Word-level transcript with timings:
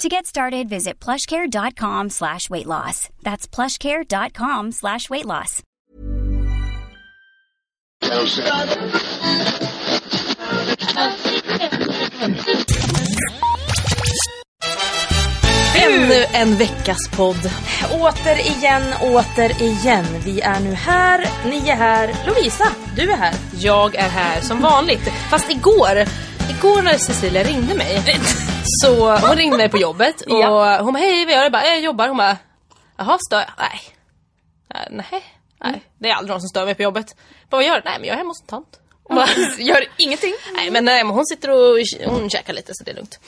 To 0.00 0.08
get 0.08 0.24
started, 0.24 0.66
visit 0.66 0.98
plushcare.com 0.98 2.08
slash 2.08 2.48
weight 2.48 2.66
loss. 2.66 3.10
That's 3.22 3.46
plushcare.com 3.46 4.72
slash 4.72 5.10
weight 5.10 5.26
loss. 5.26 5.62
Ännu 15.76 16.24
en 16.32 16.56
veckas 16.56 17.08
podd. 17.16 17.50
Återigen, 17.90 18.82
återigen. 19.00 20.04
Vi 20.24 20.40
är 20.40 20.60
nu 20.60 20.74
här, 20.74 21.26
ni 21.44 21.68
är 21.68 21.76
här. 21.76 22.14
Lovisa, 22.26 22.66
du 22.96 23.10
är 23.10 23.16
här. 23.16 23.34
Jag 23.58 23.94
är 23.94 24.08
här 24.08 24.40
som 24.40 24.60
vanligt. 24.60 25.12
Fast 25.30 25.50
igår, 25.50 26.04
igår 26.50 26.82
när 26.82 26.98
Cecilia 26.98 27.42
ringde 27.42 27.74
mig. 27.74 28.02
Så 28.64 29.16
hon 29.16 29.36
ringde 29.36 29.56
mig 29.56 29.68
på 29.68 29.76
jobbet 29.78 30.20
och 30.30 30.40
Ja. 30.40 30.80
hon 30.82 30.92
bara 30.94 30.98
hej 30.98 31.24
vad 31.26 31.34
gör 31.34 31.50
du? 31.50 31.58
Jag 31.58 31.80
jobbar. 31.80 32.08
Hon 32.08 32.16
bara 32.16 32.36
jaha 32.96 33.18
stör 33.28 33.38
jag? 33.38 33.50
Nej. 33.58 33.80
Nej. 34.90 35.24
Nej. 35.64 35.82
Det 35.98 36.10
är 36.10 36.14
aldrig 36.14 36.30
någon 36.30 36.40
som 36.40 36.48
stör 36.48 36.64
mig 36.64 36.74
på 36.74 36.82
jobbet. 36.82 37.16
Bara, 37.50 37.56
vad 37.56 37.64
gör 37.66 37.74
du? 37.74 37.82
Nej 37.84 37.98
men 37.98 38.06
jag 38.08 38.14
är 38.14 38.18
hemma 38.18 38.30
hos 38.30 38.40
en 38.40 38.46
tant. 38.46 38.79
Bara, 39.10 39.28
Gör 39.58 39.84
ingenting. 39.96 40.34
Nej 40.54 40.70
men, 40.70 40.84
nej 40.84 41.04
men 41.04 41.14
hon 41.14 41.26
sitter 41.26 41.50
och 41.50 41.78
hon 42.04 42.30
käkar 42.30 42.52
lite 42.52 42.72
så 42.74 42.84
det 42.84 42.90
är 42.90 42.94
lugnt. 42.94 43.18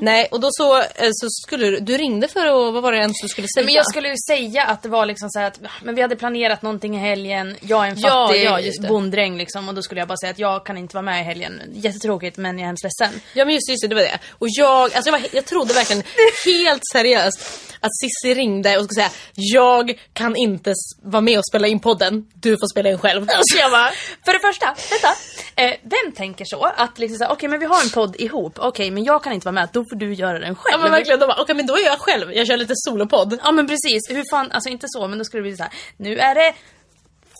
Nej 0.00 0.28
och 0.30 0.40
då 0.40 0.48
så, 0.50 0.78
eh, 0.78 0.84
så 1.12 1.26
skulle 1.30 1.66
du, 1.66 1.80
du 1.80 1.96
ringde 1.96 2.28
för 2.28 2.46
att, 2.46 2.74
vad 2.74 2.82
var 2.82 2.92
det 2.92 2.98
ens 2.98 3.16
du 3.22 3.28
skulle 3.28 3.48
säga? 3.56 3.64
Men 3.64 3.74
jag 3.74 3.86
skulle 3.86 4.08
ju 4.08 4.14
säga 4.28 4.64
att 4.64 4.82
det 4.82 4.88
var 4.88 5.06
liksom 5.06 5.30
så 5.30 5.38
här 5.38 5.46
att 5.46 5.60
men 5.82 5.94
vi 5.94 6.02
hade 6.02 6.16
planerat 6.16 6.62
någonting 6.62 6.96
i 6.96 6.98
helgen. 6.98 7.56
Jag 7.60 7.86
är 7.86 7.90
en 7.90 7.96
Ja, 7.98 8.26
fattig 8.28 8.44
ja, 8.44 8.58
det. 8.80 8.88
bonddräng 8.88 9.36
liksom 9.38 9.68
och 9.68 9.74
då 9.74 9.82
skulle 9.82 10.00
jag 10.00 10.08
bara 10.08 10.16
säga 10.16 10.30
att 10.30 10.38
jag 10.38 10.66
kan 10.66 10.78
inte 10.78 10.96
vara 10.96 11.02
med 11.04 11.20
i 11.20 11.24
helgen. 11.24 11.62
Jättetråkigt 11.72 12.36
men 12.36 12.58
jag 12.58 12.62
är 12.62 12.66
hemskt 12.66 12.84
ledsen. 12.84 13.20
Ja 13.34 13.44
men 13.44 13.54
just, 13.54 13.68
just 13.70 13.82
det, 13.82 13.88
det 13.88 13.94
var 13.94 14.02
det. 14.02 14.18
Och 14.38 14.46
jag, 14.50 14.82
alltså 14.82 15.10
jag, 15.10 15.12
var, 15.12 15.28
jag 15.32 15.44
trodde 15.44 15.74
verkligen 15.74 16.02
helt 16.44 16.82
seriöst 16.92 17.68
att 17.80 17.90
Sissi 18.00 18.34
ringde 18.34 18.78
och 18.78 18.84
skulle 18.84 19.02
säga 19.08 19.10
jag 19.34 19.98
kan 20.12 20.36
inte 20.36 20.74
vara 21.02 21.20
med 21.20 21.38
och 21.38 21.46
spela 21.50 21.66
in 21.68 21.80
podden, 21.80 22.26
du 22.34 22.50
får 22.56 22.72
spela 22.72 22.88
in 22.90 22.98
själv. 22.98 23.26
Så 23.40 23.58
jag 23.58 23.70
bara, 23.70 23.90
För 24.24 24.32
det 24.32 24.40
första, 24.40 24.66
vänta. 24.90 25.08
Eh, 25.56 25.72
vem 25.82 26.12
tänker 26.12 26.44
så? 26.44 26.64
Att 26.64 26.98
liksom 26.98 27.18
såhär, 27.18 27.32
okej 27.32 27.48
men 27.48 27.60
vi 27.60 27.66
har 27.66 27.82
en 27.82 27.90
podd 27.90 28.16
ihop, 28.18 28.58
okej 28.58 28.90
men 28.90 29.04
jag 29.04 29.22
kan 29.24 29.32
inte 29.32 29.44
vara 29.44 29.52
med, 29.52 29.68
då 29.72 29.84
får 29.84 29.96
du 29.96 30.14
göra 30.14 30.38
den 30.38 30.54
själv. 30.54 30.72
ja 30.72 30.78
men 30.78 30.90
verkligen, 30.90 31.20
de 31.20 31.26
bara, 31.26 31.42
okej 31.42 31.54
men 31.54 31.66
då 31.66 31.74
är 31.76 31.84
jag 31.84 31.98
själv, 31.98 32.32
jag 32.32 32.46
kör 32.46 32.56
lite 32.56 32.74
solopodd. 32.76 33.38
Ja 33.44 33.52
men 33.52 33.66
precis, 33.66 34.00
hur 34.10 34.24
fan, 34.30 34.50
alltså 34.52 34.70
inte 34.70 34.86
så 34.88 35.08
men 35.08 35.18
då 35.18 35.24
skulle 35.24 35.40
det 35.42 35.48
bli 35.48 35.56
så 35.56 35.62
här. 35.62 35.72
nu 35.96 36.18
är 36.18 36.34
det 36.34 36.54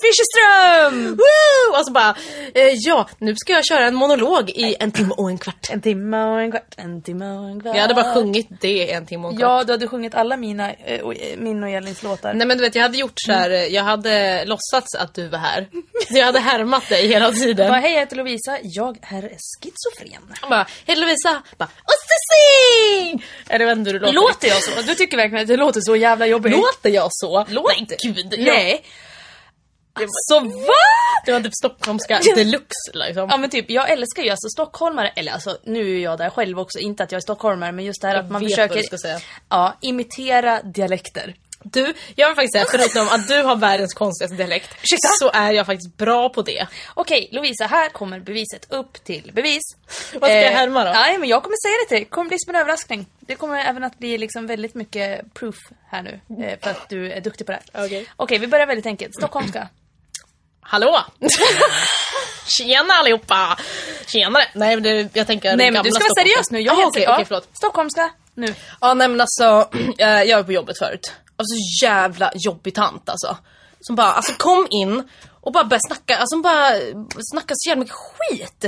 Fischerström! 0.03 1.07
Woo! 1.17 1.79
Och 1.79 1.87
så 1.87 1.93
bara, 1.93 2.15
eh, 2.55 2.69
ja 2.75 3.09
nu 3.19 3.37
ska 3.37 3.53
jag 3.53 3.65
köra 3.67 3.87
en 3.87 3.95
monolog 3.95 4.51
i 4.51 4.77
en 4.81 4.93
timme 4.93 5.15
och 5.17 5.31
en 5.31 5.39
kvart. 5.39 5.69
En 5.71 5.81
timme 5.81 6.25
och 6.25 6.41
en 6.41 6.51
kvart, 6.51 6.75
en 6.77 7.03
timme 7.03 7.25
och 7.39 7.49
en 7.49 7.61
kvart. 7.61 7.75
Jag 7.77 7.83
hade 7.83 7.95
bara 7.95 8.15
sjungit 8.15 8.49
det 8.61 8.69
i 8.69 8.91
en 8.91 9.07
timme 9.07 9.27
och 9.27 9.33
en 9.33 9.39
kvart. 9.39 9.51
Ja, 9.51 9.65
du 9.65 9.73
hade 9.73 9.89
sjungit 9.89 10.15
alla 10.15 10.37
mina, 10.37 10.73
eh, 10.73 11.01
och, 11.01 11.15
eh, 11.15 11.37
min 11.39 11.63
och 11.63 11.69
Elins 11.71 12.03
låtar. 12.03 12.35
Nej 12.35 12.47
men 12.47 12.59
du 12.59 12.65
vet 12.65 12.75
jag 12.75 12.83
hade 12.83 12.99
gjort 12.99 13.13
så 13.17 13.33
här, 13.33 13.51
eh, 13.51 13.65
jag 13.67 13.83
hade 13.83 14.45
låtsats 14.45 14.95
att 14.95 15.15
du 15.15 15.29
var 15.29 15.39
här. 15.39 15.69
Så 16.13 16.19
jag 16.19 16.27
hade 16.27 16.41
härmat 16.41 16.89
dig 16.89 17.07
hela 17.07 17.33
tiden. 17.33 17.69
Bara, 17.69 17.81
hej 17.81 17.93
jag 17.93 18.01
heter 18.01 18.17
Lovisa, 18.17 18.59
jag 18.63 18.97
är 19.03 19.21
schizofren. 19.23 20.23
Han 20.41 20.51
bara, 20.51 20.67
hej 20.87 20.97
Lovisa! 20.97 21.43
Bara, 21.59 21.69
Ceci! 21.87 23.23
Eller 23.49 23.61
jag 23.67 23.67
vet 23.75 23.79
inte 23.79 23.91
hur 23.91 23.99
det 24.01 24.07
låter. 24.07 24.15
Låter 24.29 24.49
jag 24.49 24.63
så? 24.63 24.83
Du 24.87 24.95
tycker 24.95 25.17
verkligen 25.17 25.43
att 25.43 25.49
det 25.49 25.57
låter 25.57 25.81
så 25.81 25.97
jävla 25.97 26.27
jobbigt? 26.27 26.53
Låter 26.53 26.91
jag 26.91 27.09
så? 27.11 27.45
Låter- 27.49 27.75
Nej 27.79 27.87
gud. 28.03 28.35
Nej. 28.39 28.85
Så 30.29 30.41
va? 30.41 30.73
Det 31.27 31.33
var 31.33 31.41
typ 31.41 31.55
stockholmska 31.55 32.21
deluxe 32.35 32.91
liksom. 32.93 33.29
Ja 33.31 33.37
men 33.37 33.51
typ, 33.51 33.71
jag 33.71 33.91
älskar 33.91 34.23
ju 34.23 34.31
alltså 34.31 34.49
stockholmare, 34.49 35.09
eller 35.09 35.33
alltså 35.33 35.59
nu 35.65 35.97
är 35.97 36.03
jag 36.03 36.19
där 36.19 36.31
själv 36.31 36.59
också, 36.61 36.79
inte 36.79 37.03
att 37.03 37.13
jag 37.13 37.17
är 37.17 37.23
stockholmare 37.23 37.73
men 37.73 37.85
just 37.85 38.03
det 38.03 38.09
här 38.09 38.15
Jag 38.15 38.25
att 38.25 38.31
man 38.31 38.43
försöker. 38.43 38.83
Ja, 39.49 39.79
imitera 39.81 40.63
dialekter. 40.63 41.35
Du, 41.65 41.95
jag 42.15 42.29
vill 42.29 42.37
faktiskt 42.37 42.53
säga 42.53 42.65
förutom 42.71 43.09
att 43.09 43.29
du 43.29 43.43
har 43.43 43.57
världens 43.57 43.95
konstigaste 43.95 44.37
dialekt 44.37 44.71
Ursäkta? 44.83 45.09
så 45.19 45.31
är 45.31 45.53
jag 45.53 45.67
faktiskt 45.67 45.97
bra 45.97 46.29
på 46.29 46.43
det. 46.43 46.67
Okej 46.95 47.29
Lovisa, 47.33 47.67
här 47.67 47.89
kommer 47.89 48.21
beviset 48.21 48.67
upp 48.73 49.05
till 49.05 49.31
bevis. 49.35 49.63
Vad 50.13 50.31
ska 50.31 50.41
jag 50.41 50.51
härma 50.51 50.85
då? 50.85 50.91
Nej 50.91 51.19
men 51.19 51.29
jag 51.29 51.43
kommer 51.43 51.57
säga 51.69 51.85
det 51.85 51.89
till 51.89 51.95
dig, 51.95 52.05
det 52.05 52.11
kommer 52.11 52.29
bli 52.29 52.39
som 52.39 52.55
en 52.55 52.61
överraskning. 52.61 53.07
Det 53.21 53.35
kommer 53.35 53.59
även 53.59 53.85
att 53.85 53.99
bli 53.99 54.19
liksom 54.19 54.47
väldigt 54.47 54.75
mycket 54.75 55.35
proof 55.35 55.57
här 55.91 56.03
nu, 56.03 56.45
eh, 56.45 56.59
för 56.63 56.71
att 56.71 56.89
du 56.89 57.13
är 57.13 57.21
duktig 57.21 57.47
på 57.47 57.53
det 57.53 57.59
här. 57.73 57.85
Okej. 57.85 58.07
Okej, 58.17 58.39
vi 58.39 58.47
börjar 58.47 58.67
väldigt 58.67 58.87
enkelt. 58.87 59.15
Stockholmska. 59.15 59.69
Hallå! 60.63 60.99
Tjena 62.47 62.95
allihopa! 62.95 63.59
Tjenare! 64.07 64.45
Nej 64.55 64.77
men 64.77 64.83
det, 64.83 65.17
jag 65.17 65.27
tänker 65.27 65.57
Nej 65.57 65.71
men 65.71 65.83
du 65.83 65.91
ska 65.91 66.05
vara 66.05 66.15
seriös 66.15 66.51
nu, 66.51 66.61
jag 66.61 66.75
helt 66.75 66.89
okej, 66.89 67.09
okej, 67.09 67.25
förlåt. 67.29 67.49
Stockholmska, 67.53 68.11
nu. 68.35 68.55
Ja 68.81 68.95
nej 68.95 69.09
men 69.09 69.21
alltså, 69.21 69.69
eh, 69.99 70.23
jag 70.23 70.37
var 70.37 70.45
på 70.45 70.53
jobbet 70.53 70.79
förut. 70.79 71.13
Alltså 71.37 71.85
jävla 71.85 72.33
jobbig 72.35 72.75
tant 72.75 73.09
alltså. 73.09 73.37
Som 73.81 73.97
bara, 73.97 74.13
alltså 74.13 74.33
kom 74.33 74.67
in 74.71 75.09
och 75.41 75.53
bara 75.53 75.65
började 75.65 75.87
snacka, 75.87 76.17
alltså 76.17 76.35
hon 76.35 76.43
bara 76.43 76.73
snackade 77.33 77.55
så 77.57 77.69
jävla 77.69 77.81
mycket 77.81 77.97
skit. 77.97 78.63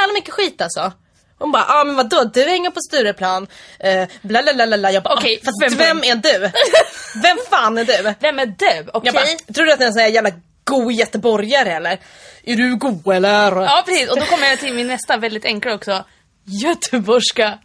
Jävla 0.00 0.12
mycket 0.14 0.34
skit 0.34 0.62
alltså. 0.62 0.92
Hon 1.38 1.52
bara, 1.52 1.64
ah, 1.68 1.84
men 1.84 1.96
vadå 1.96 2.24
du 2.24 2.42
hänger 2.44 2.70
på 2.70 2.80
Stureplan, 2.80 3.46
eh, 3.78 4.08
bla 4.22 4.42
bla 4.42 4.66
bla. 4.66 4.92
Jag 4.92 5.02
bara, 5.02 5.14
Okej, 5.14 5.38
okay, 5.38 5.44
fast 5.44 5.62
vem- 5.62 5.78
vem, 5.78 6.04
är 6.04 6.16
du? 6.16 6.38
vem 7.22 7.38
fan 7.50 7.78
är 7.78 7.84
du? 7.84 8.14
Vem 8.20 8.38
är 8.38 8.46
du? 8.46 8.90
Okej? 8.92 9.12
Bara, 9.12 9.54
tror 9.54 9.66
du 9.66 9.72
att 9.72 9.80
jag 9.80 9.82
är 9.82 9.86
en 9.86 9.92
sån 9.92 10.02
här 10.02 10.08
jävla 10.08 10.30
god 10.64 10.92
göteborgare 10.92 11.72
eller? 11.72 11.98
Är 12.42 12.56
du 12.56 12.76
god 12.76 13.14
eller? 13.14 13.62
Ja 13.62 13.82
precis, 13.86 14.10
och 14.10 14.20
då 14.20 14.26
kommer 14.26 14.46
jag 14.46 14.58
till 14.58 14.74
min 14.74 14.86
nästa 14.86 15.16
väldigt 15.16 15.44
enkla 15.44 15.74
också. 15.74 16.04
Göteborgska. 16.44 17.58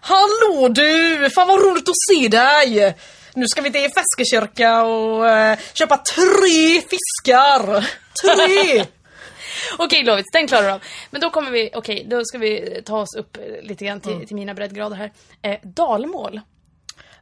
Hallå 0.00 0.68
du! 0.68 1.30
Fan 1.34 1.48
vad 1.48 1.60
roligt 1.60 1.88
att 1.88 1.94
se 2.10 2.28
dig! 2.28 2.96
Nu 3.34 3.46
ska 3.48 3.62
vi 3.62 3.72
till 3.72 3.90
Feskekyrka 3.90 4.82
och 4.82 5.28
eh, 5.28 5.58
köpa 5.72 5.96
tre 5.96 6.80
fiskar! 6.80 7.86
Tre! 8.22 8.84
Okej 9.78 10.04
Lovis, 10.04 10.26
den 10.32 10.46
klarar 10.46 10.66
du 10.66 10.72
av. 10.72 10.82
Men 11.10 11.20
då 11.20 11.30
kommer 11.30 11.50
vi, 11.50 11.70
okej, 11.74 12.06
då 12.10 12.24
ska 12.24 12.38
vi 12.38 12.82
ta 12.86 13.00
oss 13.00 13.16
upp 13.16 13.36
eh, 13.36 13.42
lite 13.62 13.84
grann 13.84 14.00
till, 14.00 14.26
till 14.26 14.36
mina 14.36 14.54
breddgrader 14.54 14.96
här. 14.96 15.12
Eh, 15.42 15.58
dalmål. 15.62 16.40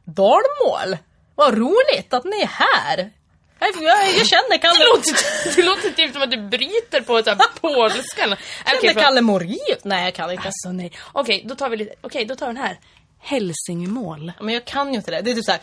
Dalmål! 0.03 0.97
Vad 1.35 1.57
roligt 1.57 2.13
att 2.13 2.23
ni 2.23 2.41
är 2.41 2.47
här! 2.47 3.11
Jag, 3.59 3.69
jag, 3.83 4.17
jag 4.17 4.27
känner 4.27 4.57
Kalle, 4.57 4.79
Det 4.79 4.85
låter, 4.85 5.55
det 5.55 5.63
låter 5.63 5.89
typ 5.89 6.13
som 6.13 6.21
att 6.21 6.31
du 6.31 6.37
bryter 6.49 7.01
på 7.01 7.23
så 7.23 7.29
här 7.29 7.37
polska. 7.61 8.27
jag 8.27 8.37
känner 8.81 8.93
för- 8.93 9.01
Kalle 9.01 9.21
Moraeus. 9.21 9.83
Nej 9.83 10.03
jag 10.05 10.13
kan 10.15 10.31
inte. 10.31 10.43
Alltså 10.45 10.71
nej. 10.71 10.91
Okej, 11.11 11.43
då 11.45 11.55
tar 11.55 11.69
vi 11.69 11.77
lite, 11.77 11.93
okej 12.01 12.25
då 12.25 12.35
tar 12.35 12.47
vi 12.47 12.53
den 12.53 12.63
här. 12.63 12.79
Hälsingmål. 13.21 14.31
Men 14.41 14.53
jag 14.53 14.65
kan 14.65 14.89
ju 14.89 14.95
inte 14.95 15.11
det. 15.11 15.21
Det 15.21 15.31
är 15.31 15.35
typ 15.35 15.45
såhär, 15.45 15.61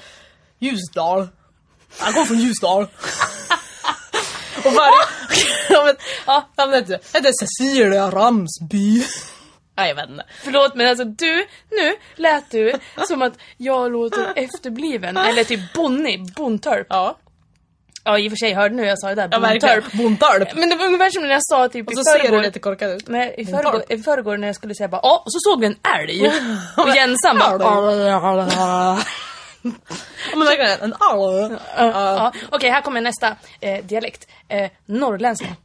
Ljusdal. 0.59 1.29
Jag 2.01 2.15
kommer 2.15 2.27
från 2.27 2.39
Ljusdal. 2.41 2.83
och 4.65 4.73
varje... 4.73 4.93
ja, 5.69 5.85
men, 5.85 5.97
ja, 6.27 6.79
inte. 6.79 7.01
Jag 7.13 7.21
heter 7.21 7.33
Cecilia 7.47 8.11
Ramsby. 8.11 9.05
Nej 9.77 9.89
jag 9.89 9.95
vet 9.97 10.09
inte. 10.09 10.25
Förlåt 10.45 10.75
men 10.75 10.87
alltså 10.87 11.05
du, 11.05 11.47
nu 11.71 11.97
lät 12.15 12.51
du 12.51 12.73
som 13.09 13.23
att 13.23 13.33
jag 13.57 13.93
låter 13.93 14.33
efterbliven. 14.37 15.17
Eller 15.29 15.45
typ 15.45 15.73
Bonnie, 15.73 16.19
Bontorp. 16.19 16.87
Ja, 16.91 17.19
Ja 18.07 18.19
i 18.19 18.29
och 18.29 18.33
för 18.33 18.37
sig, 18.37 18.55
hörde 18.55 18.75
nu 18.75 18.83
hur 18.83 18.89
jag 18.89 18.99
sa 18.99 19.09
det 19.09 19.15
där? 19.15 19.29
ja 19.33 19.39
verkligen. 19.39 19.83
Bontorp. 19.93 20.55
Men 20.55 20.69
det 20.69 20.77
var 20.77 20.87
ungefär 20.87 21.11
som 21.11 21.23
när 21.23 21.31
jag 21.31 21.45
sa 21.45 21.69
typ 21.69 21.87
Och 21.87 21.93
i 21.93 21.97
så 21.97 22.03
ser 22.03 22.31
du 22.31 22.43
lite 22.43 22.59
korkad 22.59 22.91
ut. 22.91 23.09
Nej, 23.09 23.35
i 23.39 23.45
Bontorp. 23.45 23.65
förrgår, 23.65 23.85
i 23.89 24.03
förrgår 24.03 24.37
när 24.37 24.47
jag 24.47 24.57
skulle 24.57 24.75
säga 24.75 24.89
bara 24.89 25.01
ja, 25.03 25.23
och 25.27 25.33
så 25.33 25.39
såg 25.41 25.61
vi 25.61 25.67
en 25.67 25.77
älg. 26.01 26.27
Och 26.77 26.97
Jensan 26.97 27.39
bara 27.39 28.07
Ja, 28.07 28.99
men 30.37 30.47
verkligen 30.47 30.81
en 30.81 30.95
all. 30.99 31.59
Ja, 31.77 32.33
Okej, 32.51 32.71
här 32.71 32.81
kommer 32.81 33.01
nästa 33.01 33.37
eh, 33.61 33.85
dialekt. 33.85 34.27
Eh, 34.49 34.71
norrländska. 34.87 35.57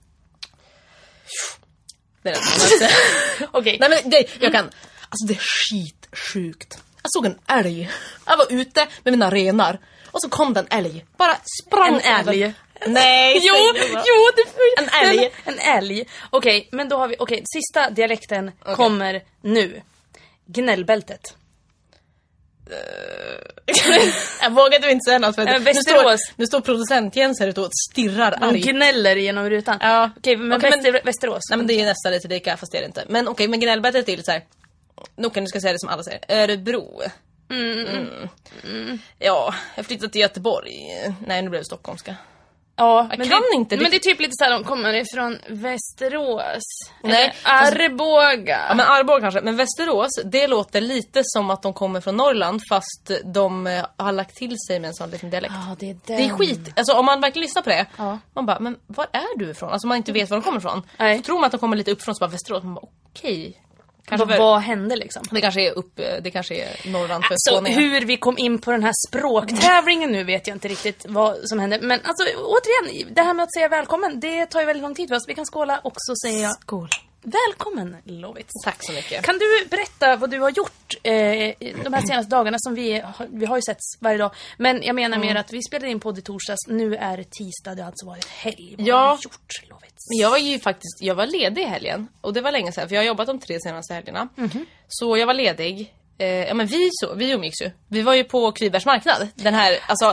Det 2.23 2.29
är 2.29 2.33
det. 2.33 2.89
Okej. 3.51 3.77
Nej 3.79 3.89
men 3.89 4.09
det, 4.09 4.25
jag 4.39 4.51
kan, 4.51 4.65
alltså 5.09 5.25
det 5.27 5.33
är 5.33 5.41
skitsjukt. 5.41 6.79
Jag 7.03 7.11
såg 7.11 7.25
en 7.25 7.39
älg. 7.47 7.89
Jag 8.25 8.37
var 8.37 8.45
ute 8.49 8.87
med 9.03 9.11
mina 9.13 9.29
renar 9.29 9.79
och 10.11 10.21
så 10.21 10.29
kom 10.29 10.53
det 10.53 10.59
en 10.59 10.67
älg. 10.85 11.05
Bara 11.17 11.37
sprang 11.65 12.01
En 12.03 12.27
älg? 12.27 12.43
över- 12.43 12.53
Nej, 12.87 13.39
Jo, 13.43 13.53
jo, 14.05 14.29
det 14.35 14.81
En 14.83 15.07
älg. 15.09 15.31
En, 15.45 15.53
en 15.59 15.77
älg. 15.77 16.05
Okej, 16.29 16.69
men 16.71 16.89
då 16.89 16.97
har 16.97 17.07
vi, 17.07 17.15
okej, 17.19 17.43
sista 17.53 17.89
dialekten 17.89 18.51
kommer 18.75 19.23
nu. 19.41 19.81
Gnällbältet. 20.45 21.35
Jag 24.41 24.51
vågade 24.51 24.91
inte 24.91 25.03
säga 25.09 25.19
något 25.19 25.35
för 25.35 25.41
att 25.41 25.47
nu 25.47 25.59
Västerås. 25.59 26.01
står, 26.21 26.33
nu 26.35 26.45
står 26.45 26.61
producent 26.61 27.15
Jens 27.15 27.39
här 27.39 27.47
ute 27.47 27.61
och 27.61 27.69
stirrar 27.91 28.31
De 28.39 28.45
arg. 28.49 28.59
gnäller 28.59 29.15
genom 29.15 29.49
rutan. 29.49 29.77
Ja. 29.81 30.09
Okej, 30.17 30.37
men, 30.37 30.57
Okej, 30.57 30.69
men- 30.69 30.79
Väster, 30.83 31.01
Västerås. 31.05 31.41
Nej 31.49 31.57
men 31.57 31.67
det 31.67 31.73
är 31.73 31.85
nästan 31.85 32.11
lite 32.11 32.27
lika 32.27 32.57
fast 32.57 32.71
det 32.71 32.77
är 32.77 32.81
det 32.81 32.87
inte. 32.87 33.05
Men 33.09 33.27
okej, 33.27 33.47
men 33.47 33.59
gnällbältet 33.59 34.07
är 34.09 34.11
lite 34.11 34.23
såhär. 34.23 34.43
Noka, 35.17 35.41
nu 35.41 35.47
ska 35.47 35.59
säga 35.61 35.73
det 35.73 35.79
som 35.79 35.89
alla 35.89 36.03
säger. 36.03 36.21
Örebro. 36.29 37.01
Mm. 37.51 38.99
Ja, 39.19 39.53
jag 39.75 39.85
flyttade 39.85 40.11
till 40.11 40.21
Göteborg. 40.21 40.73
Nej, 41.27 41.41
nu 41.41 41.49
blev 41.49 41.61
det 41.61 41.65
stockholmska. 41.65 42.15
Ja, 42.75 43.07
Jag 43.09 43.17
men 43.19 43.29
kan 43.29 43.41
det, 43.51 43.55
inte, 43.55 43.75
det- 43.75 43.81
Men 43.81 43.91
det 43.91 43.97
är 43.97 43.99
typ 43.99 44.19
lite 44.19 44.31
såhär, 44.33 44.51
de 44.51 44.63
kommer 44.63 44.93
ifrån 44.93 45.37
Västerås. 45.49 46.63
Nej, 47.03 47.33
Arboga. 47.43 48.59
Ja 48.69 48.73
men 48.75 48.85
Arboga 48.85 49.21
kanske, 49.21 49.41
men 49.41 49.55
Västerås, 49.55 50.09
det 50.25 50.47
låter 50.47 50.81
lite 50.81 51.21
som 51.23 51.49
att 51.49 51.61
de 51.61 51.73
kommer 51.73 52.01
från 52.01 52.17
Norrland 52.17 52.61
fast 52.69 53.11
de 53.25 53.67
eh, 53.67 53.85
har 53.97 54.11
lagt 54.11 54.35
till 54.35 54.55
sig 54.67 54.79
med 54.79 54.87
en 54.87 54.93
sån 54.93 55.09
liten 55.09 55.29
dialekt. 55.29 55.53
Ja, 55.69 55.75
det 55.79 55.89
är 55.89 55.97
den. 56.05 56.17
Det 56.17 56.25
är 56.25 56.29
skit, 56.29 56.59
alltså 56.75 56.93
om 56.93 57.05
man 57.05 57.21
verkligen 57.21 57.43
lyssnar 57.43 57.61
på 57.61 57.69
det, 57.69 57.85
Ja. 57.97 58.19
man 58.33 58.45
bara, 58.45 58.59
men 58.59 58.77
var 58.87 59.07
är 59.11 59.37
du 59.37 59.49
ifrån? 59.49 59.69
Alltså 59.69 59.87
man 59.87 59.97
inte 59.97 60.11
vet 60.11 60.29
var 60.29 60.37
de 60.37 60.43
kommer 60.43 60.57
ifrån. 60.59 60.81
Nej. 60.97 61.17
Så 61.17 61.23
tror 61.23 61.35
man 61.35 61.45
att 61.45 61.51
de 61.51 61.57
kommer 61.59 61.77
lite 61.77 61.91
uppifrån, 61.91 62.15
så 62.15 62.19
bara 62.19 62.29
Västerås, 62.31 62.63
man 62.63 62.73
bara 62.73 62.85
okej. 63.09 63.60
Kanske 64.11 64.25
Vad, 64.27 64.35
för, 64.35 64.43
vad 64.43 64.61
hände 64.61 64.95
liksom? 64.95 65.23
det 65.31 65.41
kanske 65.41 65.61
är 65.67 65.71
upp, 65.71 65.95
det 66.21 66.31
kanske 66.31 66.55
är 66.55 66.91
Norrland 66.91 67.25
för 67.25 67.35
Så 67.37 67.55
skåningar. 67.55 67.79
hur 67.79 68.01
vi 68.05 68.17
kom 68.17 68.37
in 68.37 68.59
på 68.61 68.71
den 68.71 68.83
här 68.83 68.93
språktävlingen 69.07 70.11
nu 70.11 70.23
vet 70.23 70.47
jag 70.47 70.55
inte 70.55 70.67
riktigt 70.67 71.05
vad 71.09 71.37
som 71.49 71.59
hände. 71.59 71.79
Men 71.81 71.99
alltså 72.03 72.23
återigen, 72.37 73.13
det 73.15 73.21
här 73.21 73.33
med 73.33 73.43
att 73.43 73.53
säga 73.53 73.67
välkommen, 73.67 74.19
det 74.19 74.45
tar 74.45 74.59
ju 74.59 74.65
väldigt 74.65 74.83
lång 74.83 74.95
tid 74.95 75.07
för 75.09 75.15
oss. 75.15 75.23
Vi 75.27 75.35
kan 75.35 75.45
skåla 75.45 75.79
och 75.83 75.93
så 75.97 76.13
säger 76.15 76.43
jag 76.43 76.51
Skål. 76.61 76.89
välkommen 77.23 77.97
Lovits. 78.05 78.49
Tack 78.63 78.83
så 78.83 78.91
mycket. 78.91 79.23
Kan 79.25 79.37
du 79.37 79.65
berätta 79.69 80.15
vad 80.15 80.29
du 80.31 80.39
har 80.39 80.49
gjort 80.49 80.95
eh, 81.03 81.13
de 81.83 81.93
här 81.93 82.01
senaste 82.07 82.29
dagarna 82.35 82.57
som 82.59 82.75
vi 82.75 83.03
vi 83.29 83.45
har 83.45 83.55
ju 83.55 83.61
setts 83.61 83.97
varje 83.99 84.17
dag. 84.17 84.31
Men 84.57 84.83
jag 84.83 84.95
menar 84.95 85.17
Mm. 85.17 85.27
mer 85.27 85.35
att 85.35 85.53
vi 85.53 85.63
spelade 85.63 85.91
in 85.91 85.99
podd 85.99 86.17
i 86.17 86.21
torsdags, 86.21 86.67
nu 86.67 86.95
är 86.95 87.17
det 87.17 87.23
tisdag, 87.31 87.75
det 87.75 87.81
har 87.81 87.87
alltså 87.87 88.05
varit 88.05 88.25
helg. 88.27 88.75
Vad 88.77 88.87
Ja. 88.87 88.95
har 88.97 89.17
du 89.17 89.23
gjort 89.23 89.69
Lovits? 89.69 89.90
Men 90.09 90.17
jag 90.17 90.29
var 90.29 90.37
ju 90.37 90.59
faktiskt, 90.59 90.97
jag 91.01 91.15
var 91.15 91.25
ledig 91.25 91.61
i 91.61 91.65
helgen 91.65 92.07
och 92.21 92.33
det 92.33 92.41
var 92.41 92.51
länge 92.51 92.71
sedan 92.71 92.87
för 92.87 92.95
jag 92.95 93.01
har 93.01 93.07
jobbat 93.07 93.27
de 93.27 93.39
tre 93.39 93.59
senaste 93.59 93.93
helgerna. 93.93 94.27
Mhm. 94.35 94.65
Så 94.87 95.17
jag 95.17 95.27
var 95.27 95.33
ledig. 95.33 95.93
Eh, 96.17 96.27
ja 96.27 96.53
men 96.53 96.65
vi 96.67 96.89
så, 96.91 97.13
vi 97.15 97.31
umgicks 97.31 97.61
ju. 97.61 97.71
Vi 97.87 98.01
var 98.01 98.13
ju 98.13 98.23
på 98.23 98.51
Kvibergs 98.51 98.85
marknad. 98.85 99.27
Den 99.35 99.53
här, 99.53 99.77
alltså. 99.87 100.05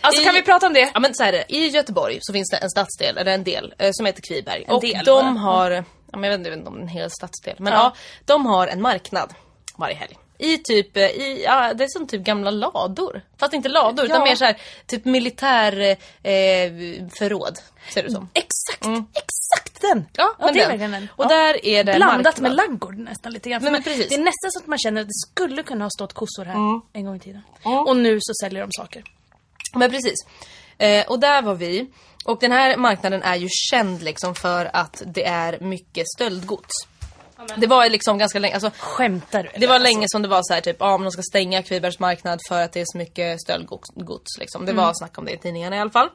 Alltså 0.00 0.22
i- 0.22 0.24
kan 0.24 0.34
vi 0.34 0.42
prata 0.42 0.66
om 0.66 0.72
det? 0.72 0.90
Ja 0.94 1.00
men 1.00 1.14
så 1.14 1.22
här, 1.22 1.44
i 1.52 1.68
Göteborg 1.68 2.18
så 2.20 2.32
finns 2.32 2.50
det 2.50 2.56
en 2.56 2.70
stadsdel, 2.70 3.18
eller 3.18 3.32
en 3.32 3.44
del, 3.44 3.74
eh, 3.78 3.90
som 3.92 4.06
heter 4.06 4.22
Kviberg. 4.22 4.64
En 4.66 4.70
och 4.74 4.80
del 4.80 5.04
de 5.04 5.04
bara. 5.04 5.22
har, 5.40 5.70
ja, 5.70 5.84
men 6.18 6.22
jag 6.30 6.38
vet 6.38 6.46
inte 6.56 6.68
om 6.68 6.74
det 6.74 6.80
är 6.80 6.82
en 6.82 6.88
hel 6.88 7.10
stadsdel, 7.10 7.54
men 7.58 7.72
Ja. 7.72 7.78
ja. 7.78 7.94
de 8.24 8.46
har 8.46 8.66
en 8.66 8.82
marknad 8.82 9.34
varje 9.76 9.94
helg. 9.96 10.16
I 10.38 10.58
typ, 10.58 10.96
eh, 10.96 11.02
i, 11.02 11.42
ja, 11.44 11.74
det 11.74 11.84
är 11.84 11.88
som 11.88 12.06
typ 12.06 12.22
gamla 12.22 12.50
lador. 12.50 13.22
Fast 13.38 13.52
inte 13.54 13.68
lador, 13.68 13.98
Ja. 13.98 14.04
utan 14.04 14.22
mer 14.22 14.34
så 14.36 14.44
här, 14.44 14.56
typ 14.86 15.04
militär 15.04 15.80
eh, 16.22 16.70
förråd. 17.18 17.58
Ser 17.94 18.02
det 18.02 18.10
som. 18.10 18.28
Exakt, 18.34 18.84
exakt 19.14 19.80
den! 19.80 20.04
Ja, 20.12 20.34
men 20.38 20.54
det 20.54 20.60
är 20.60 20.66
verkligen 20.68 20.90
den. 20.90 21.08
Och 21.16 21.24
Ja. 21.24 21.28
där 21.28 21.66
är 21.66 21.84
det 21.84 21.94
Blandat 21.94 22.24
marknad. 22.24 22.42
med 22.42 22.54
laggård 22.54 22.98
nästan 22.98 23.32
lite 23.32 23.50
grann. 23.50 23.62
Men 23.62 23.72
man- 23.72 23.82
precis. 23.82 24.08
Det 24.08 24.14
är 24.14 24.18
nästan 24.18 24.50
så 24.52 24.58
att 24.58 24.66
man 24.66 24.78
känner 24.78 25.00
att 25.00 25.06
det 25.06 25.30
skulle 25.32 25.62
kunna 25.62 25.84
ha 25.84 25.90
stått 25.90 26.12
kossor 26.12 26.44
här 26.44 26.54
Mm. 26.54 26.80
en 26.92 27.04
gång 27.04 27.16
i 27.16 27.20
tiden. 27.20 27.42
Och 27.86 27.96
nu 27.96 28.18
så 28.20 28.32
säljer 28.44 28.60
de 28.62 28.68
saker. 28.72 29.02
Men 29.74 29.90
precis. 29.90 30.14
Eh, 30.78 31.06
och 31.06 31.20
där 31.20 31.42
var 31.42 31.54
vi. 31.54 31.90
Och 32.24 32.38
den 32.40 32.52
här 32.52 32.76
marknaden 32.76 33.22
är 33.22 33.36
ju 33.36 33.48
känd 33.50 34.02
liksom 34.02 34.34
för 34.34 34.70
att 34.72 35.02
det 35.06 35.24
är 35.24 35.60
mycket 35.60 36.06
stöldgods. 36.16 36.74
Det 37.56 37.66
var 37.66 37.88
liksom 37.88 38.18
ganska 38.18 38.38
länge, 38.38 38.54
alltså, 38.54 38.70
Skämtar 38.78 39.42
du? 39.42 39.50
det 39.58 39.66
var 39.66 39.78
länge 39.78 40.06
som 40.08 40.22
det 40.22 40.28
var 40.28 40.40
så 40.42 40.54
här 40.54 40.60
typ, 40.60 40.76
ja 40.80 40.96
men 40.98 41.04
de 41.04 41.10
ska 41.10 41.22
stänga 41.22 41.62
Kvibergs 41.62 41.98
marknad 41.98 42.40
för 42.48 42.62
att 42.62 42.72
det 42.72 42.80
är 42.80 42.84
så 42.86 42.98
mycket 42.98 43.40
stöldgods. 43.40 43.88
gods, 43.94 44.38
Liksom. 44.38 44.64
Det 44.66 44.72
Mm. 44.72 44.84
var 44.84 44.94
snack 44.94 45.18
om 45.18 45.24
det 45.24 45.32
i 45.32 45.38
tidningarna 45.38 45.76
i 45.76 45.78
alla 45.78 45.90
fall. 45.90 46.08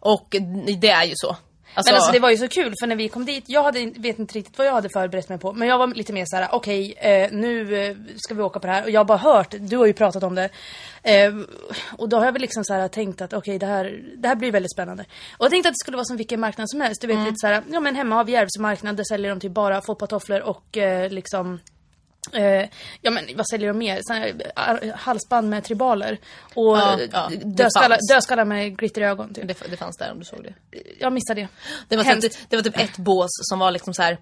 Och 0.00 0.36
det 0.80 0.88
är 0.90 1.04
ju 1.04 1.12
så. 1.16 1.36
Alltså, 1.74 1.92
Men 1.92 1.96
alltså 1.96 2.12
det 2.12 2.18
var 2.18 2.30
ju 2.30 2.36
så 2.36 2.48
kul 2.48 2.74
för 2.80 2.86
när 2.86 2.96
vi 2.96 3.08
kom 3.08 3.24
dit, 3.24 3.44
jag 3.46 3.62
hade, 3.62 3.86
vet 3.86 4.18
inte 4.18 4.34
riktigt 4.34 4.58
vad 4.58 4.66
jag 4.66 4.72
hade 4.72 4.88
förberett 4.88 5.28
mig 5.28 5.38
på 5.38 5.52
men 5.52 5.68
jag 5.68 5.78
var 5.78 5.86
lite 5.86 6.12
mer 6.12 6.24
så 6.26 6.36
här: 6.36 6.48
okej 6.52 6.92
eh, 6.92 7.32
nu 7.32 7.84
eh, 7.84 7.96
ska 8.16 8.34
vi 8.34 8.42
åka 8.42 8.60
på 8.60 8.66
det 8.66 8.72
här 8.72 8.84
och 8.84 8.90
jag 8.90 9.00
har 9.00 9.04
bara 9.04 9.18
hört, 9.18 9.54
du 9.58 9.76
har 9.76 9.86
ju 9.86 9.92
pratat 9.92 10.22
om 10.22 10.34
det. 10.34 10.48
Eh, 11.02 11.32
och 11.98 12.08
då 12.08 12.16
har 12.16 12.24
jag 12.24 12.32
väl 12.32 12.42
liksom 12.42 12.64
så 12.64 12.74
här 12.74 12.88
tänkt 12.88 13.20
att 13.20 13.32
okej 13.32 13.58
det, 13.58 13.66
här, 13.66 14.02
det 14.16 14.28
här 14.28 14.34
blir 14.34 14.52
väldigt 14.52 14.72
spännande. 14.72 15.04
Och 15.38 15.44
jag 15.44 15.50
tänkte 15.50 15.68
att 15.68 15.74
det 15.74 15.82
skulle 15.84 15.96
vara 15.96 16.04
som 16.04 16.16
vilken 16.16 16.40
marknad 16.40 16.70
som 16.70 16.80
helst. 16.80 17.00
Du 17.00 17.06
vet 17.06 17.18
lite 17.18 17.36
så 17.36 17.46
här, 17.46 17.62
ja 17.70 17.80
men 17.80 17.96
hemma 17.96 18.14
har 18.14 18.24
vi 18.24 18.32
Järvsö 18.32 18.60
marknad, 18.60 18.96
där 18.96 19.04
säljer 19.04 19.30
de 19.30 19.40
typ 19.40 19.52
bara 19.52 19.82
foppatofflor 19.82 20.40
och 20.40 20.78
eh, 20.78 21.10
liksom 21.10 21.60
Eh, 22.32 22.68
ja 23.00 23.10
men 23.10 23.24
vad 23.36 23.48
säljer 23.48 23.68
de 23.68 23.78
mer? 23.78 24.00
Såna 24.02 24.26
ar- 24.54 24.92
halsband 24.96 25.50
med 25.50 25.64
tribaler. 25.64 26.18
Och 26.54 26.76
Ja, 26.76 27.00
eh, 27.00 27.08
ja, 27.12 27.28
det 27.30 27.36
dödskallar, 27.36 27.98
dödskallar 28.14 28.44
med 28.44 28.78
glitter 28.78 29.00
i 29.00 29.04
ögon. 29.04 29.34
Typ. 29.34 29.48
det, 29.48 29.70
det 29.70 29.76
fanns 29.76 29.96
där 29.96 30.12
om 30.12 30.18
du 30.18 30.24
såg 30.24 30.44
det. 30.44 30.54
Jag 30.98 31.12
missade 31.12 31.40
det. 31.40 31.48
Det 31.88 31.96
var, 31.96 32.04
typ, 32.04 32.32
det 32.48 32.56
var 32.56 32.62
typ 32.62 32.78
ett 32.78 32.96
bås 32.96 33.28
som 33.30 33.58
var 33.58 33.70
liksom 33.70 33.94
så 33.94 34.02
här. 34.02 34.18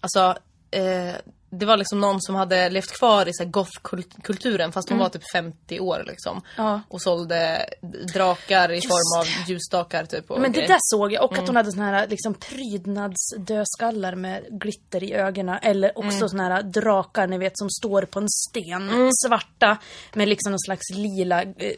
Alltså, 0.00 0.38
eh, 0.70 1.14
det 1.50 1.66
var 1.66 1.76
liksom 1.76 2.00
någon 2.00 2.20
som 2.22 2.34
hade 2.34 2.68
levt 2.70 2.92
kvar 2.98 3.28
i 3.28 3.32
så 3.34 3.44
goth-kulturen 3.44 4.72
fast 4.72 4.88
hon 4.88 4.98
var 4.98 5.08
typ 5.08 5.22
50 5.32 5.80
år 5.80 6.04
liksom. 6.06 6.32
Mm. 6.32 6.70
Ja. 6.70 6.80
Och 6.88 7.02
sålde 7.02 7.66
drakar 8.14 8.72
i 8.72 8.80
form 8.80 9.20
av 9.20 9.48
ljusstakar 9.48 10.04
typ. 10.04 10.30
Och 10.30 10.40
Men 10.40 10.52
det 10.52 10.56
grejer. 10.58 10.68
där 10.68 10.78
såg 10.80 11.12
jag. 11.12 11.24
Och 11.24 11.38
att 11.38 11.46
hon 11.46 11.56
hade 11.56 11.72
såna 11.72 11.84
här 11.84 12.06
liksom 12.08 12.34
prydnadsdödskallar 12.34 14.14
med 14.14 14.44
glitter 14.60 15.02
i 15.04 15.12
ögonen. 15.14 15.58
Eller 15.62 15.98
också 15.98 16.16
Mm. 16.16 16.28
såna 16.28 16.42
här 16.42 16.62
drakar 16.62 17.26
ni 17.26 17.38
vet 17.38 17.58
som 17.58 17.70
står 17.70 18.02
på 18.02 18.18
en 18.20 18.28
sten. 18.28 19.10
Svarta 19.26 19.78
med 20.14 20.28
liksom 20.28 20.52
någon 20.52 20.60
slags 20.60 20.90
lila 20.90 21.42
eh, 21.42 21.72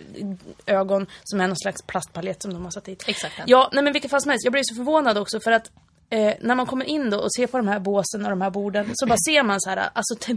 ögon. 0.66 1.06
Som 1.24 1.40
är 1.40 1.46
någon 1.46 1.56
slags 1.58 1.82
plastpalett 1.86 2.42
som 2.42 2.52
de 2.54 2.64
har 2.64 2.70
satt 2.70 2.84
dit. 2.84 3.04
Exakt. 3.06 3.34
Ja, 3.46 3.70
nej 3.72 3.84
men 3.84 3.92
vilket 3.92 4.10
fall 4.10 4.20
som 4.20 4.30
helst. 4.30 4.44
Jag 4.44 4.52
blev 4.52 4.62
så 4.64 4.74
förvånad 4.74 5.18
också 5.18 5.40
för 5.40 5.52
att 5.52 5.70
Eh, 6.12 6.34
när 6.40 6.54
man 6.54 6.66
kommer 6.66 6.84
in 6.84 7.10
då 7.10 7.18
och 7.18 7.32
ser 7.34 7.46
på 7.46 7.56
de 7.56 7.68
här 7.68 7.78
båsen 7.80 8.24
och 8.24 8.30
de 8.30 8.40
här 8.40 8.50
borden 8.50 8.90
så 8.94 9.06
bara 9.06 9.18
ser 9.28 9.42
man 9.42 9.60
så 9.60 9.70
här, 9.70 9.88
alltså 9.92 10.14
te 10.14 10.36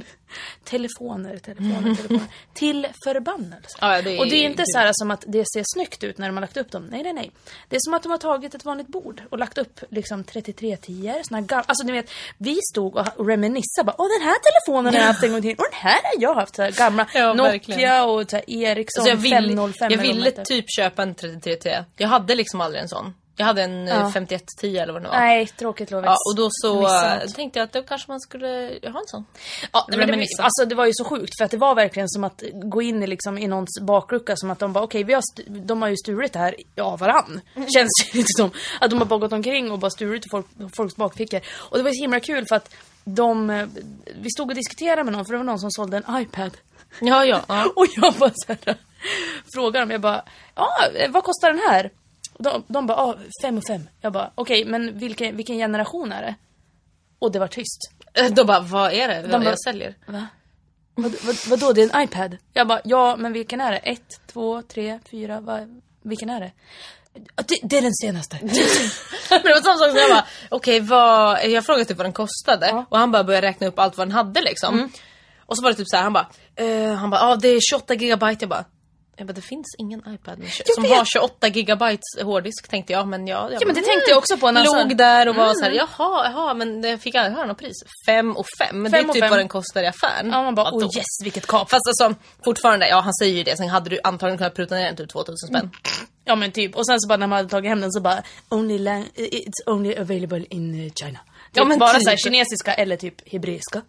telefoner, 0.63 1.37
telefoner, 1.37 1.95
telefoner. 1.95 2.27
Till 2.53 2.87
förbannelse. 3.03 3.77
Ja, 3.81 4.01
det 4.01 4.11
är- 4.15 4.19
och 4.19 4.25
det 4.27 4.35
är 4.35 4.43
inte 4.45 4.63
så 4.65 4.77
här 4.79 4.89
som 4.93 5.11
att 5.11 5.23
det 5.27 5.45
ser 5.53 5.63
snyggt 5.73 6.03
ut 6.03 6.17
när 6.17 6.27
de 6.27 6.35
har 6.37 6.41
lagt 6.41 6.57
upp 6.57 6.71
dem. 6.71 6.87
Nej, 6.91 7.03
nej, 7.03 7.13
nej. 7.13 7.31
Det 7.69 7.75
är 7.75 7.79
som 7.83 7.93
att 7.93 8.03
de 8.03 8.11
har 8.11 8.17
tagit 8.17 8.55
ett 8.55 8.65
vanligt 8.65 8.87
bord 8.87 9.21
och 9.29 9.37
lagt 9.39 9.57
upp 9.57 9.79
liksom 9.89 10.23
3310 10.23 11.13
såna 11.23 11.37
här 11.39 11.45
gamla, 11.47 11.63
Alltså 11.67 11.85
ni 11.85 11.91
vet, 11.91 12.09
vi 12.37 12.59
stod 12.71 12.95
och 13.15 13.27
reminissade 13.27 13.85
bara, 13.85 13.95
åh 13.97 14.07
den 14.19 14.27
här 14.27 14.35
telefonen 14.39 14.93
har 14.93 14.99
jag 15.01 15.07
haft 15.07 15.23
en 15.23 15.31
gång 15.31 15.41
till 15.41 15.55
och 15.57 15.65
den 15.71 15.79
här 15.79 16.01
har 16.03 16.21
jag 16.21 16.35
haft. 16.35 16.55
Så 16.55 16.61
här, 16.61 16.71
gamla 16.71 17.07
Ja, 17.13 17.33
Nokia 17.33 17.43
verkligen. 17.51 18.03
och 18.03 18.29
så 18.29 18.35
här, 18.35 18.49
Ericsson 18.49 19.01
Alltså 19.01 19.09
jag 19.09 19.15
ville, 19.17 19.35
505 19.37 19.91
jag 19.91 19.97
ville 20.01 20.31
typ 20.31 20.65
köpa 20.77 21.03
en 21.03 21.15
3310. 21.15 21.85
Jag 21.97 22.07
hade 22.07 22.35
liksom 22.35 22.61
aldrig 22.61 22.81
en 22.81 22.89
sån. 22.89 23.13
Jag 23.35 23.45
hade 23.45 23.63
en 23.63 23.87
Ja. 23.87 23.95
ja. 23.99 24.11
5110 24.11 24.77
eller 24.77 24.93
vad 24.93 25.01
det 25.01 25.07
var. 25.07 25.15
Nej, 25.15 25.47
tråkigt 25.47 25.91
Lovets. 25.91 26.07
Ja, 26.07 26.15
och 26.31 26.35
då 26.37 26.47
så 26.51 26.87
äh, 26.87 27.19
tänkte 27.35 27.59
jag 27.59 27.63
att 27.65 27.73
då 27.73 27.83
kanske 27.83 28.11
man 28.11 28.19
skulle 28.19 28.47
ha 28.83 28.99
en 28.99 29.07
sån. 29.07 29.25
Ja, 29.71 29.85
men 29.89 30.07
det, 30.07 30.25
alltså 30.39 30.65
det 30.65 30.75
var 30.75 30.85
ju 30.85 30.91
så 30.95 31.03
sjukt 31.05 31.37
för 31.37 31.45
att 31.45 31.51
det 31.51 31.57
var 31.57 31.75
verkligen 31.75 32.09
som 32.09 32.23
att 32.23 32.43
gå 32.53 32.81
in 32.81 33.03
i, 33.03 33.07
liksom, 33.07 33.37
i 33.37 33.47
någons 33.47 33.79
baklucka 33.81 34.35
som 34.35 34.51
att 34.51 34.59
de 34.59 34.73
bara 34.73 34.83
okej, 34.83 35.03
vi 35.03 35.13
har 35.13 35.19
st- 35.37 35.49
de 35.49 35.81
har 35.81 35.89
ju 35.89 35.97
stulit 35.97 36.33
det 36.33 36.39
här 36.39 36.55
av 36.81 36.99
varann. 36.99 37.41
Känns 37.55 37.91
det 38.11 38.17
lite 38.17 38.27
som. 38.37 38.51
Att 38.81 38.89
de 38.89 38.99
har 38.99 39.05
bara 39.05 39.19
gått 39.19 39.33
omkring 39.33 39.71
och 39.71 39.79
bara 39.79 39.91
stulit 39.91 40.25
i 40.25 40.29
folk, 40.29 40.45
folks 40.75 40.95
bakfickor. 40.95 41.39
Och 41.55 41.77
det 41.77 41.83
var 41.83 41.91
så 41.91 42.01
himla 42.01 42.19
kul 42.19 42.45
för 42.49 42.55
att 42.55 42.73
de, 43.05 43.49
eh, 43.49 43.67
vi 44.21 44.29
stod 44.31 44.49
och 44.49 44.55
diskuterade 44.55 45.03
med 45.03 45.13
någon 45.13 45.25
för 45.25 45.31
det 45.33 45.37
var 45.37 45.45
någon 45.45 45.59
som 45.59 45.71
sålde 45.71 45.97
en 45.97 46.21
iPad. 46.21 46.51
Ja, 47.01 47.25
ja. 47.25 47.41
ja. 47.47 47.65
Och 47.75 47.85
jag 47.95 48.13
bara 48.13 48.31
så 48.35 48.55
här, 48.65 48.75
frågade 49.53 49.79
dem, 49.79 49.91
jag 49.91 50.01
bara, 50.01 50.23
ja 50.55 50.67
vad 51.09 51.23
kostar 51.23 51.49
den 51.53 51.61
här? 51.69 51.89
De, 52.39 52.63
de 52.67 52.87
bara, 52.87 52.97
ja 52.97 53.15
fem 53.41 53.57
och 53.57 53.63
fem. 53.69 53.89
Jag 54.01 54.13
bara, 54.13 54.31
okej 54.35 54.65
men 54.65 54.97
vilken, 54.97 55.37
vilken 55.37 55.57
generation 55.57 56.11
är 56.11 56.21
det? 56.21 56.35
Och 57.19 57.31
det 57.31 57.39
var 57.39 57.47
tyst. 57.47 57.91
Då 58.35 58.45
bara, 58.45 58.59
vad 58.59 58.93
är 58.93 59.07
det 59.07 59.21
vad 59.21 59.31
bara- 59.41 59.43
jag 59.49 59.59
säljer? 59.59 59.95
Va? 60.07 60.27
Vad, 60.95 61.11
vad, 61.25 61.35
vadå, 61.47 61.73
det 61.73 61.81
är 61.83 61.95
en 61.95 62.01
iPad? 62.03 62.37
Jag 62.53 62.67
bara, 62.67 62.81
ja 62.83 63.15
men 63.15 63.33
vilken 63.33 63.61
är 63.61 63.71
det? 63.71 63.77
Ett, 63.77 64.19
två, 64.27 64.61
tre, 64.61 64.99
fyra, 65.11 65.39
vad, 65.39 65.81
vilken 66.03 66.29
är 66.29 66.39
det? 66.39 66.51
"Ja, 67.35 67.43
det? 67.47 67.59
Det 67.63 67.77
är 67.77 67.81
den 67.81 67.93
senaste. 67.93 68.37
Men 68.41 69.41
det 69.43 69.49
var 69.49 69.61
samma 69.61 69.77
sak 69.77 69.89
som 69.89 69.97
jag 69.97 70.09
bara, 70.09 70.25
okej 70.49 70.79
vad, 70.79 71.45
jag 71.49 71.65
frågade 71.65 71.85
typ 71.85 71.97
vad 71.97 72.05
den 72.05 72.13
kostade 72.13 72.65
Ja. 72.65 72.71
Mm. 72.71 72.85
och 72.89 72.97
han 72.97 73.11
bara 73.11 73.23
började 73.23 73.47
räkna 73.47 73.67
upp 73.67 73.79
allt 73.79 73.97
vad 73.97 74.07
den 74.07 74.11
hade 74.11 74.41
liksom. 74.41 74.91
Och 75.45 75.57
så 75.57 75.63
var 75.63 75.69
det 75.69 75.75
typ 75.75 75.87
så 75.89 75.95
här, 75.95 76.03
han 76.03 76.13
bara, 76.13 76.27
eh, 76.55 76.93
han 76.93 77.09
bara, 77.09 77.21
ja 77.21 77.27
ah, 77.31 77.35
det 77.35 77.47
är 77.47 77.59
28 77.69 77.93
gigabyte. 77.93 78.37
Jag 78.43 78.49
bara, 78.49 78.65
Jag 79.15 79.27
bara, 79.27 79.33
det 79.33 79.41
finns 79.41 79.75
ingen 79.79 79.99
iPad 79.99 80.39
med, 80.39 80.49
som 80.75 80.85
har 80.85 81.05
28 81.05 81.47
gigabytes 81.47 82.23
hårddisk 82.23 82.67
tänkte 82.69 82.93
jag. 82.93 83.07
Men 83.07 83.27
jag, 83.27 83.51
jag 83.53 83.61
Ja 83.61 83.65
men 83.65 83.75
det 83.75 83.81
tänkte 83.81 84.09
jag 84.09 84.17
också 84.17 84.37
på. 84.37 84.51
När 84.51 84.63
Låg 84.63 84.75
alltså, 84.75 84.97
där 84.97 85.29
och 85.29 85.35
var 85.35 85.53
så 85.53 85.63
här, 85.63 85.71
jaha, 85.71 86.31
jaha, 86.31 86.53
men 86.53 86.83
jag 86.83 87.01
fick 87.01 87.15
aldrig 87.15 87.35
höra 87.35 87.45
något 87.47 87.57
pris. 87.57 87.83
Fem 88.05 88.37
och 88.37 88.45
fem, 88.59 88.81
men 88.81 88.91
det 88.91 88.97
Fem 88.97 89.09
är 89.09 89.13
typ 89.13 89.23
fem. 89.23 89.29
vad 89.29 89.39
den 89.39 89.47
kostar 89.47 89.83
i 89.83 89.87
affären. 89.87 90.29
Ja 90.31 90.43
man 90.43 90.55
bara 90.55 90.71
Vadå? 90.71 90.85
oh 90.85 90.97
yes 90.97 91.05
vilket 91.23 91.47
kap. 91.47 91.69
Fast 91.69 91.87
alltså 91.87 92.15
fortfarande, 92.45 92.87
ja 92.87 92.99
han 92.99 93.13
säger 93.13 93.37
ju 93.37 93.43
det, 93.43 93.57
sen 93.57 93.69
hade 93.69 93.89
du 93.89 93.99
antagligen 94.03 94.37
kunnat 94.37 94.55
pruta 94.55 94.75
ner 94.75 94.85
den 94.85 94.95
typ 94.95 95.09
2000 95.09 95.47
spänn. 95.47 95.71
Ja 96.25 96.35
men 96.35 96.51
typ. 96.51 96.75
Och 96.75 96.85
sen 96.85 96.99
så 96.99 97.07
bara 97.07 97.17
när 97.17 97.27
man 97.27 97.37
hade 97.37 97.49
tagit 97.49 97.69
hem 97.69 97.81
den 97.81 97.91
så 97.91 98.01
bara 98.01 98.23
only 98.49 98.77
it's 99.15 99.61
only 99.71 99.95
available 99.95 100.45
in 100.49 100.85
eh, 100.85 100.91
China. 100.93 101.19
Typ 101.53 101.61
Ja, 101.61 101.65
men 101.65 101.79
bara 101.79 101.93
typ. 101.93 102.03
så 102.03 102.09
här, 102.09 102.17
kinesiska 102.17 102.73
eller 102.73 102.97
typ 102.97 103.31
hebreiska. 103.31 103.81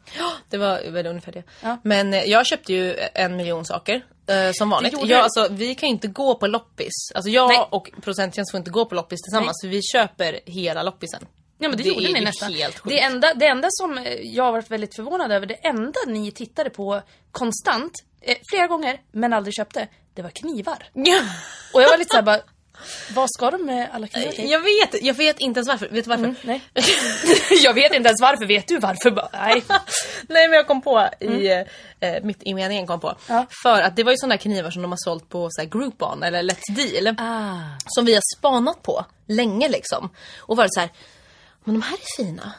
Det 0.50 0.59
var 0.59 0.90
väl 0.90 1.06
ungefär 1.06 1.33
det. 1.33 1.42
Ja. 1.62 1.78
Men 1.85 2.14
eh, 2.14 2.23
jag 2.25 2.47
köpte 2.47 2.73
ju 2.73 2.97
en 3.14 3.37
miljon 3.37 3.64
saker. 3.64 4.04
Eh, 4.26 4.50
som 4.52 4.71
vanligt. 4.71 4.94
Jag, 5.04 5.21
alltså, 5.21 5.49
vi 5.50 5.75
kan 5.75 5.88
ju 5.88 5.92
inte 5.92 6.09
gå 6.09 6.35
på 6.35 6.47
loppis. 6.47 6.92
Alltså 7.14 7.30
jag 7.30 7.49
Nej. 7.49 7.66
och 7.71 7.90
producenttjänst 8.02 8.50
får 8.50 8.59
inte 8.59 8.71
gå 8.71 8.85
på 8.85 8.94
loppis 8.94 9.23
tillsammans. 9.23 9.61
För 9.62 9.68
vi 9.68 9.80
köper 9.83 10.40
hela 10.47 10.83
loppisen. 10.83 11.26
Ja 11.59 11.68
men 11.68 11.76
det, 11.76 11.83
Det 11.83 11.88
gjorde 11.88 12.12
ni 12.12 12.21
nästan. 12.21 12.52
det, 12.85 13.00
enda, 13.00 13.35
det 13.35 13.47
enda 13.47 13.68
som 13.71 13.99
eh, 13.99 14.12
jag 14.12 14.44
har 14.44 14.52
varit 14.52 14.71
väldigt 14.71 14.97
förvånad 14.97 15.33
över, 15.33 15.47
det 15.47 15.54
enda 15.54 16.00
ni 16.06 16.30
tittade 16.30 16.71
på 16.71 17.02
konstant, 17.30 17.92
eh, 18.21 18.37
flera 18.50 18.66
gånger, 18.66 19.00
men 19.12 19.33
aldrig 19.33 19.54
köpte, 19.54 19.88
det 20.14 20.23
var 20.23 20.30
knivar. 20.30 20.88
Och 21.75 21.83
jag 21.83 21.88
var 21.90 21.99
lite 21.99 22.11
såhär 22.11 22.23
bara, 22.23 22.40
vad 23.14 23.31
ska 23.31 23.50
de 23.50 23.66
med 23.66 23.88
alla 23.93 24.07
knivar 24.07 24.33
till? 24.33 24.50
jag 24.50 24.61
vet, 24.61 25.02
jag 25.02 25.14
vet 25.14 25.40
inte 25.40 25.59
ens 25.59 25.69
varför. 25.69 25.88
Vet 25.88 26.04
du 26.04 26.09
varför? 26.09 26.35
Nej. 26.43 26.62
jag 27.64 27.75
vet 27.75 27.95
inte 27.95 28.09
ens 28.09 28.21
varför, 28.21 28.47
vet 28.47 28.69
du 28.69 28.78
varför? 28.78 29.28
Nej. 29.33 29.64
Nej 30.28 30.49
men 30.49 30.57
jag 30.57 30.66
kom 30.66 30.83
på 30.83 31.09
i, 31.21 31.49
eh, 32.00 32.23
mitt 32.23 32.43
i 32.43 32.54
meningen 32.54 32.87
kom 32.87 33.00
på. 33.00 33.09
Mm. 33.09 33.19
Ja. 33.28 33.47
För 33.62 33.83
att 33.83 33.97
det 33.97 34.04
var 34.04 34.12
ju 34.12 34.19
sådana 34.19 34.38
knivar 34.38 34.71
som 34.71 34.83
de 34.83 34.93
har 34.93 34.99
sålt 35.04 35.28
på 35.28 35.49
så 35.50 35.61
här, 35.61 35.69
Groupon 35.69 36.23
eller 36.23 36.43
Let's 36.43 36.75
Deal. 36.75 37.14
Ah. 37.19 37.78
Som 37.87 38.04
vi 38.04 38.14
har 38.14 38.23
spanat 38.38 38.83
på 38.83 39.04
länge 39.26 39.69
liksom. 39.69 40.11
Och 40.38 40.57
varit 40.57 40.75
så 40.75 40.81
här, 40.81 40.90
men 41.64 41.75
de 41.75 41.83
här 41.83 41.97
är 41.97 42.25
fina. 42.25 42.52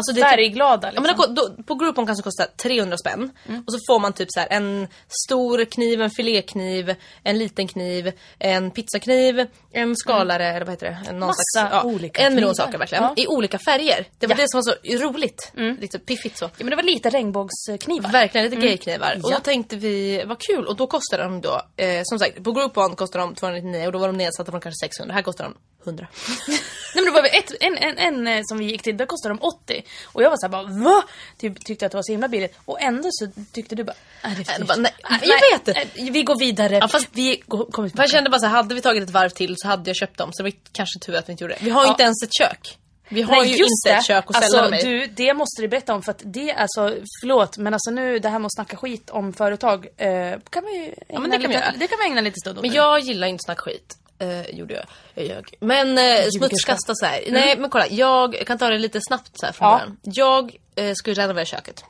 Alltså 0.00 0.12
det 0.12 0.20
typ- 0.20 0.30
Färgglada 0.30 0.86
Ja, 0.94 1.00
liksom. 1.00 1.16
men 1.26 1.34
då, 1.34 1.46
då, 1.56 1.62
på 1.62 1.74
Groupon 1.74 2.06
kanske 2.06 2.22
kostar 2.22 2.46
300 2.62 2.96
spänn. 2.98 3.30
Och 3.66 3.72
så 3.72 3.78
får 3.88 3.98
man 4.00 4.12
typ 4.12 4.28
så 4.30 4.40
här 4.40 4.48
en 4.50 4.88
stor 5.26 5.64
kniv, 5.64 6.02
en 6.02 6.10
filékniv, 6.10 6.94
en 7.22 7.38
liten 7.38 7.68
kniv, 7.68 8.12
en 8.38 8.70
pizzakniv, 8.70 9.46
en 9.72 9.96
skalare, 9.96 10.46
eller 10.48 10.60
vad 10.66 10.70
heter 10.70 10.86
det? 10.86 10.98
En, 11.08 11.18
någon 11.18 11.26
Massa 11.54 11.82
olika 11.84 12.22
En 12.22 12.34
miljon 12.34 12.54
saker 12.54 12.78
verkligen. 12.78 13.04
Ja. 13.04 13.14
I 13.16 13.26
olika 13.26 13.58
färger. 13.58 14.04
Det 14.18 14.26
var 14.26 14.34
Ja. 14.34 14.42
det 14.42 14.50
som 14.50 14.58
var 14.58 14.62
så 14.62 15.04
roligt. 15.08 15.52
Lite 15.80 15.98
piffigt 15.98 16.38
så. 16.38 16.44
Ja 16.44 16.50
men 16.58 16.70
det 16.70 16.76
var 16.76 16.82
lite 16.82 17.10
regnbågsknivar. 17.10 18.10
Verkligen 18.12 18.50
lite 18.50 18.66
gayknivar. 18.66 19.06
Och 19.10 19.14
Mm. 19.16 19.30
Ja. 19.30 19.36
då 19.36 19.40
tänkte 19.42 19.76
vi, 19.76 20.24
vad 20.26 20.38
kul. 20.38 20.66
Och 20.66 20.76
då 20.76 20.86
kostade 20.86 21.22
de 21.22 21.40
då, 21.40 21.62
eh, 21.76 22.00
som 22.04 22.18
sagt, 22.18 22.44
på 22.44 22.52
Groupon 22.52 22.96
kostade 22.96 23.24
de 23.24 23.34
299 23.34 23.86
och 23.86 23.92
då 23.92 23.98
var 23.98 24.06
de 24.06 24.16
nedsatta 24.16 24.50
från 24.50 24.60
kanske 24.60 24.86
600. 24.86 25.14
Här 25.14 25.22
kostar 25.22 25.44
de 25.44 25.54
100. 25.84 26.06
Nej 26.48 26.58
men 26.94 27.04
det 27.04 27.10
var 27.10 27.24
ett, 27.24 27.52
en, 27.60 27.76
en, 27.78 27.98
en 27.98 28.26
eh, 28.26 28.40
som 28.44 28.58
vi 28.58 28.64
gick 28.64 28.82
till, 28.82 28.96
där 28.96 29.06
kostade 29.06 29.34
de 29.34 29.42
80. 29.42 29.82
Och 30.12 30.22
jag 30.22 30.30
var 30.30 30.36
såhär 30.36 30.50
bara 30.50 30.62
va? 30.62 31.02
Typ, 31.38 31.64
tyckte 31.64 31.86
att 31.86 31.92
det 31.92 31.98
var 31.98 32.02
så 32.02 32.12
himla 32.12 32.28
billigt. 32.28 32.54
Och 32.64 32.80
ändå 32.82 33.08
så 33.12 33.28
tyckte 33.52 33.74
du 33.74 33.84
bara, 33.84 33.96
nej 34.24 34.34
det 34.36 34.40
är 34.40 34.44
för 34.44 34.52
Jag 34.52 34.68
dyrt. 34.68 34.76
nej, 34.78 34.92
Nej, 35.10 35.20
jag 35.22 35.58
vet 35.58 35.64
det. 35.64 35.72
nej, 35.96 36.10
Vi 36.10 36.22
går 36.22 36.38
vidare. 36.38 36.76
Ja, 36.76 36.88
fast- 36.88 37.08
vi 37.12 37.42
går, 37.46 37.64
kommer 37.64 37.90
jag 37.96 38.10
kände 38.10 38.30
bara 38.30 38.38
så 38.38 38.46
här, 38.46 38.52
hade 38.56 38.74
vi 38.74 38.80
tagit 38.80 39.02
ett 39.02 39.10
varv 39.10 39.28
till 39.30 39.54
så 39.58 39.68
hade 39.68 39.90
jag 39.90 39.96
köpt 39.96 40.18
dem. 40.18 40.30
Så 40.32 40.42
det 40.42 40.50
var 40.50 40.56
kanske 40.72 40.98
tur 40.98 41.14
att 41.14 41.28
vi 41.28 41.32
inte 41.32 41.44
gjorde 41.44 41.54
det. 41.54 41.64
Vi 41.64 41.70
har 41.70 41.82
ju 41.82 41.86
Ja. 41.86 41.90
inte 41.90 42.02
ens 42.02 42.22
ett 42.22 42.34
kök. 42.40 42.76
Vi 43.12 43.22
har 43.22 43.44
ju 43.44 43.56
inte 43.56 43.90
ett 43.90 44.04
kök 44.06 44.24
att 44.30 44.36
alltså, 44.36 44.50
ställa 44.50 44.68
mig. 44.70 44.82
du, 44.84 45.06
Det 45.06 45.34
måste 45.34 45.62
du 45.62 45.68
berätta 45.68 45.94
om 45.94 46.02
för 46.02 46.10
att 46.10 46.22
det, 46.24 46.52
alltså 46.52 46.94
förlåt 47.22 47.58
men 47.58 47.74
alltså 47.74 47.90
nu 47.90 48.18
det 48.18 48.28
här 48.28 48.38
med 48.38 48.46
att 48.46 48.54
snacka 48.54 48.76
skit 48.76 49.10
om 49.10 49.32
företag 49.32 49.86
eh, 49.96 50.38
kan 50.50 50.64
vi 50.64 50.76
ju 50.76 50.94
ägna 51.08 51.20
men 51.20 51.30
det 51.30 51.36
kan 51.38 51.48
vi 51.50 51.56
lite, 51.56 51.74
det 51.78 51.86
kan 51.86 51.98
vi 51.98 52.04
ägna 52.10 52.20
lite 52.20 52.40
stund 52.40 52.58
åt 52.58 52.62
Men 52.62 52.70
nu. 52.70 52.76
jag 52.76 53.00
gillar 53.00 53.26
inte 53.26 53.42
snack 53.44 53.60
skit. 53.60 53.96
Eh, 54.20 54.50
gjorde 54.50 54.74
jag. 54.74 54.84
Jag 55.14 55.26
ljög. 55.26 55.54
Men 55.60 55.98
eh, 55.98 56.26
smutskasta 56.38 56.94
så 56.94 57.06
här. 57.06 57.24
Nej 57.28 57.56
men 57.58 57.70
kolla, 57.70 57.86
jag 57.88 58.42
kan 58.46 58.58
ta 58.58 58.68
det 58.68 58.78
lite 58.78 59.00
snabbt 59.08 59.30
så 59.40 59.46
här 59.46 59.52
från 59.52 59.68
Ja. 59.68 59.78
början. 59.78 59.96
Jag 60.02 60.56
eh, 60.76 60.92
skulle 60.94 61.22
renovera 61.22 61.44
köket. 61.44 61.84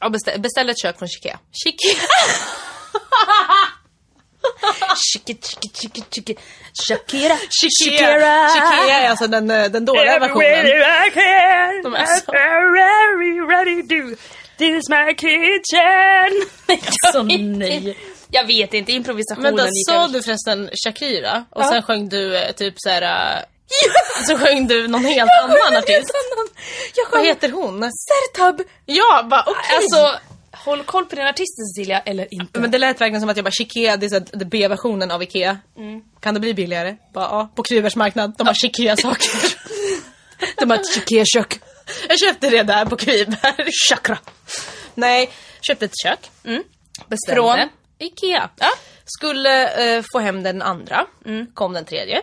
Jag 0.00 0.12
beställ, 0.12 0.40
beställde 0.40 0.70
ett 0.72 0.82
kök 0.82 0.98
från 0.98 1.08
Ikea. 1.08 1.38
Ikea. 1.66 2.02
Chiki. 5.12 6.36
Shakira, 6.88 7.36
Shakira. 7.60 8.48
Shakira 8.48 8.94
är 8.96 9.08
alltså 9.10 9.26
den, 9.26 9.50
eh, 9.50 9.64
den 9.70 9.84
dåliga 9.84 10.18
versionen. 10.18 10.66
I 10.66 11.10
can, 11.14 11.82
De 11.82 11.94
är 11.94 12.06
så- 12.06 12.32
I'm 12.32 12.72
very 12.74 13.40
ready 13.40 13.82
to 13.82 14.16
this 14.58 14.88
my 14.88 15.14
kitchen. 15.14 16.46
Alltså, 17.06 17.22
nej. 17.22 17.96
Jag 18.34 18.46
vet 18.46 18.74
inte, 18.74 18.92
improvisationen 18.92 19.56
Vänta, 19.56 19.64
gick 19.64 19.88
sa 19.88 20.08
du 20.08 20.22
förresten 20.22 20.70
Shakira? 20.84 21.44
Och 21.50 21.62
Ja. 21.62 21.68
sen 21.68 21.82
sjöng 21.82 22.08
du 22.08 22.36
eh, 22.36 22.52
typ 22.52 22.74
såhär... 22.76 23.02
Uh, 23.02 23.44
så 24.26 24.38
sjöng 24.38 24.66
du 24.66 24.88
någon 24.88 25.04
helt 25.04 25.30
annan 25.42 25.76
artist. 25.76 26.10
Jag 26.96 27.04
Vad 27.04 27.12
sjöng 27.12 27.24
heter 27.24 27.50
hon? 27.50 27.90
Sertab. 27.92 28.60
Ja, 28.86 29.22
bara 29.30 29.44
okej. 29.46 29.76
Alltså, 29.76 30.18
håll 30.52 30.82
koll 30.82 31.06
på 31.06 31.16
din 31.16 31.26
artist 31.26 31.54
Cecilia, 31.56 32.00
eller 32.00 32.26
inte. 32.30 32.60
Men 32.60 32.70
det 32.70 32.78
lät 32.78 33.00
verkligen 33.00 33.20
som 33.20 33.30
att 33.30 33.36
jag 33.36 33.44
bara 33.44 33.52
Ikea, 33.60 33.96
det 33.96 34.06
är 34.06 34.10
så 34.10 34.14
här, 34.14 34.24
det 34.32 34.44
B-versionen 34.44 35.10
av 35.10 35.22
Ikea. 35.22 35.58
Kan 36.20 36.34
det 36.34 36.40
bli 36.40 36.54
billigare? 36.54 36.96
Bara, 37.14 37.24
ja, 37.24 37.52
på 37.54 37.62
Kryvers 37.62 37.96
marknad. 37.96 38.34
De 38.38 38.46
har 38.46 38.64
Ikea-saker. 38.64 39.30
De 40.60 40.70
har 40.70 40.76
ett 40.76 40.96
Ikea-kök. 40.96 41.60
jag 42.08 42.18
köpte 42.18 42.50
det 42.50 42.62
där 42.62 42.86
på 42.86 42.96
Kryber. 42.96 43.70
Chakra. 43.88 44.18
Nej, 44.94 45.30
köpte 45.60 45.84
ett 45.84 45.98
kök. 46.04 46.30
Beställde. 47.08 47.42
Från? 47.42 47.68
Ikea. 48.06 48.50
Ja. 48.56 48.68
Skulle 49.04 49.96
eh, 49.96 50.04
få 50.12 50.18
hem 50.18 50.42
den 50.42 50.62
andra. 50.62 51.06
Kom 51.54 51.72
den 51.72 51.84
tredje. 51.84 52.22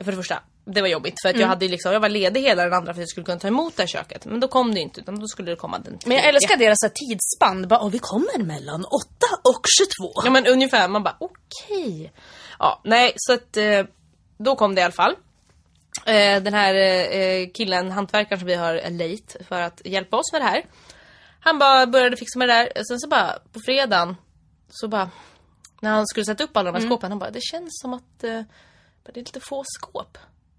För 0.00 0.10
det 0.12 0.16
första, 0.16 0.42
det 0.64 0.80
var 0.80 0.88
jobbigt 0.88 1.14
för 1.22 1.28
att 1.28 1.38
jag, 1.38 1.48
hade 1.48 1.68
liksom, 1.68 1.92
jag 1.92 2.00
var 2.00 2.08
ledig 2.08 2.42
hela 2.42 2.64
den 2.64 2.72
andra 2.72 2.94
för 2.94 3.00
att 3.00 3.02
jag 3.02 3.08
skulle 3.08 3.24
kunna 3.24 3.38
ta 3.38 3.48
emot 3.48 3.76
det 3.76 3.82
här 3.82 3.88
köket. 3.88 4.24
Men 4.24 4.40
då 4.40 4.48
kom 4.48 4.74
det 4.74 4.80
inte 4.80 5.00
utan 5.00 5.20
då 5.20 5.26
skulle 5.26 5.50
det 5.50 5.56
komma 5.56 5.78
den 5.78 5.84
tredje. 5.98 6.08
Men 6.08 6.16
jag 6.16 6.26
älskar 6.34 6.56
deras 6.56 6.78
tidsspann. 6.94 7.68
Bara, 7.68 7.80
"Åh, 7.80 7.90
vi 7.90 7.98
kommer 7.98 8.38
mellan 8.44 8.84
8 8.84 9.06
och 9.44 9.64
22. 9.78 10.12
Ja 10.24 10.30
men 10.30 10.46
ungefär, 10.46 10.88
man 10.88 11.02
bara 11.02 11.16
okej. 11.20 12.12
Ja, 12.58 12.80
nej 12.84 13.12
så 13.16 13.32
att 13.32 13.56
eh, 13.56 13.84
då 14.38 14.56
kom 14.56 14.74
det 14.74 14.80
i 14.80 14.84
alla 14.84 14.92
fall. 14.92 15.14
Eh, 16.06 16.42
den 16.42 16.54
här 16.54 16.74
eh, 17.14 17.48
killen, 17.54 17.90
hantverkaren 17.90 18.38
som 18.38 18.46
vi 18.46 18.54
har 18.54 18.74
eh, 18.84 18.90
lejt 18.90 19.36
för 19.48 19.60
att 19.62 19.82
hjälpa 19.84 20.16
oss 20.16 20.32
med 20.32 20.40
det 20.40 20.44
här. 20.46 20.64
Han 21.40 21.58
bara 21.58 21.86
började 21.86 22.16
fixa 22.16 22.38
med 22.38 22.48
det 22.48 22.54
där. 22.54 22.82
Sen 22.88 23.00
så 23.00 23.08
bara 23.08 23.38
på 23.52 23.60
fredagen 23.66 24.16
så 24.68 24.88
bara 24.88 25.10
när 25.80 25.90
han 25.90 26.06
skulle 26.06 26.24
sätta 26.26 26.44
upp 26.44 26.56
alla 26.56 26.72
de 26.72 26.78
här 26.80 26.88
skåpen, 26.88 27.10
han 27.10 27.18
bara 27.18 27.30
det 27.30 27.42
känns 27.42 27.68
som 27.82 27.94
att 27.94 28.24
eh, 28.24 28.42
det 29.04 29.10
är 29.12 29.14
lite 29.14 29.40
få 29.40 29.64
skåp. 29.66 30.18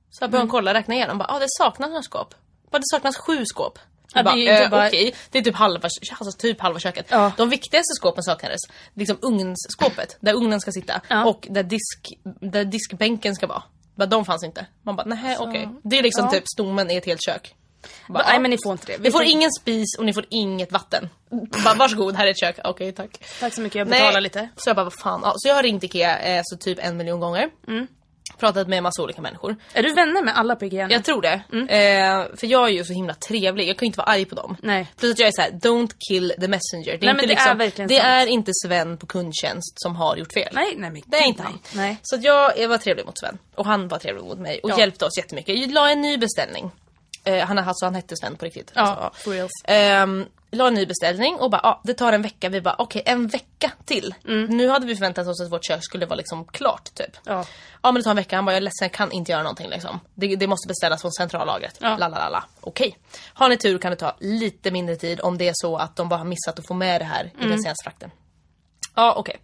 Så 0.09 0.23
jag 0.23 0.31
började 0.31 0.41
han 0.43 0.49
kolla 0.51 0.73
räkna 0.73 0.95
igenom. 0.95 1.17
Bara, 1.17 1.27
ah, 1.33 1.39
det 1.39 1.45
saknas 1.57 1.89
några 1.89 2.01
skåp. 2.03 2.35
Bara, 2.71 2.77
det 2.79 2.85
saknas 2.91 3.17
sju 3.17 3.45
skåp. 3.45 3.79
Ja, 4.13 4.23
bara, 4.23 4.35
det 4.35 4.41
är 4.41 4.43
ju 4.45 4.51
inte 4.51 4.63
eh, 4.63 4.69
bara- 4.69 4.87
okej, 4.87 5.15
det 5.31 5.37
är 5.39 5.43
typ 5.43 5.55
halva, 5.55 5.89
alltså 6.19 6.37
typ 6.39 6.61
halva 6.61 6.79
köket. 6.79 7.05
Ja. 7.09 7.31
De 7.37 7.49
viktigaste 7.49 7.93
skåpen 7.99 8.23
saknades. 8.23 8.59
Liksom 8.93 9.17
ugnsskåpet, 9.21 10.17
där 10.19 10.33
ugnen 10.33 10.61
ska 10.61 10.71
sitta. 10.71 11.01
Ja. 11.09 11.25
Och 11.25 11.47
där, 11.49 11.63
disk, 11.63 12.13
där 12.41 12.65
diskbänken 12.65 13.35
ska 13.35 13.47
vara. 13.47 13.63
Bara, 13.95 14.05
de 14.05 14.25
fanns 14.25 14.43
inte. 14.43 14.65
Man 14.83 14.95
bara, 14.95 15.05
nej 15.07 15.37
okej. 15.39 15.69
Det 15.83 15.99
är 15.99 16.03
liksom 16.03 16.25
Ja. 16.25 16.31
typ 16.31 16.43
stommen 16.47 16.91
i 16.91 16.95
ett 16.95 17.05
helt 17.05 17.21
kök. 17.25 17.55
Bara, 18.07 18.23
Nej 18.27 18.39
men 18.39 18.51
ni 18.51 18.57
får 18.63 18.71
inte 18.71 18.85
det. 18.85 18.97
Vi 18.97 19.03
Ni 19.03 19.11
får 19.11 19.19
tänker- 19.19 19.31
ingen 19.31 19.51
spis 19.51 19.85
och 19.99 20.05
ni 20.05 20.13
får 20.13 20.25
inget 20.29 20.71
vatten. 20.71 21.09
Bara, 21.63 21.73
varsågod, 21.73 22.15
här 22.15 22.27
är 22.27 22.31
ett 22.31 22.39
kök. 22.39 22.59
Okej, 22.63 22.91
tack. 22.91 23.17
Tack 23.39 23.53
så 23.53 23.61
mycket, 23.61 23.75
jag 23.79 23.87
betalar 23.87 24.21
lite. 24.21 24.49
Så 24.55 24.69
jag 24.69 24.75
bara, 24.75 24.83
vad 24.83 24.93
fan. 24.99 25.21
Ja, 25.23 25.33
så 25.35 25.47
jag 25.47 25.55
har 25.55 25.63
ringt 25.63 25.83
Ikea 25.83 26.19
eh, 26.19 26.41
så 26.43 26.57
typ 26.57 26.79
en 26.81 26.97
miljon 26.97 27.19
gånger. 27.19 27.49
Mm. 27.67 27.87
Pratat 28.39 28.67
med 28.67 28.77
en 28.77 28.83
massa 28.83 29.03
olika 29.03 29.21
människor. 29.21 29.55
Är 29.73 29.83
du 29.83 29.93
vänner 29.93 30.23
med 30.23 30.37
alla 30.37 30.55
på 30.55 30.65
Ikea 30.65 30.87
nu? 30.87 30.93
Jag 30.93 31.03
tror 31.03 31.21
det. 31.21 31.33
Eh, 31.53 32.37
för 32.37 32.47
jag 32.47 32.67
är 32.69 32.73
ju 32.73 32.83
så 32.83 32.93
himla 32.93 33.13
trevlig, 33.13 33.69
jag 33.69 33.77
kan 33.77 33.85
ju 33.85 33.87
inte 33.87 33.97
vara 33.97 34.07
arg 34.07 34.25
på 34.25 34.35
dem. 34.35 34.57
Nej. 34.63 34.91
Plus 34.97 35.11
att 35.11 35.19
jag 35.19 35.27
är 35.27 35.31
såhär, 35.31 35.49
don't 35.51 35.91
kill 36.09 36.33
the 36.41 36.47
messenger. 36.47 36.85
Det 36.85 36.91
är, 36.91 36.99
Nej, 36.99 37.09
inte 37.09 37.21
det 37.21 37.27
liksom, 37.27 37.51
är 37.51 37.55
verkligen 37.55 37.87
det 37.87 37.95
sant. 37.95 38.07
är 38.07 38.27
inte 38.27 38.51
Sven 38.65 38.97
på 38.97 39.05
kundtjänst 39.07 39.73
som 39.75 39.95
har 39.95 40.15
gjort 40.17 40.33
fel. 40.33 40.49
Nej, 40.53 40.73
nej 40.77 40.91
men 40.91 41.01
Det 41.05 41.17
är 41.17 41.25
inte 41.27 41.43
nej. 41.43 41.51
han. 41.51 41.59
Nej. 41.75 41.97
Så 42.03 42.17
jag, 42.21 42.57
jag 42.59 42.69
var 42.69 42.77
trevlig 42.77 43.05
mot 43.05 43.19
Sven. 43.19 43.37
Och 43.55 43.65
han 43.65 43.87
var 43.87 43.97
trevlig 43.99 44.23
mot 44.23 44.39
mig. 44.39 44.59
Och 44.63 44.69
Ja. 44.69 44.79
hjälpte 44.79 45.05
oss 45.05 45.17
jättemycket. 45.17 45.57
Jag 45.59 45.71
la 45.71 45.89
en 45.89 46.01
ny 46.01 46.17
beställning. 46.17 46.71
Eh, 47.23 47.45
han, 47.45 47.57
alltså, 47.57 47.85
han 47.85 47.95
hette 47.95 48.15
Sven 48.17 48.35
på 48.35 48.45
riktigt. 48.45 48.71
Ja, 48.75 48.81
Alltså, 48.81 49.23
for 49.23 49.31
reals. 49.31 49.51
Ehm, 49.65 50.25
la 50.51 50.67
en 50.67 50.73
ny 50.73 50.85
beställning 50.85 51.35
och 51.35 51.49
bara, 51.51 51.61
ah, 51.61 51.81
det 51.83 51.93
tar 51.93 52.13
en 52.13 52.21
vecka. 52.21 52.49
Vi 52.49 52.61
bara, 52.61 52.75
okej 52.77 53.03
en 53.05 53.27
vecka 53.27 53.71
till. 53.85 54.15
Nu 54.49 54.69
hade 54.69 54.85
vi 54.85 54.95
förväntat 54.95 55.27
oss 55.27 55.41
att 55.41 55.51
vårt 55.51 55.65
kök 55.65 55.83
skulle 55.83 56.05
vara 56.05 56.15
liksom 56.15 56.45
klart 56.45 56.93
typ. 56.95 57.17
Ja. 57.25 57.45
Ja 57.81 57.91
men 57.91 57.95
det 57.95 58.03
tar 58.03 58.09
en 58.11 58.17
vecka. 58.17 58.35
Han 58.35 58.45
bara, 58.45 58.51
jag 58.51 58.57
är 58.57 58.61
ledsen 58.61 58.85
jag 58.85 58.91
kan 58.91 59.11
inte 59.11 59.31
göra 59.31 59.43
någonting 59.43 59.69
liksom. 59.69 59.99
Det, 60.15 60.35
det 60.35 60.47
måste 60.47 60.67
beställas 60.67 61.01
från 61.01 61.11
centrallagret. 61.11 61.77
Ja. 61.81 61.97
Lalalala. 61.97 62.43
Okej. 62.61 62.97
Har 63.33 63.49
ni 63.49 63.57
tur 63.57 63.77
kan 63.77 63.91
det 63.91 63.97
ta 63.97 64.15
lite 64.19 64.71
mindre 64.71 64.95
tid 64.95 65.21
om 65.21 65.37
det 65.37 65.47
är 65.47 65.53
så 65.55 65.77
att 65.77 65.95
de 65.95 66.09
bara 66.09 66.17
har 66.17 66.25
missat 66.25 66.59
att 66.59 66.67
få 66.67 66.73
med 66.73 67.01
det 67.01 67.05
här 67.05 67.25
i 67.25 67.45
den 67.47 67.61
senaste 67.61 67.83
frakten. 67.83 68.11
Ja 68.95 69.13
okej. 69.17 69.37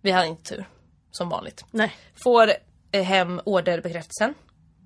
Vi 0.00 0.10
hade 0.10 0.26
inte 0.26 0.54
tur. 0.54 0.68
Som 1.10 1.28
vanligt. 1.28 1.64
Nej. 1.70 1.96
Får 2.24 2.52
eh, 2.92 3.02
hem 3.02 3.40
orderbekräftelsen. 3.44 4.34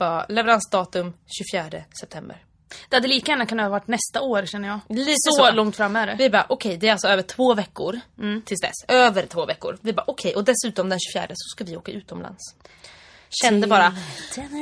Bara 0.05 0.27
leveransdatum 0.29 1.13
24 1.27 1.83
september. 2.01 2.43
Det 2.89 2.97
hade 2.97 3.09
lika 3.09 3.33
gärna 3.33 3.47
kunnat 3.47 3.65
ha 3.65 3.71
varit 3.71 3.89
nästa 3.89 4.21
år 4.21 4.47
känner 4.47 4.69
jag. 4.69 4.81
Lite 4.89 5.17
så, 5.19 5.33
så. 5.37 5.51
långt 5.51 5.77
fram 5.77 5.97
är 5.97 6.07
det. 6.07 6.15
Vi 6.19 6.31
bara 6.31 6.47
okej, 6.49 6.77
det 6.77 6.89
är 6.89 6.93
alltså 6.93 7.09
över 7.09 7.23
två 7.23 7.55
veckor 7.55 8.01
tills 8.45 8.61
dess. 8.61 8.73
Över 8.89 9.27
två 9.27 9.47
veckor. 9.47 9.79
Vi 9.81 9.93
bara 9.93 10.05
okej, 10.07 10.35
och 10.35 10.45
dessutom 10.45 10.89
den 10.89 10.99
24 11.13 11.27
så 11.29 11.49
ska 11.55 11.65
vi 11.65 11.77
åka 11.77 11.93
utomlands. 11.93 12.55
Kände 13.43 13.67
bara 13.67 13.95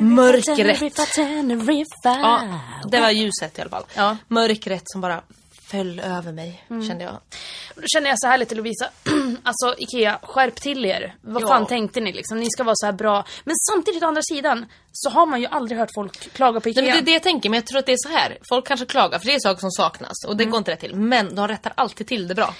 mörkret. 0.00 0.80
Ja, 2.04 2.60
det 2.90 3.00
var 3.00 3.10
ljuset 3.10 3.58
i 3.58 3.60
alla 3.60 3.70
fall. 3.70 3.84
Ja. 3.96 4.16
Mörkret 4.28 4.82
som 4.84 5.00
bara 5.00 5.22
föll 5.72 6.00
över 6.00 6.32
mig, 6.32 6.64
kände 6.88 7.04
jag. 7.04 7.18
Då 7.76 7.82
känner 7.86 8.08
jag 8.08 8.18
så 8.20 8.26
här 8.26 8.38
lite 8.38 8.54
Lovisa. 8.54 8.88
alltså 9.42 9.74
Ikea, 9.78 10.18
skärp 10.22 10.54
till 10.60 10.84
er. 10.84 11.14
Vad 11.20 11.42
Ja. 11.42 11.48
fan 11.48 11.66
tänkte 11.66 12.00
ni 12.00 12.12
liksom? 12.12 12.38
Ni 12.40 12.50
ska 12.50 12.64
vara 12.64 12.74
så 12.76 12.86
här 12.86 12.92
bra. 12.92 13.24
Men 13.44 13.54
samtidigt 13.56 14.02
å 14.02 14.06
andra 14.06 14.22
sidan 14.22 14.66
så 14.92 15.10
har 15.10 15.26
man 15.26 15.40
ju 15.40 15.46
aldrig 15.46 15.78
hört 15.78 15.90
folk 15.94 16.32
klaga 16.32 16.60
på 16.60 16.68
Ikea. 16.68 16.82
Nej, 16.82 16.94
men 16.94 17.04
det 17.04 17.10
är 17.10 17.12
det 17.12 17.12
jag 17.12 17.22
tänker, 17.22 17.48
men 17.50 17.56
jag 17.56 17.66
tror 17.66 17.78
att 17.78 17.86
det 17.86 17.92
är 17.92 17.96
så 18.08 18.08
här. 18.08 18.38
Folk 18.48 18.66
kanske 18.66 18.86
klagar, 18.86 19.18
för 19.18 19.26
det 19.26 19.34
är 19.34 19.38
saker 19.40 19.60
som 19.60 19.70
saknas 19.70 20.24
och 20.26 20.36
det 20.36 20.44
går 20.44 20.58
inte 20.58 20.70
rätt 20.70 20.80
till. 20.80 20.94
Men 20.94 21.34
de 21.34 21.48
rättar 21.48 21.72
alltid 21.76 22.06
till 22.06 22.28
det 22.28 22.34
bra. 22.34 22.54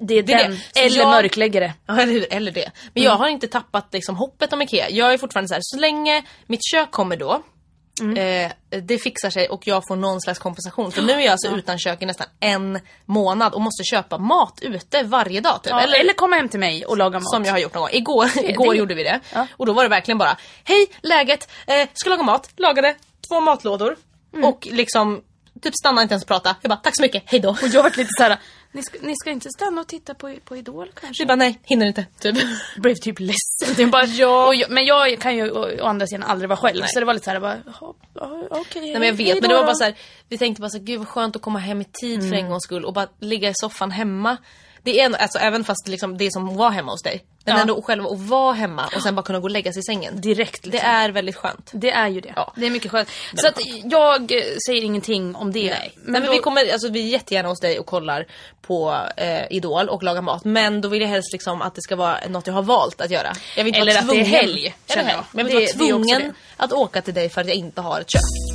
det 0.00 0.14
är 0.14 0.22
det 0.22 0.32
är 0.32 0.38
den. 0.48 0.58
det. 0.74 0.80
Eller 0.80 0.98
jag- 0.98 1.08
mörkläggare. 1.10 1.72
Ja, 1.86 2.00
eller 2.00 2.12
hur? 2.12 2.26
Eller 2.32 2.52
det. 2.52 2.70
Men 2.94 3.02
jag 3.02 3.12
har 3.16 3.28
inte 3.28 3.48
tappat 3.48 3.88
liksom, 3.92 4.16
hoppet 4.16 4.52
om 4.52 4.62
IKEA. 4.62 4.90
Jag 4.90 5.12
är 5.12 5.18
fortfarande 5.18 5.48
så 5.48 5.54
här, 5.54 5.60
så 5.64 5.78
länge 5.78 6.22
mitt 6.46 6.60
kök 6.72 6.90
kommer 6.90 7.16
då, 7.16 7.42
eh, 8.00 8.52
det 8.82 8.98
fixar 8.98 9.30
sig 9.30 9.48
och 9.48 9.66
jag 9.66 9.82
får 9.88 9.96
någon 9.96 10.20
slags 10.20 10.38
kompensation. 10.38 10.92
För 10.92 11.02
nu 11.02 11.12
är 11.12 11.20
jag 11.20 11.28
alltså 11.32 11.48
utan 11.56 11.78
kök 11.78 12.02
i 12.02 12.06
nästan 12.06 12.26
en 12.40 12.80
månad 13.06 13.54
och 13.54 13.60
måste 13.60 13.82
köpa 13.84 14.18
mat 14.18 14.58
ute 14.62 15.02
varje 15.02 15.40
dag. 15.40 15.62
Typ. 15.62 15.70
Ja, 15.70 15.80
eller, 15.80 16.12
komma 16.14 16.36
hem 16.36 16.48
till 16.48 16.60
mig 16.60 16.84
och 16.86 16.96
laga 16.96 17.18
mat. 17.20 17.30
Som 17.30 17.44
jag 17.44 17.52
har 17.52 17.58
gjort 17.58 17.74
någon 17.74 17.80
gång. 17.82 17.90
Igår, 17.92 18.28
igår 18.50 18.72
det- 18.72 18.78
gjorde 18.78 18.94
vi 18.94 19.02
det. 19.02 19.20
Ja. 19.34 19.46
Och 19.56 19.66
då 19.66 19.72
var 19.72 19.82
det 19.82 19.88
verkligen 19.88 20.18
bara, 20.18 20.36
hej 20.64 20.86
läget, 21.02 21.50
eh, 21.66 21.88
ska 21.94 22.10
laga 22.10 22.22
mat, 22.22 22.50
lagade 22.56 22.94
två 23.28 23.40
matlådor 23.40 23.96
Mm. 24.34 24.44
och 24.44 24.68
liksom 24.70 25.22
typ 25.62 25.74
stanna 25.74 26.02
inte 26.02 26.12
ens 26.14 26.22
och 26.22 26.28
prata. 26.28 26.56
Jag 26.62 26.68
bara, 26.68 26.76
tack 26.76 26.96
så 26.96 27.02
mycket, 27.02 27.22
hej 27.26 27.40
då. 27.40 27.48
Och 27.50 27.68
jag 27.72 27.82
varit 27.82 27.96
lite 27.96 28.08
såhär, 28.18 28.38
ni 28.72 28.82
ska, 28.82 28.98
ni 29.02 29.14
ska 29.16 29.30
inte 29.30 29.48
stanna 29.50 29.80
och 29.80 29.86
titta 29.88 30.14
på, 30.14 30.34
på 30.44 30.56
Idol 30.56 30.90
kanske? 31.00 31.20
Jag 31.22 31.28
bara, 31.28 31.36
nej, 31.36 31.60
hinner 31.62 31.86
inte. 31.86 32.06
Typ. 32.20 32.36
blev 32.76 32.94
typ 32.94 33.20
ledsen. 33.20 33.36
Jag 33.78 33.90
bara, 33.90 34.04
Ja. 34.04 34.54
jag, 34.54 34.70
men 34.70 34.84
jag 34.84 35.20
kan 35.20 35.36
ju 35.36 35.50
å, 35.50 35.68
å 35.80 35.86
andra 35.86 36.06
sidan 36.06 36.22
aldrig 36.22 36.48
vara 36.48 36.56
själv. 36.56 36.80
Nej. 36.80 36.88
Så 36.88 37.00
det 37.00 37.06
var 37.06 37.14
lite 37.14 37.24
såhär, 37.24 37.40
bara, 37.40 37.58
okej. 38.50 38.82
Nej 38.82 38.92
men 38.92 39.02
jag 39.02 39.14
vet, 39.14 39.40
men 39.40 39.48
det 39.50 39.56
var 39.56 39.64
bara 39.64 39.74
så 39.74 39.84
här, 39.84 39.94
vi 40.28 40.38
tänkte 40.38 40.60
bara 40.60 40.70
så 40.70 40.78
här, 40.78 40.84
gud 40.84 40.98
vad 40.98 41.08
skönt 41.08 41.36
att 41.36 41.42
komma 41.42 41.58
hem 41.58 41.80
i 41.80 41.84
tid 41.84 42.18
Mm. 42.18 42.30
för 42.30 42.36
en 42.36 42.48
gångs 42.48 42.62
skull 42.64 42.84
och 42.84 42.92
bara 42.92 43.08
ligga 43.20 43.48
i 43.48 43.52
soffan 43.54 43.90
hemma. 43.90 44.36
Det 44.82 45.00
är 45.00 45.06
en, 45.06 45.14
alltså 45.14 45.38
även 45.38 45.64
fast 45.64 45.88
liksom 45.88 46.18
det 46.18 46.32
som 46.32 46.56
var 46.56 46.70
hemma 46.70 46.92
hos 46.92 47.02
dig. 47.02 47.24
Men 47.44 47.54
Ja. 47.54 47.60
ändå 47.60 47.82
själv 47.82 48.06
att 48.06 48.18
vara 48.18 48.52
hemma 48.52 48.90
och 48.96 49.02
sen 49.02 49.14
bara 49.14 49.22
kunna 49.22 49.38
gå 49.38 49.44
och 49.44 49.50
lägga 49.50 49.72
sig 49.72 49.80
i 49.80 49.82
sängen. 49.82 50.20
Direkt 50.20 50.62
Det 50.62 50.70
liksom. 50.70 50.90
är 50.90 51.08
väldigt 51.10 51.36
skönt. 51.36 51.70
Det 51.72 51.90
är 51.90 52.08
ju 52.08 52.20
det. 52.20 52.32
Ja. 52.36 52.52
Det 52.56 52.66
är 52.66 52.70
mycket 52.70 52.90
skönt. 52.90 53.08
Så 53.34 53.46
att 53.48 53.60
jag 53.84 54.32
eh, 54.32 54.42
säger 54.66 54.82
ingenting 54.82 55.34
om 55.36 55.52
det. 55.52 55.70
Nej. 55.70 55.92
Men, 55.96 56.12
men 56.12 56.24
då- 56.26 56.32
vi 56.32 56.38
kommer, 56.38 56.72
alltså 56.72 56.88
vi 56.88 57.00
är 57.06 57.08
jättegärna 57.08 57.48
hos 57.48 57.60
dig 57.60 57.78
och 57.78 57.86
kollar 57.86 58.26
på 58.62 58.96
eh, 59.16 59.52
Idol 59.52 59.88
och 59.88 60.02
lagar 60.02 60.22
mat. 60.22 60.44
Men 60.44 60.80
då 60.80 60.88
vill 60.88 61.02
jag 61.02 61.08
helst 61.08 61.32
liksom 61.32 61.62
att 61.62 61.74
det 61.74 61.82
ska 61.82 61.96
vara 61.96 62.18
något 62.28 62.46
jag 62.46 62.54
har 62.54 62.62
valt 62.62 63.00
att 63.00 63.10
göra. 63.10 63.32
Jag 63.56 63.64
vill 63.64 63.68
inte 63.74 63.80
Eller 63.80 63.92
vara 63.92 64.00
att 64.00 64.08
det 64.08 64.12
är 64.20 64.24
tvungen. 64.24 64.40
helg, 64.40 64.74
Eller 64.88 64.94
känner 64.96 65.10
jag. 65.12 65.24
Men 65.32 65.46
jag 65.46 65.52
vill 65.52 65.56
Det- 65.56 65.62
inte 65.62 65.78
det 65.78 65.84
är 65.88 65.92
vara 65.92 66.02
tvungen 66.04 66.34
att 66.56 66.72
åka 66.72 67.02
till 67.02 67.14
dig 67.14 67.28
för 67.28 67.40
att 67.40 67.46
jag 67.46 67.56
inte 67.56 67.80
har 67.80 68.00
ett 68.00 68.10
kök. 68.10 68.51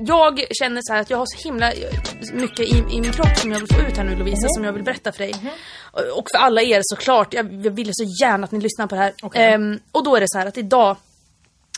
Jag 0.00 0.44
känner 0.60 0.80
så 0.84 0.94
att 0.94 1.10
jag 1.10 1.18
har 1.18 1.26
så 1.26 1.48
himla 1.48 1.72
mycket 2.32 2.60
i, 2.60 2.78
i 2.90 3.00
min 3.00 3.12
kropp 3.12 3.36
som 3.36 3.52
jag 3.52 3.58
vill 3.58 3.68
få 3.76 3.80
ut 3.88 3.96
här 3.96 4.04
nu 4.04 4.16
Lovisa, 4.16 4.46
Mhm. 4.46 4.48
som 4.48 4.64
jag 4.64 4.72
vill 4.72 4.82
berätta 4.82 5.12
för 5.12 5.18
dig. 5.18 5.34
Och- 5.92 6.18
Och 6.18 6.26
för 6.34 6.38
alla 6.38 6.62
er 6.62 6.80
såklart, 6.82 7.34
jag, 7.34 7.52
jag 7.64 7.70
vill 7.70 7.90
så 7.92 8.04
gärna 8.22 8.44
att 8.44 8.52
ni 8.52 8.60
lyssnar 8.60 8.86
på 8.86 8.94
det 8.94 9.00
här. 9.00 9.12
Ehm, 9.34 9.78
och 9.92 10.04
då 10.04 10.16
är 10.16 10.20
det 10.20 10.26
så 10.28 10.38
här 10.38 10.46
att 10.46 10.58
idag 10.58 10.96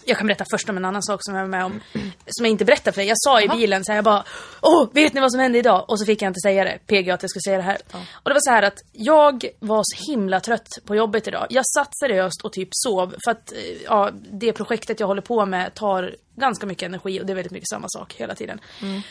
jag 0.05 0.19
kan 0.19 0.27
berätta 0.27 0.45
först 0.51 0.69
om 0.69 0.77
en 0.77 0.85
annan 0.85 1.03
sak 1.03 1.21
som 1.23 1.35
jag 1.35 1.43
var 1.43 1.49
med 1.49 1.65
om, 1.65 1.81
som 2.27 2.45
jag 2.45 2.51
inte 2.51 2.65
berättade 2.65 2.93
för 2.93 3.01
dig. 3.01 3.09
Jag 3.09 3.17
sa 3.19 3.41
i 3.41 3.49
bilen 3.49 3.85
så 3.85 3.93
här, 3.93 3.97
jag 3.97 4.05
bara 4.05 4.25
Åh, 4.61 4.89
vet 4.93 5.15
ni 5.15 5.21
vad 5.21 5.33
som 5.33 5.41
hände 5.41 5.59
idag? 5.59 5.85
Och 5.89 6.01
så 6.01 6.07
fick 6.07 6.23
jag 6.23 6.31
inte 6.31 6.41
säga 6.41 6.65
det. 6.65 6.79
PG 6.87 7.11
att 7.11 7.23
jag 7.23 7.31
skulle 7.31 7.43
säga 7.43 7.57
det 7.57 7.63
här. 7.63 7.79
Och 8.13 8.31
det 8.31 8.35
var 8.35 8.41
så 8.41 8.51
här 8.51 8.63
att 8.63 8.79
jag 8.93 9.45
var 9.59 9.83
så 9.85 10.13
himla 10.13 10.41
trött 10.41 10.69
på 10.87 10.97
jobbet 10.97 11.29
idag. 11.29 11.47
Jag 11.51 11.67
satt 11.67 11.97
seriöst 11.97 12.43
och 12.43 12.53
typ 12.53 12.69
sov 12.73 13.15
för 13.25 13.31
att 13.31 13.53
eh, 13.53 13.59
ja, 13.85 14.11
det 14.31 14.53
projektet 14.53 15.01
jag 15.01 15.07
håller 15.07 15.23
på 15.23 15.47
med 15.47 15.75
tar 15.75 16.15
ganska 16.37 16.67
mycket 16.67 16.87
energi 16.87 17.21
och 17.21 17.27
det 17.27 17.33
är 17.33 17.35
väldigt 17.35 17.53
mycket 17.53 17.69
samma 17.69 17.87
sak 17.89 18.15
hela 18.15 18.35
tiden. 18.35 18.61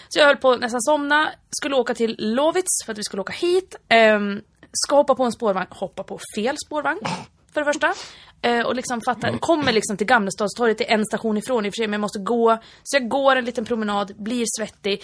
Så 0.09 0.19
jag 0.19 0.25
höll 0.25 0.37
på 0.37 0.51
att 0.51 0.59
nästan 0.59 0.81
somna, 0.81 1.31
skulle 1.49 1.75
åka 1.75 1.93
till 1.93 2.15
Lovits 2.17 2.85
för 2.85 2.91
att 2.91 2.97
vi 2.97 3.03
skulle 3.03 3.21
åka 3.21 3.33
hit. 3.33 3.75
Ehm, 3.89 4.41
ska 4.71 4.95
hoppa 4.95 5.15
på 5.15 5.23
en 5.23 5.31
spårvagn, 5.31 5.67
hoppa 5.69 6.03
på 6.03 6.19
fel 6.35 6.55
spårvagn 6.65 6.99
för 7.53 7.61
det 7.61 7.65
första. 7.65 7.93
Eh, 8.41 8.65
och 8.65 8.75
liksom 8.75 9.01
fattar, 9.01 9.37
kommer 9.37 9.71
liksom 9.71 9.97
till 9.97 10.07
Gamlestadstorget, 10.07 10.77
det 10.77 10.91
är 10.91 10.93
en 10.93 11.05
station 11.05 11.37
ifrån 11.37 11.65
i 11.65 11.69
och 11.69 11.73
för 11.73 11.77
sig, 11.77 11.87
men 11.87 11.93
jag 11.93 12.01
måste 12.01 12.19
gå. 12.19 12.57
Så 12.83 12.97
jag 12.97 13.09
går 13.09 13.35
en 13.35 13.45
liten 13.45 13.65
promenad, 13.65 14.13
blir 14.17 14.45
svettig. 14.57 15.03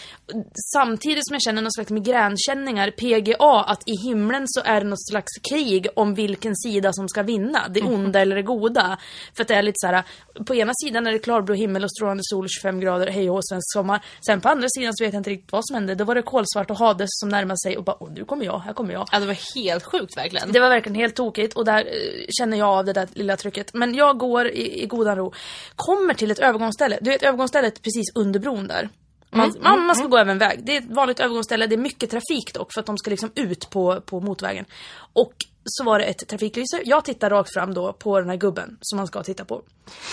Samtidigt 0.74 1.28
som 1.28 1.34
jag 1.34 1.42
känner 1.42 1.62
någon 1.62 1.72
slags 1.72 1.90
migränkänningar, 1.90 2.92
PGA, 2.92 3.64
att 3.68 3.84
i 3.86 4.08
himlen 4.08 4.44
så 4.48 4.62
är 4.66 4.82
det 4.82 4.88
något 4.88 5.08
slags 5.10 5.32
krig 5.50 5.88
om 5.96 6.14
vilken 6.14 6.56
sida 6.56 6.94
som 6.94 7.10
ska 7.10 7.24
vinna. 7.24 7.68
Det 7.70 7.82
onda 7.82 8.20
eller 8.20 8.36
det 8.36 8.42
goda. 8.42 8.98
För 9.34 9.42
att 9.42 9.48
det 9.48 9.56
är 9.56 9.64
lite 9.64 9.76
så 9.78 9.88
här: 9.88 10.04
på 10.46 10.56
ena 10.56 10.72
sidan 10.84 11.08
är 11.08 11.12
det 11.12 11.20
klarblå 11.20 11.54
himmel 11.54 11.84
och 11.84 11.92
strålande 11.92 12.24
sol, 12.24 12.48
25 12.50 12.80
grader, 12.80 13.08
hej 13.08 13.30
och 13.30 13.48
svensk 13.48 13.74
sommar. 13.74 14.06
Sen 14.26 14.42
på 14.42 14.50
andra 14.50 14.68
sidan 14.70 14.94
så 14.96 15.04
vet 15.04 15.14
jag 15.14 15.20
inte 15.20 15.30
riktigt 15.30 15.52
vad 15.52 15.68
som 15.68 15.76
hände. 15.76 15.96
Då 15.96 16.04
var 16.04 16.16
det 16.16 16.22
kolsvart 16.22 16.72
och 16.72 16.78
Hades 16.78 17.10
som 17.12 17.30
närmade 17.30 17.58
sig 17.58 17.78
och 17.78 17.84
bara, 17.84 17.98
åh 18.00 18.10
nu 18.16 18.26
kommer 18.26 18.46
jag, 18.46 18.60
här 18.60 18.74
kommer 18.74 18.94
jag. 18.94 19.08
Ja 19.12 19.20
det 19.20 19.26
var 19.26 19.56
helt 19.56 19.84
sjukt 19.84 20.18
verkligen. 20.18 20.52
Det 20.52 20.60
var 20.60 20.70
verkligen 20.70 20.96
helt 20.96 21.16
tokigt 21.16 21.54
och 21.54 21.66
där 21.66 21.80
eh, 21.80 22.26
känner 22.40 22.58
jag 22.58 22.68
av 22.68 22.86
det 22.86 22.94
där 22.94 23.08
lilla 23.26 23.38
trycket. 23.38 23.74
Men 23.74 23.96
jag 23.96 24.18
går 24.18 24.48
i, 24.48 24.84
i 24.84 24.86
godan 24.86 25.16
ro. 25.16 25.34
Kommer 25.76 26.14
till 26.14 26.32
ett 26.32 26.40
övergångsställe. 26.40 26.98
Du 27.02 27.10
vet 27.10 27.24
övergångsstället 27.24 27.82
precis 27.82 28.16
under 28.16 28.40
bron 28.40 28.68
där. 28.68 28.90
Man, 29.32 29.54
man, 29.62 29.86
man 29.86 29.96
ska 29.96 30.08
gå 30.08 30.18
över 30.18 30.32
en 30.32 30.38
väg. 30.38 30.66
Det 30.66 30.76
är 30.76 30.82
ett 30.82 30.90
vanligt 30.90 31.20
övergångsställe. 31.20 31.68
Det 31.68 31.76
är 31.76 31.78
mycket 31.78 32.10
trafik 32.10 32.54
dock 32.54 32.74
för 32.74 32.80
att 32.80 32.86
de 32.86 32.98
ska 32.98 33.10
liksom 33.10 33.32
ut 33.36 33.70
på, 33.70 34.02
på 34.02 34.20
motorvägen. 34.20 34.66
Och 35.14 35.34
så 35.66 35.84
var 35.84 36.00
det 36.00 36.06
ett 36.06 36.28
trafiklyse. 36.28 36.82
Jag 36.86 37.06
tittar 37.06 37.30
rakt 37.30 37.54
fram 37.54 37.74
då 37.74 37.94
på 37.94 38.20
den 38.20 38.30
här 38.30 38.38
gubben 38.38 38.78
som 38.82 38.98
man 38.98 39.08
ska 39.08 39.24
titta 39.24 39.46
på. 39.46 39.62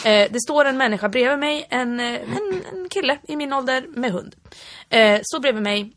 Eh, 0.04 0.28
det 0.30 0.40
står 0.46 0.64
en 0.64 0.76
människa 0.76 1.08
bredvid 1.08 1.38
mig, 1.38 1.66
en, 1.70 2.00
eh, 2.00 2.06
en, 2.06 2.62
en 2.72 2.88
kille 2.88 3.18
i 3.28 3.36
min 3.36 3.52
ålder 3.52 3.86
med 3.88 4.12
hund. 4.12 4.34
Eh, 4.88 5.20
står 5.24 5.40
bredvid 5.40 5.62
mig, 5.62 5.92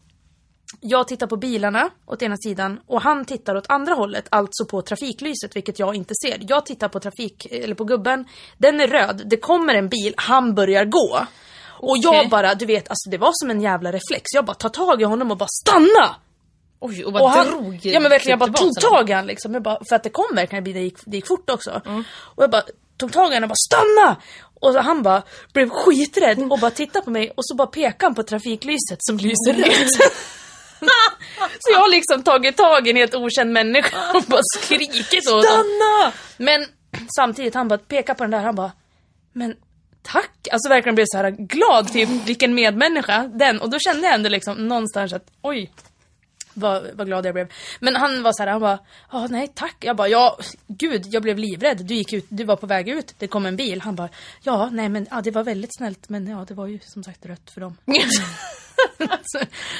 jag 0.81 1.07
tittar 1.07 1.27
på 1.27 1.37
bilarna 1.37 1.89
åt 2.05 2.21
ena 2.21 2.37
sidan 2.37 2.79
och 2.87 3.01
han 3.01 3.25
tittar 3.25 3.55
åt 3.55 3.65
andra 3.69 3.93
hållet, 3.93 4.27
alltså 4.29 4.65
på 4.65 4.81
trafiklyset, 4.81 5.55
vilket 5.55 5.79
jag 5.79 5.95
inte 5.95 6.13
ser. 6.25 6.37
Jag 6.41 6.65
tittar 6.65 6.87
på 6.87 6.99
trafik, 6.99 7.45
eller 7.51 7.75
på 7.75 7.83
gubben, 7.83 8.25
den 8.57 8.79
är 8.79 8.87
röd, 8.87 9.21
det 9.25 9.37
kommer 9.37 9.75
en 9.75 9.89
bil, 9.89 10.13
han 10.17 10.55
börjar 10.55 10.85
gå. 10.85 11.27
Och 11.79 11.97
jag 11.97 12.15
Okej. 12.15 12.29
bara, 12.29 12.55
du 12.55 12.65
vet, 12.65 12.89
alltså 12.89 13.09
det 13.09 13.17
var 13.17 13.31
som 13.33 13.49
en 13.49 13.61
jävla 13.61 13.91
reflex. 13.91 14.23
Jag 14.33 14.45
bara 14.45 14.53
tar 14.53 14.69
tag 14.69 15.01
i 15.01 15.05
honom 15.05 15.31
och 15.31 15.37
bara 15.37 15.49
STANNA! 15.61 16.15
Oj, 16.79 17.05
och 17.05 17.13
bara 17.13 17.23
Och 17.23 17.29
han, 17.29 17.47
drog 17.47 17.79
ja 17.83 17.99
men 17.99 18.09
verkligen, 18.09 18.39
jag 18.39 18.49
bara 18.49 18.57
tog 18.57 18.81
tag 18.81 19.09
i 19.09 19.13
honom 19.13 19.27
liksom. 19.27 19.53
Jag 19.53 19.63
bara, 19.63 19.79
för 19.89 19.95
att 19.95 20.03
det 20.03 20.09
kom 20.09 20.35
verkligen 20.35 20.57
en 20.57 20.63
bil, 20.63 20.73
det 20.73 20.81
gick, 20.81 20.97
det 21.05 21.17
gick 21.17 21.27
fort 21.27 21.49
också. 21.49 21.81
Och 22.35 22.43
jag 22.43 22.51
bara 22.51 22.63
tog 22.97 23.13
tag 23.13 23.31
i 23.31 23.33
honom 23.33 23.43
och 23.43 23.49
bara 23.49 23.55
STANNA! 23.55 24.15
Och 24.61 24.73
han 24.83 25.03
bara 25.03 25.23
blev 25.53 25.69
skiträdd 25.69 26.51
och 26.51 26.59
bara 26.59 26.71
tittade 26.71 27.05
på 27.05 27.11
mig 27.11 27.31
och 27.37 27.45
så 27.45 27.55
bara 27.55 27.67
pekade 27.67 28.05
han 28.05 28.15
på 28.15 28.23
trafiklyset 28.23 28.97
som 28.99 29.17
lyser 29.17 29.53
rött. 29.53 30.11
så 31.59 31.71
jag 31.71 31.79
har 31.79 31.91
liksom 31.91 32.23
tagit 32.23 32.57
tag 32.57 32.87
i 32.87 32.89
en 32.89 32.95
helt 32.95 33.15
okänd 33.15 33.51
människa 33.51 33.97
och 34.13 34.23
bara 34.23 34.41
skrikit 34.61 35.29
åt. 35.29 35.45
Stanna! 35.45 36.13
Men 36.37 36.65
samtidigt, 37.15 37.55
han 37.55 37.67
bara 37.67 37.79
pekar 37.79 38.13
på 38.13 38.23
den 38.23 38.31
där, 38.31 38.39
han 38.39 38.55
bara 38.55 38.71
Men 39.33 39.55
tack! 40.03 40.47
Alltså 40.51 40.69
verkligen 40.69 40.95
blev 40.95 41.05
så 41.07 41.17
här 41.17 41.31
glad, 41.31 41.93
typ 41.93 42.09
vilken 42.09 42.55
medmänniska 42.55 43.29
den. 43.33 43.61
Och 43.61 43.69
då 43.69 43.79
kände 43.79 44.07
jag 44.07 44.13
ändå 44.13 44.29
liksom 44.29 44.67
någonstans 44.67 45.13
att 45.13 45.27
oj, 45.41 45.71
vad, 46.55 46.83
vad 46.93 47.07
glad 47.07 47.25
jag 47.25 47.33
blev. 47.33 47.51
Men 47.79 47.95
han 47.95 48.23
var 48.23 48.33
så 48.33 48.43
här, 48.43 48.51
han 48.51 48.61
bara, 48.61 48.79
ja 49.11 49.27
nej 49.29 49.51
tack. 49.55 49.75
Jag 49.79 49.95
bara, 49.95 50.07
ja 50.07 50.37
gud 50.67 51.03
jag 51.05 51.23
blev 51.23 51.37
livrädd. 51.37 51.85
Du 51.85 51.95
gick 51.95 52.13
ut, 52.13 52.25
du 52.29 52.43
var 52.43 52.55
på 52.55 52.67
väg 52.67 52.89
ut, 52.89 53.15
det 53.17 53.27
kom 53.27 53.45
en 53.45 53.55
bil. 53.55 53.81
Han 53.81 53.95
bara, 53.95 54.09
ja 54.43 54.69
nej 54.71 54.89
men 54.89 55.07
ja, 55.11 55.21
det 55.21 55.31
var 55.31 55.43
väldigt 55.43 55.75
snällt 55.77 56.09
men 56.09 56.27
ja 56.27 56.45
det 56.47 56.53
var 56.53 56.67
ju 56.67 56.79
som 56.79 57.03
sagt 57.03 57.25
rött 57.25 57.51
för 57.53 57.61
dem. 57.61 57.77
alltså, 58.99 59.39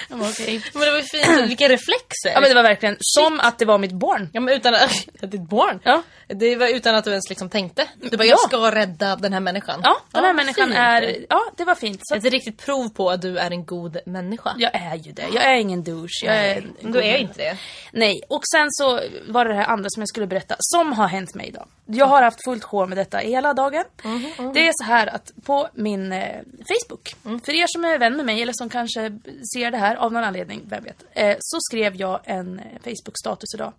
okej. 0.09 0.61
Men 0.73 0.81
det 0.81 0.91
var 0.91 0.97
ju 0.97 1.03
fint, 1.03 1.49
vilka 1.49 1.69
reflexer! 1.69 2.29
Ja 2.33 2.39
men 2.39 2.49
det 2.49 2.55
var 2.55 2.63
verkligen 2.63 2.97
som 2.99 3.39
att 3.39 3.59
det 3.59 3.65
var 3.65 3.77
mitt 3.77 3.91
barn. 3.91 4.29
Ja 4.33 4.41
men 4.41 4.53
utan 4.53 4.73
att... 4.75 5.05
Ditt 5.31 5.49
barn? 5.49 5.79
Ja. 5.83 6.03
Det 6.27 6.55
var 6.55 6.67
utan 6.67 6.95
att 6.95 7.03
du 7.03 7.09
ens 7.11 7.29
liksom 7.29 7.49
tänkte. 7.49 7.87
Du 8.01 8.17
bara, 8.17 8.23
Ja. 8.23 8.29
jag 8.29 8.39
ska 8.39 8.71
rädda 8.75 9.15
den 9.15 9.33
här 9.33 9.39
människan. 9.39 9.79
Ja, 9.83 9.97
den 10.11 10.23
här 10.23 10.33
människan 10.33 10.65
fint. 10.67 10.77
är, 10.79 11.25
ja 11.29 11.41
det 11.57 11.65
var 11.65 11.75
fint. 11.75 11.99
Så 12.03 12.15
Ett 12.15 12.23
riktigt 12.23 12.65
prov 12.65 12.89
på 12.89 13.09
att 13.09 13.21
du 13.21 13.37
är 13.37 13.51
en 13.51 13.65
god 13.65 13.97
människa. 14.05 14.55
Jag 14.57 14.75
är 14.75 14.95
ju 14.95 15.11
det. 15.11 15.25
Jag 15.33 15.43
är 15.43 15.55
ingen 15.55 15.83
douche. 15.83 16.25
Jag 16.25 16.35
är 16.35 16.57
en 16.57 16.73
Men 16.81 16.91
god 16.91 17.01
du 17.01 17.07
är 17.07 17.17
inte 17.17 17.41
det. 17.41 17.57
Nej, 17.91 18.21
och 18.29 18.41
sen 18.55 18.67
så 18.71 18.99
var 19.27 19.45
det 19.45 19.51
det 19.51 19.57
här 19.57 19.65
andra 19.67 19.89
som 19.89 20.01
jag 20.01 20.09
skulle 20.09 20.27
berätta, 20.27 20.55
som 20.59 20.93
har 20.93 21.07
hänt 21.07 21.35
mig 21.35 21.47
idag. 21.47 21.67
Jag 21.85 22.05
har 22.05 22.21
haft 22.21 22.43
fullt 22.45 22.63
sjå 22.63 22.85
med 22.85 22.97
detta 22.97 23.17
hela 23.17 23.53
dagen. 23.53 23.83
Mhm, 24.03 24.53
Det 24.53 24.67
är 24.67 24.71
så 24.73 24.83
här 24.83 25.07
att 25.07 25.31
på 25.45 25.67
min 25.73 26.11
eh, 26.11 26.35
Facebook, 26.67 27.15
för 27.45 27.53
er 27.53 27.65
som 27.67 27.85
är 27.85 27.97
vän 27.99 28.17
med 28.17 28.25
mig 28.25 28.41
eller 28.41 28.53
som 28.55 28.69
kanske 28.69 28.84
kanske 28.87 29.19
ser 29.53 29.71
det 29.71 29.77
här 29.77 29.95
av 29.95 30.13
någon 30.13 30.23
anledning, 30.23 30.61
vem 30.69 30.83
vet. 30.83 31.03
Eh, 31.11 31.35
så 31.39 31.57
skrev 31.61 31.95
jag 31.95 32.19
en 32.23 32.59
eh, 32.59 32.65
Facebook-status 32.83 33.55
idag. 33.55 33.73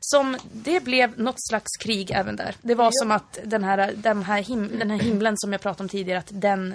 Som, 0.00 0.36
det 0.52 0.84
blev 0.84 1.18
något 1.18 1.46
slags 1.48 1.76
krig 1.80 2.10
även 2.10 2.36
där. 2.36 2.54
Det 2.62 2.74
var 2.74 2.90
som 2.92 3.10
att 3.10 3.38
den 3.44 3.64
här, 3.64 3.92
den, 3.96 4.22
här 4.22 4.42
him, 4.42 4.78
den 4.78 4.90
här 4.90 4.98
himlen 4.98 5.34
som 5.36 5.52
jag 5.52 5.60
pratade 5.60 5.84
om 5.84 5.88
tidigare, 5.88 6.18
att 6.18 6.30
den... 6.30 6.74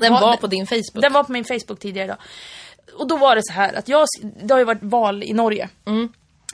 Den 0.00 0.12
var 0.12 0.36
på 0.36 0.46
din 0.46 0.66
Facebook. 0.66 1.02
Den 1.02 1.12
var 1.12 1.24
på 1.24 1.32
min 1.32 1.44
Facebook 1.44 1.80
tidigare 1.80 2.04
idag. 2.04 2.18
Och 2.98 3.08
då 3.08 3.16
var 3.16 3.36
det 3.36 3.42
så 3.44 3.52
här 3.52 3.74
att 3.74 3.88
jag, 3.88 4.06
det 4.42 4.54
har 4.54 4.58
ju 4.58 4.64
varit 4.64 4.82
val 4.82 5.22
i 5.22 5.32
Norge. 5.32 5.68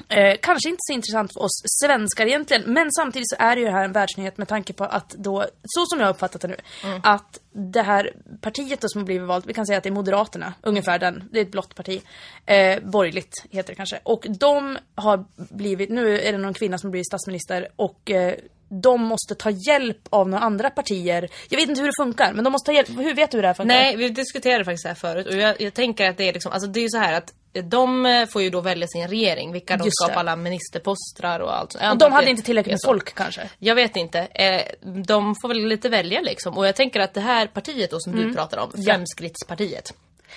Eh, 0.08 0.36
kanske 0.42 0.68
inte 0.68 0.78
så 0.80 0.92
intressant 0.92 1.32
för 1.32 1.42
oss 1.42 1.62
svenskar 1.82 2.26
egentligen, 2.26 2.62
men 2.66 2.92
samtidigt 2.92 3.28
så 3.28 3.36
är 3.38 3.56
det 3.56 3.62
ju 3.62 3.68
här 3.68 3.84
en 3.84 3.92
världsnyhet 3.92 4.38
med 4.38 4.48
tanke 4.48 4.72
på 4.72 4.84
att 4.84 5.10
då, 5.10 5.46
så 5.64 5.86
som 5.86 6.00
jag 6.00 6.06
har 6.06 6.14
uppfattat 6.14 6.40
det 6.40 6.48
nu, 6.48 6.56
att 7.02 7.40
det 7.52 7.82
här 7.82 8.12
partiet 8.40 8.80
då 8.80 8.88
som 8.88 9.00
har 9.00 9.06
blivit 9.06 9.28
valt, 9.28 9.46
vi 9.46 9.54
kan 9.54 9.66
säga 9.66 9.78
att 9.78 9.84
det 9.84 9.88
är 9.88 9.92
Moderaterna, 9.92 10.54
ungefär 10.62 10.98
den, 10.98 11.28
det 11.32 11.38
är 11.38 11.42
ett 11.42 11.50
blått 11.50 11.74
parti, 11.74 12.02
eh, 12.46 12.80
borgerligt 12.82 13.44
heter 13.50 13.72
det 13.72 13.76
kanske, 13.76 14.00
och 14.02 14.26
de 14.28 14.78
har 14.94 15.24
blivit, 15.36 15.90
nu 15.90 16.20
är 16.20 16.32
det 16.32 16.38
någon 16.38 16.54
kvinna 16.54 16.78
som 16.78 16.90
blivit 16.90 17.06
statsminister 17.06 17.68
och 17.76 18.10
eh, 18.10 18.34
de 18.70 19.00
måste 19.00 19.34
ta 19.34 19.50
hjälp 19.50 19.98
av 20.10 20.28
några 20.28 20.44
andra 20.44 20.70
partier. 20.70 21.28
Jag 21.48 21.58
vet 21.58 21.68
inte 21.68 21.80
hur 21.80 21.88
det 21.88 22.02
funkar, 22.02 22.32
men 22.32 22.44
de 22.44 22.50
måste 22.50 22.66
ta 22.66 22.72
hjälp. 22.72 22.88
Hur 22.88 23.14
vet 23.14 23.30
du 23.30 23.36
hur 23.36 23.42
det 23.42 23.48
här 23.48 23.54
funkar? 23.54 23.74
Nej, 23.74 23.96
vi 23.96 24.08
diskuterade 24.08 24.64
faktiskt 24.64 24.82
det 24.84 24.88
här 24.88 24.94
förut 24.94 25.26
och 25.26 25.34
jag, 25.36 25.60
jag 25.60 25.74
tänker 25.74 26.10
att 26.10 26.16
det 26.16 26.28
är 26.28 26.32
liksom, 26.32 26.52
alltså 26.52 26.68
det 26.68 26.80
är 26.80 26.82
ju 26.82 26.88
så 26.88 26.98
här 26.98 27.12
att 27.12 27.32
de 27.64 28.06
eh, 28.06 28.26
får 28.26 28.42
ju 28.42 28.50
då 28.50 28.60
välja 28.60 28.86
sin 28.86 29.08
regering, 29.08 29.52
vilka 29.52 29.76
de 29.76 29.84
Just 29.84 29.96
ska 29.96 30.06
det. 30.06 30.12
på 30.14 30.20
alla 30.20 30.36
ministerposter 30.36 31.40
och 31.42 31.56
allt. 31.58 31.74
Och 31.74 31.98
de 31.98 32.12
hade 32.12 32.30
inte 32.30 32.42
tillräckligt 32.42 32.72
med 32.72 32.80
folk 32.84 33.14
kanske? 33.14 33.50
Jag 33.58 33.74
vet 33.74 33.96
inte. 33.96 34.18
Eh, 34.20 34.62
de 35.04 35.34
får 35.42 35.48
väl 35.48 35.66
lite 35.66 35.88
välja 35.88 36.20
liksom. 36.20 36.58
Och 36.58 36.66
jag 36.66 36.76
tänker 36.76 37.00
att 37.00 37.14
det 37.14 37.20
här 37.20 37.46
partiet 37.46 37.90
då 37.90 38.00
som 38.00 38.12
du 38.16 38.34
pratar 38.34 38.58
om, 38.58 38.70
Mm. 38.74 38.84
Ja. 38.86 38.92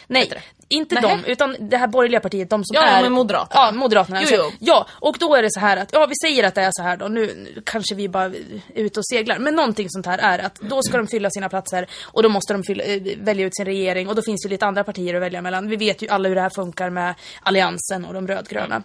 Nej, 0.08 0.32
inte 0.70 0.96
Nähä. 0.96 1.20
de, 1.26 1.32
utan 1.32 1.56
det 1.60 1.78
här 1.78 1.88
borgerliga 1.88 2.20
partiet, 2.20 2.50
de 2.50 2.66
som 2.66 2.76
Ja, 2.76 2.82
ja, 2.82 2.88
är... 2.88 3.02
men 3.04 3.12
Moderaterna. 3.12 3.66
Ja, 3.66 3.72
Moderaterna. 3.72 4.20
Jo, 4.22 4.28
alltså. 4.28 4.58
jo. 4.60 4.68
Ja, 4.68 4.88
och 4.92 5.18
då 5.20 5.36
är 5.36 5.42
det 5.42 5.52
så 5.52 5.60
här 5.60 5.78
att, 5.78 5.90
ja 5.94 6.06
vi 6.06 6.14
säger 6.30 6.44
att 6.44 6.56
det 6.56 6.62
är 6.62 6.72
så 6.72 6.84
här 6.84 6.98
då, 6.98 7.08
nu, 7.08 7.48
kanske 7.66 7.96
vi 7.96 8.10
bara 8.10 8.26
är 8.26 8.34
ute 8.76 9.00
och 9.00 9.06
seglar, 9.06 9.40
men 9.40 9.56
någonting 9.56 9.88
sånt 9.90 10.06
här 10.06 10.18
är 10.18 10.40
att 10.40 10.56
då 10.56 10.82
ska 10.82 10.98
de 10.98 11.08
fylla 11.08 11.30
sina 11.30 11.50
platser 11.50 11.88
och 12.04 12.24
då 12.24 12.30
måste 12.30 12.54
de 12.54 12.64
fylla, 12.64 12.84
eh, 12.84 13.02
välja 13.18 13.46
ut 13.46 13.56
sin 13.56 13.66
regering 13.66 14.10
och 14.10 14.16
då 14.16 14.22
finns 14.22 14.44
det 14.44 14.50
lite 14.50 14.66
andra 14.66 14.84
partier 14.84 15.14
att 15.14 15.22
välja 15.22 15.42
mellan. 15.42 15.70
Vi 15.70 15.76
vet 15.76 16.02
ju 16.02 16.08
alla 16.08 16.30
hur 16.30 16.36
det 16.36 16.42
här 16.42 16.50
funkar 16.56 16.90
med 16.90 17.16
Alliansen 17.42 18.06
och 18.06 18.14
de 18.14 18.28
rödgröna. 18.28 18.84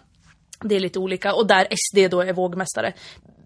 Det 0.61 0.75
är 0.75 0.79
lite 0.79 0.99
olika 0.99 1.33
och 1.33 1.47
där 1.47 1.67
SD 1.71 2.11
då 2.11 2.21
är 2.21 2.33
vågmästare. 2.33 2.93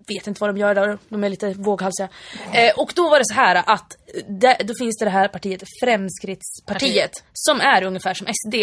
Vet 0.07 0.27
inte 0.27 0.41
vad 0.41 0.49
de 0.49 0.57
gör 0.57 0.75
där, 0.75 0.97
de 1.09 1.23
är 1.23 1.29
lite 1.29 1.53
våghalsiga. 1.53 2.09
Eh, 2.53 2.73
och 2.77 2.91
då 2.95 3.09
var 3.09 3.19
det 3.19 3.25
så 3.25 3.33
här 3.33 3.63
att 3.65 3.97
det, 4.27 4.57
då 4.63 4.73
finns 4.79 4.97
det 4.97 5.05
det 5.05 5.11
här 5.11 5.27
partiet, 5.27 5.63
Fremskrittspartiet, 5.83 7.23
som 7.33 7.61
är 7.61 7.83
ungefär 7.83 8.13
som 8.13 8.27
SD. 8.27 8.55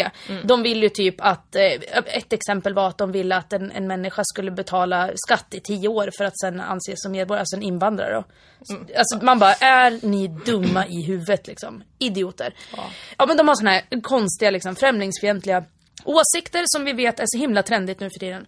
De 0.44 0.62
vill 0.62 0.82
ju 0.82 0.88
typ 0.88 1.14
att, 1.18 1.54
eh, 1.56 1.62
ett 2.06 2.32
exempel 2.32 2.74
var 2.74 2.88
att 2.88 2.98
de 2.98 3.12
ville 3.12 3.36
att 3.36 3.52
en, 3.52 3.70
en 3.70 3.86
människa 3.86 4.22
skulle 4.24 4.50
betala 4.50 5.10
skatt 5.14 5.54
i 5.54 5.60
tio 5.60 5.88
år 5.88 6.10
för 6.18 6.24
att 6.24 6.38
sen 6.38 6.60
anses 6.60 7.02
som 7.02 7.12
medborgare, 7.12 7.40
alltså 7.40 7.56
en 7.56 7.62
invandrare 7.62 8.14
då. 8.14 8.24
Alltså 8.96 9.24
man 9.24 9.38
bara, 9.38 9.52
är 9.52 10.06
ni 10.06 10.28
dumma 10.28 10.86
i 10.86 11.02
huvudet 11.02 11.46
liksom? 11.46 11.82
Idioter. 11.98 12.54
Ja, 13.18 13.26
men 13.26 13.36
de 13.36 13.48
har 13.48 13.54
såna 13.54 13.70
här 13.70 14.00
konstiga 14.02 14.50
liksom, 14.50 14.76
främlingsfientliga 14.76 15.64
åsikter 16.04 16.64
som 16.66 16.84
vi 16.84 16.92
vet 16.92 17.20
är 17.20 17.24
så 17.26 17.38
himla 17.38 17.62
trendigt 17.62 18.00
nu 18.00 18.10
för 18.10 18.18
tiden. 18.18 18.46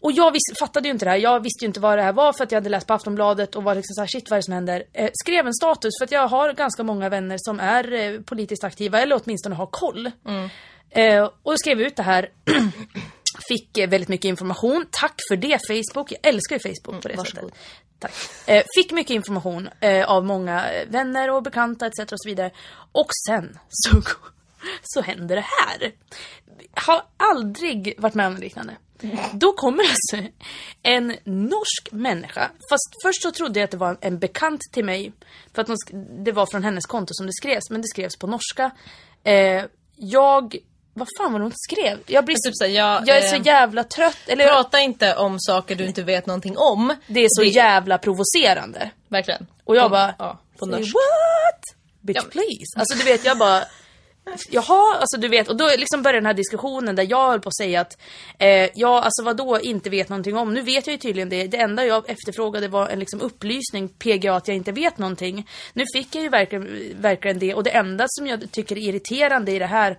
Och 0.00 0.12
jag 0.12 0.32
vis- 0.32 0.58
fattade 0.60 0.88
ju 0.88 0.92
inte 0.92 1.04
det 1.04 1.10
här, 1.10 1.18
jag 1.18 1.40
visste 1.42 1.64
ju 1.64 1.66
inte 1.66 1.80
vad 1.80 1.98
det 1.98 2.02
här 2.02 2.12
var 2.12 2.32
för 2.32 2.44
att 2.44 2.52
jag 2.52 2.56
hade 2.56 2.68
läst 2.70 2.86
på 2.86 2.94
Aftonbladet 2.94 3.56
och 3.56 3.62
var 3.64 3.74
liksom 3.74 3.94
såhär 3.94 4.06
shit 4.08 4.30
vad 4.30 4.36
är 4.36 4.38
det 4.38 4.44
som 4.44 4.54
händer? 4.54 4.82
Eh, 4.92 5.10
skrev 5.24 5.46
en 5.46 5.54
status 5.54 5.90
för 6.00 6.04
att 6.04 6.12
jag 6.12 6.28
har 6.28 6.52
ganska 6.52 6.82
många 6.82 7.08
vänner 7.08 7.36
som 7.40 7.60
är 7.60 7.92
eh, 7.92 8.20
politiskt 8.20 8.64
aktiva 8.64 9.00
eller 9.00 9.20
åtminstone 9.24 9.54
har 9.54 9.66
koll. 9.66 10.10
Eh, 10.90 11.30
och 11.42 11.58
skrev 11.60 11.80
ut 11.80 11.96
det 11.96 12.02
här. 12.02 12.28
Fick 13.48 13.78
eh, 13.78 13.88
väldigt 13.88 14.08
mycket 14.08 14.28
information. 14.28 14.86
Tack 14.90 15.14
för 15.28 15.36
det 15.36 15.58
Facebook. 15.66 16.12
Jag 16.12 16.26
älskar 16.26 16.56
ju 16.56 16.60
Facebook 16.74 17.02
på 17.02 17.08
det 17.08 17.16
varsågod. 17.16 17.50
sättet. 17.50 17.58
Tack. 17.98 18.12
Eh, 18.46 18.62
fick 18.76 18.92
mycket 18.92 19.10
information 19.14 19.68
eh, 19.80 20.10
av 20.10 20.24
många 20.24 20.64
vänner 20.88 21.30
och 21.30 21.42
bekanta 21.42 21.86
etc. 21.86 21.98
och 21.98 22.20
så 22.20 22.28
vidare. 22.28 22.50
Och 22.92 23.08
sen 23.28 23.58
så, 23.68 24.02
så 24.82 25.00
händer 25.00 25.36
det 25.36 25.44
här. 25.66 25.92
Har 26.74 27.02
aldrig 27.16 27.94
varit 27.98 28.14
med 28.14 28.26
om 28.26 28.36
liknande. 28.36 28.76
Då 29.32 29.52
kommer 29.52 29.84
alltså 29.84 30.30
en 30.82 31.06
norsk 31.24 31.88
människa, 31.92 32.50
fast 32.70 32.94
först 33.04 33.22
så 33.22 33.30
trodde 33.32 33.60
jag 33.60 33.64
att 33.64 33.70
det 33.70 33.76
var 33.76 33.98
en 34.00 34.18
bekant 34.18 34.60
till 34.72 34.84
mig, 34.84 35.12
för 35.54 35.62
att 35.62 35.68
det 36.24 36.32
var 36.32 36.46
från 36.46 36.64
hennes 36.64 36.86
konto 36.86 37.08
som 37.14 37.26
det 37.26 37.32
skrevs, 37.32 37.70
men 37.70 37.82
det 37.82 37.88
skrevs 37.88 38.16
på 38.16 38.26
norska. 38.26 38.70
Eh, 39.24 39.64
jag, 39.96 40.56
vad 40.94 41.08
fan 41.18 41.32
var 41.32 41.38
det 41.38 41.44
hon 41.44 41.52
skrev? 41.56 41.98
Jag, 42.06 42.24
blir, 42.24 42.36
Men 42.44 42.52
typ 42.52 42.74
jag, 42.74 43.08
jag 43.08 43.16
är 43.16 43.28
så 43.28 43.36
eh, 43.36 43.46
jävla 43.46 43.84
trött, 43.84 44.18
eller 44.26 44.46
Prata 44.48 44.80
inte 44.80 45.14
om 45.16 45.36
saker 45.40 45.74
du 45.74 45.86
inte 45.86 46.02
vet 46.02 46.26
någonting 46.26 46.56
om. 46.58 46.94
det 47.06 47.20
är 47.24 47.28
så 47.30 47.42
jävla 47.44 47.98
provocerande. 47.98 48.90
Verkligen. 49.08 49.46
Och 49.64 49.76
jag 49.76 49.82
På- 49.84 49.88
bara, 49.88 50.14
Ja, 50.18 50.38
på 50.58 50.66
norsk. 50.66 50.94
what? 50.94 51.76
Bitch 52.00 52.16
Ja, 52.16 52.22
please. 52.30 52.78
Alltså 52.78 52.98
du 52.98 53.04
vet 53.04 53.24
jag 53.24 53.38
bara 53.38 53.62
Jaha, 54.50 54.96
alltså 55.00 55.16
du 55.20 55.28
vet, 55.28 55.48
och 55.48 55.56
då 55.56 55.70
liksom 55.78 56.02
börjar 56.02 56.14
den 56.14 56.26
här 56.26 56.34
diskussionen 56.34 56.96
där 56.96 57.06
jag 57.10 57.30
höll 57.30 57.40
på 57.40 57.48
att 57.48 57.56
säga 57.56 57.80
att 57.80 57.98
eh, 58.38 58.68
Ja, 58.74 59.02
alltså 59.02 59.22
vad 59.24 59.36
då 59.36 59.60
inte 59.60 59.90
vet 59.90 60.08
någonting 60.08 60.36
om. 60.36 60.54
Nu 60.54 60.62
vet 60.62 60.86
jag 60.86 60.92
ju 60.92 60.98
tydligen 60.98 61.28
det. 61.28 61.46
Det 61.46 61.56
enda 61.56 61.84
jag 61.84 62.10
efterfrågade 62.10 62.68
var 62.68 62.88
en 62.88 62.98
liksom 62.98 63.20
upplysning, 63.20 63.88
PGA, 63.88 64.34
att 64.34 64.48
jag 64.48 64.56
inte 64.56 64.72
vet 64.72 64.98
någonting. 64.98 65.48
Nu 65.72 65.84
fick 65.92 66.14
jag 66.14 66.22
ju 66.22 66.28
verkligen, 66.28 66.94
verkligen 67.00 67.38
det 67.38 67.54
och 67.54 67.64
det 67.64 67.70
enda 67.70 68.04
som 68.08 68.26
jag 68.26 68.52
tycker 68.52 68.78
är 68.78 68.80
irriterande 68.80 69.52
i 69.52 69.58
det 69.58 69.66
här 69.66 69.98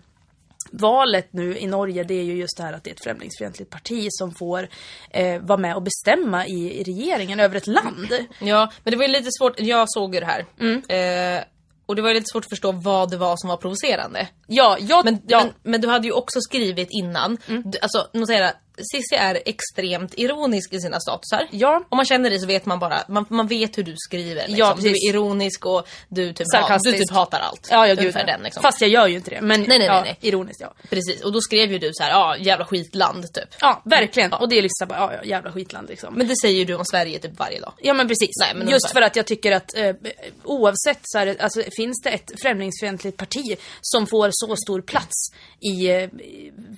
valet 0.71 1.33
nu 1.33 1.57
i 1.57 1.67
Norge 1.67 2.03
det 2.03 2.13
är 2.13 2.23
ju 2.23 2.35
just 2.35 2.57
det 2.57 2.63
här 2.63 2.73
att 2.73 2.83
det 2.83 2.89
är 2.89 2.93
ett 2.93 3.03
främlingsfientligt 3.03 3.69
parti 3.69 4.07
som 4.09 4.31
får 4.35 4.67
eh, 5.09 5.41
vara 5.41 5.57
med 5.57 5.75
och 5.75 5.81
bestämma 5.81 6.47
i, 6.47 6.79
i 6.79 6.83
regeringen 6.83 7.39
över 7.39 7.55
ett 7.55 7.67
land. 7.67 8.13
Ja, 8.39 8.71
men 8.83 8.91
det 8.91 8.97
var 8.97 9.05
ju 9.05 9.11
lite 9.11 9.29
svårt. 9.39 9.59
Jag 9.59 9.85
såg 9.89 10.13
ju 10.13 10.19
det 10.19 10.25
här. 10.25 10.45
Mm. 10.59 10.81
Eh, 10.89 11.43
och 11.89 11.95
det 11.95 12.01
var 12.01 12.13
lite 12.13 12.25
svårt 12.31 12.45
att 12.45 12.49
förstå 12.49 12.71
vad 12.71 13.09
det 13.09 13.17
var 13.17 13.37
som 13.37 13.49
var 13.49 13.57
provocerande. 13.57 14.27
Ja, 14.47 14.77
jag, 14.79 15.05
Men, 15.05 15.21
ja. 15.27 15.43
men, 15.43 15.53
men 15.63 15.81
du 15.81 15.87
hade 15.87 16.07
ju 16.07 16.13
också 16.13 16.41
skrivit 16.41 16.87
innan. 16.91 17.37
Du, 17.47 17.79
alltså, 17.81 18.07
notera, 18.13 18.51
Cissi 18.91 19.15
är 19.15 19.41
extremt 19.45 20.13
ironisk 20.17 20.73
i 20.73 20.79
sina 20.79 20.99
statusar. 20.99 21.47
Ja. 21.51 21.83
Om 21.89 21.95
man 21.95 22.05
känner 22.05 22.29
dig 22.29 22.39
så 22.39 22.47
vet 22.47 22.65
man 22.65 22.79
bara, 22.79 23.03
man, 23.07 23.25
man 23.29 23.47
vet 23.47 23.77
hur 23.77 23.83
du 23.83 23.95
skriver. 23.97 24.47
Liksom. 24.47 24.57
Ja, 24.57 24.77
du 24.79 24.89
är 24.89 25.09
ironisk 25.09 25.65
och 25.65 25.87
du 26.07 26.33
typ, 26.33 26.47
ha, 26.53 26.77
du 26.83 26.91
typ 26.91 27.11
hatar 27.11 27.39
allt. 27.39 27.67
Ja, 27.71 27.87
ja 27.87 27.95
gud. 27.95 28.15
Ja. 28.15 28.25
den 28.25 28.41
liksom. 28.43 28.63
Fast 28.63 28.81
jag 28.81 28.89
gör 28.89 29.07
ju 29.07 29.15
inte 29.15 29.29
det. 29.29 29.41
Men 29.41 29.61
nej, 29.61 29.81
ja, 29.81 29.93
nej, 29.93 30.01
nej. 30.03 30.29
ironiskt 30.29 30.61
ja. 30.61 30.73
Precis, 30.89 31.21
och 31.21 31.31
då 31.31 31.41
skrev 31.41 31.71
ju 31.71 31.79
du 31.79 31.89
så 31.93 32.03
här, 32.03 32.11
ja 32.11 32.37
jävla 32.37 32.65
skitland 32.65 33.33
typ. 33.33 33.55
Ja, 33.59 33.81
verkligen. 33.85 34.33
Och 34.33 34.49
det 34.49 34.57
är 34.57 34.61
liksom 34.61 34.87
bara, 34.87 34.99
ja, 34.99 35.13
ja, 35.13 35.23
jävla 35.23 35.51
skitland 35.51 35.89
liksom. 35.89 36.13
Men 36.13 36.27
det 36.27 36.35
säger 36.41 36.65
du 36.65 36.75
om 36.75 36.85
Sverige 36.85 37.19
typ 37.19 37.39
varje 37.39 37.59
dag. 37.59 37.73
Ja 37.77 37.93
men 37.93 38.07
precis. 38.07 38.29
Nej, 38.39 38.55
men 38.55 38.69
Just 38.69 38.91
för 38.91 39.01
att 39.01 39.15
jag 39.15 39.25
tycker 39.25 39.51
att 39.51 39.77
eh, 39.77 39.95
oavsett 40.43 40.99
så 41.03 41.19
är 41.19 41.25
det, 41.25 41.39
alltså, 41.39 41.63
finns 41.77 42.01
det 42.03 42.09
ett 42.09 42.31
främlingsfientligt 42.41 43.17
parti 43.17 43.57
som 43.81 44.07
får 44.07 44.29
så 44.31 44.55
stor 44.55 44.81
plats 44.81 45.15
i, 45.59 45.89
eh, 45.89 46.09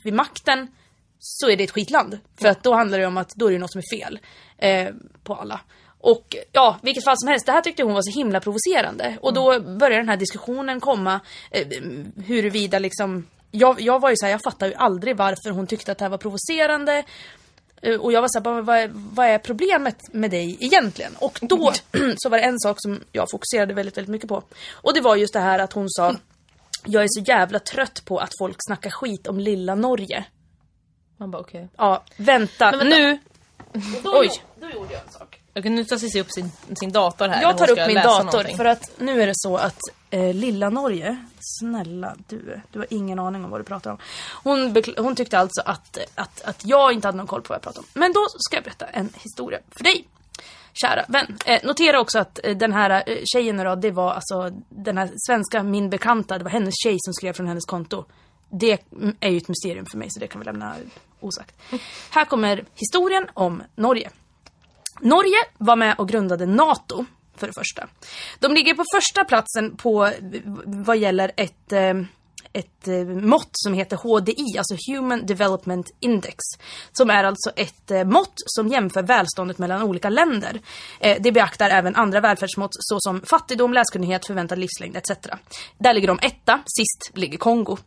vid 0.04 0.14
makten 0.14 0.68
så 1.24 1.50
är 1.50 1.58
det 1.58 1.64
ett 1.64 1.72
skitland. 1.72 2.20
För 2.42 2.48
att 2.48 2.64
då 2.64 2.74
handlar 2.74 3.00
det 3.00 3.06
om 3.06 3.18
att 3.18 3.30
då 3.36 3.48
är 3.48 3.52
det 3.52 3.58
något 3.60 3.72
som 3.72 3.80
är 3.80 3.96
fel 3.98 4.20
eh, 4.58 4.94
på 5.24 5.36
alla. 5.36 5.60
Och 6.04 6.36
ja, 6.52 6.80
vilket 6.82 7.04
fall 7.04 7.16
som 7.18 7.28
helst, 7.30 7.46
det 7.46 7.52
här 7.52 7.62
tyckte 7.62 7.84
hon 7.84 7.94
var 7.94 8.02
så 8.02 8.12
himla 8.20 8.40
provocerande. 8.40 9.18
Och 9.22 9.34
då 9.34 9.60
började 9.60 9.96
den 9.96 10.10
här 10.10 10.18
diskussionen 10.18 10.80
komma 10.80 11.20
eh, 11.52 11.68
huruvida 12.26 12.80
liksom 12.80 13.28
jag, 13.52 13.82
jag 13.82 14.00
var 14.00 14.10
ju 14.10 14.16
såhär, 14.18 14.32
jag 14.32 14.42
fattar 14.44 14.68
ju 14.68 14.74
aldrig 14.74 15.18
varför 15.18 15.50
hon 15.50 15.68
tyckte 15.68 15.92
att 15.92 15.98
det 15.98 16.06
här 16.06 16.10
var 16.10 16.18
provocerande. 16.18 17.04
Eh, 17.82 17.96
Och 18.00 18.12
jag 18.12 18.22
var 18.22 18.28
såhär, 18.28 18.62
vad, 18.62 18.78
är- 18.78 18.92
vad 18.94 19.26
är 19.28 19.38
problemet 19.38 19.98
med 20.14 20.32
dig 20.32 20.58
egentligen? 20.60 21.12
Och 21.20 21.40
då 21.42 21.72
så 22.18 22.30
var 22.30 22.38
det 22.38 22.44
en 22.44 22.60
sak 22.60 22.78
som 22.80 23.00
jag 23.12 23.26
fokuserade 23.32 23.74
väldigt, 23.74 23.98
väldigt 23.98 24.12
mycket 24.12 24.30
på. 24.30 24.44
Och 24.74 24.94
det 24.94 25.02
var 25.02 25.16
just 25.16 25.34
det 25.34 25.40
här 25.40 25.60
att 25.60 25.74
hon 25.74 25.90
sa, 25.90 26.16
jag 26.86 27.04
är 27.04 27.08
så 27.10 27.22
jävla 27.22 27.60
trött 27.60 28.02
på 28.06 28.18
att 28.20 28.32
folk 28.40 28.56
snackar 28.68 28.90
skit 28.90 29.28
om 29.28 29.40
lilla 29.40 29.76
Norge. 29.76 30.26
Man 31.22 31.32
bara 31.32 31.42
okej. 31.42 31.68
Ja, 31.78 32.04
vänta, 32.18 32.72
vänta. 32.72 32.84
nu. 32.84 33.20
Oj. 34.04 34.32
Då 34.56 34.70
gjorde 34.70 34.94
jag 34.94 35.02
en 35.02 35.12
sak. 35.12 35.42
Okej, 35.56 35.72
nu 35.72 35.86
tar 35.86 35.98
Cissi 35.98 36.22
upp 36.22 36.32
sin, 36.32 36.52
sin 36.80 36.92
dator 36.92 37.28
här. 37.28 37.42
Jag 37.42 37.58
tar 37.58 37.72
upp 37.72 37.88
min 37.88 37.96
dator 37.96 38.24
någonting. 38.24 38.58
för 38.58 38.66
att 38.66 38.92
nu 38.98 39.22
är 39.22 39.28
det 39.28 39.34
så 39.36 39.58
att 39.58 39.80
eh, 40.10 40.34
lilla 40.34 40.70
Norge, 40.70 41.26
snälla 41.40 42.16
du, 42.28 42.62
du 42.72 42.80
har 42.80 42.88
ingen 42.90 43.20
aning 43.20 43.46
om 43.46 43.52
vad 43.52 43.60
du 43.60 43.64
pratar 43.64 43.92
om. 43.92 43.98
Hon, 44.44 44.76
hon 44.98 45.16
tyckte 45.16 45.40
alltså 45.40 45.62
att, 45.66 45.98
att, 46.16 46.42
att 46.42 46.66
jag 46.66 46.94
inte 46.94 47.08
hade 47.08 47.18
någon 47.18 47.28
koll 47.28 47.42
på 47.42 47.48
vad 47.50 47.56
jag 47.56 47.64
pratade 47.64 47.80
om. 47.80 47.86
Men 47.94 48.14
då 48.14 48.20
ska 48.38 48.58
jag 48.58 48.64
berätta 48.64 48.86
en 48.86 49.10
historia 49.14 49.60
för 49.72 49.84
dig. 49.84 50.08
Kära 50.74 51.06
vän. 51.08 51.38
Eh, 51.46 51.60
notera 51.64 52.00
också 52.00 52.20
att 52.20 52.40
eh, 52.44 52.58
den 52.58 52.74
här 52.74 53.04
eh, 53.10 53.18
tjejen 53.34 53.58
då, 53.58 53.76
det 53.76 53.92
var 53.92 54.12
alltså 54.12 54.52
den 54.70 54.98
här 54.98 55.10
svenska 55.28 55.64
min 55.64 55.90
bekanta, 55.90 56.38
det 56.38 56.44
var 56.44 56.52
hennes 56.52 56.74
tjej 56.84 56.98
som 57.00 57.14
skrev 57.14 57.34
från 57.34 57.48
hennes 57.48 57.66
konto. 57.66 58.06
Det 58.50 58.80
är 59.20 59.30
ju 59.30 59.38
ett 59.38 59.48
mysterium 59.48 59.86
för 59.86 59.98
mig 59.98 60.08
så 60.12 60.20
det 60.20 60.28
kan 60.28 60.40
vi 60.42 60.46
lämna 60.46 60.76
osagt. 61.22 61.56
Här 62.10 62.26
kommer 62.26 62.66
historien 62.76 63.28
om 63.34 63.64
Norge. 63.76 64.12
Norge 65.02 65.38
var 65.58 65.76
med 65.76 65.96
och 65.98 66.10
grundade 66.10 66.46
NATO, 66.46 67.06
för 67.36 67.48
det 67.48 67.54
första. 67.54 67.88
De 68.40 68.54
ligger 68.54 68.74
på 68.74 68.84
första 68.96 69.26
platsen 69.26 69.78
på 69.78 70.12
vad 70.66 70.98
gäller 70.98 71.32
ett, 71.38 71.72
eh, 71.72 71.94
ett 72.54 72.88
eh, 72.88 73.06
mått 73.06 73.50
som 73.52 73.74
heter 73.74 73.98
HDI, 73.98 74.58
alltså 74.58 74.76
Human 74.88 75.26
Development 75.26 75.92
Index. 76.00 76.38
Som 76.92 77.10
är 77.10 77.24
alltså 77.24 77.52
ett 77.56 77.92
eh, 77.92 78.04
mått 78.04 78.34
som 78.36 78.68
jämför 78.68 79.04
välståndet 79.04 79.58
mellan 79.58 79.84
olika 79.84 80.10
länder. 80.10 80.62
Det 81.00 81.32
beaktar 81.32 81.70
även 81.70 81.96
andra 81.96 82.20
välfärdsmått 82.20 82.72
såsom 82.74 83.22
fattigdom, 83.22 83.74
läskunnighet, 83.74 84.28
förväntad 84.28 84.60
livslängd 84.60 84.98
etc. 84.98 85.12
Där 85.78 85.94
ligger 85.94 86.08
de 86.08 86.20
etta, 86.22 86.60
sist 86.66 87.18
ligger 87.18 87.38
Kongo. 87.38 87.78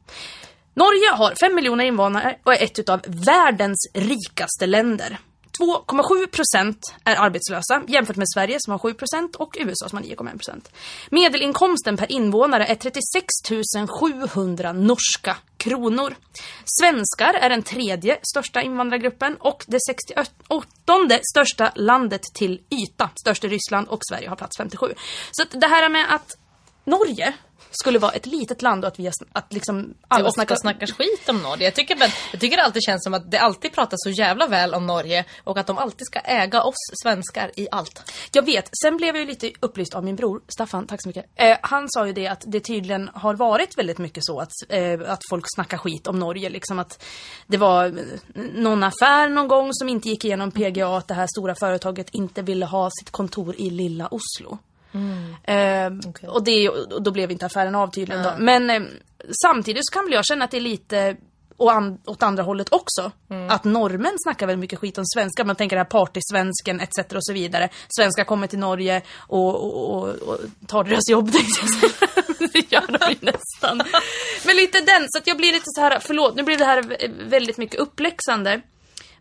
Norge 0.75 1.11
har 1.13 1.35
5 1.35 1.55
miljoner 1.55 1.85
invånare 1.85 2.39
och 2.45 2.55
är 2.55 2.65
ett 2.65 2.79
utav 2.79 3.01
världens 3.07 3.91
rikaste 3.95 4.67
länder. 4.67 5.19
2,7 5.59 6.27
procent 6.27 6.95
är 7.05 7.17
arbetslösa 7.17 7.83
jämfört 7.89 8.17
med 8.17 8.27
Sverige 8.35 8.57
som 8.61 8.71
har 8.71 8.79
7 8.79 8.95
procent 8.95 9.37
och 9.37 9.57
USA 9.61 9.89
som 9.89 9.99
har 9.99 10.05
9,1 10.05 10.31
procent. 10.31 10.73
Medelinkomsten 11.11 11.97
per 11.97 12.13
invånare 12.13 12.67
är 12.67 12.75
36 12.75 13.27
700 14.01 14.73
norska 14.73 15.37
kronor. 15.57 16.15
Svenskar 16.65 17.35
är 17.35 17.51
den 17.51 17.63
tredje 17.63 18.19
största 18.23 18.63
invandrargruppen 18.63 19.37
och 19.41 19.65
det 19.67 19.79
68 19.89 20.67
största 21.33 21.73
landet 21.75 22.23
till 22.35 22.61
yta. 22.71 23.11
Störst 23.21 23.45
är 23.45 23.49
Ryssland 23.49 23.89
och 23.89 24.01
Sverige 24.11 24.29
har 24.29 24.37
plats 24.37 24.57
57. 24.57 24.95
Så 25.33 25.45
det 25.59 25.67
här 25.67 25.89
med 25.89 26.15
att 26.15 26.37
Norge 26.85 27.35
skulle 27.77 27.99
vara 27.99 28.13
ett 28.13 28.27
litet 28.27 28.63
land 28.63 28.85
och 28.85 28.89
att 28.89 28.99
vi 28.99 29.05
har, 29.05 29.13
att 29.33 29.53
liksom 29.53 29.95
alla 30.09 30.31
snackar... 30.31 30.57
snackar 30.57 30.87
skit 30.87 31.29
om 31.29 31.39
Norge. 31.39 31.65
Jag 31.65 31.75
tycker, 31.75 31.97
jag 32.33 32.41
tycker 32.41 32.57
det 32.57 32.63
alltid 32.63 32.83
känns 32.83 33.05
som 33.05 33.15
att 33.15 33.31
det 33.31 33.39
alltid 33.39 33.73
pratas 33.73 33.99
så 34.03 34.11
jävla 34.11 34.47
väl 34.47 34.75
om 34.75 34.87
Norge 34.87 35.25
och 35.45 35.59
att 35.59 35.67
de 35.67 35.79
alltid 35.79 36.07
ska 36.07 36.19
äga 36.19 36.63
oss 36.63 36.75
svenskar 37.03 37.51
i 37.57 37.69
allt. 37.71 38.13
Jag 38.33 38.47
vet, 38.47 38.71
sen 38.83 38.97
blev 38.97 39.17
jag 39.17 39.23
ju 39.23 39.27
lite 39.27 39.53
upplyst 39.61 39.95
av 39.95 40.05
min 40.05 40.17
bror, 40.17 40.43
Staffan, 40.49 40.87
tack 40.87 41.03
så 41.03 41.09
mycket. 41.09 41.25
Eh, 41.35 41.57
han 41.63 41.87
sa 41.89 42.07
ju 42.07 42.13
det 42.13 42.27
att 42.27 42.45
det 42.47 42.61
tydligen 42.61 43.11
har 43.15 43.35
varit 43.35 43.79
väldigt 43.79 43.99
mycket 43.99 44.25
så 44.25 44.41
att, 44.41 44.53
eh, 44.69 45.01
att 45.07 45.21
folk 45.31 45.45
snackar 45.55 45.79
skit 45.79 46.07
om 46.07 46.19
Norge. 46.19 46.49
Liksom 46.51 46.79
att 46.79 47.05
det 47.47 47.57
var 47.57 47.87
eh, 47.87 48.43
någon 48.55 48.83
affär 48.83 49.29
någon 49.29 49.49
gång 49.49 49.69
som 49.73 49.89
inte 49.89 50.09
gick 50.09 50.25
igenom 50.25 50.51
PGA, 50.51 50.97
att 50.97 51.09
det 51.09 51.15
här 51.15 51.27
stora 51.27 51.55
företaget 51.55 52.11
inte 52.13 52.43
ville 52.43 52.67
ha 52.67 52.91
sitt 53.01 53.11
kontor 53.11 53.55
i 53.59 53.71
lilla 53.71 54.09
Oslo. 54.11 54.59
Eh, 55.45 56.09
Okej. 56.09 56.29
Och 56.29 56.45
det, 56.45 56.69
och 56.69 57.03
då 57.03 57.11
blev 57.11 57.31
inte 57.31 57.47
affären 57.47 57.75
av 57.75 57.91
tydligen 57.91 58.23
då. 58.23 58.33
Men 58.39 58.71
eh, 58.71 58.83
samtidigt 59.43 59.87
så 59.87 59.93
kan 59.93 60.05
väl 60.05 60.13
jag 60.13 60.25
känna 60.25 60.45
att 60.45 60.51
det 60.51 60.57
är 60.57 60.61
lite 60.61 61.17
och 61.57 61.73
an, 61.73 61.99
åt 62.07 62.23
andra 62.23 62.43
hållet 62.43 62.73
också. 62.73 63.13
Att 63.51 63.65
norrmän 63.65 64.13
snackar 64.25 64.47
väldigt 64.47 64.61
mycket 64.61 64.79
skit 64.79 64.99
om 64.99 65.05
svenskar. 65.15 65.45
Man 65.45 65.57
tänker 65.57 65.77
det 65.77 65.81
här 65.81 65.85
partysvensken 65.91 66.81
etc. 66.81 66.99
och 67.15 67.25
så 67.25 67.33
vidare. 67.33 67.69
Svenskar 67.97 68.25
kommer 68.25 68.47
till 68.47 68.59
Norge 68.59 69.03
och, 69.19 69.55
och, 69.65 69.95
och, 69.95 70.09
och 70.09 70.39
tar 70.67 70.85
deras 70.85 71.09
jobb. 71.11 71.31
det 72.53 72.73
gör 72.73 72.99
de 72.99 73.11
ju 73.11 73.17
nästan. 73.33 73.83
Men 74.47 74.57
lite 74.57 74.81
den, 74.81 75.07
så 75.09 75.19
att 75.19 75.27
jag 75.27 75.37
blir 75.37 75.53
lite 75.53 75.65
så 75.67 75.81
här, 75.81 75.99
förlåt 76.01 76.35
nu 76.37 76.43
blir 76.43 76.57
det 76.59 76.65
här 76.65 76.83
vä- 76.83 77.29
väldigt 77.31 77.59
mycket 77.59 77.81
uppläxande. 77.81 78.61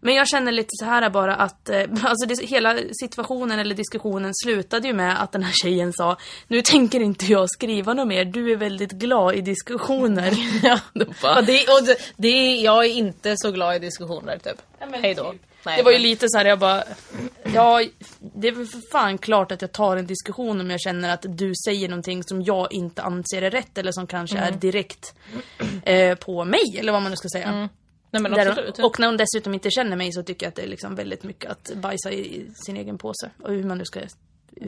Men 0.03 0.15
jag 0.15 0.27
känner 0.27 0.51
lite 0.51 0.69
så 0.71 0.85
här 0.85 1.09
bara 1.09 1.35
att, 1.35 1.69
eh, 1.69 1.81
alltså 2.03 2.27
det, 2.27 2.45
hela 2.45 2.77
situationen 2.91 3.59
eller 3.59 3.75
diskussionen 3.75 4.31
slutade 4.33 4.87
ju 4.87 4.93
med 4.93 5.23
att 5.23 5.31
den 5.31 5.43
här 5.43 5.53
tjejen 5.63 5.93
sa 5.93 6.17
Nu 6.47 6.61
tänker 6.61 6.99
inte 6.99 7.25
jag 7.25 7.49
skriva 7.49 7.93
något 7.93 8.07
mer, 8.07 8.25
du 8.25 8.51
är 8.51 8.55
väldigt 8.55 8.91
glad 8.91 9.35
i 9.35 9.41
diskussioner. 9.41 10.33
Ja, 10.63 10.79
och 10.93 11.45
det, 11.45 11.67
och 11.67 11.85
det, 11.85 11.97
det, 12.17 12.55
jag 12.55 12.85
är 12.85 12.89
inte 12.89 13.37
så 13.37 13.51
glad 13.51 13.75
i 13.75 13.79
diskussioner 13.79 14.37
typ. 14.37 14.61
Hej 15.01 15.13
då. 15.13 15.33
Nej, 15.65 15.77
det 15.77 15.83
var 15.83 15.91
ju 15.91 15.97
lite 15.97 16.25
så 16.29 16.37
här, 16.37 16.45
jag 16.45 16.59
bara, 16.59 16.83
ja, 17.53 17.83
det 18.19 18.47
är 18.47 18.51
väl 18.51 18.65
för 18.67 18.91
fan 18.91 19.17
klart 19.17 19.51
att 19.51 19.61
jag 19.61 19.71
tar 19.71 19.97
en 19.97 20.07
diskussion 20.07 20.61
om 20.61 20.69
jag 20.69 20.81
känner 20.81 21.13
att 21.13 21.25
du 21.29 21.53
säger 21.65 21.89
någonting 21.89 22.23
som 22.23 22.41
jag 22.41 22.73
inte 22.73 23.01
anser 23.01 23.41
är 23.41 23.51
rätt 23.51 23.77
eller 23.77 23.91
som 23.91 24.07
kanske 24.07 24.37
är 24.37 24.51
direkt 24.51 25.13
eh, 25.83 26.17
på 26.17 26.45
mig, 26.45 26.77
eller 26.79 26.91
vad 26.91 27.01
man 27.01 27.11
nu 27.11 27.17
ska 27.17 27.29
säga. 27.29 27.69
Nej 28.13 28.47
absolut. 28.47 28.80
och 28.80 28.99
när 28.99 29.08
hon 29.08 29.17
dessutom 29.17 29.54
inte 29.54 29.69
känner 29.71 29.95
mig 29.97 30.12
så 30.12 30.23
tycker 30.23 30.45
jag 30.45 30.49
att 30.49 30.56
det 30.56 30.62
är 30.62 30.67
liksom 30.67 30.95
väldigt 30.95 31.23
mycket 31.23 31.52
att 31.52 31.71
bajsa 31.76 32.12
i 32.12 32.47
sin 32.65 32.78
egen 32.78 32.97
påse. 32.97 33.30
Och 33.43 33.49
hur 33.49 33.63
man 33.63 33.78
nu 33.78 33.86
ska 33.86 33.99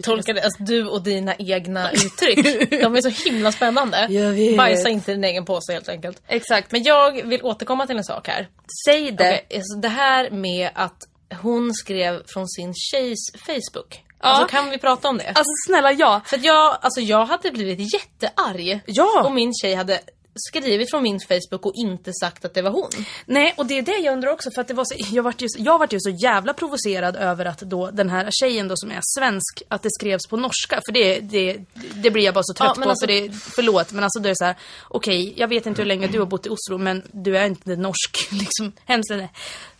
Tolka 0.04 0.34
det, 0.34 0.44
alltså 0.44 0.64
du 0.64 0.88
och 0.88 1.04
dina 1.04 1.36
egna 1.36 1.92
uttryck. 1.92 2.70
De 2.70 2.96
är 2.96 3.02
så 3.02 3.30
himla 3.30 3.52
spännande. 3.52 4.08
Jag 4.10 4.32
vet. 4.32 4.58
Bajsa 4.58 4.90
inte 4.90 5.12
i 5.12 5.16
din 5.16 5.24
egen 5.24 5.46
påse 5.46 5.74
helt 5.74 5.90
enkelt. 5.90 6.22
Exakt. 6.28 6.72
Men 6.72 6.84
jag 6.84 7.28
vill 7.28 7.44
återkomma 7.44 7.88
till 7.88 7.98
en 7.98 8.04
sak 8.04 8.28
här. 8.28 8.48
Säg 8.86 9.12
det. 9.12 9.12
Okej, 9.12 9.48
alltså 9.56 9.80
det 9.80 9.88
här 9.88 10.30
med 10.30 10.70
att 10.74 10.98
hon 11.42 11.74
skrev 11.74 12.24
från 12.28 12.48
sin 12.48 12.74
tjejs 12.74 13.32
Facebook. 13.34 14.02
Alltså 14.20 14.48
kan 14.48 14.70
vi 14.70 14.78
prata 14.78 15.08
om 15.08 15.18
det? 15.18 15.28
Alltså 15.28 15.52
snälla 15.68 15.92
ja. 15.92 16.22
För 16.26 16.38
att 16.38 16.44
jag, 16.44 16.78
alltså 16.82 17.02
jag 17.02 17.26
hade 17.26 17.52
blivit 17.52 17.94
jättearg 17.94 18.82
Ja. 18.86 19.24
om 19.26 19.36
min 19.36 19.54
tjej 19.54 19.76
hade 19.76 20.00
skrivit 20.36 20.90
från 20.90 21.04
min 21.04 21.20
Facebook 21.20 21.66
och 21.66 21.72
inte 21.76 22.14
sagt 22.14 22.46
att 22.46 22.54
det 22.54 22.62
var 22.62 22.72
hon. 22.72 22.90
Nej, 23.26 23.54
och 23.58 23.66
det 23.66 23.78
är 23.78 23.82
det 23.82 23.98
jag 23.98 24.14
undrar 24.14 24.32
också 24.32 24.52
för 24.52 24.62
att 24.62 24.68
det 24.68 24.74
var 24.74 24.86
så, 24.86 24.96
jag 25.16 25.24
vart 25.24 25.42
ju, 25.42 25.48
jag 25.58 25.80
vart 25.80 25.94
ju 25.94 25.98
så 26.00 26.10
jävla 26.10 26.54
provocerad 26.54 27.16
över 27.16 27.46
att 27.46 27.60
då 27.60 27.92
den 27.92 28.10
här 28.10 28.30
tjejen 28.32 28.68
då 28.68 28.74
som 28.78 28.92
är 28.92 29.00
svensk, 29.18 29.62
att 29.68 29.84
det 29.84 29.90
skrevs 30.00 30.28
på 30.30 30.38
norska. 30.38 30.82
För 30.86 30.94
det, 30.94 31.20
det, 31.20 31.58
det 31.96 32.12
blir 32.12 32.24
jag 32.26 32.34
bara 32.34 32.44
så 32.44 32.54
trött 32.54 32.68
Ja, 32.68 32.74
men 32.80 32.84
på. 32.84 32.90
alltså- 32.90 33.08
för 33.08 33.14
det, 33.14 33.34
förlåt, 33.34 33.92
men 33.92 34.04
alltså 34.04 34.20
då 34.20 34.26
är 34.28 34.30
det 34.30 34.38
så 34.38 34.46
här: 34.46 34.56
okej, 34.88 35.34
jag 35.38 35.48
vet 35.48 35.66
inte 35.66 35.82
hur 35.82 35.88
länge 35.88 36.08
du 36.08 36.20
har 36.20 36.26
bott 36.26 36.46
i 36.46 36.50
Oslo, 36.50 36.78
men 36.78 37.04
du 37.12 37.38
är 37.38 37.46
inte 37.46 37.76
norsk. 37.76 38.28
Liksom, 38.32 38.72
hemskt 38.86 39.10
det. 39.10 39.30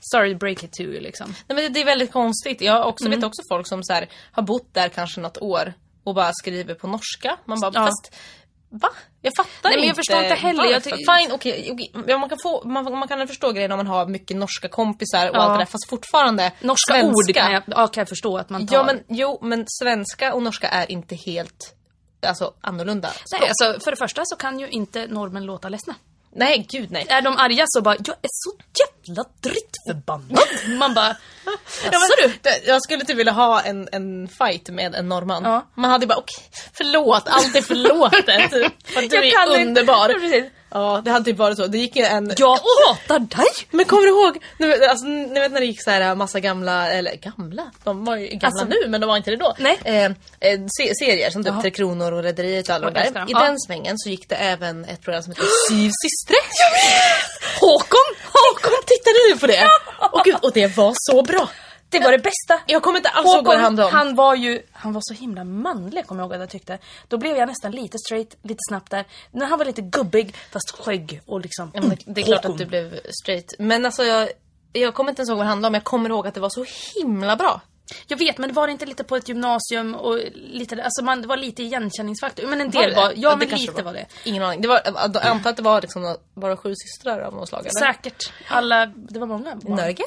Sorry 0.02 0.34
to 0.34 0.38
break 0.38 0.64
it 0.64 0.74
to 0.74 0.82
you 0.82 1.00
liksom. 1.02 1.36
Nej, 1.48 1.56
men 1.64 1.74
det 1.74 1.82
är 1.82 1.86
väldigt 1.86 2.12
konstigt. 2.12 2.62
Jag 2.62 2.74
har 2.74 2.84
också, 2.84 3.06
Mm. 3.06 3.20
vet 3.20 3.28
också 3.28 3.42
folk 3.52 3.68
som 3.68 3.84
så 3.84 3.94
här, 3.94 4.10
har 4.32 4.44
bott 4.44 4.74
där 4.74 4.90
kanske 4.90 5.22
något 5.22 5.38
år 5.38 5.74
och 6.04 6.16
bara 6.16 6.32
skriver 6.34 6.74
på 6.76 6.88
norska. 6.88 7.38
Man 7.46 7.60
bara, 7.60 7.72
Ja. 7.74 7.86
fast 7.86 8.16
Va? 8.70 8.90
Jag 9.26 9.34
fattar 9.36 9.70
Nej, 9.70 9.78
men 9.78 9.84
inte. 9.84 9.88
jag 9.88 9.96
förstår 9.96 10.24
inte 10.24 10.36
heller. 10.36 10.66
Jag 10.66 10.84
Fine, 10.84 11.32
okej. 11.32 11.70
okej. 11.72 11.92
Ja, 12.08 12.18
man, 12.18 12.30
kan 12.30 12.38
få, 12.44 12.68
man, 12.68 12.84
man 13.00 13.08
kan 13.08 13.28
förstå 13.28 13.52
grejen 13.52 13.72
om 13.72 13.78
man 13.78 13.88
har 13.88 14.06
mycket 14.08 14.38
norska 14.38 14.68
kompisar 14.68 15.30
och 15.30 15.36
Ja. 15.36 15.40
allt 15.40 15.54
det 15.54 15.58
där. 15.58 15.66
Fast 15.66 15.90
fortfarande 15.90 16.52
Norska 16.62 16.94
svenska. 16.94 17.08
ord 17.32 17.36
kan 17.36 17.52
jag, 17.54 17.64
ja, 17.68 17.88
kan 17.88 18.02
jag 18.02 18.10
förstå 18.10 18.38
att 18.38 18.50
man 18.50 18.68
tar. 18.68 18.76
Ja 18.76 18.84
men 18.84 19.04
jo, 19.08 19.40
men 19.42 19.66
svenska 19.68 20.34
och 20.34 20.44
norska 20.44 20.68
är 20.68 20.92
inte 20.92 21.16
helt 21.16 21.76
alltså, 22.28 22.54
annorlunda. 22.62 23.10
Nej, 23.32 23.50
alltså, 23.50 23.80
för 23.84 23.92
det 23.92 23.98
första 23.98 24.22
så 24.26 24.36
kan 24.36 24.60
ju 24.60 24.68
inte 24.70 25.08
normen 25.08 25.46
låta 25.46 25.70
ledsna. 25.70 25.96
Nej, 26.36 26.66
gud 26.70 26.92
nej. 26.92 27.06
Är 27.10 27.22
de 27.22 27.38
arga 27.38 27.66
så 27.68 27.82
bara, 27.82 27.96
jag 27.96 28.16
är 28.22 28.30
så 28.32 28.52
jävla 29.08 29.26
drittförbannad. 29.42 30.48
Man 30.80 30.94
bara, 30.94 31.16
Ja, 31.46 31.52
jaså 31.92 32.14
du? 32.44 32.50
jag 32.66 32.82
skulle 32.84 33.06
typ 33.06 33.18
vilja 33.18 33.32
ha 33.34 33.62
en, 33.62 33.90
en 33.92 34.28
fight 34.28 34.70
med 34.70 34.96
en 34.96 35.10
norrman. 35.10 35.44
Ja. 35.44 35.66
Man 35.76 35.92
hade 35.92 36.08
bara 36.08 36.18
okej, 36.18 36.44
förlåt, 36.74 37.24
allt 37.28 37.56
är 37.56 37.62
förlåtet. 37.62 38.50
För 38.86 39.02
du 39.02 39.16
Jag 39.16 39.26
är 39.26 39.46
inte- 39.58 39.62
underbar. 39.62 40.10
Precis. 40.20 40.52
Ja, 40.76 41.02
det 41.06 41.12
hade 41.12 41.26
typ 41.26 41.38
varit 41.38 41.58
så. 41.58 41.68
Det 41.68 41.78
gick 41.78 41.96
en... 41.98 42.34
Jag 42.38 42.60
hatar 42.88 43.20
dig! 43.20 43.48
Men 43.72 43.86
kommer 43.86 44.02
du 44.04 44.10
ihåg, 44.10 44.44
vet, 44.58 44.90
alltså, 44.90 45.06
ni 45.06 45.40
vet 45.40 45.52
när 45.52 45.60
det 45.60 45.66
gick 45.66 45.84
så 45.84 45.92
här 45.92 46.16
massa 46.16 46.40
gamla, 46.40 46.92
eller 46.92 47.16
gamla, 47.16 47.72
de 47.84 48.06
var 48.06 48.16
ju 48.18 48.28
gamla 48.28 48.48
Alltså- 48.48 48.66
nu 48.66 48.88
men 48.90 49.02
de 49.02 49.08
var 49.08 49.18
inte 49.18 49.32
det 49.32 49.38
då. 49.38 49.56
Nej. 49.60 49.80
Eh, 49.84 50.06
eh, 50.06 50.60
se, 50.78 50.94
serier 50.96 51.30
som 51.30 51.44
typ. 51.44 51.62
Tre 51.62 51.72
Kronor 51.72 52.12
och 52.12 52.24
Rederiet 52.24 52.70
och 52.70 52.76
alla 52.76 52.86
Jag 52.86 52.94
de 52.94 53.12
där. 53.14 53.22
I 53.22 53.32
Ja. 53.32 53.40
den 53.40 53.60
svängen 53.60 53.98
så 53.98 54.10
gick 54.10 54.30
det 54.30 54.36
även 54.36 54.86
ett 54.86 55.02
program 55.02 55.24
som 55.24 55.32
heter 55.32 55.46
Syv 55.70 55.92
systrar. 56.02 56.46
Håkon! 57.60 58.16
Håkon, 58.34 58.80
tittade 58.86 59.16
du 59.30 59.38
på 59.40 59.48
det? 59.48 59.68
Och, 60.12 60.22
gud, 60.26 60.36
och 60.42 60.52
det 60.54 60.78
var 60.78 60.94
så 60.96 61.22
bra! 61.24 61.50
Det 61.90 62.00
var 62.00 62.12
det 62.12 62.18
bästa. 62.18 62.60
Jag 62.68 62.84
kommer 62.84 62.98
inte 62.98 63.10
alls 63.10 63.36
ihåg 63.36 63.46
vad 63.46 63.58
det 63.58 63.62
handlade 63.62 63.88
om. 63.90 63.96
han 63.96 64.16
var 64.16 64.36
ju, 64.36 64.62
han 64.72 64.94
var 64.94 65.02
så 65.04 65.14
himla 65.14 65.44
manlig 65.44 66.08
kommer 66.08 66.22
jag 66.22 66.26
ihåg 66.28 66.34
att 66.34 66.40
jag 66.40 66.50
tyckte. 66.50 66.78
Då 67.08 67.18
blev 67.18 67.38
jag 67.38 67.48
nästan 67.48 67.72
lite 67.72 67.98
straight, 67.98 68.38
lite 68.42 68.60
snabbt 68.70 68.92
där. 68.92 69.06
När 69.32 69.46
han 69.46 69.60
var 69.60 69.66
lite 69.66 69.82
gubbig, 69.82 70.36
fast 70.52 70.72
skägg 70.72 71.22
och 71.26 71.42
liksom 71.42 71.72
Ja, 71.74 71.82
det, 71.82 71.98
det 72.06 72.22
är 72.22 72.26
klart 72.26 72.46
att 72.46 72.58
du 72.58 72.66
blev 72.66 73.00
straight. 73.24 73.54
Men 73.60 73.86
alltså 73.86 74.04
jag, 74.04 74.30
jag 74.74 74.94
kommer 74.94 75.10
inte 75.10 75.20
ens 75.20 75.30
ihåg 75.30 75.38
vad 75.38 75.46
det 75.46 75.50
handlade 75.50 75.70
om. 75.70 75.74
Jag 75.74 75.84
kommer 75.84 76.10
ihåg 76.10 76.28
att 76.28 76.34
det 76.34 76.40
var 76.40 76.50
så 76.50 76.66
himla 76.96 77.36
bra. 77.36 77.62
Jag 78.08 78.18
vet, 78.18 78.38
men 78.38 78.54
var 78.54 78.68
det 78.68 78.72
inte 78.72 78.86
lite 78.86 79.04
på 79.04 79.16
ett 79.16 79.30
gymnasium 79.30 79.96
och 79.96 80.20
lite, 80.34 80.84
alltså 80.84 81.04
man, 81.04 81.22
det 81.22 81.28
var 81.28 81.38
lite 81.38 81.64
igenkänningsfaktor. 81.64 82.48
Men 82.48 82.62
en 82.62 82.72
Var 82.72 82.82
del 82.82 82.90
det 82.92 82.96
var, 82.96 83.10
det? 83.10 83.16
ja, 83.18 83.36
det 83.36 83.48
men 83.48 83.60
lite 83.60 83.84
var 83.84 83.94
det. 83.94 84.06
Ingen 84.24 84.44
aning. 84.44 84.62
Det 84.62 84.68
var, 84.68 84.82
jag 84.86 85.18
antar 85.18 85.50
att 85.50 85.58
det 85.58 85.64
var 85.64 85.82
liksom 85.82 86.18
bara 86.34 86.58
sju 86.58 86.74
systrar 86.76 87.20
av 87.20 87.34
något 87.34 87.50
slag 87.50 87.62
eller? 87.62 87.94
Säkert. 87.94 88.34
Alla, 88.48 88.86
det 88.86 89.20
var 89.20 89.28
många 89.28 89.56
barn. 89.56 89.76
Norge? 89.76 90.06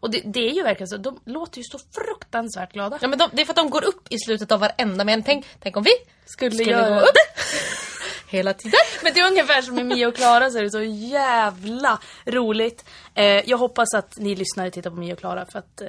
Och 0.00 0.10
det, 0.10 0.22
det 0.24 0.48
är 0.48 0.52
ju 0.52 0.62
verkligen 0.62 0.88
så, 0.88 0.96
de 0.96 1.20
låter 1.24 1.58
ju 1.58 1.64
så 1.64 1.78
fruktansvärt 1.94 2.72
glada. 2.72 2.98
Ja 3.00 3.08
men 3.08 3.18
de, 3.18 3.30
det 3.32 3.42
är 3.42 3.46
för 3.46 3.52
att 3.52 3.56
de 3.56 3.70
går 3.70 3.84
upp 3.84 4.06
i 4.10 4.18
slutet 4.18 4.52
av 4.52 4.60
varenda 4.60 5.04
mening. 5.04 5.24
Tänk, 5.24 5.46
tänk 5.60 5.76
om 5.76 5.82
vi 5.82 5.90
Skulle 6.24 6.50
skulle 6.50 6.70
göra 6.70 7.00
gå 7.00 7.00
upp 7.00 7.16
hela 8.28 8.54
tiden. 8.54 8.80
Men 9.02 9.12
det 9.14 9.20
är 9.20 9.30
ungefär 9.30 9.62
som 9.62 9.74
med 9.74 9.86
Mia 9.86 10.08
och 10.08 10.16
Klara 10.16 10.50
så 10.50 10.58
är 10.58 10.62
det 10.62 10.70
så 10.70 10.82
jävla 10.82 12.00
roligt. 12.24 12.84
Eh, 13.14 13.24
jag 13.24 13.58
hoppas 13.58 13.94
att 13.94 14.18
ni 14.18 14.34
lyssnare 14.34 14.70
tittar 14.70 14.90
på 14.90 14.96
Mia 14.96 15.12
och 15.12 15.18
Klara 15.18 15.46
för 15.52 15.58
att 15.58 15.80
eh, 15.80 15.88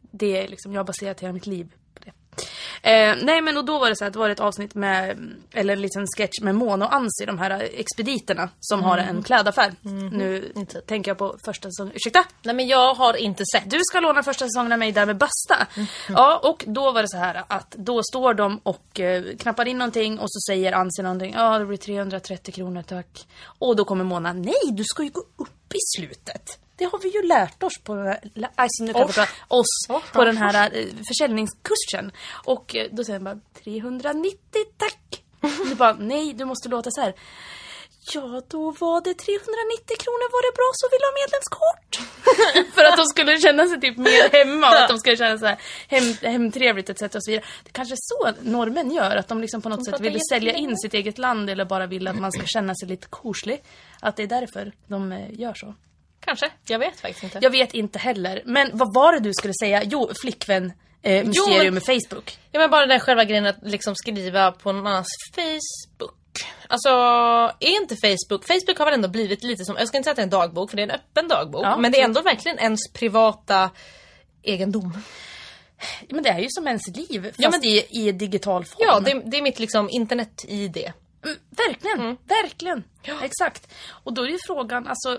det 0.00 0.36
är 0.36 0.48
liksom, 0.48 0.72
jag 0.72 0.78
har 0.78 0.84
baserat 0.84 1.20
hela 1.20 1.32
mitt 1.32 1.46
liv. 1.46 1.68
Eh, 2.82 3.16
nej 3.22 3.40
men 3.40 3.56
och 3.56 3.64
då 3.64 3.78
var 3.78 3.88
det 3.88 3.96
så 3.96 4.04
att 4.04 4.12
det 4.12 4.18
var 4.18 4.30
ett 4.30 4.40
avsnitt 4.40 4.74
med, 4.74 5.18
eller 5.52 5.72
en 5.72 5.80
liten 5.82 6.06
sketch 6.16 6.40
med 6.40 6.54
Mona 6.54 6.86
och 6.86 6.94
Ansi, 6.94 7.26
de 7.26 7.38
här 7.38 7.68
expediterna 7.74 8.48
som 8.60 8.82
har 8.82 8.98
en 8.98 9.22
klädaffär. 9.22 9.72
Nu 10.12 10.52
tänker 10.86 11.10
jag 11.10 11.18
på 11.18 11.36
första 11.44 11.68
säsongen, 11.68 11.92
ursäkta? 11.94 12.24
Nej 12.42 12.54
men 12.54 12.68
jag 12.68 12.94
har 12.94 13.16
inte 13.16 13.44
sett. 13.52 13.70
Du 13.70 13.78
ska 13.82 14.00
låna 14.00 14.22
första 14.22 14.44
säsongen 14.44 14.72
av 14.72 14.78
mig 14.78 14.92
där 14.92 15.06
med 15.06 15.16
Basta. 15.16 15.66
Ja, 16.08 16.40
och 16.44 16.64
då 16.66 16.92
var 16.92 17.02
det 17.02 17.08
så 17.08 17.16
här 17.16 17.44
att 17.48 17.70
då 17.70 18.02
står 18.02 18.34
de 18.34 18.60
och 18.62 19.00
eh, 19.00 19.24
knappar 19.38 19.68
in 19.68 19.78
någonting 19.78 20.18
och 20.18 20.30
så 20.30 20.52
säger 20.52 20.72
Ansi 20.72 21.02
någonting. 21.02 21.34
Ja, 21.36 21.58
det 21.58 21.66
blir 21.66 21.78
330 21.78 22.54
kronor 22.54 22.82
tack. 22.82 23.26
Och 23.44 23.76
då 23.76 23.84
kommer 23.84 24.04
Mona. 24.04 24.32
Nej, 24.32 24.54
du 24.72 24.84
ska 24.84 25.02
ju 25.02 25.10
gå 25.10 25.20
upp 25.20 25.74
i 25.74 25.78
slutet. 25.96 26.58
Det 26.80 26.86
har 26.92 26.98
vi 26.98 27.08
ju 27.08 27.22
lärt 27.22 27.62
oss 27.62 27.78
på, 27.84 27.94
den 27.94 28.06
här- 28.06 28.20
lä- 28.34 28.50
alltså, 28.54 28.84
nu 28.84 28.92
kan 28.92 29.00
jag 29.00 29.08
Oss. 29.10 29.14
prata, 29.16 29.30
oss, 29.48 29.66
Oss, 29.88 30.10
på 30.12 30.24
den 30.24 30.36
här 30.36 30.70
eh, 30.74 30.86
försäljningskursen. 31.08 32.12
Och 32.44 32.76
eh, 32.76 32.86
då 32.92 33.04
säger 33.04 33.18
han 33.18 33.24
bara 33.24 33.40
390 33.64 34.38
tack. 34.76 35.22
Du 35.68 35.74
bara 35.74 35.92
nej, 35.92 36.32
du 36.32 36.44
måste 36.44 36.68
låta 36.68 36.90
så 36.90 37.00
här. 37.00 37.14
Ja, 38.14 38.42
då 38.48 38.70
var 38.70 39.00
det 39.00 39.14
390 39.14 39.96
kronor. 39.98 40.28
Var 40.36 40.42
det 40.46 40.54
bra 40.60 40.70
så 40.74 40.86
vill 40.92 41.04
ha 41.08 41.12
medlemskort? 41.22 41.90
För 42.74 42.84
att 42.84 42.96
de 42.96 43.04
skulle 43.06 43.40
känna 43.40 43.66
sig 43.66 43.80
typ 43.80 43.96
mer 43.98 44.44
hemma 44.44 44.68
och 44.68 44.74
att 44.82 44.88
de 44.88 44.98
skulle 44.98 45.16
känna 45.16 45.38
sig 45.38 45.56
hem, 45.88 46.14
hemtrevligt 46.32 46.90
etc. 46.90 47.02
Och 47.02 47.24
så 47.24 47.30
vidare. 47.30 47.44
Det 47.64 47.72
kanske 47.72 47.94
är 47.94 47.98
så 48.00 48.32
normen 48.50 48.90
gör, 48.90 49.16
att 49.16 49.28
de 49.28 49.40
liksom 49.40 49.62
på 49.62 49.68
något 49.68 49.84
sätt 49.84 49.92
pratar 49.92 50.04
vill 50.04 50.20
sälja 50.30 50.52
in 50.52 50.76
sitt 50.78 50.94
eget 50.94 51.18
land 51.18 51.50
eller 51.50 51.64
bara 51.64 51.86
vill 51.86 52.08
att 52.08 52.18
man 52.18 52.32
ska 52.32 52.42
känna 52.46 52.74
sig 52.74 52.88
lite 52.88 53.06
koslig. 53.10 53.62
Att 54.00 54.16
det 54.16 54.22
är 54.22 54.26
därför 54.26 54.72
de 54.86 55.12
eh, 55.12 55.40
gör 55.40 55.54
så. 55.54 55.74
Kanske. 56.24 56.50
Jag 56.66 56.78
vet 56.78 57.00
faktiskt 57.00 57.22
inte. 57.24 57.38
Jag 57.42 57.50
vet 57.50 57.74
inte 57.74 57.98
heller. 57.98 58.42
Men 58.46 58.70
vad 58.72 58.94
var 58.94 59.12
det 59.12 59.20
du 59.20 59.32
skulle 59.34 59.54
säga? 59.60 59.82
Jo, 59.84 60.10
flickvän 60.22 60.72
eh, 61.02 61.24
mysterium 61.24 61.64
men- 61.64 61.74
med 61.74 61.82
Facebook. 61.82 62.38
Ja 62.52 62.60
men 62.60 62.70
bara 62.70 62.80
den 62.80 62.88
där 62.88 62.98
själva 62.98 63.24
grejen 63.24 63.46
att 63.46 63.58
liksom 63.62 63.94
skriva 63.94 64.52
på 64.52 64.72
någon 64.72 64.86
annans 64.86 65.08
Facebook. 65.34 66.16
Alltså, 66.68 66.88
är 67.60 67.80
inte 67.80 67.96
Facebook... 67.96 68.46
Facebook 68.46 68.78
har 68.78 68.84
väl 68.84 68.94
ändå 68.94 69.08
blivit 69.08 69.42
lite 69.44 69.64
som, 69.64 69.76
jag 69.78 69.88
ska 69.88 69.96
inte 69.96 70.04
säga 70.06 70.12
att 70.12 70.16
det 70.16 70.22
är 70.22 70.24
en 70.24 70.30
dagbok 70.30 70.70
för 70.70 70.76
det 70.76 70.82
är 70.82 70.88
en 70.88 70.90
öppen 70.94 71.28
dagbok. 71.28 71.64
Ja, 71.64 71.76
men 71.76 71.92
det 71.92 72.00
är 72.00 72.04
ändå 72.04 72.22
verkligen 72.22 72.58
ens 72.58 72.92
privata 72.92 73.70
egendom. 74.42 74.98
Men 76.10 76.22
det 76.22 76.28
är 76.30 76.38
ju 76.38 76.46
som 76.50 76.66
ens 76.66 76.82
liv, 76.96 77.24
fast 77.24 77.38
Ja, 77.40 77.50
men- 77.50 77.64
i, 77.64 77.86
i 77.90 78.12
digital 78.12 78.64
form. 78.64 78.78
Ja, 78.88 79.00
det, 79.00 79.22
det 79.30 79.36
är 79.36 79.42
mitt 79.42 79.58
liksom 79.58 79.90
internet-id. 79.90 80.76
Mm, 81.24 81.36
verkligen, 81.50 82.16
verkligen. 82.28 82.84
Exakt. 83.22 83.74
Och 84.04 84.12
då 84.14 84.22
är 84.22 84.28
ju 84.28 84.38
frågan, 84.46 84.86
alltså 84.86 85.18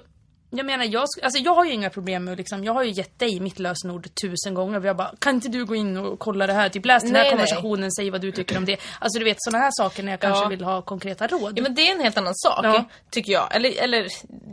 jag 0.54 0.66
menar, 0.66 0.86
jag, 0.86 1.02
alltså 1.24 1.40
jag 1.44 1.54
har 1.56 1.66
ju 1.66 1.72
inga 1.72 1.90
problem 1.90 2.24
med 2.24 2.38
liksom, 2.38 2.64
jag 2.64 2.74
har 2.74 2.84
ju 2.84 2.92
gett 2.92 3.20
dig 3.20 3.40
mitt 3.40 3.60
lösenord 3.60 4.08
tusen 4.22 4.54
gånger. 4.54 4.80
Har 4.82 4.94
bara, 4.94 5.14
kan 5.20 5.36
inte 5.36 5.50
du 5.50 5.66
gå 5.66 5.76
in 5.76 5.98
och 5.98 6.20
kolla 6.20 6.48
det 6.48 6.54
här? 6.54 6.70
Typ 6.70 6.86
läs 6.86 7.04
den 7.04 7.16
här 7.16 7.22
Nej, 7.22 7.24
nej. 7.24 7.32
konversationen, 7.32 7.92
säg 7.92 8.10
vad 8.10 8.22
du 8.22 8.32
tycker 8.32 8.58
om 8.58 8.66
det. 8.66 8.78
Alltså 9.00 9.20
du 9.20 9.26
vet 9.26 9.38
sådana 9.40 9.64
här 9.64 9.72
saker 9.74 10.04
när 10.04 10.12
jag 10.12 10.20
kanske 10.20 10.44
Ja. 10.44 10.50
vill 10.50 10.64
ha 10.64 10.82
konkreta 10.82 11.28
råd. 11.28 11.54
Ja 11.58 11.64
men 11.64 11.76
det 11.76 11.88
är 11.88 11.96
en 11.96 12.02
helt 12.02 12.18
annan 12.18 12.36
sak, 12.36 12.66
Ja. 12.66 12.86
tycker 13.10 13.32
jag. 13.32 13.56
Eller, 13.56 13.82
eller, 13.84 14.08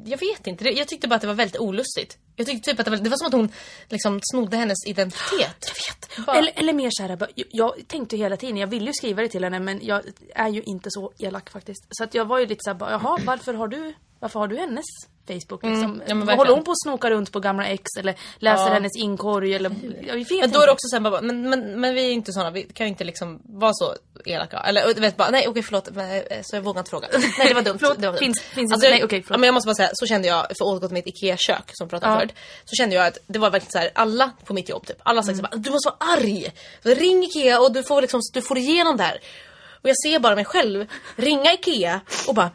jag 0.05 0.19
vet 0.19 0.47
inte. 0.47 0.65
Jag 0.69 0.89
tyckte 0.89 1.09
bara 1.09 1.15
att 1.15 1.21
det 1.21 1.27
var 1.27 1.35
väldigt 1.35 1.61
olustigt. 1.61 2.19
Jag 2.37 2.47
tyckte 2.47 2.71
typ 2.71 2.79
att 2.79 2.85
det 2.85 2.91
var, 2.91 2.99
det 2.99 3.11
var 3.11 3.17
som 3.17 3.27
att 3.27 3.33
hon 3.33 3.49
liksom 3.89 4.21
snodde 4.23 4.57
hennes 4.57 4.87
identitet. 4.87 5.73
Jag 6.17 6.27
vet. 6.27 6.39
Eller, 6.39 6.53
eller 6.57 6.73
mer 6.73 6.89
såhär, 6.93 7.19
jag, 7.35 7.47
jag 7.51 7.73
tänkte 7.89 8.17
hela 8.17 8.37
tiden, 8.37 8.57
jag 8.57 8.67
ville 8.67 8.87
ju 8.87 8.93
skriva 8.93 9.23
det 9.23 9.29
till 9.29 9.45
henne 9.45 9.61
men 9.61 9.81
jag 9.83 10.03
är 10.35 10.49
ju 10.49 10.63
inte 10.63 10.89
så 10.91 11.13
elak 11.19 11.51
faktiskt. 11.51 11.87
Så 11.91 12.05
att 12.05 12.15
jag 12.15 12.25
var 12.25 12.39
ju 12.39 12.47
lite 12.47 12.61
såhär, 12.65 12.79
jaha 12.91 13.19
varför 13.25 13.55
har 13.55 13.69
du, 13.69 13.95
varför 14.21 14.41
har 14.41 14.49
du 14.49 14.57
hennes 14.57 14.85
Facebook 15.29 15.63
liksom? 15.65 16.01
Mm, 16.07 16.29
ja, 16.29 16.35
Håller 16.35 16.53
hon 16.53 16.65
på 16.65 16.71
att 16.71 16.83
snoka 16.83 17.11
runt 17.11 17.33
på 17.33 17.41
gamla 17.41 17.67
ex 17.67 17.83
eller 17.99 18.15
läser 18.39 18.67
Ja. 18.67 18.73
hennes 18.73 18.97
inkorg 18.97 19.55
eller, 19.55 19.71
jag 20.07 20.15
vet 20.15 20.31
Men 20.41 20.51
då 20.51 20.61
är 20.63 20.67
det 20.67 20.73
också 20.73 20.89
såhär, 20.91 21.01
bara, 21.01 21.21
men, 21.21 21.51
men, 21.51 21.81
men 21.81 21.95
vi 21.95 22.07
är 22.09 22.13
inte 22.13 22.33
såna, 22.33 22.51
vi 22.51 22.63
kan 22.63 22.87
ju 22.87 22.89
inte 22.89 23.05
liksom 23.05 23.41
vara 23.45 23.73
så 23.75 23.95
elaka. 24.25 24.59
Eller 24.59 24.95
du 24.95 25.01
vet 25.01 25.17
bara, 25.17 25.31
nej 25.31 25.49
okej 25.49 25.63
förlåt, 25.63 25.91
men, 25.93 26.11
eh, 26.11 26.23
så 26.43 26.57
jag 26.57 26.63
vågar 26.63 26.81
inte 26.81 26.91
fråga. 26.91 27.09
Nej 27.39 27.49
det 27.49 27.55
var 27.55 27.63
dumt. 27.63 27.79
Förlåt, 27.81 27.97
det 28.01 28.07
var 28.07 28.13
dumt. 28.13 28.19
finns- 28.19 28.41
finns- 28.41 28.73
alltså, 28.73 28.89
nej, 28.91 29.05
okej, 29.05 29.23
förlåt. 29.27 29.41
men 29.41 29.47
jag 29.47 29.55
måste 29.55 29.67
bara 29.67 29.75
säga, 29.75 29.91
så 29.93 30.07
kände 30.07 30.29
jag, 30.29 30.41
för 30.47 30.51
att 30.53 30.61
återgå 30.61 30.87
till 30.89 30.95
mitt 30.95 31.07
IKEA-kök 31.07 31.71
som 31.73 31.89
pratade 31.89 32.13
Ja. 32.13 32.19
förut. 32.19 32.33
Så 32.65 32.75
kände 32.77 32.95
jag 32.97 33.07
att 33.07 33.19
det 33.27 33.39
var 33.39 33.51
verkligen 33.51 33.73
så 33.73 33.79
här, 33.79 33.91
alla 33.95 34.31
på 34.45 34.55
mitt 34.55 34.69
jobb 34.69 34.87
typ, 34.87 34.97
alla 35.03 35.23
sa 35.23 35.33
Mm. 35.33 35.39
mm. 35.45 35.51
bara, 35.51 35.57
du 35.57 35.71
måste 35.71 35.89
vara 35.89 36.13
arg. 36.13 36.53
Så 36.83 36.89
ring 36.89 37.23
IKEA 37.25 37.61
och 37.61 37.73
du 37.73 37.83
får 37.83 38.03
liksom, 38.03 38.21
du 38.33 38.43
får 38.43 38.59
igenom 38.59 38.97
det 38.97 39.03
här. 39.03 39.19
Och 39.83 39.89
jag 39.89 39.97
ser 40.05 40.19
bara 40.19 40.35
mig 40.35 40.45
själv 40.45 40.87
ringa 41.17 41.53
IKEA 41.53 42.01
och 42.29 42.35
bara 42.35 42.51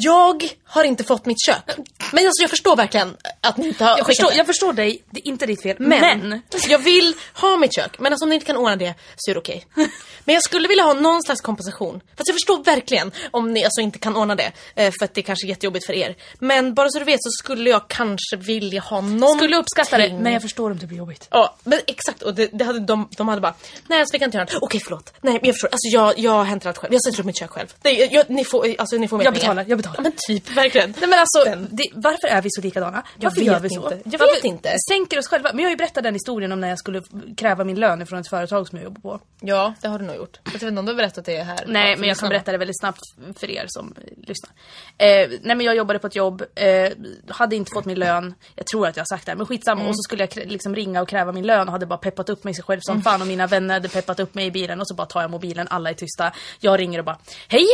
jag 0.00 0.48
har 0.64 0.84
inte 0.84 1.04
fått 1.04 1.26
mitt 1.26 1.40
kök. 1.46 1.70
Men 2.12 2.26
alltså 2.26 2.42
jag 2.42 2.50
förstår 2.50 2.76
verkligen 2.76 3.16
att 3.40 3.56
ni 3.56 3.68
inte 3.68 3.84
har 3.84 3.98
Jag 3.98 4.06
förstår, 4.06 4.30
det. 4.30 4.36
jag 4.36 4.46
förstår 4.46 4.72
dig, 4.72 5.02
det 5.10 5.20
är 5.20 5.28
inte 5.28 5.46
ditt 5.46 5.62
fel. 5.62 5.76
Men, 5.78 6.00
Men, 6.20 6.42
jag 6.68 6.78
vill 6.78 7.14
ha 7.34 7.56
mitt 7.56 7.74
kök. 7.74 7.98
Men 7.98 8.12
alltså 8.12 8.24
om 8.24 8.28
ni 8.28 8.34
inte 8.34 8.46
kan 8.46 8.56
ordna 8.56 8.76
det 8.76 8.94
så 9.16 9.30
är 9.30 9.34
det 9.34 9.40
okej. 9.40 9.66
Men 10.24 10.34
jag 10.34 10.42
skulle 10.44 10.68
vilja 10.68 10.84
ha 10.84 10.92
någon 10.94 11.22
slags 11.22 11.40
kompensation. 11.40 12.00
Fast 12.16 12.28
jag 12.28 12.34
förstår 12.34 12.64
verkligen 12.64 13.12
om 13.30 13.52
ni 13.52 13.64
alltså 13.64 13.80
inte 13.80 13.98
kan 13.98 14.16
ordna 14.16 14.34
det. 14.34 14.52
eh, 14.74 14.92
För 14.98 15.04
att 15.04 15.14
det 15.14 15.22
kanske 15.22 15.46
är 15.46 15.48
jättejobbigt 15.48 15.86
för 15.86 15.92
er. 15.92 16.16
Men 16.38 16.74
bara 16.74 16.90
så 16.90 16.98
du 16.98 17.04
vet 17.04 17.22
så 17.22 17.30
skulle 17.30 17.70
jag 17.70 17.88
kanske 17.88 18.36
vilja 18.36 18.80
ha 18.80 19.00
någonting. 19.00 19.38
skulle 19.38 19.56
uppskatta 19.56 19.98
det, 19.98 20.12
men 20.12 20.32
jag 20.32 20.42
förstår 20.42 20.70
om 20.70 20.78
det 20.78 20.86
blir 20.86 20.98
jobbigt. 20.98 21.28
Ja, 21.30 21.56
men 21.64 21.78
exakt. 21.86 22.22
Och 22.22 22.34
det, 22.34 22.50
det 22.52 22.64
hade 22.64 22.78
de, 22.80 23.08
de 23.16 23.28
hade 23.28 23.40
bara, 23.40 23.54
nej 23.86 24.00
alltså 24.00 24.12
vi 24.12 24.18
kan 24.18 24.26
inte 24.26 24.36
göra 24.38 24.44
det. 24.44 24.58
Okej 24.60 24.80
förlåt. 24.84 25.12
Nej 25.20 25.32
men 25.34 25.44
jag 25.44 25.54
förstår. 25.54 25.68
Alltså 25.68 25.88
jag, 25.88 26.18
jag 26.18 26.44
hämtar 26.44 26.68
allt 26.70 26.78
själv. 26.78 26.92
Jag 26.94 27.02
sätter 27.04 27.20
upp 27.20 27.26
mitt 27.26 27.38
kök 27.38 27.50
själv. 27.50 27.68
Nej, 27.82 28.08
jag, 28.12 28.30
ni 28.30 28.44
får, 28.44 28.74
alltså 28.78 28.96
ni 28.96 29.08
får 29.08 29.16
med 29.16 29.26
Jag 29.26 29.34
betalar, 29.34 29.64
jag 29.68 29.78
betalar. 29.78 29.89
Ja, 29.96 30.02
men 30.02 30.12
typ, 30.16 30.50
verkligen. 30.50 30.94
Nej 30.98 31.08
men 31.08 31.18
alltså, 31.18 31.66
det, 31.70 31.88
varför 31.92 32.28
är 32.28 32.42
vi 32.42 32.48
så 32.50 32.60
likadana? 32.60 33.02
Varför 33.16 33.36
vet 33.36 33.46
gör 33.46 33.60
vi 33.60 33.68
så? 33.68 33.74
inte. 33.74 34.10
Jag 34.10 34.18
Varför 34.18 34.34
vet 34.34 34.44
inte. 34.44 34.76
Sänker 34.90 35.18
oss 35.18 35.28
själva. 35.28 35.50
Men 35.52 35.58
jag 35.58 35.66
har 35.66 35.70
ju 35.70 35.76
berättat 35.76 36.02
den 36.02 36.14
historien 36.14 36.52
om 36.52 36.60
när 36.60 36.68
jag 36.68 36.78
skulle 36.78 37.02
kräva 37.36 37.64
min 37.64 37.80
lön 37.80 38.06
från 38.06 38.18
ett 38.18 38.28
företag 38.28 38.68
som 38.68 38.78
jag 38.78 38.84
jobbar 38.84 39.00
på. 39.00 39.20
Ja, 39.40 39.74
det 39.80 39.88
har 39.88 39.98
du 39.98 40.04
nog 40.04 40.16
gjort. 40.16 40.38
Jag 40.44 40.52
vet 40.52 40.62
inte 40.62 40.78
om 40.78 40.86
du 40.86 40.92
har 40.92 40.96
berättat 40.96 41.24
det 41.24 41.42
här. 41.42 41.64
Nej, 41.66 41.96
men 41.96 42.08
jag 42.08 42.18
kan 42.18 42.28
berätta 42.28 42.52
det 42.52 42.58
väldigt 42.58 42.80
snabbt 42.80 43.00
för 43.36 43.50
er 43.50 43.64
som 43.68 43.94
lyssnar. 44.16 44.50
Eh, 44.98 45.28
nej, 45.42 45.56
men 45.56 45.60
jag 45.60 45.76
jobbade 45.76 45.98
på 45.98 46.06
ett 46.06 46.16
jobb, 46.16 46.42
eh, 46.54 46.92
hade 47.28 47.56
inte 47.56 47.70
fått 47.74 47.84
min 47.84 47.98
lön. 47.98 48.34
Jag 48.54 48.66
tror 48.66 48.86
att 48.86 48.96
jag 48.96 49.00
har 49.00 49.16
sagt 49.16 49.26
det, 49.26 49.32
här, 49.32 49.36
men 49.36 49.46
skitsamma. 49.46 49.88
Och 49.88 49.96
så 49.96 50.02
skulle 50.02 50.22
jag 50.34 50.46
liksom 50.46 50.74
ringa 50.74 51.02
och 51.02 51.08
kräva 51.08 51.32
min 51.32 51.46
lön 51.46 51.68
och 51.68 51.72
hade 51.72 51.86
bara 51.86 51.98
peppat 51.98 52.28
upp 52.28 52.44
mig 52.44 52.54
själv 52.54 52.80
som 52.82 53.02
fan. 53.02 53.20
Och 53.20 53.26
mina 53.26 53.46
vänner 53.46 53.74
hade 53.74 53.88
peppat 53.88 54.20
upp 54.20 54.34
mig 54.34 54.46
i 54.46 54.50
bilen 54.50 54.80
och 54.80 54.88
så 54.88 54.94
bara 54.94 55.06
tar 55.06 55.20
jag 55.20 55.30
mobilen, 55.30 55.66
alla 55.70 55.90
är 55.90 55.94
tysta. 55.94 56.32
Jag 56.60 56.80
ringer 56.80 56.98
och 56.98 57.04
bara, 57.04 57.18
hej! 57.48 57.66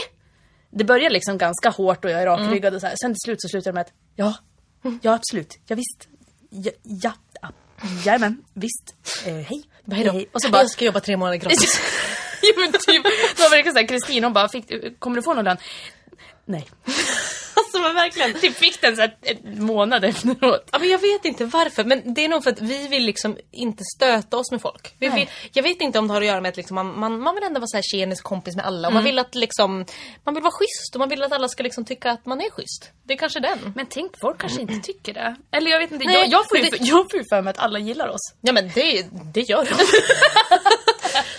Det 0.70 0.84
börjar 0.84 1.10
liksom 1.10 1.38
ganska 1.38 1.70
hårt 1.70 2.04
och 2.04 2.10
jag 2.10 2.22
är 2.22 2.26
rakryggad 2.26 2.74
och 2.74 2.80
så 2.80 2.86
här. 2.86 2.94
Sen 3.00 3.12
till 3.12 3.20
slut 3.24 3.40
så 3.40 3.48
slutar 3.48 3.70
det 3.70 3.74
med 3.74 3.80
att, 3.80 3.92
ja, 4.16 4.34
ja 5.02 5.14
absolut, 5.14 5.58
ja 5.66 5.76
visst. 5.76 6.08
Ja, 6.50 6.70
ja, 6.82 7.12
ja 7.42 7.52
jajamän, 8.04 8.44
visst. 8.54 8.94
Eh, 9.26 9.34
hej. 9.34 9.62
Bara, 9.84 9.96
hej 9.96 10.10
hej. 10.10 10.28
Och 10.32 10.42
så 10.42 10.50
bara, 10.50 10.62
Jag 10.62 10.70
ska 10.70 10.84
jobba 10.84 11.00
tre 11.00 11.16
månader 11.16 11.38
gratis. 11.38 11.80
jo 12.42 12.60
men 12.60 12.72
typ, 12.72 13.04
det 13.36 13.42
var 13.42 13.50
verkligen 13.50 13.74
såhär, 13.74 13.88
Kristin 13.88 14.24
hon 14.24 14.32
bara, 14.32 14.48
fick, 14.48 14.98
kommer 14.98 15.16
du 15.16 15.22
få 15.22 15.34
någon 15.34 15.44
lön? 15.44 15.56
Nej. 16.44 16.68
Alltså 17.76 17.82
men 17.82 17.94
verkligen. 17.94 18.34
Typ 18.34 18.56
fick 18.56 18.80
den 18.80 18.96
såhär 18.96 19.16
en 19.22 19.64
månad 19.64 20.04
efteråt. 20.04 20.68
Ja, 20.72 20.78
men 20.78 20.88
jag 20.88 20.98
vet 20.98 21.24
inte 21.24 21.44
varför, 21.44 21.84
men 21.84 22.14
det 22.14 22.24
är 22.24 22.28
nog 22.28 22.44
för 22.44 22.50
att 22.50 22.60
vi 22.60 22.88
vill 22.88 23.02
liksom 23.04 23.36
inte 23.52 23.82
stöta 23.96 24.36
oss 24.36 24.50
med 24.50 24.60
folk. 24.62 24.94
Vi 24.98 25.08
vill, 25.08 25.28
jag 25.52 25.62
vet 25.62 25.80
inte 25.80 25.98
om 25.98 26.08
det 26.08 26.14
har 26.14 26.20
att 26.20 26.26
göra 26.26 26.40
med 26.40 26.48
att 26.48 26.56
liksom 26.56 26.74
man, 26.74 26.98
man, 27.00 27.20
man 27.20 27.34
vill 27.34 27.44
ändå 27.44 27.60
vara 27.60 27.66
så 27.68 27.76
här 27.76 27.82
tjenis 27.82 28.20
kompis 28.20 28.56
med 28.56 28.66
alla. 28.66 28.88
Och 28.88 28.94
man 28.94 29.04
vill 29.04 29.18
att 29.18 29.34
liksom, 29.34 29.84
man 30.24 30.34
vill 30.34 30.42
vara 30.42 30.52
schysst 30.52 30.94
och 30.94 30.98
man 30.98 31.08
vill 31.08 31.22
att 31.22 31.32
alla 31.32 31.48
ska 31.48 31.62
liksom 31.62 31.84
tycka 31.84 32.10
att 32.10 32.26
man 32.26 32.40
är 32.40 32.50
schysst. 32.50 32.90
Det 33.04 33.12
är 33.14 33.18
kanske 33.18 33.40
den. 33.40 33.72
Men 33.76 33.86
tänk, 33.86 34.12
folk 34.20 34.40
kanske 34.40 34.60
inte 34.60 34.74
tycker 34.86 35.14
det. 35.14 35.36
Eller 35.52 35.70
jag 35.70 35.78
vet 35.78 35.92
inte, 35.92 36.04
Nej, 36.04 36.14
jag, 36.14 36.26
jag, 36.28 36.48
får 36.48 36.58
ju, 36.58 36.64
det- 36.64 36.76
jag 36.80 37.06
får 37.10 37.18
ju 37.20 37.24
för 37.30 37.42
mig 37.42 37.50
att 37.50 37.58
alla 37.58 37.78
gillar 37.78 38.08
oss. 38.08 38.20
Ja 38.40 38.52
men 38.52 38.70
det, 38.74 39.06
det 39.34 39.40
gör 39.40 39.64
de. 39.64 39.70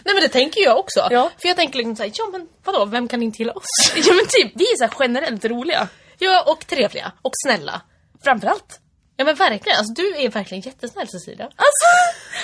Nej 0.06 0.13
men 0.15 0.21
det 0.23 0.30
tänker 0.30 0.62
jag 0.62 0.78
också. 0.80 1.08
Ja. 1.12 1.32
För 1.41 1.47
jag 1.47 1.58
tänker 1.58 1.78
liksom 1.78 1.95
såhär, 1.95 2.12
ja 2.15 2.28
men 2.32 2.47
vadå, 2.63 2.86
vem 2.86 3.08
kan 3.08 3.23
inte 3.23 3.38
gilla 3.41 3.54
oss? 3.54 3.91
Ja 3.95 4.13
men 4.13 4.26
typ, 4.28 4.52
vi 4.56 4.63
är 4.71 4.78
såhär 4.78 4.93
generellt 5.00 5.45
roliga. 5.45 5.88
Ja 6.18 6.44
och 6.52 6.68
trevliga 6.68 7.12
och 7.22 7.32
snälla. 7.46 7.82
Framförallt. 8.24 8.80
Ja 9.20 9.26
men 9.26 9.36
verkligen, 9.36 9.78
alltså 9.78 9.94
du 9.94 10.16
är 10.18 10.30
verkligen 10.30 10.62
jättesnäll 10.62 11.08
Cecilia. 11.08 11.46
Alltså! 11.46 11.88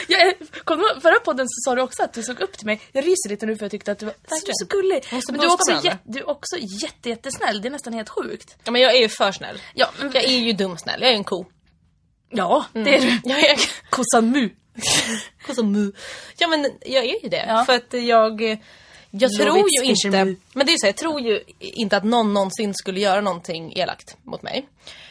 Jag, 0.08 0.34
kom 0.64 0.80
förra 1.02 1.20
podden 1.20 1.46
så 1.50 1.70
sa 1.70 1.76
du 1.76 1.82
också 1.82 2.04
att 2.04 2.14
du 2.14 2.24
såg 2.24 2.42
upp 2.42 2.58
till 2.58 2.66
mig. 2.66 2.82
Jag 2.92 3.04
ryser 3.04 3.30
lite 3.30 3.46
nu 3.46 3.56
för 3.56 3.64
jag 3.66 3.72
tyckte 3.72 3.92
att 3.92 4.00
du 4.00 4.06
var 4.06 4.14
så, 4.14 4.36
Verkligen. 4.36 4.56
så 4.56 4.66
gullig. 4.66 5.06
Men 5.32 5.40
du 5.40 5.46
är, 5.48 5.54
också 5.54 5.98
du 6.04 6.20
är 6.20 6.30
också 6.30 6.56
jätte, 6.60 7.10
jättesnäll. 7.10 7.62
Det 7.62 7.68
är 7.68 7.72
nästan 7.72 7.94
helt 7.94 8.10
sjukt. 8.10 8.58
Ja 8.64 8.72
men 8.72 8.82
jag 8.82 8.96
är 8.96 9.00
ju 9.00 9.10
för 9.10 9.32
snäll. 9.32 9.62
Ja, 9.74 9.90
men, 10.00 10.12
Jag 10.12 10.24
är 10.24 10.38
ju 10.38 10.54
dumsnäll, 10.54 11.02
jag 11.02 11.12
är 11.12 11.16
en 11.16 11.24
ko. 11.24 11.46
ja 12.30 12.66
det 12.74 12.96
är 12.96 13.02
du. 13.02 13.20
Jag 13.30 13.40
är 13.40 13.58
Kossan 13.90 14.30
mu. 14.32 14.50
Kossan 15.46 15.72
mu. 15.72 15.92
Ja 16.38 16.48
men 16.48 16.72
jag 16.86 17.06
är 17.06 17.24
ju 17.24 17.30
det. 17.30 17.46
Ja. 17.48 17.66
För 17.66 17.74
att 17.76 17.94
jag... 17.94 18.42
Jag 19.16 19.32
tror 19.34 19.58
ju 19.70 19.84
inte... 19.84 20.36
Men 20.54 20.66
det 20.66 20.74
är 20.74 20.78
så, 20.78 20.86
jag 20.88 20.96
tror 20.96 21.22
ju 21.22 21.42
inte 21.60 21.98
att 21.98 22.04
någon 22.04 22.34
någonsin 22.34 22.74
skulle 22.74 23.00
göra 23.00 23.22
någonting 23.22 23.74
elakt 23.78 24.18
mot 24.24 24.42
mig. 24.42 24.68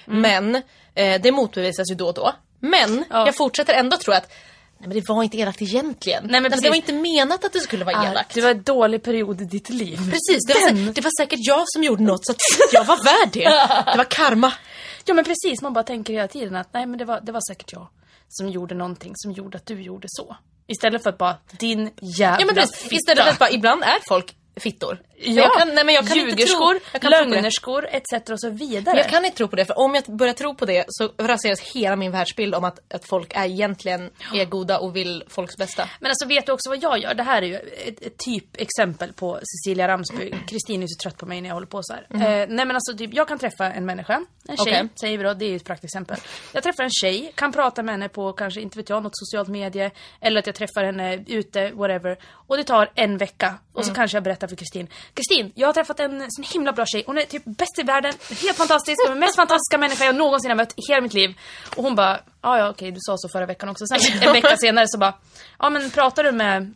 Mm. 0.06 0.20
Men 0.20 0.62
eh, 0.94 1.20
det 1.22 1.32
motbevisas 1.32 1.90
ju 1.90 1.94
då 1.94 2.06
och 2.08 2.14
då. 2.14 2.32
Men 2.60 3.04
Ja. 3.10 3.26
jag 3.26 3.36
fortsätter 3.36 3.74
ändå 3.74 3.96
tro 3.96 4.12
att 4.14 4.32
Nej 4.78 4.88
men 4.88 4.96
det 5.00 5.08
var 5.08 5.22
inte 5.22 5.36
elakt 5.38 5.62
egentligen. 5.62 6.22
Nej, 6.24 6.40
men 6.40 6.42
det 6.42 6.50
precis. 6.56 6.68
var 6.68 6.76
inte 6.76 6.92
menat 6.92 7.44
att 7.44 7.52
det 7.52 7.60
skulle 7.60 7.84
vara 7.84 7.96
Ah, 7.96 8.10
elakt. 8.10 8.34
det 8.34 8.40
var 8.40 8.50
en 8.50 8.62
dålig 8.62 9.02
period 9.02 9.40
i 9.40 9.44
ditt 9.44 9.68
liv. 9.70 9.96
Precis, 9.96 10.46
det 10.46 10.54
var, 10.54 10.66
Den. 10.68 10.76
sä- 10.88 10.92
det 10.94 11.00
var 11.00 11.10
säkert 11.20 11.38
jag 11.42 11.64
som 11.66 11.82
gjorde 11.84 12.02
något 12.02 12.26
så 12.26 12.32
att 12.32 12.38
jag 12.72 12.84
var 12.84 12.96
värd 13.04 13.28
det. 13.32 13.44
Det 13.92 13.96
var 13.98 14.10
karma. 14.10 14.52
Ja 15.04 15.14
men 15.14 15.24
precis, 15.24 15.62
man 15.62 15.72
bara 15.72 15.84
tänker 15.84 16.12
hela 16.12 16.29
tiden 16.29 16.56
att 16.56 16.68
nej 16.74 16.87
men 16.87 16.98
det 16.98 17.04
var, 17.04 17.20
det 17.20 17.33
var 17.33 17.40
säkert 17.50 17.72
jag 17.72 17.88
som 18.29 18.48
gjorde 18.48 18.74
någonting 18.74 19.12
som 19.16 19.33
gjorde 19.33 19.56
att 19.56 19.66
du 19.66 19.83
gjorde 19.83 20.06
så. 20.10 20.37
Istället 20.67 21.02
för 21.02 21.10
att 21.10 21.19
bara 21.19 21.37
din 21.58 21.90
jävla 22.00 22.40
Ja 22.40 22.46
men 22.46 22.54
precis, 22.54 22.92
istället 22.92 23.25
för 23.25 23.31
att 23.31 23.38
bara, 23.38 23.50
ibland 23.50 23.83
är 23.83 23.98
folk 24.08 24.37
fittor. 24.56 24.98
Ja, 25.25 25.42
jag 25.42 25.52
kan, 25.52 25.75
nej, 25.75 25.85
men 25.85 25.94
jag 25.94 26.08
kan 26.08 26.18
inte 26.18 26.31
ljugerskor, 26.31 26.79
kan 26.92 27.00
tro 27.00 27.10
lögnerskor 27.10 27.88
etc. 27.90 28.31
och 28.31 28.40
så 28.40 28.50
vidare. 28.50 28.98
Jag 28.98 29.08
kan 29.08 29.25
inte 29.25 29.37
tro 29.37 29.48
på 29.48 29.56
det, 29.56 29.64
för 29.64 29.79
om 29.79 29.94
jag 29.94 30.04
börjar 30.04 30.35
tro 30.35 30.54
på 30.54 30.66
det 30.66 30.85
så 30.88 31.10
raseras 31.18 31.60
hela 31.60 31.96
min 31.96 32.12
världsbild 32.12 32.54
om 32.54 32.64
att, 32.64 32.94
att 32.94 33.04
folk 33.04 33.33
är 33.35 33.44
egentligen 33.44 34.10
är 34.35 34.44
goda 34.44 34.79
och 34.79 34.96
vill 34.96 35.25
folks 35.29 35.56
bästa. 35.56 35.88
Men 36.00 36.10
alltså 36.10 36.27
vet 36.27 36.46
du 36.46 36.52
också 36.52 36.70
vad 36.70 36.83
jag 36.83 36.98
gör? 36.98 37.14
Det 37.14 37.23
här 37.23 37.42
är 37.42 37.46
ju 37.46 37.56
ett, 37.56 38.02
ett 38.02 38.18
typexempel 38.18 39.12
på 39.12 39.40
Cecilia 39.42 39.88
Ramsby. 39.88 40.35
Kristin 40.48 40.83
är 40.83 40.87
så 40.87 41.02
trött 41.02 41.18
på 41.18 41.27
mig 41.27 41.40
när 41.40 41.48
jag 41.48 41.54
håller 41.54 41.66
på 41.66 41.81
så 41.83 41.94
här. 41.94 42.06
Eh, 42.10 42.46
nej 42.48 42.66
men 42.66 42.70
alltså 42.70 42.96
typ, 42.96 43.14
jag 43.14 43.29
kan 43.29 43.38
träffa 43.38 43.73
en 43.73 43.87
människa, 43.87 44.14
en 44.48 44.56
tjej 44.56 44.75
Okej. 44.75 44.88
säger 45.00 45.18
vi 45.18 45.25
då, 45.25 45.35
det 45.35 45.44
är 45.44 45.50
ju 45.50 45.56
ett 45.56 45.64
praktexempel. 45.64 46.16
Jag 46.52 46.62
träffar 46.62 46.85
en 46.85 46.90
tjej, 46.90 47.33
kan 47.35 47.52
prata 47.52 47.83
med 47.83 47.94
henne 47.94 48.08
på 48.08 48.33
kanske, 48.33 48.60
inte 48.60 48.79
vet 48.79 48.88
jag, 48.88 49.02
något 49.02 49.16
socialt 49.16 49.48
medie. 49.48 49.90
Eller 50.20 50.38
att 50.38 50.46
jag 50.46 50.54
träffar 50.54 50.85
henne 50.85 51.25
ute, 51.27 51.70
whatever. 51.70 52.18
Och 52.46 52.56
det 52.56 52.64
tar 52.64 52.90
en 52.94 53.18
vecka. 53.18 53.54
Och 53.73 53.87
så 53.87 53.94
kanske 53.94 54.16
jag 54.16 54.25
berättar 54.25 54.48
för 54.48 54.56
Kristin. 54.56 54.88
Kristin, 55.15 55.52
jag 55.54 55.69
har 55.69 55.73
träffat 55.73 56.00
en 56.00 56.27
sån 56.31 56.44
himla 56.52 56.73
bra 56.73 56.87
tjej. 56.87 57.04
Hon 57.06 57.19
är 57.19 57.23
typ 57.23 57.42
bäst 57.44 57.79
i 57.79 57.83
världen, 57.83 58.15
helt 58.42 58.56
fantastisk, 58.56 59.06
den 59.08 59.19
mest 59.19 59.37
fantastiska 59.37 59.79
människa 59.79 60.04
jag 60.04 60.15
någonsin 60.15 60.50
har 60.50 60.56
mött 60.56 60.73
i 60.77 60.83
hela 60.88 61.00
mitt 61.00 61.15
liv. 61.15 61.38
Och 61.77 61.83
hon 61.83 61.94
bara, 61.94 62.21
ja 62.42 62.58
ja 62.58 62.71
okej 62.71 62.90
du 62.90 62.98
sa 63.00 63.15
så 63.19 63.29
förra 63.29 63.46
veckan 63.46 63.69
också. 63.69 63.85
Sen 63.87 64.23
en 64.23 64.33
vecka 64.42 64.56
senare 64.56 64.88
så 64.88 64.98
bara, 64.98 65.15
ja 65.58 65.71
men 65.71 65.90
pratar 65.90 66.25
du 66.25 66.33
med 66.33 66.75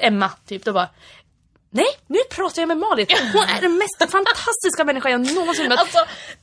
Emma, 0.00 0.30
typ, 0.46 0.64
då 0.64 0.72
bara 0.72 0.88
Nej, 1.70 1.86
nu 2.06 2.18
pratar 2.30 2.62
jag 2.62 2.68
med 2.68 2.78
Malin. 2.78 3.06
Hon 3.32 3.42
är 3.42 3.60
den 3.60 3.78
mest 3.78 4.12
fantastiska 4.12 4.84
människa 4.84 5.10
jag 5.10 5.34
någonsin 5.34 5.68
mött. 5.68 5.78
Alltså, 5.78 5.98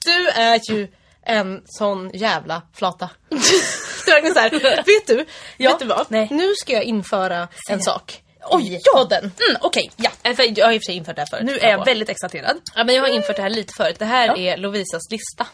du 0.05 0.28
är 0.28 0.71
ju 0.71 0.88
en 1.26 1.61
sån 1.65 2.11
jävla 2.13 2.61
flata. 2.74 3.09
du 3.30 3.36
är 3.36 4.21
verkligen 4.21 4.34
såhär, 4.34 4.49
vet 4.86 5.07
du? 5.07 5.26
Ja. 5.57 5.69
Vet 5.71 5.80
du 5.80 5.86
vad? 5.86 6.05
Nej. 6.09 6.28
Nu 6.32 6.53
ska 6.55 6.74
jag 6.74 6.84
införa 6.84 7.47
en 7.69 7.82
sak. 7.82 8.22
Oj, 8.49 8.79
ja. 8.83 9.07
Mm, 9.19 9.31
Okej, 9.61 9.91
ja. 9.95 10.11
Eh, 10.23 10.35
för 10.35 10.59
Jag 10.59 10.65
har 10.65 10.73
i 10.73 10.77
och 10.77 10.81
för 10.81 10.85
sig 10.85 10.95
infört 10.95 11.15
det 11.15 11.21
här 11.21 11.27
förut. 11.29 11.43
Nu 11.45 11.57
är 11.57 11.69
jag 11.69 11.85
väldigt 11.85 12.09
exalterad. 12.09 12.57
Ja 12.75 12.83
men 12.83 12.95
jag 12.95 13.01
har 13.01 13.09
infört 13.09 13.35
det 13.35 13.41
här 13.41 13.49
lite 13.49 13.73
förut. 13.77 13.95
Det 13.99 14.05
här 14.05 14.27
Ja. 14.27 14.37
är 14.37 14.57
Lovisas 14.57 15.11
lista. 15.11 15.47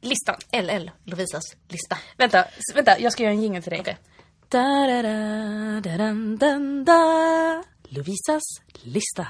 Listan. 0.00 0.36
LL, 0.52 0.90
Lovisas 1.04 1.42
lista. 1.68 1.98
Vänta, 2.16 2.44
vänta, 2.74 2.98
jag 2.98 3.12
ska 3.12 3.22
göra 3.22 3.32
en 3.32 3.42
jingle 3.42 3.62
till 3.62 3.70
dig. 3.72 3.96
Da, 4.48 4.86
da, 4.86 5.02
da, 6.38 6.58
da. 6.84 7.62
Lovisas 7.88 8.42
lista. 8.82 9.26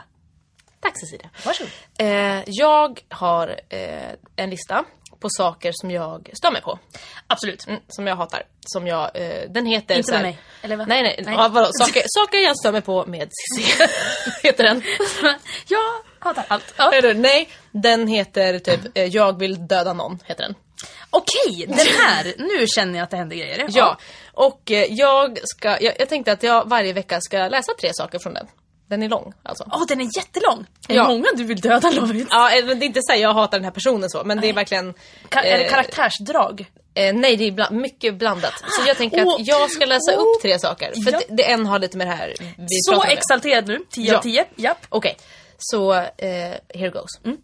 Tack 0.80 1.00
Cecilia. 1.00 1.30
Varsågod. 1.44 1.70
Eh, 1.98 2.42
jag 2.46 3.00
har 3.08 3.60
eh, 3.68 4.12
en 4.36 4.50
lista 4.50 4.84
på 5.24 5.28
saker 5.30 5.72
som 5.74 5.90
jag 5.90 6.30
stör 6.32 6.50
mig 6.50 6.62
på. 6.62 6.78
Absolut. 7.26 7.66
Mm, 7.66 7.80
som 7.88 8.06
jag 8.06 8.16
hatar. 8.16 8.42
Som 8.60 8.86
jag, 8.86 9.10
eh, 9.14 9.50
den 9.50 9.66
heter... 9.66 9.96
Inte 9.96 10.12
med 10.12 10.22
mig, 10.22 10.38
eller 10.62 10.76
vad? 10.76 10.88
Nej 10.88 11.02
nej, 11.02 11.20
Nej. 11.24 11.34
Ja, 11.34 11.48
vadå? 11.48 11.68
Saker, 11.72 12.02
saker 12.06 12.38
jag 12.38 12.56
stör 12.56 12.72
mig 12.72 12.80
på 12.80 13.06
med 13.06 13.28
Cissi. 13.32 13.84
heter 14.42 14.64
den. 14.64 14.82
jag 15.68 15.80
hatar 16.18 16.44
allt. 16.48 16.74
Ja. 16.76 16.92
Eller, 16.92 17.14
nej, 17.14 17.48
den 17.72 18.06
heter 18.06 18.58
typ 18.58 18.80
eh, 18.94 19.04
Jag 19.04 19.38
vill 19.38 19.66
döda 19.66 19.92
någon. 19.92 20.18
Heter 20.24 20.42
den. 20.42 20.54
Okej, 21.10 21.66
den 21.68 21.86
här. 21.98 22.34
Nu 22.38 22.66
känner 22.66 22.98
jag 22.98 23.04
att 23.04 23.10
det 23.10 23.16
händer 23.16 23.36
grejer. 23.36 23.66
Ja, 23.68 23.98
och 24.32 24.70
eh, 24.70 24.86
jag 24.90 25.38
ska, 25.44 25.68
jag, 25.68 25.94
jag 25.98 26.08
tänkte 26.08 26.32
att 26.32 26.42
jag 26.42 26.68
varje 26.68 26.92
vecka 26.92 27.20
ska 27.20 27.48
läsa 27.48 27.72
tre 27.80 27.90
saker 27.92 28.18
från 28.18 28.34
den. 28.34 28.46
Den 28.88 29.02
är 29.02 29.08
lång 29.08 29.32
alltså. 29.42 29.64
Åh, 29.72 29.82
den 29.88 30.00
är 30.00 30.08
jättelång. 30.16 30.66
Är 30.88 30.94
Ja. 30.94 31.02
det 31.02 31.08
många 31.08 31.26
du 31.36 31.44
vill 31.44 31.60
döda 31.60 31.90
Lovit? 31.90 32.26
Ja, 32.30 32.56
eh, 32.58 32.64
men 32.64 32.78
det 32.78 32.84
är 32.84 32.86
inte 32.86 33.00
så 33.02 33.12
här, 33.12 33.18
jag 33.20 33.34
hatar 33.34 33.58
den 33.58 33.64
här 33.64 33.70
personen 33.70 34.10
så, 34.10 34.22
men 34.24 34.40
det 34.40 34.48
är 34.48 34.52
verkligen... 34.52 34.94
Ka- 35.28 35.42
är 35.44 35.58
det 35.58 35.64
eh, 35.64 35.70
karaktärsdrag? 35.70 36.66
Eh, 36.94 37.14
nej, 37.14 37.36
det 37.36 37.44
är 37.44 37.50
bland, 37.52 37.76
mycket 37.76 38.14
blandat. 38.18 38.52
Så 38.70 38.82
jag 38.88 38.96
tänker 38.96 39.24
Åh, 39.26 39.34
att 39.34 39.46
jag 39.46 39.70
ska 39.70 39.84
läsa 39.84 40.12
åh. 40.16 40.20
upp 40.22 40.42
tre 40.42 40.58
saker. 40.58 40.92
För 41.04 41.12
Ja. 41.12 41.20
det, 41.28 41.34
det 41.36 41.50
en 41.50 41.66
har 41.66 41.78
lite 41.78 41.96
med 41.96 42.06
det 42.06 42.12
här 42.12 42.34
vi 42.56 42.66
Så 42.82 43.02
exalterad 43.04 43.68
nu. 43.68 43.78
10 43.90 44.10
Ja. 44.12 44.18
av 44.18 44.22
10. 44.22 44.44
Japp. 44.56 44.86
Okej, 44.88 45.16
så 45.58 45.92
eh, 45.94 46.54
here 46.74 46.90
goes. 46.90 47.10
Mm. 47.24 47.36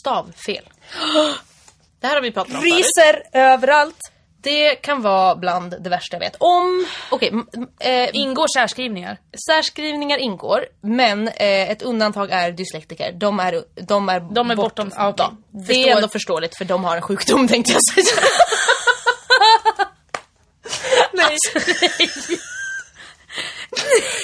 Stavfel. 0.00 0.68
Det 2.00 2.06
här 2.06 2.14
har 2.14 2.22
vi 2.22 2.30
pratat 2.32 2.54
om 2.54 2.60
förut. 2.60 2.74
Riser 2.74 3.22
överallt. 3.32 4.12
Det 4.42 4.74
kan 4.74 5.02
vara 5.02 5.36
bland 5.36 5.82
det 5.82 5.90
värsta 5.90 6.16
jag 6.16 6.20
vet. 6.20 6.36
Om, 6.38 6.86
okej, 7.10 7.28
m- 7.28 7.46
eh, 7.80 8.08
Ingår 8.12 8.46
särskrivningar. 8.58 9.18
särskrivningar 9.48 10.18
ingår, 10.18 10.66
men 10.80 11.28
eh, 11.28 11.70
ett 11.70 11.82
undantag 11.82 12.30
är 12.30 12.52
dyslektiker. 12.52 13.12
De 13.12 13.40
är, 13.40 13.64
de 13.74 14.08
är, 14.08 14.20
De 14.20 14.50
är 14.50 14.56
bortom- 14.56 14.92
ja, 14.96 15.08
okej. 15.08 15.26
ja, 15.28 15.32
Det 15.66 15.88
är 15.90 15.96
ändå 15.96 16.08
förståeligt 16.08 16.56
för 16.58 16.64
de 16.64 16.84
har 16.84 16.96
en 16.96 17.02
sjukdom 17.02 17.48
tänkte 17.52 17.72
jag 17.72 17.82
säga. 17.84 18.22
Nej. 21.12 21.36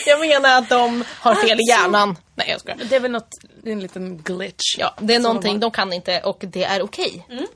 jag 0.07 0.21
menar 0.21 0.59
att 0.59 0.69
de 0.69 1.05
har 1.21 1.35
fel 1.35 1.61
i 1.61 1.69
hjärnan. 1.71 2.17
Nej 2.35 2.47
jag 2.51 2.61
skojar. 2.61 2.79
Det 2.91 2.97
är 2.97 3.01
väl 3.01 3.11
något, 3.11 3.29
en 3.65 3.81
liten 3.81 4.19
glitch. 4.19 4.77
Ja, 4.79 4.95
det 5.01 5.15
är 5.15 5.19
någonting 5.21 5.53
de 5.61 5.67
de 5.67 5.71
kan 5.71 5.93
inte 5.93 6.21
och 6.21 6.39
det 6.41 6.65
är 6.65 6.83
okej 6.83 7.27
Mm. 7.31 7.47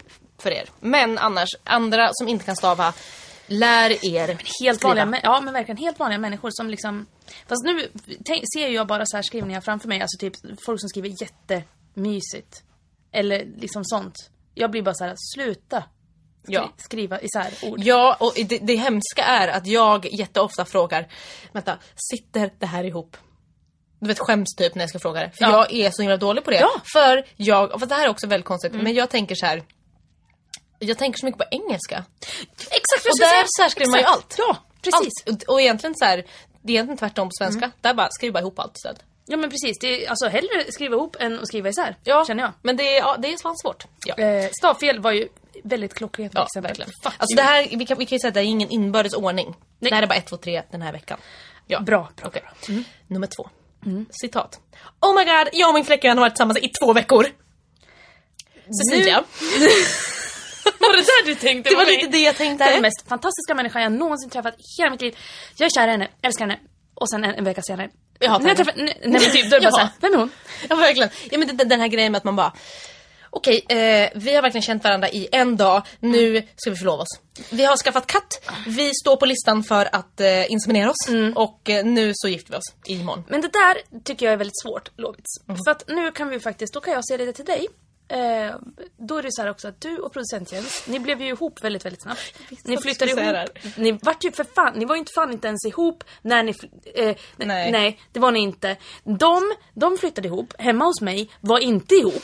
För 0.42 0.50
er. 0.50 0.68
Men 0.80 1.18
annars, 1.18 1.48
andra 1.64 2.10
som 2.12 2.28
inte 2.28 2.44
kan 2.44 2.56
stava, 2.56 2.92
lär 3.46 4.04
er 4.04 4.26
Helt 4.62 4.78
skriva. 4.78 4.94
vanliga, 5.04 5.20
ja 5.22 5.40
men 5.40 5.54
verkligen 5.54 5.76
helt 5.76 5.98
vanliga 5.98 6.18
människor 6.18 6.50
som 6.52 6.70
liksom 6.70 7.06
Fast 7.48 7.64
nu 7.64 7.88
tänk, 8.24 8.44
ser 8.56 8.68
jag 8.68 8.86
bara 8.86 9.06
särskrivningar 9.06 9.60
framför 9.60 9.88
mig, 9.88 10.00
alltså 10.00 10.18
typ 10.18 10.34
folk 10.66 10.80
som 10.80 10.88
skriver 10.88 11.08
jättemysigt. 11.22 12.62
Eller 13.12 13.46
liksom 13.56 13.84
sånt. 13.84 14.14
Jag 14.54 14.70
blir 14.70 14.82
bara 14.82 14.94
så 14.94 15.04
här: 15.04 15.14
sluta 15.34 15.84
Ja. 16.46 16.72
skriva 16.76 17.20
isär 17.20 17.52
ord. 17.62 17.78
Ja, 17.82 18.16
och 18.20 18.32
det, 18.36 18.58
det 18.58 18.76
hemska 18.76 19.22
är 19.24 19.48
att 19.48 19.66
jag 19.66 20.12
jätteofta 20.12 20.64
frågar, 20.64 21.08
vänta, 21.52 21.78
sitter 22.10 22.50
det 22.58 22.66
här 22.66 22.84
ihop? 22.84 23.16
Du 24.00 24.08
vet 24.08 24.18
skäms 24.18 24.54
typ 24.56 24.74
när 24.74 24.82
jag 24.82 24.88
ska 24.90 24.98
fråga 24.98 25.20
det. 25.20 25.30
För 25.38 25.44
Ja. 25.44 25.50
jag 25.50 25.72
är 25.72 25.90
så 25.90 26.02
himla 26.02 26.16
dålig 26.16 26.44
på 26.44 26.50
det. 26.50 26.60
Ja. 26.60 26.70
För 26.92 27.24
jag, 27.36 27.80
för 27.80 27.86
det 27.86 27.94
här 27.94 28.04
är 28.04 28.08
också 28.10 28.26
väldigt 28.26 28.46
konstigt, 28.46 28.72
men 28.72 28.94
jag 28.94 29.10
tänker 29.10 29.34
så 29.34 29.46
här. 29.46 29.62
Jag 30.82 30.98
tänker 30.98 31.18
så 31.18 31.26
mycket 31.26 31.38
på 31.38 31.44
engelska. 31.50 32.04
Exakt 32.58 33.06
Och 33.06 33.18
där 33.18 33.62
särskriver 33.62 33.90
man 33.90 34.00
ju 34.00 34.06
allt. 34.06 34.34
Ja, 34.38 34.56
precis. 34.82 35.12
Allt. 35.26 35.42
Och, 35.42 35.52
och 35.54 35.60
egentligen 35.60 35.94
så 35.94 36.04
här, 36.04 36.16
det 36.62 36.72
är 36.72 36.74
egentligen 36.74 36.98
tvärtom 36.98 37.28
på 37.28 37.32
svenska. 37.38 37.70
Där 37.80 37.94
bara 37.94 38.08
skriver 38.10 38.32
bara 38.32 38.40
ihop 38.40 38.58
allt 38.58 38.76
istället. 38.76 39.02
Ja 39.26 39.36
men 39.36 39.50
precis, 39.50 39.78
det 39.80 40.04
är 40.04 40.10
alltså 40.10 40.28
hellre 40.28 40.72
skriva 40.72 40.96
ihop 40.96 41.16
än 41.20 41.38
att 41.38 41.48
skriva 41.48 41.68
isär. 41.68 41.96
Ja, 42.04 42.24
Känner 42.26 42.42
jag. 42.42 42.52
Men 42.62 42.76
det 42.76 42.96
är, 42.96 42.98
ja, 42.98 43.16
det 43.18 43.32
är 43.32 43.36
fan 43.36 43.56
svårt. 43.56 43.84
Ja. 44.06 44.14
Eh, 44.14 44.50
stavfel 44.58 45.00
var 45.00 45.12
ju 45.12 45.28
väldigt 45.64 45.94
klockrent 45.94 46.32
Ja, 46.34 46.46
verkligen. 46.60 46.90
Alltså 47.04 47.36
det 47.36 47.42
här, 47.42 47.68
vi 47.76 47.86
kan, 47.86 47.98
vi 47.98 48.06
kan 48.06 48.16
ju 48.16 48.20
säga 48.20 48.28
att 48.28 48.34
det 48.34 48.40
är 48.40 48.44
ingen 48.44 48.70
inbördes 48.70 49.14
ordning. 49.14 49.46
Nej. 49.78 49.90
Det 49.90 49.94
här 49.94 50.02
är 50.02 50.06
bara 50.06 50.14
1, 50.14 50.26
2, 50.26 50.36
3 50.36 50.62
den 50.70 50.82
här 50.82 50.92
veckan. 50.92 51.18
Ja. 51.66 51.80
Bra, 51.80 52.08
bra, 52.16 52.28
Okej. 52.28 52.42
bra. 52.42 52.52
Mm. 52.68 52.84
Nummer 53.06 53.26
två. 53.26 53.48
Citat. 54.10 54.60
Oh 55.00 55.14
my 55.14 55.24
god, 55.24 55.48
jag 55.52 55.68
och 55.68 55.74
min 55.74 55.84
flickvän 55.84 56.18
har 56.18 56.24
varit 56.24 56.34
tillsammans 56.34 56.58
i 56.58 56.68
två 56.68 56.92
veckor. 56.92 57.26
Cecilia. 58.66 59.24
Var 60.80 60.92
det 60.96 61.02
där 61.02 61.26
du 61.26 61.34
tänkte 61.34 61.70
Det 61.70 61.76
var 61.76 61.86
lite 61.86 62.06
det 62.06 62.18
jag 62.18 62.36
tänkte. 62.36 62.64
Det 62.64 62.70
är 62.70 62.72
den 62.74 62.82
mest 62.82 63.08
fantastiska 63.08 63.54
människan 63.54 63.82
jag 63.82 63.92
någonsin 63.92 64.30
träffat 64.30 64.54
i 64.54 64.62
hela 64.78 64.90
mitt 64.90 65.00
liv. 65.02 65.18
Jag 65.56 65.66
är 65.66 65.70
kär 65.70 65.88
i 65.88 65.90
henne, 65.90 66.08
älskar 66.22 66.44
henne. 66.46 66.60
Och 66.94 67.10
sen 67.10 67.24
en, 67.24 67.34
en 67.34 67.44
vecka 67.44 67.62
senare. 67.62 67.90
Jag 68.18 68.30
hatar 68.30 68.46
henne. 68.48 68.64
nej, 68.76 69.00
nej 69.04 69.20
men 69.20 69.20
typ, 69.20 69.50
då 69.50 69.56
är 69.56 69.60
det 69.60 69.66
bara 69.66 69.70
såhär, 69.72 69.88
vem 70.00 70.12
är 70.12 70.16
hon? 70.18 70.30
Ja 70.68 70.76
verkligen. 70.76 71.10
Ja 71.30 71.38
men 71.38 71.56
det- 71.56 71.64
den 71.64 71.80
här 71.80 71.88
grejen 71.88 72.12
med 72.12 72.18
att 72.18 72.24
man 72.24 72.36
bara 72.36 72.52
Okej, 73.32 73.64
eh, 73.68 74.08
vi 74.14 74.34
har 74.34 74.42
verkligen 74.42 74.62
känt 74.62 74.84
varandra 74.84 75.08
i 75.08 75.28
en 75.32 75.56
dag. 75.56 75.82
Nu 76.00 76.42
ska 76.56 76.70
vi 76.70 76.76
förlova 76.76 77.02
oss. 77.02 77.20
Vi 77.50 77.64
har 77.64 77.76
skaffat 77.76 78.06
katt. 78.06 78.50
Vi 78.66 78.90
står 78.94 79.16
på 79.16 79.26
listan 79.26 79.62
för 79.64 79.88
att 79.96 80.20
eh, 80.20 80.52
inseminera 80.52 80.90
oss. 80.90 81.08
Och 81.34 81.70
eh, 81.70 81.84
nu 81.84 82.12
så 82.14 82.28
gifter 82.28 82.50
vi 82.52 82.56
oss 82.58 82.74
imorgon. 82.86 83.24
Men 83.28 83.40
det 83.40 83.48
där 83.52 84.00
tycker 84.04 84.26
jag 84.26 84.32
är 84.32 84.36
väldigt 84.36 84.60
svårt, 84.62 84.90
Lovits. 84.96 85.46
Mhm. 85.48 85.58
För 85.66 85.70
att 85.70 85.84
nu 85.88 86.10
kan 86.12 86.28
vi 86.28 86.40
faktiskt, 86.40 86.74
då 86.74 86.80
kan 86.80 86.94
jag 86.94 87.06
säga 87.08 87.18
lite 87.18 87.32
till 87.32 87.44
dig. 87.44 87.66
Eh, 88.10 88.54
då 88.96 89.16
är 89.18 89.22
det 89.22 89.32
så 89.32 89.42
här 89.42 89.50
också 89.50 89.68
att 89.68 89.80
du 89.80 89.98
och 89.98 90.12
producent 90.12 90.52
Jens, 90.52 90.86
ni 90.86 91.00
blev 91.00 91.22
ju 91.22 91.28
ihop 91.28 91.64
väldigt, 91.64 91.84
väldigt 91.84 92.02
snabbt. 92.02 92.34
Ni 92.64 92.76
flyttade 92.76 93.10
ihop. 93.10 93.48
Ni 93.76 93.92
vart 93.92 94.24
ju 94.24 94.32
för 94.32 94.44
fan, 94.44 94.78
ni 94.78 94.84
var 94.84 94.94
ju 94.94 94.98
inte 94.98 95.12
fan 95.14 95.32
inte 95.32 95.48
ens 95.48 95.66
ihop 95.66 96.04
när 96.22 96.42
ni... 96.42 96.54
Eh, 96.94 97.16
Nej. 97.36 97.72
nej. 97.72 98.00
det 98.12 98.20
var 98.20 98.32
ni 98.32 98.40
inte. 98.40 98.76
De, 99.04 99.54
de 99.74 99.98
flyttade 99.98 100.28
ihop, 100.28 100.54
hemma 100.58 100.84
hos 100.84 101.00
mig, 101.00 101.30
var 101.40 101.58
inte 101.58 101.94
ihop. 101.94 102.22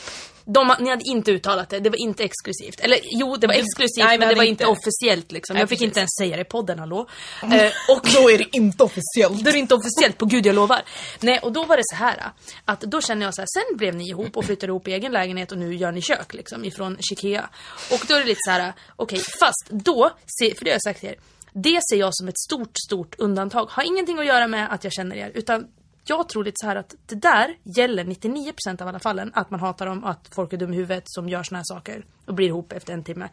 De, 0.48 0.74
ni 0.80 0.90
hade 0.90 1.02
inte 1.08 1.30
uttalat 1.32 1.68
det, 1.68 1.80
det 1.80 1.90
var 1.90 1.96
inte 1.96 2.24
exklusivt. 2.24 2.80
Eller 2.80 2.98
jo, 3.02 3.36
det 3.36 3.46
var 3.46 3.54
exklusivt 3.54 4.04
Nej, 4.04 4.18
men 4.18 4.28
det 4.28 4.34
var 4.34 4.42
inte- 4.42 4.64
inte 4.64 4.66
officiellt 4.80 5.32
liksom. 5.32 5.54
Nej, 5.54 5.62
jag 5.62 5.68
fick 5.68 5.78
precis. 5.78 5.88
inte 5.90 6.00
ens 6.00 6.10
säga 6.20 6.36
det 6.36 6.42
i 6.42 6.44
podden, 6.44 6.78
hallå. 6.78 7.06
Eh, 7.42 7.72
och 7.90 8.06
Då 8.14 8.30
är 8.30 8.38
det 8.38 8.56
inte 8.56 8.84
officiellt. 8.84 9.44
då 9.44 9.48
är 9.48 9.52
det 9.52 9.58
inte 9.58 9.74
officiellt, 9.74 10.18
på 10.18 10.26
gud 10.26 10.46
jag 10.46 10.54
lovar. 10.54 10.82
Nej, 11.20 11.38
och 11.38 11.52
då 11.52 11.64
var 11.64 11.76
det 11.76 11.82
så 11.84 11.96
här 11.96 12.22
att 12.64 12.80
då 12.80 13.00
känner 13.00 13.26
jag 13.26 13.34
så 13.34 13.40
här, 13.40 13.46
sen 13.54 13.76
blev 13.76 13.94
ni 13.94 14.08
ihop 14.08 14.36
och 14.36 14.44
flyttade 14.44 14.70
ihop 14.70 14.88
i 14.88 14.92
egen 14.92 15.12
lägenhet 15.12 15.52
och 15.52 15.58
nu 15.58 15.74
gör 15.74 15.92
ni 15.92 16.02
kök 16.02 16.34
liksom 16.34 16.64
ifrån 16.64 16.98
Ikea. 17.12 17.48
Och 17.92 18.04
då 18.08 18.14
är 18.14 18.18
det 18.20 18.26
lite 18.26 18.40
så 18.44 18.50
här, 18.50 18.72
okej, 18.96 19.18
fast 19.40 19.66
då, 19.70 20.10
för 20.58 20.64
det 20.64 20.70
har 20.70 20.74
jag 20.74 20.82
sagt 20.82 21.00
till 21.00 21.08
er, 21.08 21.16
det 21.52 21.80
ser 21.90 21.96
jag 21.96 22.10
som 22.14 22.28
ett 22.28 22.38
stort, 22.38 22.78
stort 22.86 23.14
undantag. 23.18 23.66
Har 23.70 23.82
ingenting 23.82 24.18
att 24.18 24.26
göra 24.26 24.46
med 24.46 24.72
att 24.72 24.84
jag 24.84 24.92
känner 24.92 25.16
er, 25.16 25.30
utan 25.34 25.66
jag 26.08 26.28
tror 26.28 26.44
lite 26.44 26.54
så 26.60 26.66
här 26.66 26.76
att 26.76 26.94
det 27.06 27.14
där 27.14 27.56
gäller 27.76 28.04
99% 28.04 28.82
av 28.82 28.88
alla 28.88 28.98
fallen, 28.98 29.30
att 29.34 29.50
man 29.50 29.60
hatar 29.60 29.86
dem, 29.86 30.04
att 30.04 30.28
folk 30.34 30.52
är 30.52 30.56
dum 30.56 30.72
i 30.72 30.76
huvudet 30.76 31.04
som 31.06 31.28
gör 31.28 31.42
såna 31.42 31.58
här 31.58 31.64
saker 31.64 32.04
och 32.26 32.34
blir 32.34 32.46
ihop 32.46 32.72
efter 32.72 32.92
en 32.92 33.04
timme. 33.04 33.28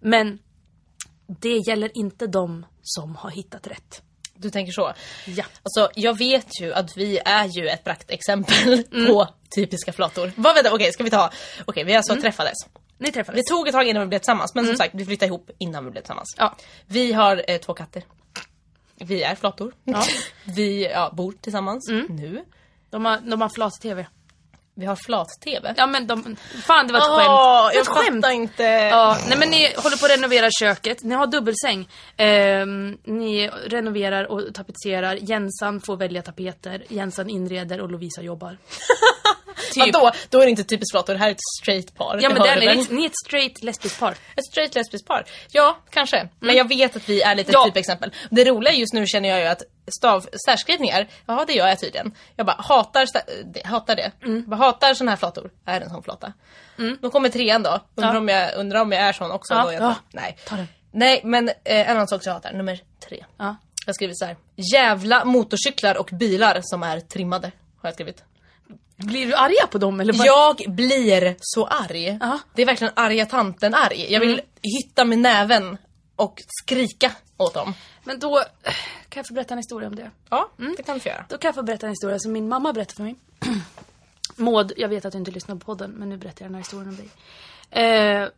Men 0.00 0.38
det 1.26 1.56
gäller 1.68 1.90
inte 1.98 2.26
de 2.26 2.66
som 2.82 3.16
har 3.16 3.30
hittat 3.30 3.66
rätt. 3.66 4.02
Du 4.34 4.50
tänker 4.50 4.72
så? 4.72 4.92
Ja. 5.26 5.44
Alltså 5.62 6.00
jag 6.00 6.18
vet 6.18 6.60
ju 6.60 6.72
att 6.74 6.96
vi 6.96 7.18
är 7.24 7.44
ju 7.46 7.68
ett 7.68 7.84
praktexempel 7.84 8.84
Mm. 8.92 9.06
på 9.06 9.28
typiska 9.54 9.92
flator. 9.92 10.32
Vad 10.36 10.54
vänta, 10.54 10.74
okej 10.74 10.92
ska 10.92 11.04
vi 11.04 11.10
ta, 11.10 11.30
okej 11.64 11.84
vi 11.84 11.94
alltså 11.94 12.12
Mm. 12.12 12.22
träffades. 12.22 12.54
Ni 12.98 13.12
träffades? 13.12 13.40
Det 13.44 13.54
tog 13.54 13.68
ett 13.68 13.74
tag 13.74 13.86
innan 13.88 14.02
vi 14.02 14.08
blev 14.08 14.18
tillsammans 14.18 14.54
men 14.54 14.66
som 14.66 14.76
sagt 14.76 14.94
vi 14.94 15.04
flyttade 15.04 15.26
ihop 15.26 15.50
innan 15.58 15.84
vi 15.84 15.90
blev 15.90 16.00
tillsammans. 16.02 16.34
Ja. 16.38 16.56
Vi 16.86 17.12
har 17.12 17.44
eh, 17.48 17.58
två 17.58 17.74
katter. 17.74 18.02
Vi 19.04 19.22
är 19.22 19.34
flator. 19.34 19.74
Ja. 19.84 20.02
Vi 20.44 20.88
ja, 20.92 21.12
bor 21.16 21.32
tillsammans 21.40 21.88
nu. 22.08 22.44
De 22.90 23.04
har, 23.04 23.18
de 23.18 23.40
har 23.40 23.48
flat-tv. 23.48 24.06
Vi 24.74 24.86
har 24.86 24.96
flat-tv. 24.96 25.74
Ja 25.76 25.86
men 25.86 26.06
de... 26.06 26.36
Fan 26.66 26.86
det 26.86 26.92
var 26.92 27.00
ett 27.00 27.06
Åh, 27.08 27.68
skämt. 27.68 27.74
Jag 27.74 27.86
fattar 27.86 28.30
inte. 28.30 28.62
Ja, 28.62 29.18
nej 29.28 29.38
men 29.38 29.48
ni 29.48 29.74
håller 29.76 29.96
på 29.96 30.04
att 30.04 30.10
renovera 30.10 30.48
köket, 30.50 31.02
ni 31.02 31.14
har 31.14 31.26
dubbelsäng. 31.26 31.88
Ehm, 32.16 32.98
ni 33.04 33.48
renoverar 33.48 34.24
och 34.24 34.54
tapetserar, 34.54 35.18
Jensan 35.20 35.80
får 35.80 35.96
välja 35.96 36.22
tapeter, 36.22 36.84
Jensan 36.88 37.30
inreder 37.30 37.80
och 37.80 37.90
Lovisa 37.90 38.22
jobbar. 38.22 38.58
typ. 39.72 39.94
Vadå? 39.94 40.10
Då 40.30 40.38
är 40.40 40.44
det 40.44 40.50
inte 40.50 40.64
typiskt 40.64 40.92
flator, 40.92 41.12
det 41.12 41.18
här 41.18 41.26
är 41.28 41.30
ett 41.32 41.38
straight 41.62 41.94
par. 41.94 42.18
Ja 42.22 42.28
men 42.28 42.42
det 42.42 42.48
är, 42.48 42.74
ni, 42.76 42.86
ni, 42.90 43.02
är 43.04 43.06
ett 43.06 43.16
straight 43.26 43.62
lesbiskt 43.62 44.00
par. 44.00 44.10
Ett 44.12 44.44
straight 44.50 44.74
lesbiskt 44.74 45.06
par? 45.08 45.24
Ja, 45.50 45.78
kanske. 45.90 46.28
Men 46.40 46.56
jag 46.56 46.68
vet 46.68 46.96
att 46.96 47.08
vi 47.08 47.22
är 47.22 47.34
lite 47.34 47.52
Ja. 47.52 47.64
typexempel. 47.64 48.12
Det 48.30 48.44
roliga 48.44 48.72
just 48.74 48.92
nu 48.94 49.06
känner 49.06 49.28
jag 49.28 49.40
ju 49.40 49.46
att 49.46 49.62
stav, 49.98 50.26
särskrivningar, 50.46 51.08
ja 51.26 51.44
det 51.46 51.52
gör 51.52 51.68
jag 51.68 51.80
tydligen. 51.80 52.14
Jag 52.36 52.46
bara 52.46 52.56
hatar, 52.58 53.06
hatar 53.66 53.96
det. 53.96 54.12
Jag 54.20 54.42
bara 54.48 54.56
hatar 54.56 54.94
såna 54.94 55.10
här 55.10 55.16
flator. 55.16 55.50
Är 55.66 55.80
en 55.80 55.90
sån 55.90 56.02
flata. 56.02 56.32
Då 57.00 57.10
kommer 57.10 57.28
trean 57.28 57.62
då. 57.62 57.80
Undrar, 57.94 58.12
Ja. 58.12 58.18
om, 58.18 58.28
jag, 58.28 58.54
undrar 58.56 58.80
om 58.82 58.92
jag 58.92 59.02
är 59.02 59.12
sån 59.12 59.30
också. 59.30 59.54
Ja, 59.54 59.62
då 59.64 59.72
jag 59.72 59.82
ja. 59.82 59.94
Nej. 60.10 60.36
Ta 60.46 60.56
den. 60.56 60.68
Nej 60.94 61.20
men 61.24 61.48
eh, 61.48 61.54
en 61.64 61.86
annan 61.96 62.08
sak 62.08 62.22
som 62.22 62.30
jag 62.30 62.34
hatar, 62.34 62.52
nummer 62.52 62.80
tre. 63.08 63.24
Ja. 63.38 63.56
Jag 63.86 63.88
har 63.88 63.92
skrivit 63.94 64.18
så 64.18 64.24
här. 64.24 64.36
Jävla 64.74 65.24
motorcyklar 65.24 65.94
och 65.96 66.08
bilar 66.12 66.60
som 66.62 66.82
är 66.82 67.00
trimmade. 67.00 67.46
Har 67.82 67.88
jag 67.88 67.94
skrivit. 67.94 68.22
Blir 69.06 69.26
du 69.26 69.34
arga 69.34 69.66
på 69.70 69.78
dem 69.78 70.00
eller? 70.00 70.12
Bara... 70.12 70.26
Jag 70.26 70.74
blir 70.74 71.36
så 71.38 71.66
arg. 71.66 72.18
Ja. 72.20 72.38
Det 72.54 72.62
är 72.62 72.66
verkligen 72.66 72.92
arga 72.96 73.26
tanten 73.26 73.74
arg. 73.74 74.12
Jag 74.12 74.20
vill 74.20 74.40
hytta 74.62 75.04
med 75.04 75.18
näven 75.18 75.78
och 76.16 76.42
skrika 76.46 77.12
åt 77.36 77.54
dem. 77.54 77.74
Men 78.04 78.18
då 78.18 78.44
kan 79.08 79.20
jag 79.20 79.26
få 79.28 79.34
berätta 79.34 79.54
en 79.54 79.58
historia 79.58 79.88
om 79.88 79.96
det. 79.96 80.10
Ja, 80.30 80.50
det 80.76 80.82
kan 80.82 80.94
du 80.94 81.00
få 81.00 81.08
göra. 81.08 81.24
Då 81.28 81.38
kan 81.38 81.48
jag 81.48 81.54
få 81.54 81.62
berätta 81.62 81.86
en 81.86 81.92
historia 81.92 82.18
som 82.18 82.32
min 82.32 82.48
mamma 82.48 82.72
berättade 82.72 82.96
för 82.96 83.02
mig. 83.02 83.16
Maud, 84.36 84.72
jag 84.76 84.88
vet 84.88 85.04
att 85.04 85.12
du 85.12 85.18
inte 85.18 85.30
lyssnar 85.30 85.56
på 85.56 85.64
podden, 85.64 85.90
men 85.90 86.08
nu 86.08 86.16
berättar 86.16 86.44
jag 86.44 86.48
den 86.48 86.54
här 86.54 86.62
historien 86.62 86.88
om 86.88 86.96
dig. 86.96 87.08
Eh, 87.72 88.28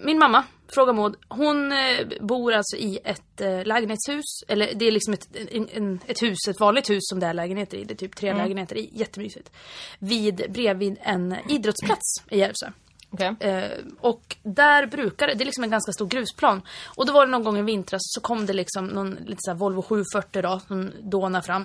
min 0.00 0.18
mamma, 0.18 0.44
fråga 0.68 0.92
Maud, 0.92 1.16
hon 1.28 1.72
eh, 1.72 2.06
bor 2.20 2.52
alltså 2.52 2.76
i 2.76 2.98
ett 3.04 3.40
eh, 3.40 3.64
lägenhetshus, 3.64 4.42
eller 4.48 4.74
det 4.74 4.84
är 4.84 4.90
liksom 4.90 5.14
ett, 5.14 5.28
en, 5.50 5.68
en, 5.72 6.00
ett 6.06 6.22
hus, 6.22 6.38
ett 6.48 6.60
vanligt 6.60 6.90
hus 6.90 7.00
som 7.00 7.20
det 7.20 7.26
är 7.26 7.34
lägenheter 7.34 7.78
i, 7.78 7.84
det 7.84 7.94
är 7.94 7.96
typ 7.96 8.16
tre 8.16 8.34
lägenheter 8.34 8.76
i, 8.76 8.90
jättemysigt. 8.92 9.52
Vid, 9.98 10.52
bredvid 10.52 10.98
en 11.02 11.36
idrottsplats 11.48 12.22
i 12.30 12.38
Järvsö. 12.38 12.70
Okej. 13.12 13.34
Eh, 13.40 13.70
och 14.00 14.36
där 14.42 14.86
brukar 14.86 15.26
det, 15.26 15.34
det 15.34 15.44
är 15.44 15.46
liksom 15.46 15.64
en 15.64 15.70
ganska 15.70 15.92
stor 15.92 16.06
grusplan. 16.06 16.62
Och 16.86 17.06
då 17.06 17.12
var 17.12 17.26
det 17.26 17.32
någon 17.32 17.44
gång 17.44 17.58
i 17.58 17.62
vintras 17.62 18.00
så 18.04 18.20
kom 18.20 18.46
det 18.46 18.52
liksom 18.52 18.86
någon 18.86 19.10
lite 19.10 19.38
så 19.38 19.50
här 19.50 19.58
Volvo 19.58 19.82
740 19.82 20.42
då, 20.42 20.60
som 20.68 20.92
dånade 21.02 21.46
fram. 21.46 21.64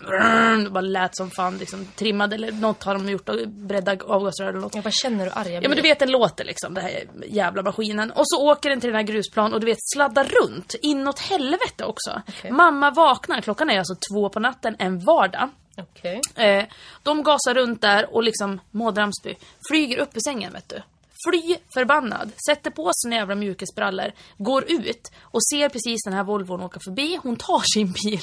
Det 0.64 0.70
bara 0.72 0.82
lät 0.82 1.16
som 1.16 1.30
fan 1.30 1.58
liksom 1.58 1.86
trimmad 1.96 2.34
eller 2.34 2.52
något 2.52 2.84
har 2.84 2.94
de 2.94 3.10
gjort, 3.10 3.30
och 3.30 3.48
bredda 3.48 3.98
avgasrör 4.08 4.50
eller 4.50 4.60
något. 4.60 4.76
Jag 4.76 4.84
bara 4.84 4.92
känner 4.92 5.24
hur 5.24 5.38
arg 5.38 5.48
jag 5.48 5.56
Ja 5.56 5.60
blir. 5.60 5.70
men 5.70 5.76
du 5.76 5.82
vet 5.82 6.00
den 6.00 6.12
låter 6.12 6.46
liksom, 6.46 6.74
den 6.74 6.84
här 6.84 7.04
jävla 7.28 7.62
maskinen. 7.62 8.12
Och 8.12 8.24
så 8.26 8.52
åker 8.52 8.70
den 8.70 8.80
till 8.82 8.90
den 8.90 8.96
här 8.96 9.04
grusplan 9.04 9.54
och 9.54 9.60
du 9.60 9.66
vet 9.66 9.78
sladdar 9.96 10.24
runt 10.42 10.76
inåt 10.82 11.20
helvete 11.20 11.86
också. 11.86 12.22
Mamma 12.52 12.92
vaknar, 12.92 13.42
klockan 13.42 13.70
är 13.70 13.78
alltså 13.80 13.96
två 14.12 14.30
på 14.30 14.40
natten 14.40 14.76
en 14.80 15.00
vardag. 15.00 15.50
Okej. 15.78 16.22
Eh, 16.36 16.66
de 17.04 17.24
gasar 17.24 17.54
runt 17.54 17.82
där 17.82 18.16
och 18.16 18.24
liksom 18.24 18.60
Maud 18.72 18.98
Ramsby 18.98 19.36
flyger 19.70 19.98
upp 19.98 20.10
ur 20.16 20.22
sängen 20.26 20.54
vet 20.54 20.70
du. 20.70 20.82
Fly 21.26 21.58
förbannad, 21.74 22.32
sätter 22.48 22.72
på 22.72 22.92
sina 22.94 23.16
jävla 23.16 23.36
mjukisbrallor, 23.36 24.12
går 24.38 24.64
ut 24.72 25.12
och 25.22 25.44
ser 25.44 25.70
precis 25.70 26.04
den 26.06 26.14
här 26.14 26.24
Volvon 26.24 26.62
åka 26.62 26.80
förbi. 26.80 27.20
Hon 27.24 27.36
tar 27.36 27.64
sin 27.74 27.92
bil 27.92 28.22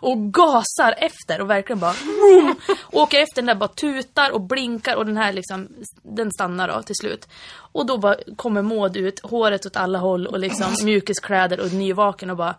och 0.00 0.32
gasar 0.32 0.94
efter 0.98 1.40
och 1.40 1.50
verkligen 1.50 1.80
bara 1.80 1.92
vroom, 1.92 2.54
åker 2.92 3.20
efter 3.20 3.42
den 3.42 3.46
där, 3.46 3.54
bara 3.54 3.68
tutar 3.68 4.30
och 4.30 4.40
blinkar 4.40 4.96
och 4.96 5.06
den 5.06 5.16
här 5.16 5.32
liksom, 5.32 5.68
den 6.02 6.32
stannar 6.32 6.68
då 6.68 6.82
till 6.82 6.96
slut. 6.96 7.28
Och 7.72 7.86
då 7.86 7.98
bara 7.98 8.16
kommer 8.36 8.62
Maud 8.62 8.96
ut, 8.96 9.20
håret 9.20 9.66
åt 9.66 9.76
alla 9.76 9.98
håll 9.98 10.26
och 10.26 10.38
liksom 10.38 10.74
mjukiskläder 10.84 11.60
och 11.60 11.72
nyvaken 11.72 12.30
och 12.30 12.36
bara 12.36 12.54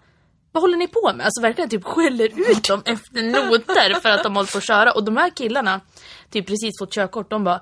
vad 0.51 0.63
håller 0.63 0.77
ni 0.77 0.87
på 0.87 1.11
med? 1.15 1.25
Alltså 1.25 1.41
verkligen 1.41 1.69
typ 1.69 1.83
skäller 1.83 2.51
ut 2.51 2.63
dem 2.63 2.81
efter 2.85 3.23
noter 3.23 3.99
för 3.99 4.09
att 4.09 4.23
de 4.23 4.35
håller 4.35 4.51
på 4.51 4.57
att 4.57 4.67
köra. 4.67 4.91
Och 4.91 5.03
de 5.03 5.17
här 5.17 5.29
killarna, 5.29 5.81
typ 6.29 6.47
precis 6.47 6.79
fått 6.79 6.93
körkort, 6.93 7.29
de 7.29 7.43
bara 7.43 7.61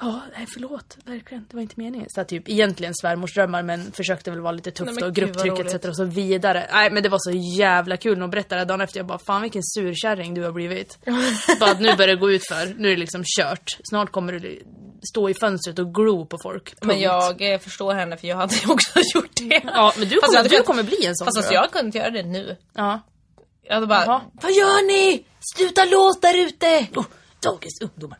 Ja, 0.00 0.20
nej 0.36 0.46
förlåt, 0.54 0.96
verkligen, 1.04 1.46
det 1.50 1.56
var 1.56 1.62
inte 1.62 1.74
meningen. 1.76 2.06
Så 2.10 2.24
typ 2.24 2.48
egentligen 2.48 2.94
svärmorsdrömmar 2.94 3.62
men 3.62 3.92
försökte 3.92 4.30
väl 4.30 4.40
vara 4.40 4.52
lite 4.52 4.70
tufft 4.70 4.86
Nej, 4.86 4.94
men 4.94 5.04
och 5.04 5.14
gud, 5.14 5.24
vad 5.24 5.34
grupptryck 5.34 5.58
roligt. 5.66 5.74
etc 5.74 5.88
och 5.88 5.96
så 5.96 6.04
vidare. 6.04 6.66
Nej 6.72 6.90
men 6.90 7.02
det 7.02 7.08
var 7.08 7.18
så 7.18 7.30
jävla 7.58 7.96
kul. 7.96 8.18
De 8.18 8.30
berättade 8.30 8.64
dagen 8.64 8.80
efter, 8.80 8.98
jag 8.98 9.06
bara 9.06 9.18
fan 9.18 9.42
vilken 9.42 9.62
surkärring 9.64 10.34
du 10.34 10.42
har 10.44 10.52
blivit. 10.52 10.98
bara 11.60 11.70
att 11.70 11.80
nu 11.80 11.94
börjar 11.96 12.08
det 12.08 12.16
gå 12.20 12.30
ut 12.30 12.46
för 12.48 12.74
nu 12.78 12.88
är 12.88 12.92
det 12.92 13.00
liksom 13.00 13.24
kört. 13.38 13.76
Snart 13.90 14.12
kommer 14.12 14.32
du 14.32 14.62
stå 15.10 15.28
i 15.30 15.34
fönstret 15.34 15.78
och 15.78 15.94
glo 15.94 16.26
på 16.26 16.38
folk. 16.42 16.74
Men 16.80 16.88
Punkt. 16.90 17.02
jag 17.02 17.52
eh, 17.52 17.58
förstår 17.58 17.94
henne 17.94 18.16
för 18.16 18.26
jag 18.28 18.36
hade 18.36 18.54
också 18.68 19.00
gjort 19.14 19.30
det. 19.36 19.60
Ja 19.64 19.92
men 19.98 20.08
du 20.08 20.16
kommer, 20.20 20.42
du 20.42 20.48
kunnat- 20.48 20.66
kommer 20.66 20.82
bli 20.82 21.06
en 21.06 21.16
sån 21.16 21.24
Fast 21.24 21.36
alltså, 21.36 21.54
jag 21.54 21.70
kunde 21.72 21.86
inte 21.86 21.98
göra 21.98 22.10
det 22.10 22.22
nu. 22.22 22.56
Ja. 22.74 23.00
Jag 23.62 23.74
hade 23.74 23.86
bara, 23.86 24.04
Jaha. 24.06 24.20
vad 24.42 24.52
gör 24.52 24.86
ni? 24.86 25.24
Sluta 25.56 25.84
låt 25.84 26.22
där 26.22 26.38
ute! 26.46 26.86
Oh, 26.94 27.04
dagens 27.40 27.80
ungdomar. 27.82 28.18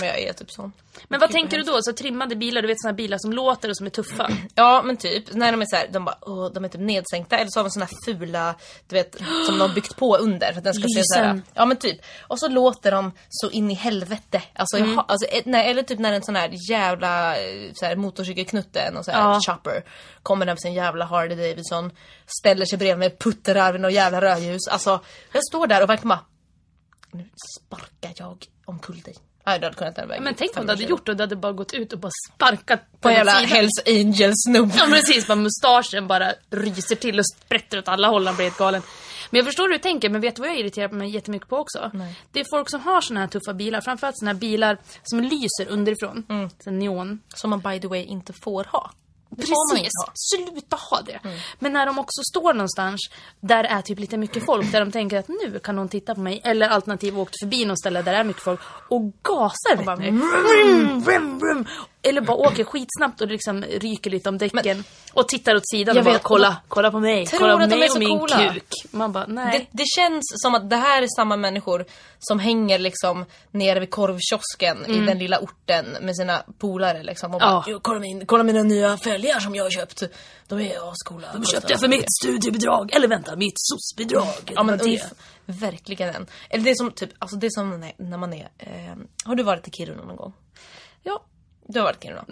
Men 0.00 0.08
jag 0.08 0.18
är 0.20 0.32
typ 0.32 0.50
sån. 0.50 0.72
Men 1.08 1.20
vad 1.20 1.30
tänker 1.30 1.56
du 1.58 1.62
då? 1.62 1.78
Så 1.82 1.92
trimmade 1.92 2.36
bilar, 2.36 2.62
du 2.62 2.68
vet 2.68 2.80
såna 2.80 2.90
här 2.90 2.96
bilar 2.96 3.18
som 3.20 3.32
låter 3.32 3.68
och 3.68 3.76
som 3.76 3.86
är 3.86 3.90
tuffa? 3.90 4.30
Ja 4.54 4.82
men 4.84 4.96
typ, 4.96 5.34
när 5.34 5.52
de 5.52 5.60
är 5.62 5.66
så 5.66 5.76
här, 5.76 5.88
de 5.92 6.04
bara 6.04 6.18
åh, 6.20 6.52
de 6.52 6.64
är 6.64 6.68
typ 6.68 6.80
nedsänkta 6.80 7.36
eller 7.36 7.50
så 7.50 7.58
har 7.58 7.64
de 7.64 7.70
såna 7.70 7.84
här 7.84 7.96
fula, 8.04 8.54
du 8.88 8.94
vet, 8.96 9.14
som 9.46 9.58
de 9.58 9.60
har 9.60 9.74
byggt 9.74 9.96
på 9.96 10.16
under 10.16 10.52
för 10.52 10.58
att 10.58 10.64
den 10.64 10.74
ska 10.74 10.88
se 10.96 11.02
så 11.04 11.18
här. 11.18 11.42
Ja 11.54 11.64
men 11.66 11.76
typ. 11.76 12.00
Och 12.20 12.38
så 12.38 12.48
låter 12.48 12.90
de 12.92 13.12
så 13.28 13.50
in 13.50 13.70
i 13.70 13.74
helvete. 13.74 14.42
Alltså, 14.54 14.78
jag 14.78 14.86
ha, 14.86 15.04
alltså 15.08 15.26
nej, 15.44 15.70
eller 15.70 15.82
typ 15.82 15.98
när 15.98 16.12
en 16.12 16.22
sån 16.22 16.36
här 16.36 16.70
jävla 16.70 17.36
eh, 17.36 17.70
så 17.74 17.86
här, 17.86 17.96
motorcykelknutte, 17.96 18.80
en 18.80 19.04
sån 19.04 19.14
här 19.14 19.20
Ja. 19.22 19.40
chopper, 19.46 19.84
kommer 20.22 20.46
där 20.46 20.52
med 20.52 20.60
sin 20.60 20.74
jävla 20.74 21.04
Harley 21.04 21.36
Davidson, 21.36 21.90
ställer 22.40 22.66
sig 22.66 22.78
bredvid 22.78 22.98
med 22.98 23.18
puttrar 23.18 23.72
vid 23.72 23.80
något 23.80 23.92
jävla 23.92 24.20
rödljus. 24.20 24.68
Alltså, 24.70 25.00
jag 25.32 25.44
står 25.44 25.66
där 25.66 25.82
och 25.82 25.88
verkligen 25.90 26.08
bara, 26.08 26.24
nu 27.12 27.28
sparkar 27.58 28.12
jag 28.16 28.46
omkull 28.64 29.00
dig. 29.00 29.14
Nej, 29.46 29.58
du 29.58 29.66
hade 29.66 29.76
kunnat 29.76 29.98
vägen. 29.98 30.24
Men 30.24 30.34
tänk 30.34 30.56
vad 30.56 30.64
du 30.64 30.68
500 30.68 30.72
hade 30.72 30.90
gjort 30.90 31.08
och 31.08 31.16
du 31.16 31.22
hade 31.22 31.36
bara 31.36 31.52
gått 31.52 31.74
ut 31.74 31.92
och 31.92 31.98
bara 31.98 32.12
sparkat 32.28 32.80
På 33.00 33.08
sidan. 33.08 33.44
Hells 33.44 33.82
Angels 33.86 34.42
snubbe. 34.46 34.74
Ja 34.78 34.86
precis, 34.90 35.26
bara 35.26 35.36
mustaschen 35.36 36.06
bara 36.06 36.32
ryser 36.50 36.96
till 36.96 37.18
och 37.18 37.26
sprätter 37.26 37.78
åt 37.78 37.88
alla 37.88 38.08
håll, 38.08 38.26
han 38.26 38.36
blir 38.36 38.46
helt 38.46 38.58
galen. 38.58 38.82
Men 39.30 39.38
jag 39.38 39.46
förstår 39.46 39.62
hur 39.62 39.72
du 39.72 39.78
tänker, 39.78 40.10
men 40.10 40.20
vet 40.20 40.36
du 40.36 40.42
vad 40.42 40.50
jag 40.50 40.58
irriterar 40.58 40.88
mig 40.88 41.10
jättemycket 41.10 41.48
på 41.48 41.56
också? 41.56 41.90
Nej. 41.94 42.18
Det 42.32 42.40
är 42.40 42.46
folk 42.50 42.70
som 42.70 42.80
har 42.80 43.00
såna 43.00 43.20
här 43.20 43.26
tuffa 43.26 43.54
bilar, 43.54 43.80
framförallt 43.80 44.18
såna 44.18 44.32
här 44.32 44.38
bilar 44.38 44.78
som 45.02 45.20
lyser 45.20 45.68
underifrån. 45.68 46.26
Mm. 46.28 46.50
Så 46.64 46.70
neon. 46.70 47.20
Som 47.34 47.50
man 47.50 47.60
by 47.60 47.80
the 47.80 47.88
way 47.88 48.04
inte 48.04 48.32
får 48.32 48.64
ha. 48.64 48.90
Det 49.36 49.42
Precis, 49.42 49.92
sluta 50.14 50.76
ha 50.76 51.00
det. 51.00 51.20
Men 51.58 51.72
när 51.72 51.86
de 51.86 51.98
också 51.98 52.22
står 52.22 52.54
någonstans 52.54 53.00
där 53.40 53.62
det 53.62 53.68
är 53.68 53.82
typ 53.82 53.98
lite 53.98 54.16
mycket 54.16 54.46
folk, 54.46 54.72
där 54.72 54.80
de 54.80 54.92
tänker 54.92 55.18
att 55.18 55.28
nu 55.28 55.60
kan 55.62 55.76
någon 55.76 55.88
titta 55.88 56.14
på 56.14 56.20
mig, 56.20 56.40
eller 56.44 56.68
alternativt 56.68 57.14
åkt 57.14 57.40
förbi 57.40 57.64
något 57.64 57.78
ställe 57.78 58.02
där 58.02 58.12
det 58.12 58.18
är 58.18 58.24
mycket 58.24 58.42
folk 58.42 58.60
och 58.88 59.02
gasar 59.22 59.76
vet 59.76 59.86
bara, 59.86 59.96
ni. 59.96 60.10
Vrum, 60.10 61.00
vrum, 61.00 61.38
vrum. 61.38 61.66
Eller 62.04 62.20
bara 62.20 62.36
åker 62.36 62.64
skitsnabbt 62.64 63.20
och 63.20 63.28
liksom 63.28 63.62
ryker 63.62 64.10
lite 64.10 64.28
om 64.28 64.38
däcken 64.38 64.84
och 65.12 65.28
tittar 65.28 65.54
åt 65.56 65.68
sidan 65.70 65.98
och 65.98 66.04
bara 66.04 66.12
vet, 66.12 66.22
kolla, 66.22 66.56
kolla 66.68 66.90
på 66.90 67.00
mig, 67.00 67.26
tror 67.26 67.38
kolla 67.40 67.52
på 67.52 67.66
mig 67.66 67.82
är 67.82 67.88
så 67.88 67.92
och 67.94 67.98
min 67.98 68.18
coola. 68.18 68.52
kuk. 68.52 68.64
Man 68.90 69.12
bara 69.12 69.26
Det, 69.26 69.32
nej. 69.32 69.68
det 69.72 69.84
känns 69.96 70.22
som 70.42 70.54
att 70.54 70.70
det 70.70 70.76
här 70.76 71.02
är 71.02 71.06
samma 71.16 71.36
människor 71.36 71.84
som 72.18 72.38
hänger 72.38 72.78
liksom 72.78 73.24
nere 73.50 73.80
vid 73.80 73.90
korvkiosken 73.90 74.86
i 74.86 75.06
den 75.06 75.18
lilla 75.18 75.38
orten 75.38 75.86
med 76.00 76.16
sina 76.16 76.42
polare 76.58 77.02
liksom 77.02 77.34
och 77.34 77.40
bara 77.40 77.50
Ja. 77.50 77.64
"Jo, 77.66 77.78
kolla, 77.82 78.00
min, 78.00 78.26
kolla 78.26 78.42
mina 78.44 78.62
nya 78.62 78.96
fälgar 78.96 79.40
som 79.40 79.54
jag 79.54 79.64
har 79.64 79.70
köpt. 79.70 80.02
De 80.48 80.60
är 80.60 80.90
ascoola. 80.92 81.28
De 81.32 81.44
köpte 81.44 81.72
jag 81.72 81.80
för 81.80 81.88
mitt 81.88 82.06
studiebidrag, 82.22 82.94
eller 82.94 83.08
vänta, 83.08 83.36
mitt 83.36 83.54
SOS-bidrag. 83.56 84.52
Ja 84.54 84.62
men 84.62 84.78
Det 84.78 84.84
det. 84.84 85.02
verkligen 85.46 86.12
den. 86.12 86.26
Eller 86.50 86.64
det 86.64 86.70
är 86.70 86.74
som 86.74 86.90
typ, 86.90 87.10
alltså 87.18 87.36
det 87.36 87.46
är 87.46 87.50
som 87.50 87.80
när, 87.80 87.92
när 87.96 88.18
man 88.18 88.32
är, 88.32 88.48
eh, 88.58 88.96
har 89.24 89.34
du 89.34 89.42
varit 89.42 89.68
i 89.68 89.70
Kiruna 89.70 90.02
någon 90.04 90.16
gång? 90.16 90.32
Ja, 91.02 91.22
Du 91.72 91.78
har 91.80 91.84
varit 91.84 92.04
i 92.04 92.06
Kiruna. 92.06 92.24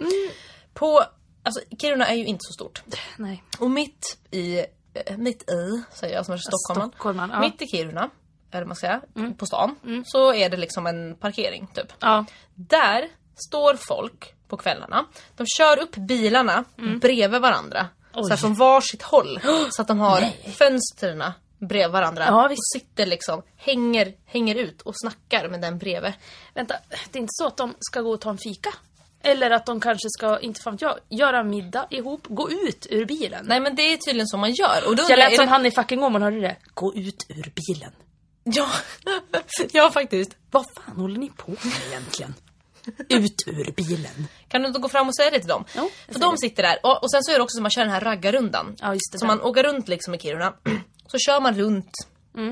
På, 0.73 1.03
alltså 1.43 1.61
Kiruna 1.81 2.07
är 2.07 2.15
ju 2.15 2.25
inte 2.25 2.41
så 2.43 2.53
stort. 2.53 2.81
nej. 3.17 3.43
Och 3.59 3.71
mitt 3.71 4.17
i, 4.31 4.59
eh, 4.93 5.17
mitt 5.17 5.49
i, 5.49 5.83
säger 5.93 6.15
jag 6.15 6.25
som 6.25 6.33
är 6.33 6.37
stockholmare. 6.37 6.89
Stockholmaren, 6.89 7.29
ja. 7.29 7.35
Mm. 7.37 7.49
Mitt 7.51 7.61
i 7.61 7.67
Kiruna, 7.67 8.09
eller 8.51 8.65
man 8.65 8.75
ska 8.75 8.87
säga, 8.87 9.33
på 9.37 9.45
stan, 9.45 9.75
så 10.05 10.33
är 10.33 10.49
det 10.49 10.57
liksom 10.57 10.87
en 10.87 11.15
parkering 11.15 11.67
typ. 11.73 11.93
Ja. 11.99 12.25
Där 12.55 13.09
står 13.47 13.75
folk 13.75 14.33
på 14.47 14.57
kvällarna. 14.57 15.05
De 15.37 15.45
kör 15.57 15.79
upp 15.79 15.95
bilarna 15.95 16.63
bredvid 17.01 17.41
varandra. 17.41 17.87
Så 18.13 18.29
här 18.29 18.37
från 18.37 18.53
varsitt 18.53 19.01
håll. 19.01 19.39
Så 19.71 19.81
att 19.81 19.87
de 19.87 19.99
har 19.99 20.21
fönstren 20.51 21.23
bredvid 21.59 21.91
varandra. 21.91 22.25
Ja. 22.27 22.45
Och 22.45 22.55
sitter 22.73 23.05
liksom, 23.05 23.41
hänger, 23.55 24.13
hänger 24.25 24.55
ut 24.55 24.81
och 24.81 24.93
snackar 24.95 25.49
med 25.49 25.61
den 25.61 25.77
bredvid. 25.77 26.13
Vänta, 26.53 26.75
det 27.11 27.17
är 27.17 27.21
inte 27.21 27.31
så 27.33 27.47
att 27.47 27.57
de 27.57 27.73
ska 27.79 28.01
gå 28.01 28.11
och 28.11 28.21
ta 28.21 28.29
en 28.29 28.37
fika? 28.37 28.73
Eller 29.23 29.51
att 29.51 29.65
de 29.65 29.79
kanske 29.79 30.09
ska, 30.09 30.39
inte 30.39 30.61
fan 30.61 30.77
jag, 30.81 30.99
göra 31.09 31.43
middag 31.43 31.87
ihop, 31.89 32.21
gå 32.29 32.51
ut 32.51 32.87
ur 32.89 33.05
bilen? 33.05 33.45
Nej 33.47 33.59
men 33.59 33.75
det 33.75 33.81
är 33.93 33.97
tydligen 33.97 34.27
så 34.27 34.37
man 34.37 34.51
gör. 34.53 34.87
Och 34.87 34.95
då 34.95 35.03
jag 35.09 35.19
lät 35.19 35.35
som 35.35 35.45
det- 35.45 35.51
han 35.51 35.65
i 35.65 35.71
fucking 35.71 36.03
Åmål, 36.03 36.21
hörde 36.21 36.35
du 36.35 36.41
det? 36.41 36.55
Gå 36.73 36.93
ut 36.95 37.25
ur 37.29 37.53
bilen. 37.55 37.91
Ja, 38.43 38.69
ja 39.71 39.91
faktiskt. 39.91 40.37
Vad 40.51 40.65
fan 40.75 40.97
håller 40.97 41.19
ni 41.19 41.29
på 41.29 41.51
med 41.51 41.73
egentligen? 41.89 42.33
Ut 43.09 43.43
ur 43.47 43.71
bilen. 43.71 44.27
Kan 44.47 44.61
du 44.61 44.67
inte 44.67 44.79
gå 44.79 44.89
fram 44.89 45.07
och 45.07 45.15
säga 45.15 45.31
det 45.31 45.39
till 45.39 45.47
dem? 45.49 45.65
Jo, 45.77 45.89
För 46.11 46.19
de 46.19 46.37
sitter 46.37 46.63
där. 46.63 46.77
Och, 46.83 47.03
och 47.03 47.11
sen 47.11 47.23
så 47.23 47.31
är 47.31 47.35
det 47.35 47.43
också 47.43 47.55
som 47.55 47.63
man 47.63 47.71
kör 47.71 47.81
den 47.81 47.91
här 47.91 48.01
raggarrundan. 48.01 48.75
Ja, 48.79 48.93
just 48.93 49.11
det, 49.11 49.19
Så 49.19 49.25
den. 49.25 49.37
man 49.37 49.41
åker 49.47 49.63
runt 49.63 49.87
liksom 49.87 50.13
i 50.15 50.19
Kiruna. 50.19 50.53
Så 51.07 51.17
kör 51.17 51.39
man 51.41 51.55
runt. 51.55 51.91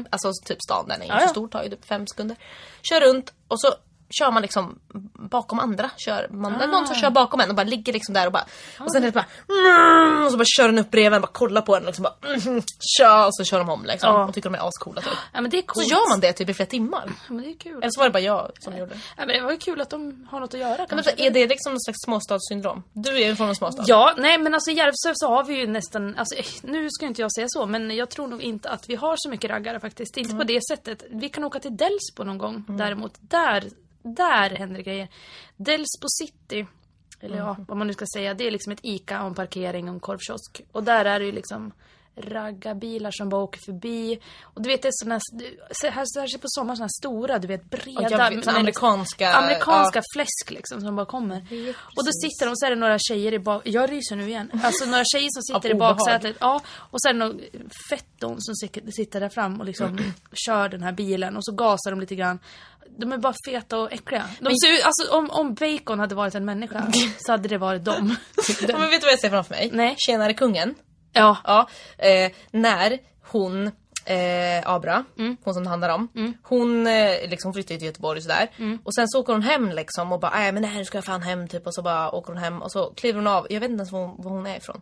Alltså 0.09 0.31
typ 0.45 0.57
stan, 0.67 0.87
den 0.87 1.01
är 1.01 1.03
inte 1.05 1.13
Mm. 1.13 1.21
Ja. 1.21 1.27
så 1.27 1.31
stor, 1.33 1.47
tar 1.47 1.63
ju 1.63 1.69
typ 1.69 1.85
fem 1.85 2.07
sekunder. 2.07 2.37
Kör 2.81 3.01
runt 3.01 3.33
och 3.47 3.61
så 3.61 3.73
kör 4.09 4.31
man 4.31 4.41
liksom 4.41 4.79
bakom 5.13 5.59
andra. 5.59 5.89
Kör 5.97 6.27
man, 6.31 6.55
är 6.61 6.67
någon 6.67 6.87
som 6.87 6.95
Ah. 6.95 6.99
kör 6.99 7.09
bakom 7.09 7.39
en 7.39 7.49
och 7.49 7.55
bara 7.55 7.63
ligger 7.63 7.93
liksom 7.93 8.13
där 8.13 8.25
och 8.25 8.31
bara... 8.31 8.45
Och 8.79 8.91
sen 8.91 9.03
är 9.03 9.07
det 9.07 9.11
bara... 9.11 9.25
Mm, 9.49 10.25
och 10.25 10.31
så 10.31 10.37
bara 10.37 10.45
kör 10.57 10.67
den 10.67 10.79
upp 10.79 10.91
bredvid 10.91 11.13
en, 11.15 11.21
bara 11.21 11.27
kollar 11.27 11.61
på 11.61 11.75
en 11.75 11.81
och 11.81 11.87
liksom 11.87 12.03
bara... 12.03 12.33
Mm, 12.33 12.61
kör! 12.97 13.25
Och 13.27 13.35
så 13.35 13.43
kör 13.43 13.57
de 13.59 13.69
om 13.69 13.85
liksom. 13.85 14.09
Ja. 14.15 14.25
Och 14.25 14.33
tycker 14.33 14.49
de 14.49 14.55
är 14.59 14.67
ascoola 14.67 15.01
typ. 15.01 15.13
Ja 15.33 15.41
men 15.41 15.51
det 15.51 15.57
är 15.57 15.61
Så 15.61 15.67
coolt. 15.67 15.91
gör 15.91 16.09
man 16.09 16.19
det 16.19 16.33
typ 16.33 16.49
i 16.49 16.53
flera 16.53 16.69
timmar. 16.69 17.03
Ja, 17.07 17.33
men 17.33 17.43
det 17.43 17.49
är 17.51 17.57
kul. 17.57 17.77
Eller 17.77 17.89
så 17.89 17.99
var 17.99 18.05
det 18.07 18.11
bara 18.13 18.19
jag 18.23 18.51
som 18.59 18.77
gjorde 18.77 18.93
det. 18.93 18.99
Ja, 19.17 19.25
men 19.25 19.35
det 19.35 19.41
var 19.41 19.51
ju 19.51 19.57
kul 19.57 19.81
att 19.81 19.89
de 19.89 20.27
har 20.31 20.39
något 20.39 20.53
att 20.53 20.59
göra 20.59 20.77
Men 20.77 20.87
kanske. 20.87 21.11
är 21.17 21.31
det 21.31 21.47
liksom 21.47 21.71
någon 21.73 21.81
slags 21.81 21.97
småstadssyndrom? 22.05 22.83
Du 22.93 23.09
är 23.09 23.27
ju 23.27 23.35
från 23.35 23.49
en 23.49 23.55
småstad. 23.55 23.83
Ja, 23.87 24.13
nej 24.17 24.37
men 24.37 24.53
alltså 24.53 24.71
i 24.71 24.73
Järvsö 24.73 25.11
så 25.15 25.27
har 25.27 25.43
vi 25.43 25.59
ju 25.59 25.67
nästan, 25.67 26.15
alltså 26.17 26.35
eh, 26.35 26.45
nu 26.63 26.87
ska 26.91 27.05
inte 27.05 27.21
jag 27.21 27.33
säga 27.33 27.47
så, 27.49 27.65
men 27.65 27.91
jag 27.95 28.09
tror 28.09 28.27
nog 28.27 28.41
inte 28.41 28.69
att 28.69 28.89
vi 28.89 28.95
har 28.95 29.15
så 29.17 29.29
mycket 29.29 29.49
raggare 29.51 29.79
faktiskt. 29.79 30.17
Inte 30.17 30.35
på 30.35 30.43
det 30.43 30.59
sättet. 30.67 31.03
Vi 31.09 31.29
kan 31.29 31.43
åka 31.43 31.59
till 31.59 31.77
Delsbo 31.77 32.23
någon 32.23 32.37
gång 32.37 32.63
däremot. 32.67 33.13
Där, 33.19 33.63
där 34.15 34.49
händer 34.49 34.77
det 34.77 34.83
grejer. 34.83 35.07
Delsbo 35.57 36.07
city, 36.07 36.65
eller 37.19 37.37
ja, 37.37 37.55
vad 37.67 37.77
man 37.77 37.87
nu 37.87 37.93
ska 37.93 38.05
säga, 38.13 38.33
det 38.33 38.47
är 38.47 38.51
liksom 38.51 38.73
ett 38.73 38.79
ICA 38.83 39.21
och 39.21 39.27
en 39.27 39.35
parkering 39.35 39.89
och 39.89 39.93
en 39.93 39.99
korvkiosk. 39.99 40.61
Och 40.71 40.83
där 40.83 41.05
är 41.05 41.19
det 41.19 41.25
ju 41.25 41.31
liksom 41.31 41.71
raggarbilar 42.23 43.11
som 43.11 43.29
bara 43.29 43.41
åker 43.43 43.59
förbi. 43.65 44.19
Och 44.43 44.61
du 44.61 44.69
vet 44.69 44.81
det 44.81 44.87
är 44.87 44.91
såna 45.03 45.15
här, 45.15 45.91
här, 45.91 46.05
särskilt 46.13 46.41
på 46.41 46.47
sommaren, 46.49 46.77
såna 46.77 46.83
här 46.85 46.99
stora, 46.99 47.39
du 47.39 47.47
vet 47.47 47.69
breda. 47.69 48.01
Vet, 48.29 48.47
amerikanska- 48.47 49.33
Amerikanska 49.33 49.99
ja. 49.99 50.03
fläsk 50.15 50.51
liksom 50.51 50.81
som 50.81 50.95
bara 50.95 51.05
kommer. 51.05 51.37
Och 51.95 52.05
då 52.05 52.11
sitter 52.11 52.45
de 52.45 52.55
så 52.55 52.65
är 52.65 52.69
det 52.69 52.75
några 52.75 52.97
tjejer 52.99 53.33
i 53.33 53.39
bak... 53.39 53.61
Jag 53.65 53.91
ryser 53.91 54.15
nu 54.15 54.27
igen. 54.27 54.51
Alltså 54.63 54.85
några 54.85 55.03
tjejer 55.13 55.29
som 55.31 55.41
sitter 55.55 55.69
i 55.69 55.73
baksätet. 55.79 56.35
Ja, 56.39 56.61
och 56.69 57.01
så 57.01 57.09
är 57.09 57.13
det 57.13 57.19
någon 57.19 57.39
fetton 57.89 58.35
som 58.41 58.55
sitter- 58.55 58.91
sitter 58.91 59.19
där 59.19 59.29
fram 59.29 59.59
och 59.59 59.65
liksom 59.65 59.99
kör 60.45 60.69
den 60.69 60.83
här 60.83 60.91
bilen 60.91 61.37
och 61.37 61.45
så 61.45 61.51
gasar 61.51 61.91
de 61.91 61.99
lite 61.99 62.15
grann. 62.15 62.39
De 62.97 63.11
är 63.11 63.17
bara 63.17 63.33
feta 63.47 63.77
och 63.79 63.93
äckliga. 63.93 64.29
De 64.39 64.55
ser 64.55 64.73
ut, 64.73 64.83
alltså 64.83 65.17
om, 65.17 65.29
om 65.29 65.53
Bacon 65.53 65.99
hade 65.99 66.15
varit 66.15 66.35
en 66.35 66.45
människa 66.45 66.91
så 67.19 67.31
hade 67.31 67.47
det 67.49 67.57
varit 67.57 67.83
dem. 67.85 68.15
Ja, 68.67 68.77
men 68.77 68.89
vet 68.89 69.01
du 69.01 69.05
vad 69.05 69.13
jag 69.13 69.19
ser 69.19 69.29
framför 69.29 69.55
mig? 69.55 69.69
Nej. 69.73 69.95
Tjenare 69.97 70.33
kungen. 70.33 70.75
Ja. 71.13 71.37
Ja, 71.43 71.67
eh, 71.97 72.31
när 72.51 72.99
hon, 73.31 73.67
eh, 74.05 74.69
Abra, 74.69 75.05
hon 75.43 75.53
som 75.53 75.63
det 75.63 75.69
handlar 75.69 75.89
om, 75.89 76.37
hon 76.43 76.87
eh, 76.87 77.29
liksom 77.29 77.53
flyttar 77.53 77.75
till 77.75 77.85
Göteborg 77.87 78.17
och 78.17 78.23
sådär. 78.23 78.47
Och 78.83 78.95
sen 78.95 79.07
så 79.07 79.19
åker 79.19 79.33
hon 79.33 79.41
hem 79.41 79.71
liksom 79.71 80.11
och 80.11 80.19
bara 80.19 80.31
nej 80.35 80.51
men 80.51 80.61
nej 80.61 80.77
nu 80.77 80.85
ska 80.85 80.97
jag 80.97 81.05
fan 81.05 81.21
hem 81.21 81.47
typ 81.47 81.67
och 81.67 81.73
så 81.73 81.81
bara 81.81 82.11
åker 82.11 82.33
hon 82.33 82.41
hem 82.41 82.61
och 82.61 82.71
så 82.71 82.93
kliver 82.93 83.17
hon 83.19 83.27
av, 83.27 83.47
jag 83.49 83.59
vet 83.59 83.69
inte 83.69 83.81
ens 83.81 83.91
var 83.91 83.99
hon, 83.99 84.15
var 84.23 84.31
hon 84.31 84.47
är 84.47 84.57
ifrån. 84.57 84.81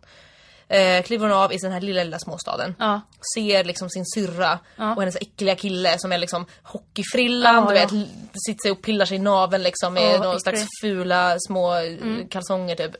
Eh, 0.70 1.02
kliver 1.02 1.28
hon 1.28 1.36
av 1.36 1.52
i 1.52 1.56
den 1.56 1.72
här 1.72 1.80
lilla 1.80 2.04
lilla 2.04 2.18
småstaden. 2.18 2.74
Ja. 2.78 3.00
Ser 3.34 3.64
liksom 3.64 3.90
sin 3.90 4.04
syrra 4.14 4.58
och 4.76 5.02
hennes 5.02 5.16
äckliga 5.16 5.54
kille 5.56 5.98
som 5.98 6.12
är 6.12 6.18
liksom 6.18 6.46
hockeyfrillan, 6.62 7.54
Ja, 7.54 7.70
du 7.70 7.76
ja. 7.76 7.80
vet, 7.80 8.08
sitter 8.46 8.62
sig 8.62 8.70
och 8.70 8.82
pillar 8.82 9.04
sig 9.06 9.16
i 9.16 9.20
naveln 9.20 9.62
liksom 9.62 9.94
med 9.94 10.02
Ja, 10.02 10.18
någon 10.18 10.26
äcklig. 10.36 10.40
slags 10.42 10.66
fula 10.80 11.36
små 11.38 11.72
mm. 11.72 12.28
kalsonger 12.28 12.74
typ. 12.74 12.92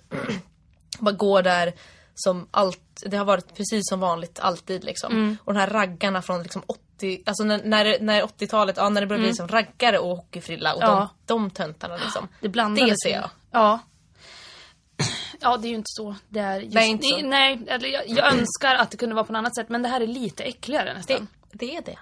bara 0.99 1.15
går 1.15 1.43
där 1.43 1.73
som 2.19 2.49
allt, 2.51 3.03
det 3.07 3.17
har 3.17 3.25
varit 3.25 3.55
precis 3.57 3.89
som 3.89 4.01
vanligt 4.01 4.41
alltid 4.41 4.85
liksom. 4.85 5.13
Mm. 5.13 5.37
Och 5.45 5.55
de 5.55 5.61
här 5.61 5.71
raggarna 5.71 6.23
från 6.23 6.43
liksom 6.43 6.63
80, 6.67 7.23
alltså 7.27 7.45
när, 7.45 7.61
när, 7.65 8.01
när 8.01 8.23
80-talet, 8.23 8.77
ja 8.77 8.89
när 8.89 9.01
det 9.01 9.07
började 9.07 9.27
bli 9.27 9.35
som 9.35 9.49
raggare 9.49 9.99
och 9.99 10.17
hockeyfrilla 10.17 10.75
och 10.75 10.83
Mm. 10.83 10.95
Ja. 10.95 11.09
de, 11.25 11.43
de 11.43 11.51
töntarna 11.51 11.97
liksom. 11.97 12.29
Det 12.41 12.49
Det 12.49 12.95
ser 13.05 13.11
jag. 13.11 13.31
Ja. 13.51 13.79
Ja, 15.41 15.57
det 15.57 15.69
är 15.69 15.71
ju 15.71 15.77
inte 15.77 15.91
så 15.91 16.15
det 16.29 16.41
är 16.41 16.61
just 16.61 16.75
Nej, 16.75 16.89
inte 16.91 17.07
så. 17.09 17.27
Nej, 17.27 17.61
eller 17.67 17.89
jag, 17.89 18.09
jag 18.09 18.33
önskar 18.33 18.75
att 18.75 18.91
det 18.91 18.97
kunde 18.97 19.15
vara 19.15 19.25
på 19.25 19.33
något 19.33 19.39
annat 19.39 19.55
sätt, 19.57 19.69
men 19.69 19.83
det 19.83 19.89
här 19.89 20.01
är 20.01 20.07
lite 20.07 20.43
äckligare 20.45 20.95
nästan. 20.95 21.27
Det, 21.53 21.77
är 21.77 21.83
det. 21.83 21.99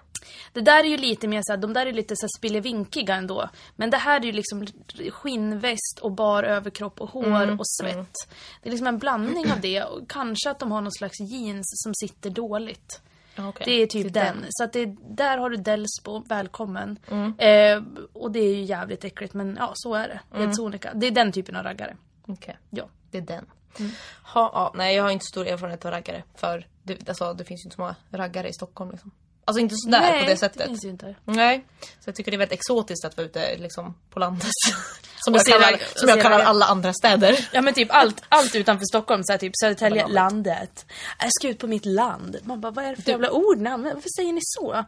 Det 0.53 0.61
där 0.61 0.85
är 0.85 0.89
ju 0.89 0.97
lite 0.97 1.29
mer 1.29 1.43
såhär, 1.45 1.59
de 1.59 1.73
där 1.73 1.87
är 1.87 1.93
lite 1.93 2.17
såhär 2.17 2.31
spillevinkiga 2.39 3.15
ändå. 3.15 3.49
Men 3.77 3.91
det 3.91 3.97
här 3.97 4.21
är 4.21 4.25
ju 4.25 4.33
liksom 4.33 4.67
skinnväst 5.11 5.99
och 6.03 6.13
bar 6.13 6.43
överkropp 6.43 7.01
och 7.01 7.11
hår 7.11 7.27
Mm, 7.27 7.61
och 7.61 7.69
svett. 7.69 8.15
Det 8.63 8.69
är 8.69 8.71
liksom 8.71 8.87
en 8.87 8.99
blandning 8.99 9.53
av 9.53 9.61
det 9.61 9.83
och 9.83 10.11
kanske 10.11 10.51
att 10.51 10.59
de 10.59 10.73
har 10.73 10.81
någon 10.81 10.93
slags 10.93 11.21
jeans 11.21 11.67
som 11.85 11.95
sitter 11.95 12.31
dåligt. 12.31 13.01
Okej. 13.39 13.65
Det 13.65 13.83
är 13.83 13.87
typ 13.87 14.13
Det 14.13 14.21
är 14.21 14.25
den. 14.25 14.45
Så 14.49 14.65
att 14.65 14.73
det, 14.73 14.97
där 15.09 15.39
har 15.39 15.51
du 15.51 15.57
Delsbo, 15.57 16.25
välkommen. 16.29 16.99
Mm. 17.11 17.35
Eh, 17.39 17.83
och 18.13 18.31
det 18.31 18.39
är 18.39 18.55
ju 18.55 18.63
jävligt 18.63 19.05
äckligt 19.05 19.35
men 19.35 19.57
ja, 19.61 19.73
så 19.75 19.95
är 19.95 20.09
det. 20.09 20.37
Mm. 20.37 20.55
sonika. 20.55 20.93
Det 20.95 21.07
är 21.07 21.11
den 21.11 21.33
typen 21.33 21.57
av 21.57 21.63
raggare. 21.63 21.97
Okej. 22.27 22.59
Ja. 22.71 22.89
Det 23.11 23.19
är 23.19 23.23
den. 23.23 23.47
Mm. 23.79 23.91
Ha, 24.23 24.51
ja, 24.55 24.73
nej 24.75 24.97
jag 24.97 25.03
har 25.03 25.11
inte 25.11 25.25
stor 25.25 25.47
erfarenhet 25.47 25.85
av 25.85 25.91
raggare. 25.91 26.23
För 26.35 26.67
det, 26.83 27.09
alltså, 27.09 27.33
det 27.33 27.45
finns 27.45 27.61
ju 27.61 27.65
inte 27.65 27.77
så 27.77 27.81
många 27.81 27.97
raggare 28.11 28.49
i 28.49 28.53
Stockholm 28.53 28.91
liksom. 28.91 29.11
Alltså 29.49 29.61
inte 29.61 29.75
sådär 29.79 30.01
Nej, 30.01 30.25
på 30.25 30.31
det 30.31 30.37
sättet. 30.37 30.59
det 30.59 30.67
finns 30.67 30.85
ju 30.85 30.89
inte. 30.89 31.15
Nej. 31.25 31.65
Så 31.79 32.09
jag 32.09 32.15
tycker 32.15 32.31
det 32.31 32.37
är 32.37 32.39
väldigt 32.39 32.59
exotiskt 32.59 33.05
att 33.05 33.17
vara 33.17 33.27
ute 33.27 33.57
liksom 33.57 33.95
på 34.11 34.19
landet. 34.19 34.47
Som, 35.19 35.35
Och 35.35 35.41
jag 35.41 35.47
kallar, 35.47 35.73
ragg- 35.73 35.83
som 35.95 36.09
jag 36.09 36.23
kallar 36.23 36.41
alla 36.41 36.67
andra 36.67 36.93
städer. 36.93 37.49
Ja 37.53 37.61
men 37.63 37.75
typ 37.75 37.89
allt, 37.95 38.23
allt 38.29 38.55
utanför 38.55 38.85
Stockholm, 38.85 39.23
så 39.25 39.33
här, 39.33 39.39
typ 39.39 39.53
Södertälje, 39.61 40.03
men- 40.05 40.13
landet. 40.15 40.87
Jag 41.19 41.29
ska 41.33 41.49
ut 41.49 41.59
på 41.59 41.67
mitt 41.67 41.85
land. 41.87 42.37
Man 42.43 42.61
bara, 42.61 42.73
vad 42.73 42.85
är 42.85 42.97
det 42.97 43.03
för 43.03 43.11
jävla 43.11 43.31
ord 43.31 43.59
ni 43.59 43.71
använder? 43.71 43.95
Varför 43.95 44.09
säger 44.17 44.33
ni 44.33 44.41
så? 44.43 44.85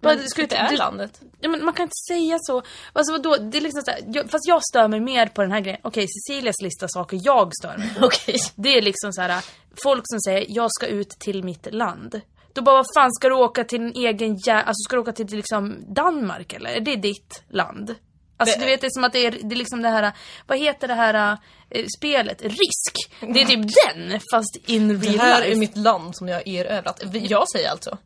Bara, 0.00 0.14
Men 0.14 0.28
ska 0.28 0.42
ut- 0.42 0.50
det 0.50 0.56
är 0.56 0.70
det- 0.70 0.76
landet. 0.76 1.20
Ja, 1.40 1.48
men 1.48 1.64
man 1.64 1.74
kan 1.74 1.82
inte 1.82 2.04
säga 2.08 2.38
så. 2.40 2.62
Alltså 2.92 3.12
vadå? 3.12 3.36
Det 3.36 3.58
är 3.58 3.62
liksom 3.62 3.82
så 3.82 3.90
här, 3.90 4.00
jag, 4.06 4.30
fast 4.30 4.48
jag 4.48 4.62
stör 4.64 4.88
mig 4.88 5.00
mer 5.00 5.26
på 5.26 5.42
den 5.42 5.52
här 5.52 5.60
grejen. 5.60 5.80
Okej, 5.82 6.06
Cecilias 6.08 6.60
lista 6.62 6.86
saker 6.88 7.20
jag 7.24 7.52
stör 7.60 7.76
mig 7.78 7.94
på. 7.98 8.06
Okej. 8.06 8.36
Det 8.54 8.78
är 8.78 8.82
liksom 8.82 9.12
så 9.12 9.20
här, 9.22 9.44
folk 9.82 10.02
som 10.06 10.20
säger 10.20 10.46
jag 10.48 10.68
ska 10.72 10.86
ut 10.86 11.08
till 11.10 11.44
mitt 11.44 11.74
land. 11.74 12.20
Då 12.56 12.62
bara, 12.62 12.74
vad 12.76 12.86
fan 12.96 13.12
ska 13.12 13.28
du 13.28 13.34
åka 13.34 13.64
till 13.64 13.80
din 13.80 13.92
egen 14.06 14.36
jä... 14.36 14.54
Alltså 14.54 14.82
ska 14.88 14.96
du 14.96 15.02
åka 15.02 15.12
till 15.12 15.26
liksom 15.26 15.94
Danmark 15.94 16.52
eller? 16.52 16.70
Är 16.70 16.80
det 16.80 16.96
ditt 16.96 17.42
land? 17.48 17.94
Alltså 18.36 18.58
Det- 18.58 18.64
du 18.64 18.70
vet, 18.70 18.80
det 18.80 18.86
är 18.86 18.90
som 18.90 19.04
att 19.04 19.12
det 19.12 19.26
är, 19.26 19.30
det 19.30 19.54
är 19.54 19.56
liksom 19.56 19.82
det 19.82 19.88
här, 19.88 20.12
vad 20.46 20.58
heter 20.58 20.88
det 20.88 20.94
här 20.94 21.38
eh, 21.70 21.86
spelet? 21.98 22.42
Risk! 22.42 22.94
Det 23.20 23.40
är 23.42 23.44
typ 23.44 23.60
den, 23.86 24.20
fast 24.32 24.56
in 24.66 24.88
Det 24.88 24.94
real 24.94 25.18
här 25.18 25.40
life. 25.40 25.52
är 25.52 25.56
mitt 25.56 25.76
land 25.76 26.16
som 26.16 26.28
jag 26.28 26.36
har 26.36 26.48
erövrat. 26.48 27.02
Jag 27.12 27.48
säger 27.50 27.70
alltså. 27.70 27.98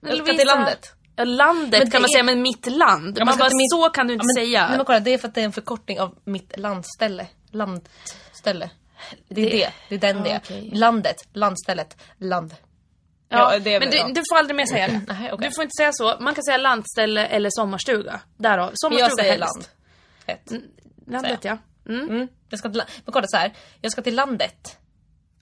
Men 0.00 0.16
Lovisa- 0.16 0.36
till 0.38 0.46
landet. 0.46 0.92
Ja, 1.16 1.24
landet 1.24 1.70
Men 1.82 1.90
kan 1.90 1.90
det 1.90 1.98
man 1.98 2.04
är- 2.04 2.08
säga, 2.12 2.22
men 2.22 2.42
mitt 2.42 2.66
land. 2.66 3.18
Ja, 3.18 3.24
man 3.24 3.38
bara, 3.38 3.48
mitt- 3.52 3.70
så 3.70 3.88
kan 3.90 4.06
du 4.06 4.12
inte 4.12 4.24
Ja, 4.24 4.26
men, 4.36 4.44
säga. 4.46 4.68
Nej, 4.68 4.76
men 4.76 4.86
kolla, 4.86 5.00
det 5.00 5.14
är 5.14 5.18
för 5.18 5.28
att 5.28 5.34
det 5.34 5.40
är 5.40 5.44
en 5.44 5.52
förkortning 5.52 6.00
av 6.00 6.14
mitt 6.24 6.58
landställe. 6.58 7.26
Landställe. 7.50 8.70
Det 9.28 9.40
är 9.40 9.50
Det- 9.50 9.56
det. 9.56 9.72
Det 9.88 9.94
är 9.94 9.98
den 9.98 10.16
Ja, 10.16 10.22
det 10.24 10.30
är. 10.30 10.38
okej. 10.44 10.70
Landet, 10.74 11.16
landstället, 11.32 11.96
land. 12.18 12.54
Ja, 13.28 13.56
Ja, 13.56 13.80
men 13.80 13.90
du, 13.90 14.12
du 14.12 14.22
får 14.30 14.36
aldrig 14.36 14.56
mer 14.56 14.66
säga 14.66 14.86
det. 14.86 15.00
Nej, 15.08 15.32
okej. 15.32 15.48
Du 15.48 15.54
får 15.54 15.64
inte 15.64 15.76
säga 15.78 15.90
så. 15.92 16.16
Man 16.20 16.34
kan 16.34 16.44
säga 16.44 16.56
landställe 16.56 17.26
eller 17.26 17.50
sommarstuga. 17.52 18.20
Där 18.36 18.58
då. 18.58 18.64
Men 18.64 18.72
Sommarstuga 18.74 19.08
jag 19.08 19.18
säger 19.18 19.30
helst. 19.32 19.54
land. 19.56 19.66
Ett. 20.26 20.52
Landet 21.06 21.42
säger 21.42 21.58
ja. 21.84 21.92
Mm. 21.92 22.08
Mm. 22.08 22.28
Jag 22.48 22.58
ska 22.58 22.68
till, 22.70 22.82
men 23.04 23.12
kolla 23.12 23.26
så 23.26 23.36
här. 23.36 23.52
jag 23.80 23.92
ska 23.92 24.02
till 24.02 24.14
landet. 24.14 24.78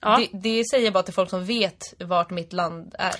ja. 0.01 0.17
Det, 0.17 0.37
det 0.37 0.63
säger 0.71 0.85
jag 0.85 0.93
bara 0.93 1.03
till 1.03 1.13
folk 1.13 1.29
som 1.29 1.45
vet 1.45 1.93
vart 1.99 2.29
mitt 2.29 2.53
land 2.53 2.95
är. 2.99 3.15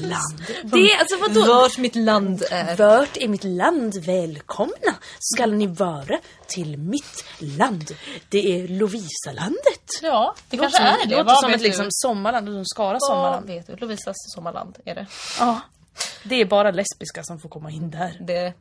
Land. 0.00 0.42
Det, 0.64 0.92
alltså 1.00 1.16
vadå? 1.20 1.46
Vart 1.54 1.78
mitt 1.78 1.94
land 1.94 2.42
är. 2.50 2.76
Vart 2.76 3.16
är 3.16 3.28
mitt 3.28 3.44
land? 3.44 3.94
Välkomna 4.04 4.94
skall 5.18 5.52
ni 5.54 5.66
vara 5.66 6.18
till 6.46 6.76
mitt 6.76 7.24
land. 7.38 7.90
Det 8.28 8.60
är 8.60 8.68
Lovisalandet. 8.68 9.84
Ja, 10.02 10.34
det 10.50 10.56
Låter 10.56 10.70
kanske 10.70 10.76
som, 10.78 10.86
är 10.86 11.06
det. 11.06 11.10
låter 11.16 11.24
Vad 11.24 11.40
som 11.40 11.50
ett 11.52 11.58
du? 11.58 11.64
liksom 11.64 11.86
sommarland, 11.90 12.46
som 12.48 12.64
Skara 12.64 12.92
Vad 12.92 13.02
sommarland. 13.02 13.46
vet 13.46 13.66
du? 13.66 13.76
Lovisas 13.76 14.16
sommarland 14.34 14.78
är 14.84 14.94
det. 14.94 15.06
Ja. 15.38 15.60
Det 16.24 16.34
är 16.40 16.44
bara 16.46 16.70
lesbiska 16.70 17.22
som 17.22 17.38
får 17.40 17.48
komma 17.48 17.70
in 17.70 17.90
där. 17.90 18.16
Det 18.26 18.36
är 18.36 18.54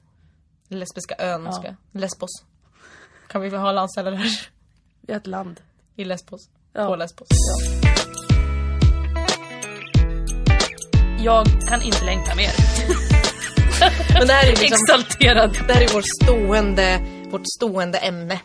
lesbiska 0.68 1.16
ön. 1.20 1.54
Ska. 1.54 1.76
Lesbos. 1.92 2.30
Kan 3.28 3.42
vi 3.42 3.50
få 3.50 3.58
ha 3.58 3.72
landställe 3.72 4.10
där? 4.10 4.48
Vi 5.02 5.14
har 5.14 5.20
ett 5.20 5.28
land. 5.28 5.60
I 5.96 6.06
Lesbos. 6.06 6.42
Ja. 6.74 6.88
På 6.88 6.96
Lesbos. 6.96 7.28
Jag 11.20 11.46
kan 11.70 11.82
inte 11.82 12.06
längta 12.06 12.36
mer. 12.36 12.50
Men 14.20 14.28
det 14.28 14.34
här 14.34 14.48
är 14.48 14.50
liksom, 14.50 14.68
Exalterad. 14.74 15.58
det 15.68 15.74
här 15.74 15.82
är 15.82 15.94
vårt 15.94 16.06
stående, 16.24 17.02
vårt 17.30 17.48
stående 17.58 17.98
ämne. 17.98 18.40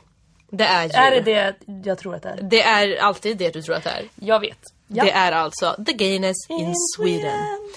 Det 0.50 0.64
är 0.64 0.84
ju... 0.84 0.90
Är 0.90 1.10
det 1.10 1.20
det 1.20 1.56
jag 1.84 1.98
tror 1.98 2.14
att 2.14 2.22
det 2.22 2.28
är? 2.28 2.42
Det 2.42 2.62
är 2.62 3.02
alltid 3.02 3.36
det 3.36 3.50
du 3.50 3.62
tror 3.62 3.74
att 3.76 3.84
det 3.84 3.90
är. 3.90 4.04
Jag 4.14 4.40
vet. 4.40 4.58
Ja. 4.86 5.04
Det 5.04 5.10
är 5.10 5.32
alltså 5.32 5.76
The 5.86 5.92
Gayness 5.92 6.36
in 6.48 6.74
Sweden. 6.96 7.70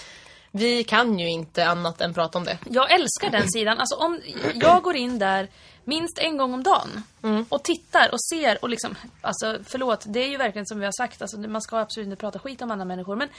Vi 0.51 0.83
kan 0.83 1.19
ju 1.19 1.29
inte 1.29 1.65
annat 1.65 2.01
än 2.01 2.13
prata 2.13 2.37
om 2.37 2.43
det. 2.43 2.57
Jag 2.69 2.91
älskar 2.91 3.29
den 3.29 3.51
sidan. 3.51 3.79
Alltså 3.79 3.95
om 3.95 4.21
jag 4.53 4.83
går 4.83 4.95
in 4.95 5.19
där 5.19 5.47
minst 5.85 6.19
en 6.19 6.37
gång 6.37 6.53
om 6.53 6.63
dagen 6.63 7.03
och 7.49 7.63
tittar 7.63 8.09
och 8.11 8.21
ser 8.21 8.57
och 8.61 8.69
liksom, 8.69 8.95
alltså 9.21 9.57
förlåt, 9.65 10.03
det 10.07 10.19
är 10.23 10.27
ju 10.27 10.37
verkligen 10.37 10.65
som 10.65 10.79
vi 10.79 10.85
har 10.85 10.91
sagt, 10.97 11.21
alltså, 11.21 11.39
man 11.39 11.61
ska 11.61 11.77
absolut 11.79 12.05
inte 12.05 12.17
prata 12.19 12.39
skit 12.39 12.61
om 12.61 12.71
andra 12.71 12.85
människor. 12.85 13.15
Men 13.15 13.29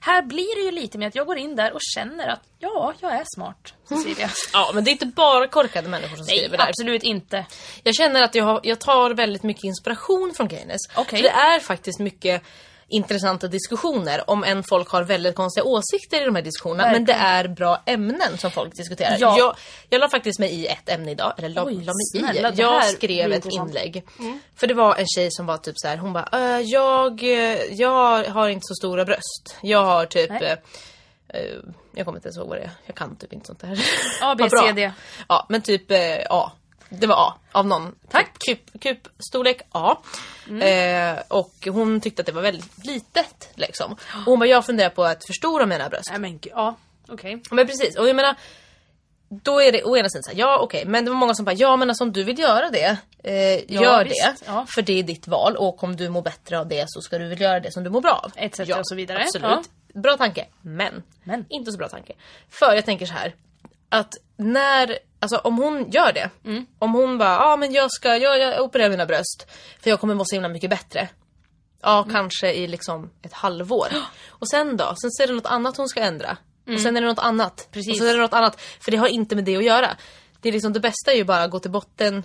här 0.00 0.22
blir 0.22 0.56
det 0.56 0.62
ju 0.62 0.70
lite 0.70 0.98
med 0.98 1.08
att 1.08 1.14
jag 1.14 1.26
går 1.26 1.38
in 1.38 1.56
där 1.56 1.72
och 1.72 1.80
känner 1.94 2.28
att 2.28 2.40
ja, 2.58 2.94
jag 3.00 3.12
är 3.12 3.24
smart, 3.34 3.74
Cecilia. 3.88 4.30
Ja, 4.52 4.70
men 4.74 4.84
det 4.84 4.90
är 4.90 4.92
inte 4.92 5.06
bara 5.06 5.48
korkade 5.48 5.88
människor 5.88 6.16
som 6.16 6.26
Nej, 6.28 6.38
skriver 6.38 6.58
där. 6.58 6.68
absolut 6.68 7.02
inte. 7.02 7.46
Jag 7.82 7.94
känner 7.94 8.22
att 8.22 8.34
jag, 8.34 8.44
har, 8.44 8.60
jag 8.62 8.80
tar 8.80 9.10
väldigt 9.10 9.42
mycket 9.42 9.64
inspiration 9.64 10.32
från 10.36 10.48
Keynes. 10.48 10.80
För 10.94 11.22
det 11.22 11.28
är 11.28 11.60
faktiskt 11.60 11.98
mycket 11.98 12.42
intressanta 12.88 13.46
diskussioner 13.48 14.30
om 14.30 14.44
än 14.44 14.62
folk 14.62 14.88
har 14.88 15.02
väldigt 15.02 15.34
konstiga 15.36 15.64
åsikter 15.64 16.22
i 16.22 16.24
de 16.24 16.34
här 16.34 16.42
diskussionerna. 16.42 16.92
Men 16.92 17.04
det 17.04 17.12
är 17.12 17.48
bra 17.48 17.82
ämnen 17.86 18.38
som 18.38 18.50
folk 18.50 18.76
diskuterar. 18.76 19.16
Ja. 19.20 19.38
Jag, 19.38 19.56
jag 19.88 20.00
la 20.00 20.08
faktiskt 20.08 20.38
mig 20.38 20.50
i 20.54 20.66
ett 20.66 20.88
ämne 20.88 21.10
idag. 21.10 21.32
Eller 21.38 21.48
la, 21.48 21.64
Oj, 21.64 21.74
la 21.74 21.92
mig 21.92 22.22
snälla, 22.32 22.52
i. 22.52 22.54
Jag 22.56 22.84
skrev 22.84 23.32
ett 23.32 23.36
intressant. 23.44 23.68
inlägg. 23.68 24.04
För 24.56 24.66
det 24.66 24.74
var 24.74 24.94
en 24.96 25.06
tjej 25.06 25.28
som 25.30 25.46
var 25.46 25.56
typ 25.56 25.74
så 25.76 25.88
här. 25.88 25.96
hon 25.96 26.12
bara 26.12 26.28
"Äh, 26.32 26.60
jag, 26.60 27.22
jag 27.70 28.24
har 28.24 28.48
inte 28.48 28.64
så 28.64 28.74
stora 28.74 29.04
bröst. 29.04 29.56
Jag 29.62 29.84
har 29.84 30.06
typ 30.06 30.30
Nej. 30.30 30.42
eh, 30.42 31.40
eh, 31.40 31.46
jag 31.94 32.04
kommer 32.06 32.18
inte 32.18 32.28
ens 32.28 32.36
ihåg 32.36 32.48
vad 32.48 32.58
det 32.58 32.62
är. 32.62 32.70
Jag 32.86 32.96
kan 32.96 33.16
typ 33.16 33.32
inte 33.32 33.46
sånt 33.46 33.60
där. 33.60 33.84
A, 34.22 34.34
B. 34.38 34.48
C, 34.66 34.72
D. 34.72 34.92
Ja, 35.28 35.46
men 35.48 35.62
typ 35.62 35.90
eh, 35.90 35.98
A. 36.30 36.52
Det 37.00 37.06
var 37.06 37.28
A 37.28 37.34
av 37.52 37.66
någon. 37.66 37.94
Tack. 38.10 38.38
Kup, 38.38 38.80
kup, 38.80 39.08
storlek 39.28 39.62
A. 39.72 39.96
Eh, 40.62 41.22
och 41.28 41.54
hon 41.66 42.00
tyckte 42.00 42.22
att 42.22 42.26
det 42.26 42.32
var 42.32 42.42
väldigt 42.42 42.86
litet 42.86 43.48
liksom. 43.54 43.92
Och 43.92 44.24
hon 44.24 44.38
bara, 44.38 44.46
jag 44.46 44.66
funderar 44.66 44.90
på 44.90 45.04
att 45.04 45.26
förstora 45.26 45.66
mina 45.66 45.88
bröst. 45.88 46.10
Nej 46.10 46.20
men 46.20 46.38
ja, 46.42 46.76
okej. 47.08 47.42
Men 47.50 47.66
precis, 47.66 47.96
och 47.96 48.08
jag 48.08 48.16
menar 48.16 48.36
då 49.42 49.62
är 49.62 49.72
det 49.72 49.84
å 49.84 49.96
ena 49.96 50.08
sidan 50.08 50.22
såhär, 50.22 50.38
ja 50.38 50.58
okej, 50.58 50.84
men 50.86 51.04
det 51.04 51.10
var 51.10 51.18
många 51.18 51.34
som 51.34 51.44
bara, 51.44 51.54
ja 51.54 51.76
men 51.76 51.90
alltså 51.90 52.04
om 52.04 52.12
du 52.12 52.24
vill 52.24 52.38
göra 52.38 52.70
det, 52.70 52.96
eh, 53.24 53.72
gör 53.72 54.04
visst, 54.04 54.24
det. 54.24 54.46
ja. 54.46 54.66
För 54.68 54.82
det 54.82 54.98
är 54.98 55.02
ditt 55.02 55.28
val 55.28 55.56
och 55.56 55.84
om 55.84 55.96
du 55.96 56.08
mår 56.08 56.22
bättre 56.22 56.58
av 56.58 56.68
det 56.68 56.84
så 56.88 57.00
ska 57.00 57.18
du 57.18 57.28
väl 57.28 57.40
göra 57.40 57.60
det 57.60 57.72
som 57.72 57.84
du 57.84 57.90
mår 57.90 58.00
bra 58.00 58.20
av. 58.24 58.32
Etc. 58.36 58.58
och 58.60 58.66
så 58.82 58.94
vidare. 58.94 59.22
Absolut. 59.22 59.70
Bra 59.94 60.16
tanke, 60.16 60.46
men, 60.60 61.02
Men. 61.24 61.46
inte 61.48 61.72
så 61.72 61.78
bra 61.78 61.88
tanke. 61.88 62.12
För 62.48 62.74
jag 62.74 62.84
tänker 62.84 63.06
så 63.06 63.12
här 63.12 63.34
att 63.94 64.14
när, 64.36 64.98
alltså 65.20 65.36
om 65.36 65.56
hon 65.58 65.90
gör 65.90 66.12
det, 66.12 66.30
Mm. 66.44 66.66
om 66.78 66.92
hon 66.94 67.18
bara, 67.18 67.28
ja 67.28 67.52
ah, 67.52 67.56
men 67.56 67.72
jag 67.72 67.90
ska, 67.92 68.16
jag, 68.16 68.38
jag 68.38 68.62
opererar 68.64 68.90
mina 68.90 69.06
bröst 69.06 69.46
för 69.80 69.90
jag 69.90 70.00
kommer 70.00 70.14
må 70.14 70.24
så 70.24 70.34
himla 70.36 70.48
mycket 70.48 70.70
bättre. 70.70 71.08
Ja, 71.82 71.98
Mm. 72.02 72.14
kanske 72.14 72.52
i 72.52 72.66
liksom 72.66 73.10
ett 73.22 73.32
halvår. 73.32 73.88
Och 74.28 74.48
sen 74.48 74.76
då? 74.76 74.84
Sen 74.84 75.10
så 75.10 75.22
är 75.22 75.26
det 75.26 75.32
något 75.34 75.46
annat 75.46 75.76
hon 75.76 75.88
ska 75.88 76.00
ändra. 76.00 76.36
Och 76.74 76.80
sen 76.80 76.96
är 76.96 77.00
det 77.00 77.06
något 77.06 77.18
annat. 77.18 77.60
Mm. 77.60 77.72
Precis. 77.72 77.92
Och 77.92 77.98
sen 77.98 78.06
är 78.08 78.14
det 78.14 78.20
något 78.20 78.32
annat. 78.34 78.60
För 78.80 78.90
det 78.90 78.96
har 78.96 79.06
inte 79.08 79.34
med 79.34 79.44
det 79.44 79.56
att 79.56 79.64
göra. 79.64 79.96
Det 80.40 80.48
är 80.48 80.52
liksom 80.52 80.72
det 80.72 80.80
bästa 80.80 81.12
är 81.12 81.16
ju 81.16 81.24
bara 81.24 81.42
att 81.42 81.50
gå 81.50 81.58
till 81.58 81.70
botten 81.70 82.22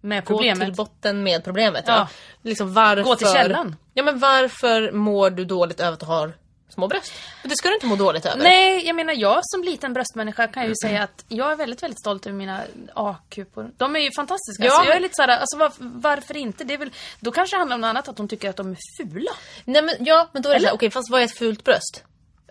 Med 0.00 0.24
Gå 0.24 0.26
problemet. 0.34 0.60
till 0.66 0.74
botten 0.74 1.22
med 1.22 1.44
problemet. 1.44 1.84
Ja. 1.86 1.94
Ja. 1.96 2.08
Liksom 2.42 2.74
varför, 2.74 3.02
Gå 3.02 3.16
till 3.16 3.26
källan. 3.26 3.76
Ja 3.94 4.02
men 4.02 4.18
varför 4.18 4.92
mår 4.92 5.30
du 5.30 5.44
dåligt 5.44 5.80
över 5.80 5.92
att 5.92 6.00
du 6.00 6.06
har 6.06 6.32
små 6.74 6.88
bröst? 6.88 7.12
Och 7.42 7.48
det 7.48 7.56
ska 7.56 7.68
du 7.68 7.74
inte 7.74 7.86
må 7.86 7.96
dåligt 7.96 8.26
över. 8.26 8.42
Nej, 8.42 8.86
jag 8.86 8.96
menar 8.96 9.12
jag 9.12 9.40
som 9.42 9.64
liten 9.64 9.92
bröstmänniska 9.92 10.46
kan 10.46 10.66
ju 10.66 10.74
säga 10.82 11.02
att 11.02 11.24
jag 11.28 11.52
är 11.52 11.56
väldigt, 11.56 11.82
väldigt 11.82 12.00
stolt 12.00 12.26
över 12.26 12.36
mina 12.36 12.60
A-kupor. 12.94 13.70
De 13.76 13.96
är 13.96 14.00
ju 14.00 14.10
fantastiska. 14.16 14.64
Ja, 14.64 14.70
så 14.70 14.76
jag 14.76 14.86
är 14.86 14.94
men- 14.94 15.02
lite 15.02 15.14
såhär, 15.14 15.28
alltså 15.28 15.56
var, 15.56 15.72
varför 15.78 16.36
inte? 16.36 16.64
Det 16.64 16.74
är 16.74 16.78
väl, 16.78 16.90
då 17.20 17.30
kanske 17.30 17.56
det 17.56 17.58
handlar 17.58 17.74
om 17.74 17.80
något 17.80 17.88
annat, 17.88 18.08
att 18.08 18.16
de 18.16 18.28
tycker 18.28 18.50
att 18.50 18.56
de 18.56 18.70
är 18.70 18.76
fula. 18.98 19.30
Nej 19.64 19.82
men 19.82 19.94
ja, 20.00 20.28
men 20.32 20.42
då 20.42 20.50
är 20.50 20.60
det 20.60 20.72
okej 20.72 20.90
fast 20.90 21.10
vad 21.10 21.20
är 21.20 21.24
ett 21.24 21.38
fult 21.38 21.64
bröst? 21.64 22.04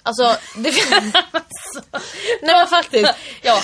Alltså, 0.04 0.36
det 0.56 0.72
Nej 2.41 2.56
men 2.56 2.68
faktiskt. 2.68 3.12
Ja. 3.41 3.62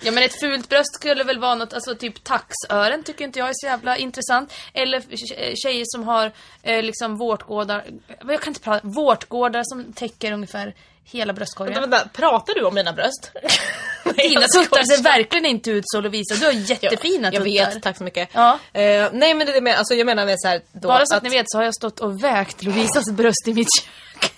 ja 0.00 0.12
men 0.12 0.22
ett 0.22 0.40
fult 0.40 0.68
bröst 0.68 0.94
skulle 0.94 1.24
väl 1.24 1.38
vara 1.38 1.54
något, 1.54 1.72
alltså 1.74 1.94
typ 1.94 2.24
taxören 2.24 3.02
tycker 3.04 3.24
inte 3.24 3.38
jag 3.38 3.48
är 3.48 3.52
så 3.54 3.66
jävla 3.66 3.96
intressant. 3.96 4.52
Eller 4.74 5.00
tje- 5.00 5.54
tjejer 5.56 5.84
som 5.86 6.04
har 6.04 6.32
eh, 6.62 6.82
liksom 6.82 7.16
vårtgårdar, 7.16 7.84
jag 8.28 8.40
kan 8.40 8.50
inte 8.50 8.60
prata, 8.60 8.80
vårtgårdar 8.86 9.62
som 9.64 9.92
täcker 9.92 10.32
ungefär 10.32 10.74
hela 11.04 11.32
bröstkorgen. 11.32 11.74
Vänta, 11.74 11.88
vänta, 11.96 12.08
pratar 12.08 12.54
du 12.54 12.62
om 12.64 12.74
mina 12.74 12.92
bröst? 12.92 13.30
Dina 14.16 14.40
jag 14.40 14.50
tuttar 14.50 14.82
ser 14.96 15.02
verkligen 15.02 15.46
inte 15.46 15.70
ut 15.70 15.84
så 15.86 16.00
Lovisa, 16.00 16.34
du 16.34 16.44
har 16.46 16.52
jättefina 16.52 17.32
Jag 17.32 17.44
tuttar. 17.44 17.70
vet, 17.74 17.82
tack 17.82 17.96
så 17.98 18.04
mycket. 18.04 18.28
Ja. 18.32 18.58
Eh, 18.72 19.08
nej 19.12 19.34
men 19.34 19.46
det 19.46 19.56
är 19.56 19.60
med, 19.60 19.76
alltså 19.78 19.94
jag 19.94 20.06
menar 20.06 20.26
med 20.26 20.40
så 20.40 20.48
här, 20.48 20.60
då 20.72 20.88
Bara 20.88 21.06
så 21.06 21.14
att, 21.16 21.22
ni 21.22 21.28
vet 21.28 21.44
så 21.50 21.58
har 21.58 21.64
jag 21.64 21.74
stått 21.74 22.00
och 22.00 22.24
vägt 22.24 22.62
Lovisas 22.62 23.10
bröst 23.10 23.48
i 23.48 23.54
mitt 23.54 23.68
kök. 23.82 24.32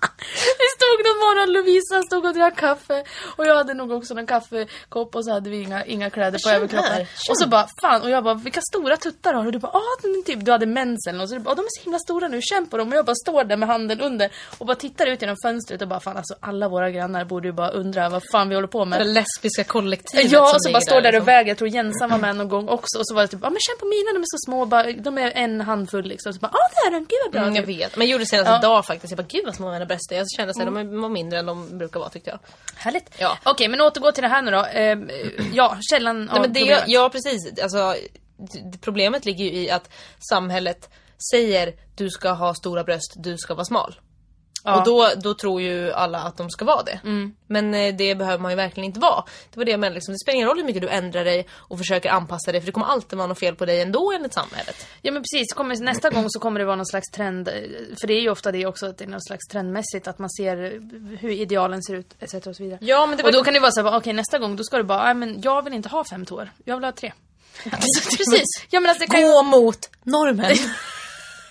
Vi 0.60 0.66
stod 0.76 0.98
någon 1.06 1.18
morgon, 1.18 1.52
Lovisa 1.52 2.02
stod 2.02 2.24
och 2.26 2.34
drack 2.34 2.56
kaffe 2.56 3.04
och 3.36 3.46
jag 3.46 3.54
hade 3.54 3.74
nog 3.74 3.92
också 3.92 4.14
en 4.14 4.26
kaffekopp 4.26 5.14
och 5.16 5.24
så 5.24 5.32
hade 5.32 5.50
vi 5.50 5.62
inga, 5.62 5.84
inga 5.84 6.10
kläder 6.10 6.38
på 6.38 6.68
känn. 6.68 7.06
Och 7.30 7.38
så 7.38 7.48
bara, 7.48 7.66
fan, 7.82 8.02
och 8.02 8.10
jag 8.10 8.24
bara, 8.24 8.34
vilka 8.34 8.60
stora 8.72 8.96
tuttar 8.96 9.34
har 9.34 9.42
du? 9.42 9.46
Och 9.46 9.52
du 9.52 9.58
bara, 9.58 9.72
ah, 9.72 9.96
den 10.02 10.24
typ, 10.24 10.44
du 10.44 10.52
hade 10.52 10.66
mensen 10.66 11.20
och 11.20 11.28
så 11.28 11.34
du 11.34 11.40
bara, 11.40 11.50
ah, 11.50 11.54
de 11.54 11.60
är 11.62 11.80
så 11.80 11.84
himla 11.84 11.98
stora 11.98 12.28
nu, 12.28 12.40
känn 12.42 12.66
på 12.66 12.76
dem. 12.76 12.88
Och 12.88 12.96
jag 12.98 13.04
bara 13.04 13.14
står 13.14 13.44
där 13.44 13.56
med 13.56 13.68
handen 13.68 14.00
under 14.00 14.30
och 14.58 14.66
bara 14.66 14.76
tittar 14.76 15.06
ut 15.06 15.20
genom 15.20 15.36
fönstret 15.44 15.82
och 15.82 15.88
bara, 15.88 16.00
fan 16.00 16.16
alltså 16.16 16.34
alla 16.40 16.68
våra 16.68 16.90
grannar 16.90 17.24
borde 17.24 17.48
ju 17.48 17.52
bara 17.52 17.70
undra 17.70 18.08
vad 18.08 18.22
fan 18.32 18.48
vi 18.48 18.54
håller 18.54 18.68
på 18.68 18.84
med. 18.84 19.00
Det 19.00 19.04
lesbiska 19.04 19.64
kollektivet 19.64 20.32
Ja, 20.32 20.54
och 20.54 20.62
så 20.62 20.72
bara 20.72 20.80
står 20.80 21.00
där 21.00 21.08
och 21.08 21.12
liksom. 21.12 21.26
väger. 21.26 21.48
Jag 21.48 21.58
tror 21.58 21.70
Jensan 21.70 22.10
var 22.10 22.18
med 22.18 22.36
någon 22.36 22.48
gång 22.48 22.68
också. 22.68 22.98
Och 22.98 23.06
så 23.08 23.14
var 23.14 23.22
det 23.22 23.28
typ, 23.28 23.40
ja 23.42 23.50
men 23.50 23.58
känn 23.60 23.76
på 23.80 23.86
mina, 23.86 24.12
de 24.12 24.18
är 24.18 24.24
så 24.36 24.38
små. 24.46 24.66
Bara, 24.66 24.92
de 24.92 25.18
är 25.18 25.30
en 25.30 25.60
handfull 25.60 26.04
liksom. 26.04 26.32
Så 26.32 26.38
bara, 26.40 26.50
ja 26.52 26.58
det 26.74 26.88
är 26.88 26.90
de, 26.92 26.98
gud 26.98 27.18
vad 27.24 27.32
bra. 27.32 27.42
Mm, 27.42 27.54
jag 27.54 27.62
vet. 27.62 27.96
Men 27.96 28.06
jag 28.06 28.12
gjorde 28.12 28.24
det 28.24 28.28
senast 28.28 28.50
Ja. 28.50 28.58
idag 28.58 28.86
faktiskt. 28.86 29.10
Jag 29.10 29.16
bara, 29.16 29.26
gud 29.28 29.42
vad 29.44 29.54
små 29.54 29.72
mina 29.72 29.85
bröst 29.86 30.12
är. 30.12 30.16
Jag 30.16 30.26
kände 30.36 30.50
att 30.50 30.74
de 30.74 31.00
var 31.00 31.08
mindre 31.08 31.38
än 31.38 31.46
de 31.46 31.78
brukar 31.78 32.00
vara 32.00 32.10
tyckte 32.10 32.30
jag. 32.30 32.38
Härligt. 32.76 33.10
Ja. 33.18 33.38
Okej, 33.44 33.68
men 33.68 33.80
återgå 33.80 34.12
till 34.12 34.22
det 34.22 34.28
här 34.28 34.42
nu 34.42 34.50
då. 34.50 34.64
Ehm, 34.64 35.10
ja, 35.52 35.78
källan 35.90 36.24
Nej, 36.24 36.34
av 36.34 36.40
men 36.40 36.52
det, 36.52 36.60
problemet. 36.60 36.84
ja 36.86 37.08
precis. 37.08 37.60
Alltså, 37.62 37.94
problemet 38.80 39.24
ligger 39.24 39.44
ju 39.44 39.50
i 39.50 39.70
att 39.70 39.90
samhället 40.30 40.90
säger 41.30 41.74
du 41.96 42.10
ska 42.10 42.30
ha 42.30 42.54
stora 42.54 42.84
bröst, 42.84 43.14
du 43.16 43.38
ska 43.38 43.54
vara 43.54 43.64
smal. 43.64 43.94
Ja. 44.66 44.78
Och 44.78 44.84
då, 44.84 45.08
då 45.16 45.34
tror 45.34 45.62
ju 45.62 45.92
alla 45.92 46.18
att 46.18 46.36
de 46.36 46.50
ska 46.50 46.64
vara 46.64 46.82
det. 46.82 47.00
Men 47.46 47.74
eh, 47.74 47.94
det 47.94 48.14
behöver 48.14 48.38
man 48.38 48.52
ju 48.52 48.56
verkligen 48.56 48.84
inte 48.84 49.00
vara. 49.00 49.24
Det 49.52 49.56
var 49.58 49.64
det 49.64 49.70
jag 49.70 49.80
menade, 49.80 49.94
liksom, 49.94 50.12
det 50.14 50.18
spelar 50.18 50.34
ingen 50.36 50.48
roll 50.48 50.56
hur 50.56 50.64
mycket 50.64 50.82
du 50.82 50.88
ändrar 50.88 51.24
dig 51.24 51.46
och 51.52 51.78
försöker 51.78 52.10
anpassa 52.10 52.52
dig 52.52 52.60
för 52.60 52.66
det 52.66 52.72
kommer 52.72 52.86
alltid 52.86 53.16
vara 53.18 53.26
något 53.28 53.38
fel 53.38 53.54
på 53.56 53.64
dig 53.66 53.80
ändå 53.82 54.12
enligt 54.12 54.34
samhället. 54.34 54.86
Ja 55.02 55.12
men 55.12 55.22
precis, 55.22 55.52
kommer, 55.54 55.76
nästa 55.76 56.10
gång 56.10 56.24
så 56.28 56.40
kommer 56.40 56.60
det 56.60 56.66
vara 56.66 56.76
någon 56.76 56.86
slags 56.86 57.10
trend. 57.10 57.48
eh, 57.48 57.54
För 58.00 58.06
det 58.06 58.14
är 58.14 58.20
ju 58.20 58.30
ofta 58.30 58.52
det 58.52 58.66
också, 58.66 58.86
att 58.86 58.98
det 58.98 59.04
är 59.04 59.08
någon 59.08 59.22
slags 59.22 59.46
trendmässigt. 59.48 60.08
Att 60.08 60.18
man 60.18 60.30
ser 60.30 60.56
hur 61.20 61.30
idealen 61.30 61.82
ser 61.82 61.94
ut, 61.94 62.14
etc. 62.20 62.34
och 62.34 62.56
så 62.56 62.62
vidare. 62.62 62.78
Ja, 62.82 63.06
men 63.06 63.16
det 63.16 63.22
var- 63.22 63.30
Och 63.30 63.32
då 63.32 63.44
kan 63.44 63.54
det 63.54 63.60
vara 63.60 63.72
så 63.72 63.82
här, 63.82 63.96
okej 63.98 64.12
nästa 64.12 64.38
gång 64.38 64.56
då 64.56 64.64
ska 64.64 64.76
du 64.76 64.82
bara, 64.82 65.04
nej 65.04 65.14
men 65.14 65.40
jag 65.40 65.62
vill 65.64 65.72
inte 65.72 65.88
ha 65.88 66.04
fem 66.04 66.26
tår. 66.26 66.50
Jag 66.64 66.76
vill 66.76 66.84
ha 66.84 66.92
tre. 66.92 67.12
Alltså, 67.72 68.16
precis. 68.16 68.44
Ja 68.70 68.80
men 68.80 68.90
alltså 68.90 69.16
ju 69.16 69.24
Gå 69.32 69.42
mot 69.42 69.78
normen. 70.02 70.56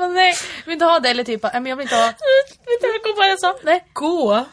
Man, 0.00 0.14
nej, 0.14 0.34
jag 0.58 0.64
vill 0.66 0.72
inte 0.72 0.84
ha 0.84 0.98
det. 1.00 1.08
Eller 1.10 1.24
typ, 1.24 1.42
nej 1.42 1.52
men 1.54 1.66
jag 1.66 1.76
vill 1.76 1.84
inte 1.84 1.94
ha... 1.96 2.02
Vad 2.82 2.90
jag 2.94 3.02
kom 3.02 3.14
på 3.14 3.18
vad 3.20 3.30
jag 3.30 3.40
sa? 3.40 3.56
Nej. 3.62 3.84
Gå. 3.92 4.44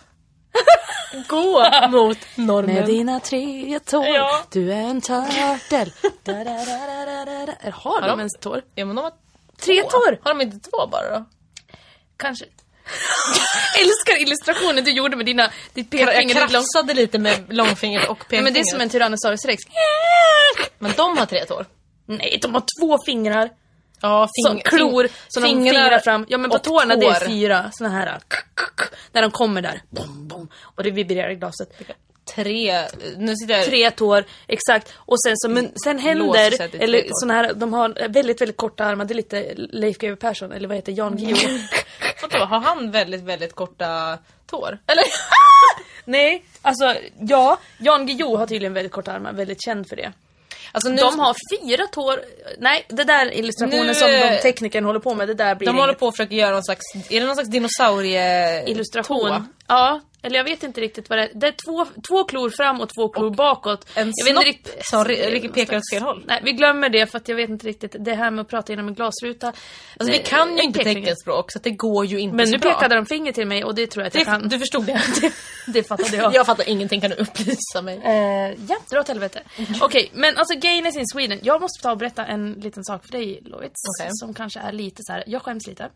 Gå 1.27 1.69
mot 1.89 2.17
normen. 2.35 2.75
Med 2.75 2.85
dina 2.85 3.19
tre 3.19 3.79
tår, 3.79 4.05
Ja. 4.07 4.43
du 4.51 4.71
är 4.73 4.77
en 4.77 5.01
turtle. 5.01 5.91
Da, 6.23 6.33
da, 6.33 6.43
da. 6.43 7.71
Har, 7.71 8.01
har 8.01 8.07
de 8.07 8.19
ens 8.19 8.33
tår? 8.39 8.61
Ja 8.75 8.85
men 8.85 8.95
de 8.95 9.01
har 9.01 9.11
Tre 9.59 9.81
två. 9.81 9.89
tår? 9.89 10.19
Har 10.23 10.33
de 10.33 10.41
inte 10.41 10.69
två 10.69 10.87
bara 10.87 11.19
då? 11.19 11.25
Kanske. 12.17 12.45
Älskar 13.81 14.21
illustrationen 14.21 14.83
du 14.83 14.91
gjorde 14.91 15.15
med 15.17 15.25
dina, 15.25 15.51
ditt 15.73 15.93
Jag 15.93 16.07
pekfinger. 16.07 16.35
lång- 16.35 16.49
krafsade 16.49 16.93
lite 16.93 17.19
med 17.19 17.53
långfingret 17.53 18.09
och 18.09 18.19
pekfingret. 18.19 18.43
men 18.43 18.53
det 18.53 18.59
är 18.59 18.63
som 18.63 18.81
en 18.81 18.89
Tyrannosaurus 18.89 19.45
rex. 19.45 19.63
Men 20.79 20.91
de 20.97 21.17
har 21.17 21.25
tre 21.25 21.45
tår. 21.45 21.65
Nej, 22.05 22.39
de 22.41 22.53
har 22.53 22.63
två 22.81 22.97
fingrar. 23.05 23.49
Ja, 24.01 24.29
Som 24.45 24.59
klor, 24.59 25.07
som 25.27 25.43
de 25.43 25.49
fingrar 25.49 25.99
fram. 25.99 26.25
Ja 26.29 26.37
men 26.37 26.49
på 26.49 26.59
tårna 26.59 26.95
det 26.95 27.05
är 27.05 27.19
tår. 27.19 27.25
fyra 27.25 27.71
såna 27.73 27.89
här. 27.89 28.19
När 29.11 29.21
de 29.21 29.31
kommer 29.31 29.61
där. 29.61 29.81
Bom, 29.89 30.27
bom, 30.27 30.47
och 30.61 30.83
det 30.83 30.91
vibrerar 30.91 31.29
i 31.29 31.35
glaset. 31.35 31.69
Tre, 32.35 32.81
nu 33.17 33.35
sitter 33.35 33.53
jag... 33.53 33.65
Tre 33.65 33.91
tår, 33.91 34.25
exakt. 34.47 34.93
Och 34.95 35.21
sen, 35.23 35.37
så, 35.37 35.49
men, 35.49 35.71
sen 35.83 36.17
Låser 36.17 36.41
händer, 36.41 36.83
eller 36.83 37.01
tår. 37.01 37.09
såna 37.11 37.33
här, 37.33 37.53
de 37.53 37.73
har 37.73 38.07
väldigt, 38.09 38.41
väldigt 38.41 38.57
korta 38.57 38.85
armar. 38.85 39.05
Det 39.05 39.13
är 39.13 39.15
lite 39.15 39.53
Leif 39.55 39.97
GW 39.97 40.15
Persson, 40.15 40.51
eller 40.51 40.67
vad 40.67 40.77
heter 40.77 40.91
Jan 40.91 41.17
Guillou. 41.17 41.59
Vadå, 42.21 42.45
har 42.45 42.59
han 42.59 42.91
väldigt, 42.91 43.21
väldigt 43.23 43.53
korta 43.55 44.17
tår? 44.47 44.79
Eller? 44.87 45.03
Nej, 46.05 46.45
alltså 46.61 46.95
ja. 47.19 47.59
Jan 47.77 48.05
Guillou 48.07 48.35
har 48.35 48.47
tydligen 48.47 48.73
väldigt 48.73 48.91
korta 48.93 49.11
armar, 49.11 49.33
väldigt 49.33 49.61
känd 49.61 49.89
för 49.89 49.95
det. 49.95 50.11
Alltså, 50.71 50.89
nu, 50.89 50.97
De 50.97 51.19
har 51.19 51.35
fyra 51.61 51.87
tår. 51.87 52.21
Nej, 52.59 52.85
det 52.89 53.03
där 53.03 53.33
illustrationen 53.33 53.87
Nu, 53.87 53.93
som 53.93 54.11
de 54.11 54.37
teknikern 54.41 54.85
håller 54.85 54.99
på 54.99 55.15
med, 55.15 55.27
det 55.27 55.33
där 55.33 55.55
blir 55.55 55.65
de 55.65 55.71
inget. 55.71 55.81
håller 55.81 55.93
på 55.93 56.07
att 56.07 56.15
försöka 56.17 56.35
göra 56.35 56.51
någon 56.51 56.63
slags, 56.63 56.85
är 57.09 57.19
det 57.19 57.25
någon 57.25 57.35
slags 57.35 57.49
dinosaurie 57.49 58.63
Illustration. 58.69 59.29
tå? 59.29 59.45
Ja, 59.67 60.01
eller 60.21 60.37
jag 60.37 60.43
vet 60.43 60.63
inte 60.63 60.81
riktigt 60.81 61.09
vad 61.09 61.19
det 61.19 61.23
är. 61.23 61.31
Det 61.33 61.47
är 61.47 61.51
två, 61.65 61.85
två 62.07 62.23
klor 62.23 62.49
fram 62.49 62.81
och 62.81 62.89
två 62.97 63.09
klor 63.09 63.29
bakåt. 63.29 63.87
en 63.95 64.07
jag 64.15 64.27
snopp 64.27 64.43
riktigt- 64.43 64.85
som 64.85 65.03
pekar 65.53 65.77
åt 65.77 65.83
fel 65.93 66.03
håll. 66.03 66.23
Nej, 66.27 66.41
vi 66.43 66.51
glömmer 66.51 66.89
det 66.89 67.11
för 67.11 67.17
att 67.17 67.27
jag 67.29 67.35
vet 67.35 67.49
inte 67.49 67.67
riktigt. 67.67 67.95
Det 67.99 68.13
här 68.13 68.31
med 68.31 68.41
att 68.41 68.47
prata 68.49 68.71
genom 68.71 68.87
en 68.87 68.93
glasruta. 68.93 69.47
Alltså 69.47 70.11
vi 70.11 70.17
det- 70.17 70.23
kan 70.23 70.57
ju 70.57 70.63
inte 70.63 70.83
teckenspråk 70.83 71.51
så 71.51 71.59
det 71.59 71.69
går 71.71 72.05
ju 72.05 72.19
inte 72.19 72.35
Men 72.35 72.49
nu 72.49 72.57
bra. 72.57 72.73
pekade 72.73 72.95
de 72.95 73.05
finger 73.05 73.31
till 73.31 73.47
mig 73.47 73.63
och 73.63 73.75
det 73.75 73.87
tror 73.87 74.01
jag 74.03 74.07
att 74.07 74.15
jag 74.15 74.21
det, 74.21 74.25
kan. 74.25 74.49
Du 74.49 74.59
förstod 74.59 74.85
det? 74.85 75.01
Det 75.73 75.83
fattade 75.83 76.17
jag. 76.17 76.33
jag 76.35 76.45
fattar 76.45 76.69
ingenting, 76.69 77.01
kan 77.01 77.09
du 77.09 77.15
upplysa 77.15 77.81
mig? 77.81 78.01
Eh, 78.03 78.55
ja, 78.69 78.77
dra 78.91 78.99
åt 78.99 79.07
helvete. 79.07 79.43
Okej, 79.81 80.09
men 80.13 80.37
alltså 80.37 80.59
Gayness 80.59 80.95
in 80.97 81.07
Sweden. 81.07 81.39
Jag 81.43 81.61
måste 81.61 81.83
ta 81.83 81.91
och 81.91 81.97
berätta 81.97 82.25
en 82.25 82.51
liten 82.53 82.83
sak 82.83 83.05
för 83.05 83.11
dig 83.11 83.39
Lovits. 83.45 83.81
Okej. 83.99 84.09
Som 84.11 84.33
kanske 84.33 84.59
är 84.59 84.71
lite 84.71 84.97
så 85.03 85.13
här. 85.13 85.23
jag 85.27 85.41
skäms 85.41 85.67
lite. 85.67 85.89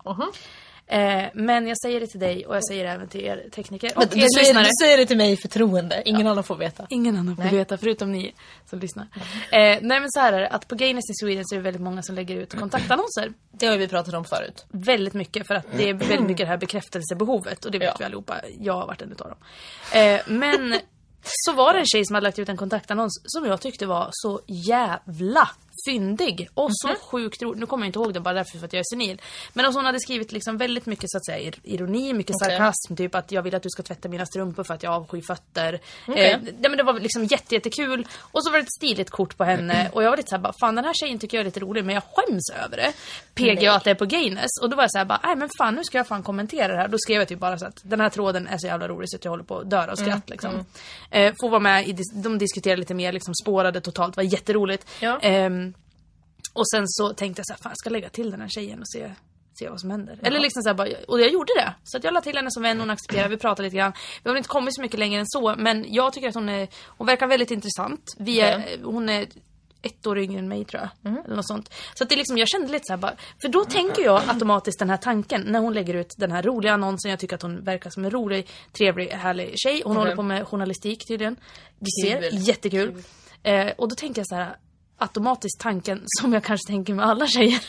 Eh, 0.92 1.24
men 1.34 1.68
jag 1.68 1.78
säger 1.82 2.00
det 2.00 2.08
till 2.08 2.20
dig 2.20 2.46
och 2.46 2.56
jag 2.56 2.68
säger 2.68 2.84
det 2.84 2.90
även 2.90 3.08
till 3.08 3.22
er 3.22 3.50
tekniker 3.56 3.92
Men 3.96 4.04
och 4.04 4.10
du, 4.14 4.20
er 4.22 4.28
säger, 4.36 4.46
lyssnare. 4.48 4.64
du 4.66 4.86
säger 4.86 4.98
det 4.98 5.06
till 5.06 5.18
mig 5.18 5.32
i 5.32 5.38
förtroende, 5.38 6.02
ingen 6.06 6.28
annan 6.28 6.44
får 6.44 6.56
veta. 6.56 6.86
Ingen 6.90 7.16
annan 7.18 7.36
får 7.36 7.44
Nej. 7.44 7.56
veta 7.56 7.78
förutom 7.78 8.12
ni 8.12 8.34
som 8.70 8.80
lyssnar. 8.80 9.08
Eh, 9.52 9.60
nej 9.62 9.82
men 9.82 10.06
så 10.12 10.20
här 10.20 10.34
är 10.34 10.40
det, 10.40 10.48
att 10.48 10.68
på 10.68 10.76
Gayness 10.76 11.10
in 11.10 11.16
Sweden 11.16 11.44
så 11.46 11.56
är 11.56 11.58
det 11.58 11.64
väldigt 11.64 11.82
många 11.82 12.02
som 12.04 12.16
lägger 12.16 12.36
ut 12.36 12.56
kontaktannonser. 12.60 13.34
Det 13.52 13.66
har 13.68 13.78
vi 13.78 13.88
pratat 13.88 14.14
om 14.14 14.26
förut. 14.26 14.66
Väldigt 14.72 15.14
mycket 15.14 15.48
för 15.48 15.56
att 15.56 15.66
det 15.78 15.90
är 15.90 15.94
väldigt 15.94 16.22
mycket 16.28 16.46
det 16.46 16.50
här 16.50 16.58
bekräftelsebehovet 16.58 17.66
och 17.66 17.72
det 17.72 17.80
vet 17.80 17.88
Ja. 17.88 17.96
vi 18.00 18.06
allihopa. 18.06 18.42
Jag 18.60 18.74
har 18.74 18.88
varit 18.88 19.02
en 19.02 19.12
utav 19.12 19.28
dem. 19.30 19.38
Eh, 20.02 20.20
men 20.28 20.76
så 21.24 21.54
var 21.54 21.74
det 21.74 21.80
en 21.80 21.86
tjej 21.86 22.06
som 22.06 22.14
hade 22.16 22.28
lagt 22.28 22.40
ut 22.40 22.50
en 22.50 22.58
kontaktannons 22.58 23.22
som 23.24 23.46
jag 23.46 23.62
tyckte 23.62 23.86
var 23.86 24.10
så 24.12 24.42
jävla 24.48 25.50
fyndig 25.90 26.50
och 26.54 26.70
så 26.72 26.88
Mhm. 26.88 26.96
sjukt 27.02 27.42
rolig. 27.42 27.60
Nu 27.60 27.66
kommer 27.66 27.86
jag 27.86 27.90
inte 27.90 28.00
ihåg 28.00 28.14
det 28.14 28.20
bara 28.20 28.34
därför 28.34 28.58
för 28.58 28.66
att 28.66 28.74
jag 28.74 28.80
är 28.80 28.84
senil. 28.96 29.22
Men 29.54 29.66
alltså 29.66 29.78
hon 29.80 29.86
hade 29.86 30.00
skrivit 30.00 30.32
liksom 30.32 30.58
väldigt 30.58 30.86
mycket 30.86 31.06
så 31.12 31.18
att 31.18 31.26
säga 31.26 31.52
ir- 31.52 31.60
ironi, 31.64 32.14
mycket 32.14 32.36
Okej. 32.42 32.50
sarkasm. 32.58 32.96
Typ 32.96 33.16
att 33.16 33.32
jag 33.32 33.42
vill 33.42 33.56
att 33.56 33.64
du 33.64 33.70
ska 33.70 33.84
tvätta 33.84 34.10
mina 34.10 34.26
strumpor 34.26 34.64
för 34.64 34.74
att 34.74 34.84
jag 34.84 34.94
avskyr 34.94 35.22
fötter. 35.22 35.80
Okej. 36.08 36.32
Eh, 36.32 36.40
nej, 36.42 36.54
men 36.70 36.78
det 36.78 36.84
var 36.84 37.00
liksom 37.00 37.24
jätte, 37.26 37.56
jättekul. 37.56 38.08
Och 38.20 38.44
så 38.44 38.52
var 38.52 38.58
det 38.58 38.64
ett 38.64 38.74
stiligt 38.78 39.10
kort 39.10 39.38
på 39.38 39.44
henne 39.44 39.90
och 39.94 40.04
jag 40.04 40.10
var 40.10 40.18
lite 40.18 40.30
såhär 40.30 40.42
bara, 40.44 40.54
fan 40.60 40.76
den 40.76 40.86
här 40.86 40.94
tjejen 40.94 41.20
tycker 41.20 41.38
jag 41.38 41.42
är 41.42 41.46
lite 41.46 41.60
rolig 41.60 41.86
men 41.86 41.96
jag 41.96 42.04
skäms 42.14 42.50
över 42.66 42.78
det. 42.78 42.94
PG 43.36 43.68
att 43.68 43.84
det 43.84 43.90
är 43.92 43.96
på 43.96 44.06
Gayness. 44.06 44.52
Och 44.62 44.70
då 44.70 44.76
var 44.76 44.84
jag 44.84 44.92
såhär 44.92 45.06
bara, 45.06 45.20
nej 45.24 45.36
men 45.36 45.50
fan 45.58 45.76
nu 45.76 45.84
ska 45.84 45.98
jag 45.98 46.08
fan 46.08 46.24
kommentera 46.24 46.68
det 46.68 46.78
här. 46.82 46.88
Då 46.88 46.98
skrev 46.98 47.18
jag 47.20 47.28
typ 47.28 47.40
bara 47.40 47.58
så 47.58 47.66
att 47.66 47.78
den 47.84 48.00
här 48.00 48.10
tråden 48.10 48.48
är 48.48 48.58
så 48.58 48.68
jävla 48.68 48.88
rolig 48.88 49.10
så 49.10 49.16
att 49.16 49.26
jag 49.26 49.32
håller 49.32 49.44
på 49.44 49.58
att 49.58 49.70
dö 49.70 49.92
av 49.92 49.96
skratt 49.96 50.30
liksom. 50.30 50.66
Eh, 51.12 51.34
får 51.42 51.50
vara 51.50 51.60
med 51.60 51.88
i, 51.88 51.96
de 52.24 52.38
diskuterade 52.38 52.80
lite 52.80 52.94
mer, 52.94 53.12
liksom 53.12 53.34
spårade 53.44 53.82
totalt, 53.82 54.16
var 54.18 54.24
jätteroligt. 54.24 54.88
Ja. 55.00 55.20
Ehm, 55.22 55.71
och 56.54 56.70
sen 56.70 56.84
så 56.88 57.14
tänkte 57.14 57.40
jag 57.40 57.48
så 57.48 57.54
här, 57.54 57.58
fan 57.64 57.70
jag 57.72 57.78
ska 57.78 57.90
lägga 57.90 58.10
till 58.10 58.32
den 58.32 58.42
här 58.42 58.48
tjejen 58.48 58.80
och 58.80 58.88
se, 58.88 59.12
se 59.60 59.70
vad 59.70 59.80
som 59.80 59.92
händer. 59.92 60.20
Eller 60.24 60.40
liksom 60.40 60.64
så 60.64 60.70
här, 60.70 60.76
bara, 60.76 60.88
och 61.08 61.22
jag 61.22 61.32
gjorde 61.32 61.54
det. 61.56 61.74
Så 61.84 61.98
att 61.98 62.04
jag 62.04 62.14
la 62.14 62.22
till 62.22 62.36
henne 62.36 62.52
som 62.52 62.64
vän, 62.64 62.80
hon 62.80 62.90
accepterade, 62.90 63.30
vi 63.30 63.38
pratade 63.38 63.64
lite 63.64 63.78
grann. 63.78 63.94
Vi 64.24 64.30
har 64.30 64.38
inte 64.38 64.50
kommit 64.50 64.76
så 64.76 64.82
mycket 64.82 65.00
längre 65.00 65.20
än 65.20 65.28
så, 65.28 65.56
men 65.58 65.86
jag 65.94 66.14
tycker 66.14 66.30
att 66.30 66.36
hon 66.36 66.50
är, 66.50 66.68
hon 66.86 67.08
verkar 67.08 67.28
väldigt 67.28 67.52
intressant. 67.52 68.02
Vi 68.18 68.40
är, 68.40 68.60
Okej. 68.60 68.80
hon 68.84 69.10
är 69.10 69.28
ett 69.84 70.08
år 70.08 70.20
yngre 70.20 70.40
än 70.40 70.48
mig 70.48 70.66
tror 70.66 70.82
jag. 71.04 71.14
Eller 71.26 71.36
något 71.36 71.48
sånt. 71.48 71.74
Så 71.94 72.04
att 72.04 72.10
det 72.10 72.16
liksom, 72.16 72.38
jag 72.38 72.48
kände 72.48 72.72
lite 72.72 72.86
så 72.86 72.94
här 72.94 72.98
bara, 72.98 73.14
för 73.42 73.48
då 73.50 73.66
tänker 73.66 74.04
jag 74.04 74.22
automatiskt 74.28 74.80
den 74.80 74.90
här 74.90 74.98
tanken 74.98 75.42
när 75.42 75.60
hon 75.60 75.74
lägger 75.74 75.94
ut 75.94 76.16
den 76.18 76.32
här 76.32 76.44
roliga 76.44 76.74
annonsen. 76.74 77.12
Jag 77.12 77.20
tycker 77.20 77.36
att 77.36 77.42
hon 77.42 77.64
verkar 77.64 77.90
som 77.90 78.06
en 78.06 78.12
rolig, 78.12 78.48
trevlig, 78.72 79.08
härlig 79.08 79.54
tjej. 79.58 79.82
Hon 79.86 79.96
håller 79.98 80.16
på 80.16 80.22
med 80.24 80.48
journalistik 80.48 81.08
tydligen. 81.08 81.36
Vi 81.80 82.10
ser, 82.10 82.22
Kul. 82.22 82.40
jättekul. 82.48 83.04
Eh, 83.44 83.68
och 83.78 83.90
då 83.90 83.96
tänker 83.96 84.20
jag 84.20 84.28
så 84.28 84.36
här 84.36 84.56
automatiskt 85.02 85.60
tanken 85.60 86.04
som 86.06 86.34
jag 86.34 86.44
kanske 86.44 86.72
tänker 86.72 86.94
med 86.94 87.06
alla 87.06 87.28
tjejer. 87.28 87.60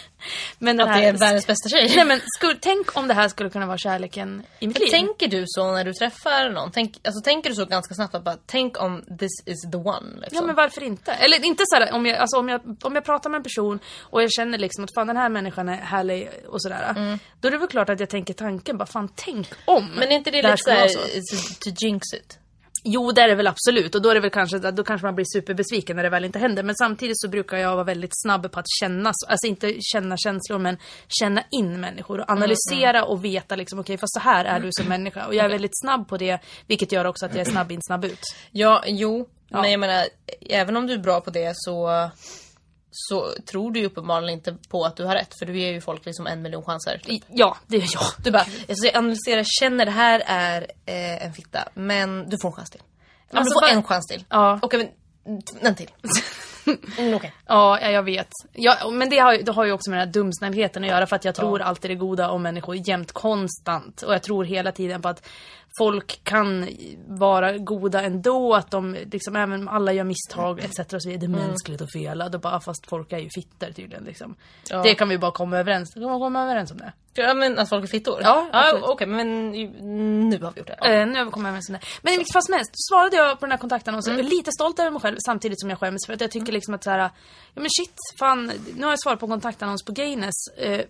Men 0.59 0.81
Att 0.81 0.97
det 0.97 1.05
är 1.05 1.13
världens 1.13 1.47
bästa 1.47 1.69
tjej. 1.69 1.93
Nej 1.97 2.05
men 2.05 2.21
skulle, 2.39 2.59
tänk 2.61 2.97
om 2.97 3.09
det 3.09 3.15
här 3.15 3.29
skulle 3.29 3.51
kunna 3.51 3.67
vara 3.67 3.79
kärleken 3.79 4.43
i 4.59 4.67
mitt 4.67 4.79
liv. 4.79 4.87
Tänker 4.87 5.29
du 5.29 5.45
så 5.47 5.73
när 5.73 5.85
du 5.85 5.93
träffar 5.93 6.51
någon? 6.51 6.73
Tänk, 6.73 7.01
alltså, 7.05 7.23
tänker 7.25 7.51
du 7.51 7.57
så 7.57 7.65
ganska 7.65 7.95
snabbt 7.95 8.15
att 8.15 8.25
bara 8.25 8.37
tänk 8.47 8.83
om 8.83 9.03
this 9.19 9.31
is 9.47 9.63
the 9.73 9.79
one? 9.79 10.21
Liksom? 10.21 10.37
Ja 10.37 10.43
men 10.43 10.57
varför 10.57 10.83
inte? 10.83 11.13
Eller 11.13 11.45
inte 11.45 11.63
såhär 11.67 11.93
om 11.93 12.07
jag, 12.07 12.19
alltså, 12.19 12.39
om, 12.39 12.49
jag, 12.49 12.61
om 12.83 12.95
jag 12.95 13.05
pratar 13.05 13.31
med 13.31 13.39
en 13.39 13.43
person 13.43 13.79
och 14.01 14.23
jag 14.23 14.33
känner 14.33 14.59
liksom 14.59 14.85
att 14.85 14.95
fan 14.95 15.07
den 15.07 15.17
här 15.17 15.29
människan 15.29 15.69
är 15.69 15.77
härlig 15.77 16.31
och 16.49 16.63
sådär. 16.63 17.19
Då 17.41 17.49
är 17.49 17.53
det 17.53 17.59
väl 17.59 17.69
klart 17.69 17.89
att 17.89 18.01
jag 18.01 18.09
tänker 18.09 18.35
tanken 18.35 18.79
bara 18.79 18.87
fan 18.87 19.09
tänk 19.15 19.49
om. 19.65 19.91
Men 19.97 20.09
är 20.09 20.17
inte 20.17 20.31
det, 20.31 20.43
det 20.43 20.49
här 20.49 20.55
lite 20.55 20.63
såhär 20.63 20.89
så. 20.89 21.65
to 21.65 21.71
jinx 21.81 22.13
it? 22.15 22.39
Jo 22.85 23.13
det 23.13 23.23
är 23.23 23.29
det 23.29 23.35
väl 23.35 23.47
absolut 23.47 23.95
och 23.95 24.03
då 24.03 24.11
är 24.11 24.15
det 24.15 24.21
väl 24.21 24.31
kanske, 24.31 24.59
då 24.59 24.85
kanske 24.85 25.07
man 25.07 25.15
blir 25.15 25.27
superbesviken 25.33 25.97
när 25.97 26.03
det 26.03 26.11
väl 26.11 26.25
inte 26.25 26.39
händer. 26.39 26.63
Men 26.63 26.75
samtidigt 26.75 27.21
så 27.21 27.29
brukar 27.29 27.57
jag 27.57 27.75
vara 27.75 27.85
väldigt 27.85 28.11
snabb 28.23 28.53
på 28.53 28.61
att 28.61 28.67
känna, 28.81 29.13
alltså 29.29 29.47
inte 29.47 29.75
känna 29.81 30.17
känslor 30.17 30.59
men 30.59 30.77
känna 31.09 31.43
in 31.51 31.81
människor 31.81 32.21
och 32.21 32.31
analysera 32.31 33.05
och 33.05 33.25
veta 33.25 33.57
liksom 33.57 33.79
okej 33.79 33.99
fast 33.99 34.15
så 34.15 34.21
här 34.21 34.45
är 34.45 34.61
du 34.61 34.69
som 34.71 34.87
människa. 34.87 35.27
Och 35.27 35.35
jag 35.35 35.45
är 35.45 35.51
väldigt 35.51 35.81
snabb 35.83 36.09
på 36.09 36.17
det 36.17 36.39
vilket 36.67 36.93
gör 36.93 37.05
också 37.05 37.27
att 37.27 37.35
jag 37.35 37.47
är 37.47 37.51
snabb 37.51 37.73
in 37.73 37.81
snabb 37.83 38.05
ut. 38.05 38.21
Ja, 38.51 38.85
jo. 38.87 39.29
Men 39.49 39.71
jag 39.71 39.81
menar, 39.81 40.05
även 40.41 40.77
om 40.77 40.87
du 40.87 40.93
är 40.93 40.99
bra 40.99 41.21
på 41.21 41.31
det 41.31 41.53
så 41.55 42.11
så 42.95 43.33
tror 43.47 43.71
du 43.71 43.81
ju 43.81 43.87
uppenbarligen 43.87 44.35
inte 44.39 44.57
på 44.69 44.85
att 44.85 44.97
du 44.97 45.05
har 45.05 45.15
rätt 45.15 45.39
för 45.39 45.47
du 45.47 45.59
ger 45.61 45.73
ju 45.73 45.81
folk 45.81 46.07
liksom 46.07 46.27
en 46.27 46.43
miljon 46.43 46.63
chanser. 46.65 47.01
I- 47.07 47.23
Ja 47.29 47.57
det 47.67 47.77
gör 47.77 47.89
jag. 47.93 48.03
Du 48.25 48.31
bara, 48.31 48.47
alltså 48.69 48.87
jag 48.87 48.97
analyserar, 48.97 49.45
känner 49.61 49.85
det 49.85 49.91
här 49.91 50.23
är 50.27 50.61
eh, 50.87 51.27
en 51.27 51.33
fitta 51.33 51.69
men 51.75 52.29
du 52.31 52.39
får 52.43 52.49
en 52.49 52.53
chans 52.53 52.71
till. 52.71 52.83
Ja, 53.31 53.39
Alltså, 53.39 53.51
du 53.51 53.55
får 53.55 53.61
bara- 53.61 53.71
en 53.71 53.83
chans 53.83 54.07
till. 54.07 54.25
Ja. 54.29 54.59
Och 54.63 54.75
även 54.75 54.89
en 55.61 55.75
till. 55.75 55.91
Mm, 56.99 57.15
okej. 57.15 57.35
Ja, 57.47 57.79
ja, 57.81 57.91
jag 57.91 58.03
vet. 58.03 58.29
Ja, 58.53 58.91
men 58.91 59.11
det 59.11 59.19
har, 59.19 59.37
det 59.43 59.53
har 59.53 59.65
ju 59.65 59.73
också 59.73 59.91
med 59.91 59.99
den 59.99 60.07
här 60.09 60.13
dumsnällheten 60.13 60.85
att 60.85 60.91
göra 60.91 61.07
för 61.07 61.17
att 61.17 61.25
jag 61.25 61.35
tror 61.35 61.63
alltid 61.63 61.91
det 61.91 61.95
goda 61.95 62.31
om 62.31 62.43
människor 62.43 62.89
jämt 62.89 63.13
konstant. 63.13 64.03
Och 64.03 64.15
jag 64.15 64.23
tror 64.23 64.45
hela 64.45 64.73
tiden 64.73 65.03
på 65.03 65.09
att 65.09 65.27
folk 65.79 66.25
kan 66.25 66.69
vara 67.07 67.59
goda 67.59 68.03
ändå, 68.03 68.55
att 68.55 68.71
de 68.71 68.97
liksom 69.13 69.37
även 69.37 69.69
alla 69.69 69.93
gör 69.93 70.05
misstag 70.05 70.61
etc. 70.61 70.79
Och 70.79 71.03
så 71.03 71.09
vidare. 71.09 71.27
Det 71.27 71.27
är 71.27 71.47
mänskligt 71.49 71.83
att 71.83 71.93
fela. 71.93 72.29
Då 72.29 72.39
bara, 72.39 72.61
fast 72.61 72.89
folk 72.89 73.13
är 73.13 73.19
ju 73.19 73.29
fitter 73.35 73.73
tydligen 73.73 74.05
liksom. 74.05 74.35
Ja. 74.69 74.83
Det 74.83 74.95
kan 74.95 75.09
vi 75.09 75.19
bara 75.19 75.31
komma 75.31 75.59
överens, 75.59 75.95
kan 75.95 76.03
man 76.03 76.21
komma 76.21 76.43
överens 76.43 76.71
om 76.71 76.79
det. 76.79 76.93
Ja 77.15 77.35
men 77.35 77.59
att 77.59 77.69
folk 77.69 77.85
är 77.85 77.89
fittor? 77.89 78.21
Ja, 78.23 78.49
absolut. 78.53 78.85
Okej 78.85 79.07
men 79.07 79.51
nu 80.31 80.39
har 80.39 80.53
vi 80.53 80.61
gjort 80.61 80.67
det. 80.67 80.77
Ja. 80.81 80.87
Eh, 80.87 81.07
nu 81.07 81.19
har 81.19 81.25
vi 81.25 81.31
kommit 81.31 81.49
överens 81.49 81.69
om 81.69 81.73
det. 81.73 81.81
Men 82.03 82.15
i 82.15 82.17
vilket 82.17 82.33
fall 82.33 82.43
som 82.43 82.55
helst, 82.55 82.71
svarade 82.89 83.17
jag 83.17 83.41
på 83.41 83.47
den 83.47 83.51
här 83.51 83.59
kontaktannonsen. 83.59 84.13
Jag 84.13 84.27
är 84.27 84.31
lite 84.31 84.53
stolt 84.53 84.79
över 84.79 84.91
mig 84.91 85.01
själv 85.01 85.17
samtidigt 85.27 85.61
som 85.61 85.71
jag 85.71 85.79
skäms 85.79 86.07
för 86.07 86.15
att 86.15 86.21
jag 86.21 86.31
tycker 86.31 86.53
liksom 86.53 86.75
att 86.75 86.85
så 86.85 86.91
här, 86.91 86.99
ja 86.99 87.11
men 87.55 87.71
shit, 87.71 87.95
fan, 88.19 88.53
nu 88.75 88.85
har 88.85 88.93
jag 88.93 89.01
svarat 89.01 89.21
på 89.21 89.27
en 89.27 89.31
kontaktannons 89.31 89.85
på 89.85 89.93
Gayness. 89.93 90.35
Eh, 90.59 90.81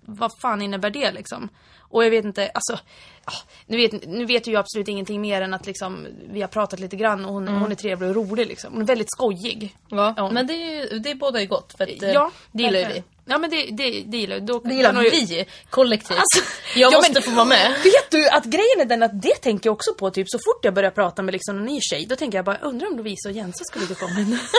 vad 0.00 0.30
fan 0.42 0.62
innebär 0.62 0.90
det 0.90 1.12
liksom? 1.12 1.48
Och 1.92 2.04
jag 2.04 2.10
vet 2.10 2.24
inte, 2.24 2.50
alltså, 2.54 2.78
ja, 3.26 3.32
nu, 3.66 3.76
vet, 3.76 4.06
nu 4.08 4.24
vet 4.24 4.46
ju 4.46 4.52
jag 4.52 4.60
absolut 4.60 4.88
ingenting 4.88 5.20
mer 5.20 5.42
än 5.42 5.54
att 5.54 5.66
liksom, 5.66 6.06
vi 6.32 6.40
har 6.40 6.48
pratat 6.48 6.80
lite 6.80 6.96
grann 6.96 7.24
och 7.24 7.32
hon, 7.32 7.48
hon 7.48 7.70
är 7.72 7.76
trevlig 7.76 8.08
och 8.10 8.16
rolig 8.16 8.46
liksom. 8.46 8.72
Hon 8.72 8.82
är 8.82 8.86
väldigt 8.86 9.10
skojig. 9.10 9.76
Ja, 9.88 10.14
Ja. 10.16 10.30
men 10.30 10.46
det, 10.46 10.52
är 10.54 10.98
det 10.98 11.14
båda 11.14 11.40
ju 11.40 11.46
gott 11.46 11.74
för 11.76 11.84
att, 11.84 12.02
eh, 12.02 12.10
Ja, 12.12 12.30
det 12.52 12.62
gillar 12.62 12.78
ju 12.78 12.86
vi. 12.94 13.02
Ja 13.24 13.38
men 13.38 13.50
det, 13.50 13.66
det, 13.70 13.90
det 14.06 14.16
gillar. 14.16 14.40
Då 14.40 14.58
Det 14.58 14.74
gillar 14.74 14.94
hon 14.94 15.04
ju- 15.04 15.10
vi 15.10 15.46
kollektivt. 15.70 16.18
Alltså, 16.18 16.50
jag 16.76 16.92
ja, 16.92 16.96
måste 16.96 17.12
men- 17.12 17.22
få 17.22 17.30
vara 17.30 17.44
med. 17.44 17.70
Vet 17.84 18.10
du 18.10 18.28
att 18.28 18.44
grejen 18.44 18.80
är 18.80 18.84
den 18.84 19.02
att 19.02 19.22
det 19.22 19.34
tänker 19.34 19.68
jag 19.68 19.74
också 19.74 19.94
på 19.94 20.10
typ 20.10 20.26
så 20.30 20.38
fort 20.38 20.64
jag 20.64 20.74
börjar 20.74 20.90
prata 20.90 21.22
med 21.22 21.32
liksom 21.32 21.58
en 21.58 21.64
ny 21.64 21.80
tjej. 21.80 22.06
Då 22.08 22.16
tänker 22.16 22.38
jag 22.38 22.44
bara, 22.44 22.58
undrar 22.58 22.86
om 22.88 22.96
Lovisa 22.96 23.28
och 23.28 23.34
Jensa 23.34 23.64
skulle 23.64 23.86
tycka 23.86 24.04
om 24.04 24.12
henne. 24.12 24.38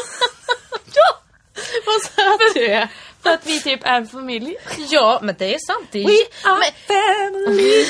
Vad 1.86 2.02
söt 2.02 2.54
du 2.54 2.66
är. 2.66 2.90
För 3.24 3.30
att 3.30 3.48
vi 3.48 3.62
typ 3.62 3.80
är 3.84 3.94
en 3.98 4.08
familj. 4.08 4.56
Ja, 4.90 5.20
men 5.22 5.36
det 5.40 5.54
är 5.56 5.60
sant. 5.68 5.88
Det 5.92 6.04
är, 6.04 6.08
We 6.08 6.50
are 6.50 6.60
men, 6.60 6.74
family. 6.88 7.86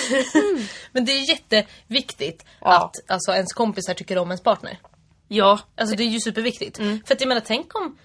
men 0.92 1.06
det 1.06 1.12
är 1.12 1.30
jätteviktigt 1.30 2.46
Ja. 2.62 2.86
att 2.86 3.12
alltså, 3.12 3.32
ens 3.32 3.54
kompisar 3.54 3.94
tycker 3.94 4.18
om 4.18 4.28
ens 4.28 4.44
partner. 4.44 4.80
Ja. 5.28 5.60
Alltså 5.78 5.96
det 5.96 6.04
är 6.04 6.08
ju 6.08 6.20
superviktigt. 6.20 6.78
För 6.78 7.14
att 7.14 7.22
jag 7.22 7.28
menar, 7.28 7.42
tänk 7.46 7.76
om... 7.76 7.98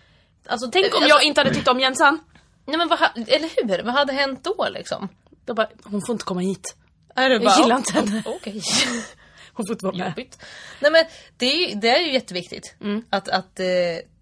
Alltså, 0.47 0.71
Tänk 0.73 0.87
om 0.87 0.93
alltså, 0.95 1.09
jag 1.09 1.23
inte 1.23 1.41
hade 1.41 1.55
tyckt 1.55 1.69
om 1.69 1.81
Jensan. 1.81 2.21
Nej 2.67 2.77
men 2.79 2.89
vad, 2.89 2.99
eller 3.29 3.49
hur? 3.77 3.83
Vad 3.83 3.95
hade 3.95 4.13
hänt 4.13 4.45
då 4.45 4.67
liksom? 4.71 5.09
Då 5.45 5.55
bara, 5.55 5.69
hon 5.85 6.01
får 6.07 6.13
inte 6.13 6.25
komma 6.25 6.41
hit. 6.41 6.77
Är 7.15 7.29
det 7.31 7.45
Jag 7.45 7.59
gillar 7.59 7.77
inte 7.77 7.93
henne. 7.93 8.23
Okej. 8.27 8.63
Hon 9.53 9.67
får 9.67 9.73
inte 9.75 9.85
vara 9.85 9.97
med. 9.97 10.07
Jobbigt. 10.09 10.39
Nej 10.81 10.91
men 10.93 11.05
det 11.37 11.47
är, 11.47 11.69
ju- 11.69 11.75
det 11.75 11.89
är 11.89 12.01
ju 12.01 12.13
jätteviktigt 12.13 12.75
att, 13.11 13.29
att 13.29 13.61
eh, 13.61 13.67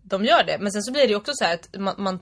de 0.02 0.24
gör 0.24 0.44
det. 0.44 0.58
Men 0.60 0.72
sen 0.72 0.82
så 0.82 0.92
blir 0.92 1.02
det 1.02 1.08
ju 1.08 1.16
också 1.16 1.32
så 1.34 1.44
här 1.44 1.54
att 1.54 1.68
man, 1.78 1.94
man 1.98 2.20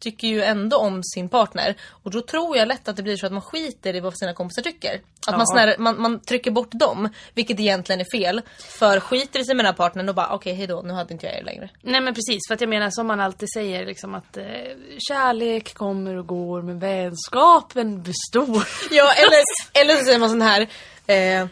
tycker 0.00 0.28
ju 0.28 0.42
ändå 0.42 0.76
om 0.76 1.02
sin 1.04 1.28
partner. 1.28 1.74
Och 2.02 2.10
då 2.10 2.20
tror 2.20 2.56
jag 2.56 2.68
lätt 2.68 2.88
att 2.88 2.96
det 2.96 3.02
blir 3.02 3.16
så 3.16 3.26
att 3.26 3.32
man 3.32 3.42
skiter 3.42 3.96
i 3.96 4.00
vad 4.00 4.18
sina 4.18 4.34
kompisar 4.34 4.62
tycker. 4.62 4.94
Att 4.94 5.00
Ja. 5.26 5.36
man, 5.36 5.46
snarare, 5.46 5.74
man, 5.78 6.00
man 6.02 6.20
trycker 6.20 6.50
bort 6.50 6.70
dem, 6.72 7.08
vilket 7.34 7.60
egentligen 7.60 8.00
är 8.00 8.18
fel. 8.18 8.42
För 8.58 9.00
skiter 9.00 9.40
i 9.40 9.44
sig 9.44 9.54
med 9.54 9.64
den 9.64 9.72
här 9.72 9.76
partnern 9.76 10.08
och 10.08 10.14
bara 10.14 10.34
okej 10.34 10.54
hejdå, 10.54 10.82
nu 10.82 10.92
hade 10.92 11.12
inte 11.12 11.26
jag 11.26 11.34
er 11.38 11.42
längre. 11.44 11.68
Nej 11.82 12.00
men 12.00 12.14
precis, 12.14 12.38
för 12.48 12.54
att 12.54 12.60
jag 12.60 12.70
menar 12.70 12.90
som 12.90 13.06
man 13.06 13.20
alltid 13.20 13.48
säger 13.54 13.86
liksom 13.86 14.14
att 14.14 14.36
eh, 14.36 14.44
kärlek 15.08 15.74
kommer 15.74 16.16
och 16.16 16.26
går 16.26 16.62
men 16.62 16.78
vänskapen 16.78 18.02
består. 18.02 18.68
Ja 18.90 19.12
eller, 19.12 19.42
eller 19.82 19.94
så 19.98 20.04
säger 20.04 20.18
man 20.18 20.28
sån 20.30 20.42
här, 20.42 20.60
eh, 21.06 21.46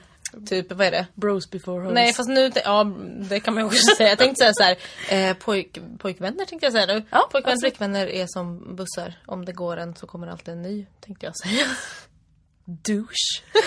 typ 0.46 0.72
vad 0.72 0.86
är 0.86 0.90
det? 0.90 1.06
Bros 1.14 1.50
before 1.50 1.82
hoes. 1.84 1.94
Nej 1.94 2.12
fast 2.12 2.28
nu, 2.28 2.52
ja 2.64 2.84
det 3.30 3.40
kan 3.40 3.54
man 3.54 3.62
ju 3.62 3.66
också 3.66 3.94
säga. 3.96 4.08
Jag 4.08 4.18
tänkte 4.18 4.44
säga 4.44 4.52
så 4.54 4.62
här, 4.62 4.76
eh, 5.30 5.36
pojk, 5.36 5.78
pojkvänner 5.98 6.44
tänkte 6.44 6.66
jag 6.66 6.72
säga 6.72 6.86
nu. 6.86 7.04
Ja, 7.10 7.28
pojkvänner, 7.32 7.60
flickvänner 7.60 8.06
är 8.06 8.26
som 8.28 8.76
bussar. 8.76 9.14
Om 9.26 9.44
det 9.44 9.52
går 9.52 9.76
en 9.76 9.96
så 9.96 10.06
kommer 10.06 10.26
det 10.26 10.32
alltid 10.32 10.54
en 10.54 10.62
ny, 10.62 10.86
tänkte 11.00 11.26
jag 11.26 11.36
säga. 11.36 11.66
douche. 12.64 13.42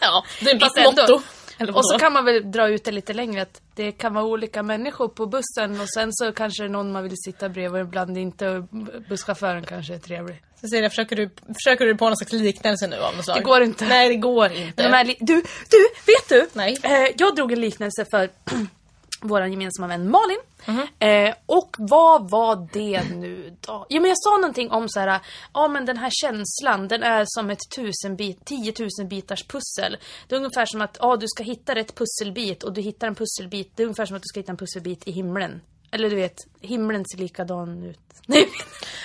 Ja, 0.00 0.24
det 0.40 0.50
är 0.50 0.54
mitt 0.54 0.96
motto. 0.96 1.22
Och 1.60 1.86
så 1.86 1.98
kan 1.98 2.12
man 2.12 2.24
väl 2.24 2.50
dra 2.50 2.68
ut 2.68 2.84
det 2.84 2.90
lite 2.90 3.12
längre 3.12 3.42
att 3.42 3.60
det 3.74 3.92
kan 3.92 4.14
vara 4.14 4.24
olika 4.24 4.62
människor 4.62 5.08
på 5.08 5.26
bussen 5.26 5.80
och 5.80 5.88
sen 5.88 6.08
så 6.12 6.32
kanske 6.32 6.62
det 6.62 6.66
är 6.66 6.70
någon 6.70 6.92
man 6.92 7.02
vill 7.02 7.16
sitta 7.16 7.48
bredvid 7.48 7.82
och 7.82 7.88
ibland 7.88 8.18
inte 8.18 8.48
och 8.48 8.64
busschauffören 9.08 9.64
kanske 9.64 9.94
är 9.94 9.98
trevlig. 9.98 10.42
Cecilia, 10.60 10.90
försöker 10.90 11.16
du, 11.16 11.30
försöker 11.54 11.86
du 11.86 11.96
på 11.96 12.04
någon 12.04 12.16
slags 12.16 12.32
liknelse 12.32 12.86
nu 12.86 12.96
av 12.96 13.16
något 13.16 13.24
slag? 13.24 13.36
Det 13.36 13.42
går 13.42 13.62
inte. 13.62 13.84
Nej, 13.84 14.08
det 14.08 14.16
går 14.16 14.52
inte. 14.52 14.82
De 14.82 14.88
här 14.88 15.04
du, 15.04 15.42
du, 15.70 15.88
vet 16.06 16.28
du? 16.28 16.48
Nej. 16.52 16.78
Eh, 16.82 17.14
jag 17.16 17.36
drog 17.36 17.52
en 17.52 17.60
liknelse 17.60 18.04
för 18.10 18.30
vår 19.20 19.46
gemensamma 19.46 19.88
vän 19.88 20.10
Malin. 20.10 20.38
Mhm. 20.66 20.86
Eh, 20.98 21.34
och 21.46 21.76
vad 21.78 22.30
var 22.30 22.68
det 22.72 23.14
nu 23.14 23.56
då? 23.60 23.86
Jo 23.88 24.00
men 24.00 24.08
jag 24.08 24.18
sa 24.18 24.36
någonting 24.36 24.70
om 24.70 24.88
så 24.88 25.00
här, 25.00 25.20
ja 25.54 25.68
men 25.68 25.86
den 25.86 25.96
här 25.96 26.10
känslan 26.12 26.88
den 26.88 27.02
är 27.02 27.24
som 27.26 27.50
ett 27.50 27.70
tusen 27.76 28.16
bit, 28.16 28.44
10 28.44 28.72
000 28.98 29.08
bitars 29.08 29.44
pussel. 29.44 29.96
Det 30.28 30.34
är 30.34 30.36
ungefär 30.36 30.66
som 30.66 30.80
att 30.80 30.96
ja, 31.00 31.16
du 31.16 31.28
ska 31.28 31.42
hitta 31.42 31.74
rätt 31.74 31.94
pusselbit 31.94 32.62
och 32.62 32.72
du 32.72 32.80
hittar 32.80 33.06
en 33.06 33.14
pusselbit. 33.14 33.72
Det 33.76 33.82
är 33.82 33.84
ungefär 33.84 34.06
som 34.06 34.16
att 34.16 34.22
du 34.22 34.28
ska 34.28 34.40
hitta 34.40 34.52
en 34.52 34.58
pusselbit 34.58 35.08
i 35.08 35.12
himlen. 35.12 35.60
Eller 35.92 36.10
du 36.10 36.16
vet, 36.16 36.46
himlen 36.60 37.04
ser 37.12 37.18
likadan 37.18 37.82
ut. 37.84 37.98
Nej, 38.26 38.48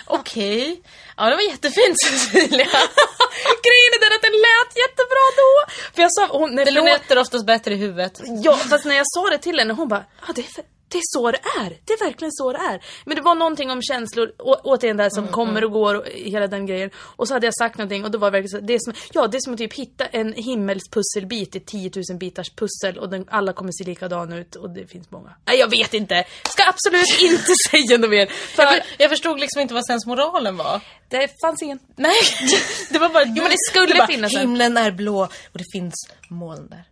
Okej. 0.05 0.81
Ja, 1.17 1.29
det 1.29 1.35
var 1.35 1.43
jättefint 1.43 1.95
Cecilia. 2.05 2.65
Grejen 3.65 3.91
är 3.95 3.99
den 3.99 4.13
att 4.15 4.21
den 4.21 4.31
lät 4.31 4.71
jättebra 4.83 5.25
då! 5.37 5.71
För 5.95 6.01
jag 6.01 6.11
sa, 6.13 6.27
hon, 6.39 6.55
när 6.55 6.65
Det 6.65 6.71
låter 6.71 7.17
oftast 7.17 7.45
bättre 7.45 7.73
i 7.73 7.77
huvudet. 7.77 8.21
Ja, 8.43 8.55
fast 8.57 8.85
när 8.85 8.95
jag 8.95 9.05
sa 9.07 9.29
det 9.29 9.37
till 9.37 9.59
henne, 9.59 9.73
hon 9.73 9.87
bara 9.87 10.03
ja, 10.27 10.33
det, 10.35 10.41
är, 10.41 10.45
för- 10.45 10.63
det 10.93 10.97
är 10.97 11.01
så 11.05 11.31
det 11.31 11.39
är. 11.59 11.69
Det 11.85 11.93
är 11.93 12.05
verkligen 12.05 12.31
så 12.31 12.51
det 12.51 12.57
är. 12.57 12.83
Men 13.05 13.15
det 13.15 13.21
var 13.21 13.35
någonting 13.35 13.71
om 13.71 13.81
känslor, 13.81 14.31
å, 14.39 14.55
återigen 14.63 14.97
det 14.97 15.03
här 15.03 15.09
som 15.09 15.27
kommer 15.27 15.63
och 15.63 15.71
går 15.71 15.95
och 15.95 16.05
hela 16.07 16.47
den 16.47 16.65
grejen. 16.65 16.89
Och 16.97 17.27
så 17.27 17.33
hade 17.33 17.47
jag 17.47 17.53
sagt 17.55 17.77
någonting 17.77 18.05
och 18.05 18.11
då 18.11 18.17
var 18.17 18.31
det 18.31 18.41
verkligen 18.41 18.61
så, 18.61 18.67
det 18.67 18.73
är 18.73 18.79
som, 18.79 18.93
ja 19.13 19.27
det 19.27 19.37
är 19.37 19.41
som 19.41 19.53
att 19.53 19.59
typ 19.59 19.73
hitta 19.73 20.05
en 20.05 20.33
himmelspusselbit 20.33 21.55
i 21.55 21.59
10 21.59 21.91
000 22.09 22.17
bitars 22.19 22.49
pussel 22.55 22.97
och 22.97 23.09
den, 23.09 23.25
alla 23.29 23.53
kommer 23.53 23.71
se 23.71 23.83
likadan 23.83 24.33
ut 24.33 24.55
och 24.55 24.69
det 24.69 24.87
finns 24.87 25.11
många. 25.11 25.29
Nej 25.45 25.59
jag 25.59 25.69
vet 25.69 25.93
inte! 25.93 26.25
Ska 26.49 26.63
absolut 26.69 27.21
inte 27.31 27.53
säga 27.69 27.97
något 27.97 28.09
mer. 28.09 28.25
För 28.27 28.63
Jag, 28.63 28.81
jag 28.97 29.09
förstod 29.09 29.39
liksom 29.39 29.61
inte 29.61 29.73
vad 29.73 29.85
sensmoralen 29.85 30.57
var. 30.57 30.81
det 31.09 31.27
fanns 31.41 31.61
ingen. 31.61 31.79
Nej, 31.95 32.13
det 32.89 32.99
var 32.99 33.09
bara... 33.09 33.23
Jo 33.23 33.43
men 33.43 33.51
det 33.51 33.57
skulle 33.69 33.85
Du 33.85 33.97
bara, 33.97 34.07
finnas 34.07 34.33
en. 34.35 34.39
Himlen 34.39 34.77
är 34.77 34.91
blå 34.91 35.23
och 35.23 35.57
det 35.57 35.65
finns 35.73 35.93
moln 36.29 36.67
där. 36.69 36.83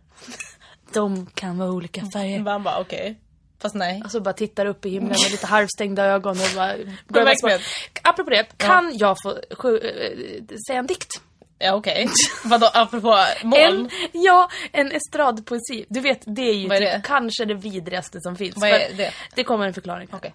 De 0.92 1.26
kan 1.34 1.58
vara 1.58 1.70
olika 1.70 2.02
färger. 2.12 2.40
Man 2.40 2.62
bara 2.62 2.78
okej. 2.80 3.18
Fast 3.62 3.74
nej. 3.74 4.00
Alltså 4.04 4.20
bara 4.20 4.32
tittar 4.32 4.66
upp 4.66 4.86
i 4.86 4.88
himlen 4.88 5.16
med 5.22 5.30
lite 5.30 5.46
halvstängda 5.46 6.04
ögon 6.04 6.40
och 6.40 6.56
bara... 6.56 6.74
Men 7.08 7.24
verkligen. 7.24 7.60
Apropå 8.02 8.30
det, 8.30 8.58
kan 8.58 8.96
jag 8.96 9.16
få 9.22 9.38
sju, 9.50 9.78
äh, 9.78 10.56
säga 10.66 10.78
en 10.78 10.86
dikt? 10.86 11.20
Ja 11.58 11.74
okej. 11.74 12.08
Vadå 12.44 12.70
apropå 12.74 13.24
moln? 13.42 13.54
En, 13.54 13.90
ja, 14.12 14.50
en 14.72 14.92
estradpoesi. 14.92 15.86
Du 15.88 16.00
vet, 16.00 16.22
det 16.26 16.42
är 16.42 16.54
ju 16.54 16.66
är 16.66 16.78
typ 16.78 16.92
det? 16.92 17.02
kanske 17.04 17.44
det 17.44 17.54
vidrigaste 17.54 18.18
som 18.20 18.36
finns. 18.36 18.56
Vad 18.56 18.70
är 18.70 18.92
det? 18.96 19.12
Det 19.34 19.44
kommer 19.44 19.66
en 19.66 19.74
förklaring. 19.74 20.08
Okej. 20.12 20.34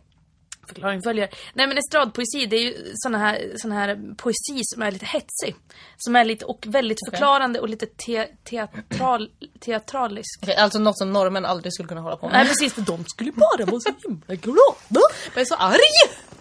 Förklaring 0.67 1.01
följer. 1.01 1.29
Nej 1.53 1.67
men 1.67 1.77
estradpoesi, 1.77 2.45
det 2.45 2.55
är 2.55 2.61
ju 2.61 2.91
sån 2.95 3.15
här, 3.15 3.51
sån 3.55 3.71
här 3.71 4.15
poesi 4.17 4.61
som 4.63 4.81
är 4.81 4.91
lite 4.91 5.05
hetsig. 5.05 5.55
Som 5.97 6.15
är 6.15 6.25
lite, 6.25 6.45
och 6.45 6.65
väldigt 6.67 6.97
förklarande 7.09 7.59
och 7.59 7.69
lite 7.69 7.85
te, 7.85 8.27
teatral, 8.43 9.29
teatralisk. 9.59 10.39
Okej, 10.43 10.55
alltså 10.55 10.79
något 10.79 10.97
som 10.97 11.13
norrmän 11.13 11.45
aldrig 11.45 11.73
skulle 11.73 11.89
kunna 11.89 12.01
hålla 12.01 12.17
på 12.17 12.25
med. 12.25 12.33
Nej 12.33 12.47
precis, 12.47 12.73
för 12.73 12.81
de 12.81 13.05
skulle 13.05 13.31
bara 13.31 13.65
vara 13.65 13.79
så 13.79 13.93
himla 14.03 14.35
glada. 14.35 15.07
Jag 15.33 15.41
är 15.41 15.45
så 15.45 15.55
arg! 15.55 15.77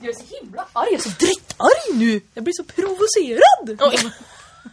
Jag 0.00 0.08
är 0.08 0.14
så 0.14 0.36
himla 0.40 0.66
arg, 0.72 0.88
jag 0.90 0.98
är 0.98 1.02
så 1.02 1.08
drittarg 1.18 1.98
nu! 1.98 2.20
Jag 2.34 2.44
blir 2.44 2.54
så 2.56 2.64
provocerad! 2.64 3.92
Oj. 3.92 4.12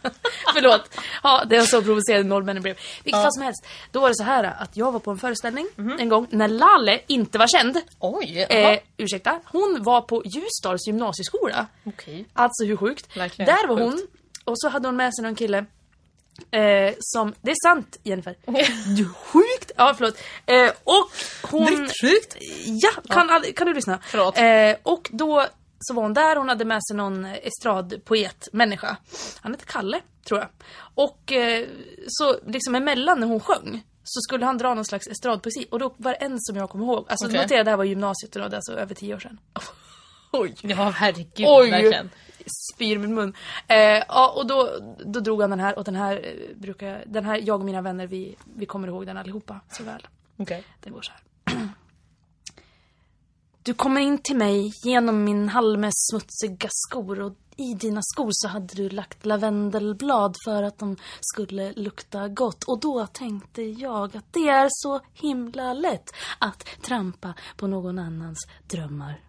Förlåt. 0.54 0.90
Ja, 1.22 1.44
det 1.46 1.58
var 1.58 1.64
så 1.64 1.82
provocerande 1.82 2.28
norrmännen 2.28 2.62
blev. 2.62 2.76
Vilket 3.04 3.22
fall 3.22 3.32
som 3.32 3.42
helst. 3.42 3.66
Då 3.90 4.00
var 4.00 4.08
det 4.08 4.14
så 4.16 4.22
här 4.24 4.44
att 4.58 4.76
jag 4.76 4.92
var 4.92 5.00
på 5.00 5.10
en 5.10 5.18
föreställning 5.18 5.68
en 5.98 6.08
gång 6.08 6.26
när 6.30 6.48
Lalle 6.48 7.00
inte 7.06 7.38
var 7.38 7.46
känd. 7.46 7.80
Oj. 7.98 8.46
Eh, 8.50 8.78
ursäkta. 8.96 9.40
Hon 9.44 9.82
var 9.82 10.00
på 10.00 10.22
Ljusdals 10.24 10.86
gymnasieskola. 10.86 11.66
Okej. 11.84 12.26
Alltså 12.32 12.64
hur 12.64 12.76
sjukt. 12.76 13.16
Verkligen 13.16 13.46
Där 13.56 13.66
var 13.68 13.76
hon. 13.80 13.92
sjukt. 13.92 14.12
Och 14.44 14.60
så 14.60 14.68
hade 14.68 14.88
hon 14.88 14.96
med 14.96 15.14
sig 15.14 15.22
någon 15.24 15.34
kille. 15.34 15.64
Eh, 16.50 16.94
som, 17.00 17.34
det 17.42 17.50
är 17.50 17.56
sant 17.68 17.96
Jennifer. 18.02 18.34
Du 18.96 19.08
sjukt! 19.08 19.72
Ja 19.76 19.94
förlåt. 19.96 20.18
Eh, 20.46 20.70
och 20.84 21.10
hon... 21.50 21.88
Sjukt. 22.02 22.36
Ja, 22.66 22.90
kan, 23.08 23.30
all- 23.30 23.52
kan 23.52 23.66
du 23.66 23.74
lyssna? 23.74 23.98
Förlåt. 24.06 24.38
Eh, 24.38 24.76
och 24.82 25.08
då 25.12 25.46
så 25.84 25.94
var 25.94 26.02
hon 26.02 26.14
där, 26.14 26.36
hon 26.36 26.48
hade 26.48 26.64
med 26.64 26.80
sig 26.84 26.96
någon 26.96 27.24
estradpoet, 27.24 28.48
människa. 28.52 28.96
Han 29.40 29.52
hette 29.52 29.64
Kalle, 29.64 30.00
tror 30.28 30.40
jag. 30.40 30.48
Och 30.94 31.32
eh, 31.32 31.66
så 32.06 32.36
liksom 32.46 32.74
emellan 32.74 33.20
när 33.20 33.26
hon 33.26 33.40
sjöng 33.40 33.82
så 34.04 34.20
skulle 34.20 34.44
han 34.44 34.58
dra 34.58 34.74
någon 34.74 34.84
slags 34.84 35.06
estradpoesi 35.06 35.66
och 35.70 35.78
då 35.78 35.94
var 35.96 36.10
det 36.10 36.16
en 36.16 36.36
som 36.40 36.56
jag 36.56 36.70
kommer 36.70 36.84
ihåg. 36.84 37.06
Alltså 37.08 37.26
Okej. 37.26 37.42
notera 37.42 37.64
det 37.64 37.70
här 37.70 37.76
var 37.76 37.84
gymnasiet 37.84 38.36
och 38.36 38.42
det 38.42 38.48
var 38.48 38.56
alltså 38.56 38.72
över 38.72 38.94
tio 38.94 39.14
år 39.14 39.18
sedan. 39.18 39.40
Oj! 40.32 40.54
Ja 40.62 40.90
herregud, 40.96 41.46
Oj! 41.48 41.70
verkligen. 41.70 42.10
Spyr 42.74 42.98
min 42.98 43.14
mun. 43.14 43.34
Eh, 43.68 43.76
ja, 43.76 44.32
och 44.36 44.46
då, 44.46 44.70
då 45.04 45.20
drog 45.20 45.40
han 45.40 45.50
den 45.50 45.60
här 45.60 45.78
och 45.78 45.84
den 45.84 45.96
här 45.96 46.16
eh, 46.16 46.56
brukar 46.56 46.86
jag, 46.86 47.02
den 47.06 47.24
här, 47.24 47.40
jag 47.44 47.60
och 47.60 47.66
mina 47.66 47.82
vänner 47.82 48.06
vi, 48.06 48.36
vi 48.56 48.66
kommer 48.66 48.88
ihåg 48.88 49.06
den 49.06 49.16
allihopa 49.16 49.60
så 49.70 49.82
väl. 49.82 50.06
Okej. 50.36 50.64
Den 50.80 50.92
går 50.92 51.02
så 51.02 51.12
här. 51.12 51.20
Du 53.64 53.74
kommer 53.74 54.00
in 54.00 54.18
till 54.18 54.36
mig 54.36 54.72
genom 54.84 55.24
min 55.24 55.48
halme 55.48 55.90
smutsiga 55.94 56.68
skor 56.72 57.20
och 57.20 57.32
i 57.56 57.74
dina 57.74 58.00
skor 58.02 58.30
så 58.32 58.48
hade 58.48 58.74
du 58.74 58.88
lagt 58.88 59.26
lavendelblad 59.26 60.36
för 60.44 60.62
att 60.62 60.78
de 60.78 60.96
skulle 61.20 61.72
lukta 61.72 62.28
gott. 62.28 62.64
Och 62.64 62.80
då 62.80 63.06
tänkte 63.06 63.62
jag 63.62 64.16
att 64.16 64.32
det 64.32 64.48
är 64.48 64.68
så 64.70 65.00
himla 65.14 65.72
lätt 65.72 66.14
att 66.38 66.66
trampa 66.82 67.34
på 67.56 67.66
någon 67.66 67.98
annans 67.98 68.38
drömmar. 68.70 69.20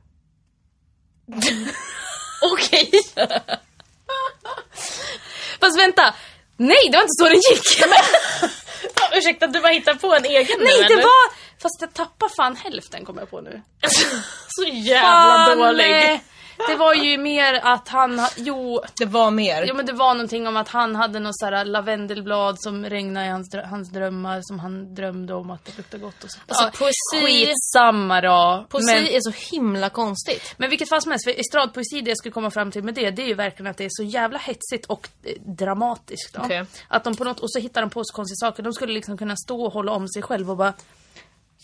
Okej. 2.53 2.91
Fast 5.59 5.79
vänta! 5.79 6.15
Nej, 6.57 6.89
det 6.91 6.97
var 6.97 7.03
inte 7.03 7.17
så 7.17 7.29
den 7.29 7.35
gick! 7.35 7.83
Ja, 8.95 9.17
Ursäkta, 9.17 9.47
du 9.47 9.61
bara 9.61 9.71
hittar 9.73 9.93
på 9.93 10.15
en 10.15 10.25
egen 10.25 10.59
nu, 10.59 10.63
Nej, 10.65 10.77
det 10.87 10.93
eller? 10.93 11.03
var... 11.03 11.45
Fast 11.61 11.81
jag 11.81 11.93
tappar 11.93 12.29
fan 12.35 12.55
hälften 12.55 13.05
kommer 13.05 13.21
jag 13.21 13.29
på 13.29 13.41
nu. 13.41 13.61
Så 14.47 14.63
jävla 14.63 15.09
Fan, 15.45 15.57
dålig. 15.57 16.19
Det 16.69 16.75
var 16.75 16.93
ju 16.93 17.17
mer 17.17 17.53
att 17.63 17.87
han... 17.89 18.19
ha- 18.19 18.29
Jo, 18.37 18.81
Det 18.97 19.05
var 19.05 19.31
mer. 19.31 19.65
Jo 19.67 19.75
men 19.75 19.85
det 19.85 19.93
var 19.93 20.13
någonting 20.13 20.47
om 20.47 20.57
att 20.57 20.67
han 20.69 20.95
hade 20.95 21.19
något 21.19 21.37
sådär 21.39 21.65
lavendelblad 21.65 22.55
som 22.61 22.85
regnade 22.85 23.25
i 23.25 23.29
hans, 23.29 23.53
drö- 23.55 23.65
hans 23.69 23.91
drömmar 23.91 24.39
som 24.43 24.59
han 24.59 24.95
drömde 24.95 25.33
om 25.33 25.51
att 25.51 25.65
det 25.65 25.77
luktade 25.77 26.03
gott 26.03 26.23
och 26.23 26.31
så. 26.31 26.39
Alltså, 26.47 26.83
poesi- 26.83 27.25
Skitsamma 27.25 28.21
då. 28.21 28.65
Poesi 28.69 28.93
Men, 28.93 29.05
är 29.07 29.19
så 29.21 29.55
himla 29.55 29.89
konstigt. 29.89 30.53
men 30.57 30.69
vilket 30.69 30.89
fall 30.89 31.01
som 31.01 31.11
helst, 31.11 31.25
för 31.25 31.39
estradpoesi 31.39 32.01
det 32.01 32.09
jag 32.11 32.17
skulle 32.17 32.31
komma 32.33 32.51
fram 32.51 32.71
till 32.71 32.83
med 32.83 32.93
det, 32.93 33.09
det 33.11 33.21
är 33.21 33.27
ju 33.27 33.33
verkligen 33.33 33.71
att 33.71 33.77
det 33.77 33.85
är 33.85 33.89
så 33.91 34.03
jävla 34.03 34.39
hetsigt 34.39 34.85
och 34.85 35.07
eh, 35.23 35.33
dramatiskt 35.41 36.33
då. 36.33 36.41
Okej. 36.43 36.65
Att 36.87 37.03
de 37.03 37.15
på 37.15 37.23
något, 37.23 37.39
och 37.39 37.51
så 37.51 37.59
hittar 37.59 37.81
de 37.81 37.89
på 37.89 38.01
så 38.03 38.15
konstiga 38.15 38.35
saker. 38.49 38.63
De 38.63 38.73
skulle 38.73 38.93
liksom 38.93 39.17
kunna 39.17 39.35
stå 39.35 39.61
och 39.65 39.73
hålla 39.73 39.91
om 39.91 40.07
sig 40.09 40.21
själv 40.21 40.51
och 40.51 40.57
bara 40.57 40.73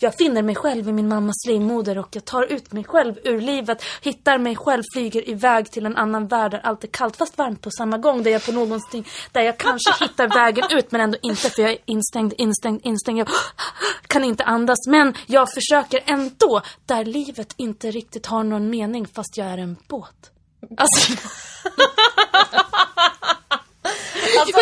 jag 0.02 0.14
finner 0.14 0.42
mig 0.42 0.54
själv 0.54 0.88
i 0.88 0.92
min 0.92 1.08
mammas 1.08 1.46
livmoder 1.46 1.98
och 1.98 2.08
jag 2.12 2.24
tar 2.24 2.42
ut 2.42 2.72
mig 2.72 2.84
själv 2.84 3.14
ur 3.24 3.40
livet, 3.40 3.84
hittar 4.02 4.38
mig 4.38 4.56
själv, 4.56 4.82
flyger 4.92 5.28
iväg 5.28 5.70
till 5.70 5.86
en 5.86 5.96
annan 5.96 6.26
värld 6.26 6.50
där 6.50 6.60
allt 6.64 6.84
är 6.84 6.88
kallt 6.88 7.16
fast 7.16 7.38
varmt 7.38 7.60
på 7.60 7.70
samma 7.70 7.98
gång. 7.98 8.22
Där 8.22 8.30
jag 8.30 8.46
på 8.46 8.52
någonting, 8.52 9.08
där 9.32 9.40
jag 9.42 9.58
kanske 9.58 9.92
hittar 10.04 10.28
vägen 10.28 10.64
ut 10.70 10.92
men 10.92 11.00
ändå 11.00 11.18
inte 11.22 11.50
för 11.50 11.62
jag 11.62 11.70
är 11.70 11.78
instängd, 11.84 12.34
instängd, 12.38 12.80
instängd. 12.84 13.18
Jag 13.18 13.28
kan 14.06 14.24
inte 14.24 14.44
andas 14.44 14.78
men 14.86 15.14
jag 15.26 15.48
försöker 15.52 16.00
ändå. 16.06 16.62
Där 16.86 17.04
livet 17.04 17.54
inte 17.56 17.90
riktigt 17.90 18.26
har 18.26 18.44
någon 18.44 18.70
mening 18.70 19.06
fast 19.06 19.36
jag 19.36 19.46
är 19.46 19.58
en 19.58 19.76
båt. 19.88 20.30
Alltså, 20.76 21.12
Alltså, 24.40 24.60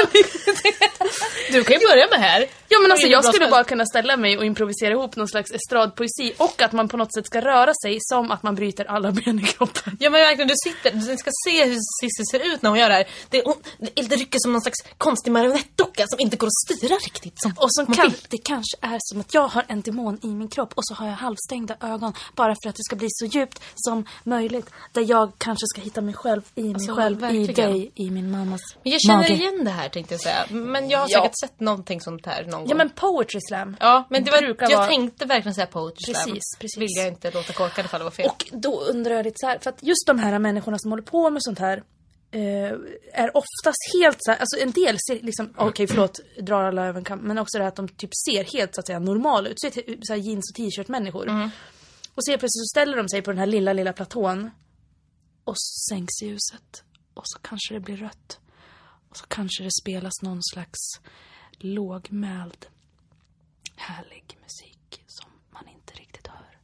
du 1.53 1.65
kan 1.65 1.81
ju 1.81 1.87
börja 1.87 2.07
med 2.11 2.21
här. 2.21 2.47
ja 2.69 2.79
men 2.83 2.91
alltså 2.93 3.07
jag 3.07 3.25
skulle 3.25 3.49
bara 3.49 3.65
kunna 3.65 3.87
ställa 3.87 4.17
mig 4.17 4.39
och 4.39 4.45
improvisera 4.45 4.91
ihop 4.93 5.17
någon 5.17 5.29
slags 5.29 5.51
estradpoesi 5.51 6.33
och 6.37 6.63
att 6.63 6.73
man 6.73 6.89
på 6.89 6.97
något 6.97 7.15
sätt 7.15 7.27
ska 7.27 7.41
röra 7.41 7.73
sig 7.85 7.99
som 8.01 8.31
att 8.31 8.43
man 8.43 8.55
bryter 8.55 8.85
alla 8.85 9.13
ben 9.19 9.39
i 9.39 9.43
kroppen. 9.43 9.97
Ja 10.01 10.11
men 10.11 10.21
verkligen, 10.21 10.49
du 10.49 10.55
sitter, 10.65 10.91
du 10.91 11.17
ska 11.17 11.31
se 11.49 11.65
hur 11.65 11.79
Cissi 12.01 12.25
ser 12.31 12.55
ut 12.55 12.63
när 12.63 12.71
hon 12.71 12.79
gör 12.79 12.89
det 12.89 12.95
här. 12.95 13.07
Det, 13.31 13.43
hon, 13.45 13.55
det 13.95 14.17
rycker 14.17 14.39
som 14.39 14.53
någon 14.53 14.63
slags 14.63 14.79
konstig 14.99 15.31
marionettdocka 15.33 16.07
som 16.07 16.21
inte 16.21 16.37
går 16.37 16.47
att 16.47 16.77
styra 16.77 16.95
riktigt. 16.95 17.35
Som 17.37 17.53
Och 17.57 17.75
som 17.75 17.85
man 17.89 17.97
kan, 17.97 18.05
vill. 18.11 18.19
det 18.29 18.39
kanske 18.39 18.77
är 18.81 18.99
som 19.01 19.21
att 19.21 19.35
jag 19.35 19.49
har 19.49 19.65
en 19.69 19.81
demon 19.81 20.19
i 20.23 20.27
min 20.27 20.49
kropp 20.49 20.73
och 20.75 20.83
så 20.87 20.95
har 20.95 21.07
jag 21.07 21.15
halvstängda 21.15 21.77
ögon 21.81 22.13
bara 22.37 22.55
för 22.63 22.69
att 22.71 22.77
det 22.77 22.83
ska 22.85 22.97
bli 22.97 23.07
så 23.11 23.27
djupt 23.27 23.61
som 23.75 24.05
möjligt. 24.25 24.71
Där 24.93 25.05
jag 25.11 25.33
kanske 25.39 25.67
ska 25.67 25.81
hitta 25.81 26.01
mig 26.01 26.15
själv 26.15 26.43
i 26.55 26.63
mig 26.63 26.75
Alltså, 26.75 26.95
själv, 26.95 27.25
i 27.35 27.47
dig, 27.47 27.93
i 27.95 28.11
min 28.11 28.31
mammas 28.31 28.61
mage. 29.09 29.35
Igen 29.53 29.65
det 29.65 29.71
här 29.71 29.89
tänkte 29.89 30.15
jag 30.15 30.21
säga. 30.21 30.47
Men 30.51 30.91
jag 30.91 30.99
har 30.99 31.07
Ja. 31.11 31.23
säkert 31.23 31.39
sett 31.41 31.61
någonting 31.61 32.01
sånt 32.01 32.27
här 32.27 32.43
någon 32.45 32.51
gång. 32.61 32.69
Ja 32.69 32.77
men 32.77 32.91
poetry 32.91 33.41
slam. 33.49 33.77
Ja, 33.81 34.05
men 34.11 34.25
det 34.25 34.31
var, 34.31 34.43
jag 34.43 34.71
vara- 34.77 34.87
tänkte 34.87 35.25
verkligen 35.25 35.55
säga 35.55 35.67
poetry 35.67 36.15
slam. 36.15 36.25
Precis, 36.25 36.43
precis. 36.59 36.79
Vill 36.79 36.89
jag 36.97 37.09
inte 37.09 37.31
låta 37.31 37.53
korkad 37.53 37.85
ifall 37.85 38.01
det 38.01 38.05
var 38.05 38.11
fel. 38.11 38.27
Och 38.31 38.45
då 38.53 38.81
undrar 38.81 39.15
jag 39.15 39.25
lite 39.25 39.37
så 39.41 39.47
här, 39.47 39.59
för 39.59 39.71
att 39.71 39.83
just 39.83 40.07
de 40.07 40.19
här 40.19 40.39
människorna 40.39 40.79
som 40.79 40.91
håller 40.93 41.03
på 41.05 41.31
med 41.31 41.43
sånt 41.43 41.59
här 41.59 41.83
eh, 42.33 42.41
är 43.13 43.37
oftast 43.37 43.79
helt 44.03 44.17
så 44.21 44.31
här, 44.31 44.39
alltså 44.39 44.59
en 44.63 44.71
del 44.71 44.97
ser 45.09 45.21
liksom, 45.27 45.55
okej 45.57 45.87
förlåt, 45.87 46.21
drar 46.41 46.63
alla 46.65 46.87
över 46.87 46.99
en 46.99 47.05
kam, 47.05 47.19
men 47.19 47.39
också 47.39 47.59
det 47.59 47.65
här 47.65 47.69
att 47.69 47.77
de 47.77 47.89
typ 47.89 48.11
ser 48.29 48.45
helt 48.59 48.75
så 48.75 48.81
att 48.81 48.87
säga 48.87 48.99
normala 48.99 49.49
ut. 49.49 49.61
Så, 49.61 49.71
så 50.03 50.13
här 50.13 50.21
jeans 50.21 50.51
och 50.51 50.57
t-shirt 50.57 50.89
människor. 50.89 51.51
Och 52.15 52.25
så 52.25 52.31
plötsligt 52.33 52.51
så 52.53 52.65
ställer 52.67 52.97
de 52.97 53.09
sig 53.09 53.23
på 53.23 53.31
den 53.31 53.39
här 53.39 53.47
lilla, 53.47 53.73
lilla 53.73 53.93
platån. 53.93 54.51
Och 55.45 55.55
så 55.57 55.95
sänks 55.95 56.23
ljuset. 56.23 56.83
Och 57.15 57.23
så 57.25 57.39
kanske 57.43 57.75
det 57.75 57.81
blir 57.81 57.97
rött. 57.97 58.40
Och 59.11 59.17
så 59.17 59.25
kanske 59.29 59.63
det 59.65 59.71
spelas 59.83 60.13
någon 60.23 60.43
slags 60.43 60.79
lågmäld, 61.59 62.67
härlig 63.77 64.39
musik 64.43 65.03
som 65.07 65.31
man 65.53 65.69
inte 65.69 65.93
riktigt 66.01 66.27
hör. 66.27 66.57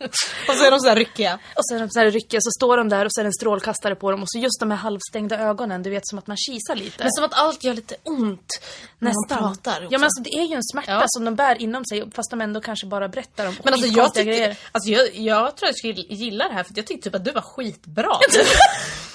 Och 0.48 0.54
så 0.56 0.64
är 0.64 0.70
de 0.70 0.80
så 0.80 0.88
här 0.88 0.96
ryckiga. 0.96 1.34
Och 1.56 1.66
så 1.66 1.74
är 1.74 1.80
de 1.80 1.90
så 1.90 1.98
här 2.00 2.10
ryckiga, 2.10 2.40
så 2.40 2.50
står 2.50 2.76
de 2.76 2.88
där 2.88 3.04
och 3.04 3.12
så 3.14 3.20
är 3.20 3.24
det 3.24 3.28
en 3.28 3.32
strålkastare 3.32 3.94
på 3.94 4.10
dem 4.10 4.22
och 4.22 4.28
så 4.30 4.38
just 4.38 4.60
de 4.60 4.70
här 4.70 4.78
halvstängda 4.78 5.38
ögonen, 5.38 5.82
du 5.82 5.90
vet 5.90 6.08
som 6.08 6.18
att 6.18 6.26
man 6.26 6.36
kisar 6.36 6.74
lite. 6.76 7.02
Men 7.04 7.12
som 7.12 7.24
att 7.24 7.34
allt 7.34 7.64
gör 7.64 7.74
lite 7.74 7.96
ont 8.02 8.60
när 8.98 9.08
Nästan. 9.10 9.42
man 9.42 9.54
pratar. 9.54 9.80
Ja 9.80 9.86
också. 9.86 9.90
men 9.98 10.04
alltså 10.04 10.22
det 10.22 10.30
är 10.34 10.44
ju 10.48 10.54
en 10.54 10.62
smärta 10.64 10.92
Ja. 10.92 11.04
som 11.06 11.24
de 11.24 11.34
bär 11.34 11.62
inom 11.62 11.84
sig 11.84 12.10
fast 12.10 12.30
de 12.30 12.40
ändå 12.40 12.60
kanske 12.60 12.86
bara 12.86 13.08
berättar 13.08 13.46
om 13.46 13.54
Men 13.64 13.72
alltså 13.74 13.88
jag, 13.88 14.12
grejer. 14.14 14.58
alltså 14.72 14.90
jag, 14.90 15.14
jag 15.16 15.56
tror 15.56 15.68
jag 15.68 15.76
skulle 15.78 15.92
gilla 15.94 16.48
det 16.48 16.54
här 16.54 16.64
för 16.64 16.72
jag 16.76 16.86
tyckte 16.86 17.10
typ 17.10 17.14
att 17.14 17.24
du 17.24 17.32
var 17.32 17.42
skitbra. 17.42 18.18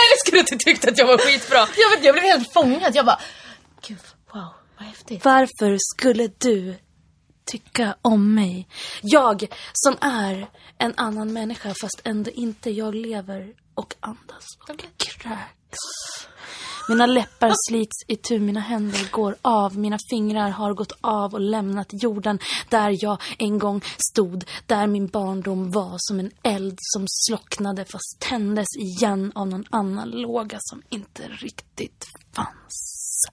Jag 0.06 0.12
älskar 0.12 0.40
att 0.40 0.46
du 0.46 0.64
tyckte 0.64 0.90
att 0.90 0.98
jag 0.98 1.06
var 1.06 1.18
skitbra. 1.18 1.58
jag, 1.58 1.90
vet, 1.96 2.04
jag 2.04 2.14
blev 2.14 2.24
helt 2.24 2.52
fångad. 2.52 2.94
Jag 2.94 3.06
bara, 3.06 3.20
gud 3.86 3.98
wow, 4.32 4.48
vad 4.78 4.86
häftigt. 4.88 5.24
Varför 5.24 5.76
skulle 5.94 6.28
du 6.38 6.74
tycka 7.44 7.96
om 8.02 8.34
mig? 8.34 8.68
Jag 9.02 9.46
som 9.72 9.96
är 10.00 10.46
en 10.78 10.94
annan 10.96 11.32
människa 11.32 11.74
fast 11.80 12.00
ändå 12.04 12.30
inte 12.30 12.70
jag 12.70 12.94
lever 12.94 13.54
och 13.74 13.94
andas 14.00 14.44
och 14.68 14.84
kräks. 14.96 15.78
Mina 16.90 17.06
läppar 17.06 17.52
slits 17.68 18.04
itu, 18.06 18.38
mina 18.38 18.60
händer 18.60 19.10
går 19.10 19.36
av, 19.42 19.78
mina 19.78 19.98
fingrar 20.10 20.50
har 20.50 20.74
gått 20.74 20.92
av 21.00 21.34
och 21.34 21.40
lämnat 21.40 21.88
jorden 21.90 22.38
där 22.68 22.96
jag 23.04 23.22
en 23.38 23.58
gång 23.58 23.80
stod, 24.10 24.44
där 24.66 24.86
min 24.86 25.06
barndom 25.06 25.70
var 25.70 25.94
som 25.98 26.20
en 26.20 26.30
eld 26.42 26.78
som 26.80 27.04
slocknade 27.08 27.84
fast 27.84 28.16
tändes 28.18 28.66
igen 28.78 29.32
av 29.34 29.48
någon 29.48 29.64
annan 29.70 30.10
låga 30.10 30.58
som 30.60 30.82
inte 30.88 31.28
riktigt 31.28 32.04
fanns. 32.32 33.24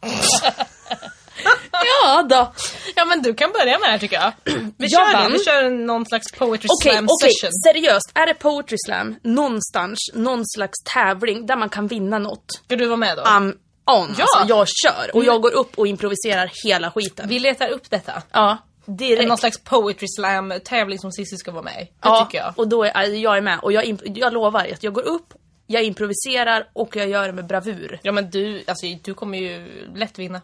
ja 2.02 2.22
då. 2.22 2.52
Ja 2.96 3.04
men 3.04 3.22
du 3.22 3.34
kan 3.34 3.52
börja 3.52 3.78
med 3.78 3.88
det 3.88 3.90
här 3.90 3.98
tycker 3.98 4.16
jag. 4.16 4.32
Vi 4.44 4.72
Jag 4.78 4.90
kör 4.90 5.06
det, 5.16 5.22
vann. 5.22 5.32
vi 5.32 5.38
kör 5.44 5.70
någon 5.70 6.06
slags 6.06 6.32
poetry 6.32 6.68
Okej, 6.70 6.92
slam 6.92 7.06
okej. 7.08 7.32
session. 7.32 7.52
Seriöst. 7.52 8.10
Är 8.14 8.26
det 8.26 8.34
poetry 8.34 8.76
slam 8.86 9.16
någonstans, 9.22 9.98
någon 10.14 10.42
slags 10.46 10.78
tävling 10.94 11.46
där 11.46 11.56
man 11.56 11.68
kan 11.68 11.86
vinna 11.86 12.18
något? 12.18 12.44
Ska 12.64 12.76
du 12.76 12.86
vara 12.86 12.96
med 12.96 13.16
då? 13.16 13.22
I'm 13.22 13.48
on. 13.50 13.54
Ja. 14.18 14.24
Alltså, 14.24 14.44
jag 14.48 14.66
kör. 14.68 15.16
Och 15.16 15.24
jag 15.24 15.42
går 15.42 15.52
upp 15.54 15.78
och 15.78 15.86
improviserar 15.86 16.50
hela 16.64 16.90
skiten. 16.90 17.28
Vi 17.28 17.38
letar 17.38 17.68
upp 17.68 17.90
detta. 17.90 18.22
Ja, 18.32 18.58
direkt. 18.86 19.28
Någon 19.28 19.38
slags 19.38 19.58
poetry 19.60 20.06
slam 20.16 20.52
tävling 20.64 20.98
som 20.98 21.12
Cissi 21.12 21.36
ska 21.36 21.50
vara 21.50 21.62
med 21.62 21.74
i. 21.82 21.84
Det 21.84 21.90
ja, 22.02 22.24
tycker 22.24 22.38
jag. 22.44 22.52
och 22.56 22.68
då 22.68 22.84
är 22.84 23.04
jag 23.14 23.36
är 23.36 23.40
med. 23.40 23.58
Och 23.62 23.72
jag, 23.72 24.00
jag 24.04 24.32
lovar 24.32 24.68
att 24.72 24.82
jag 24.82 24.92
går 24.92 25.02
upp, 25.02 25.34
jag 25.66 25.82
improviserar 25.82 26.68
och 26.72 26.96
jag 26.96 27.08
gör 27.08 27.26
det 27.26 27.32
med 27.32 27.46
bravur. 27.46 27.98
Ja 28.02 28.12
men 28.12 28.30
du, 28.30 28.62
alltså 28.66 28.86
du 29.02 29.14
kommer 29.14 29.38
ju 29.38 29.86
lätt 29.94 30.18
vinna. 30.18 30.40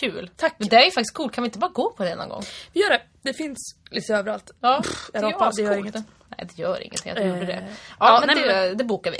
Kul. 0.00 0.30
Tack. 0.36 0.54
Men 0.58 0.68
det 0.68 0.76
är 0.76 0.84
ju 0.84 0.90
faktiskt 0.90 1.14
coolt, 1.14 1.32
kan 1.34 1.42
vi 1.44 1.46
inte 1.48 1.58
bara 1.58 1.70
gå 1.70 1.90
på 1.92 2.04
det 2.04 2.14
någon 2.14 2.28
gång? 2.28 2.42
Vi 2.72 2.80
gör 2.80 2.90
det. 2.90 3.02
Det 3.22 3.34
finns 3.34 3.58
lite 3.90 4.14
överallt. 4.14 4.50
Ja, 4.60 4.82
jag 5.12 5.22
det 5.22 5.28
är 5.28 5.32
rapar, 5.32 5.52
det 5.56 5.62
gör 5.62 5.76
inget. 5.76 5.94
Nej 5.94 6.48
det 6.56 6.58
gör 6.62 6.82
inget, 6.82 7.06
jag 7.06 7.26
gjorde 7.26 7.46
det. 7.46 7.52
Eh, 7.52 7.62
Ja, 8.00 8.20
ja, 8.20 8.22
men 8.26 8.36
nej, 8.38 8.48
det, 8.68 8.74
det 8.74 8.84
bokar 8.84 9.10
vi. 9.10 9.18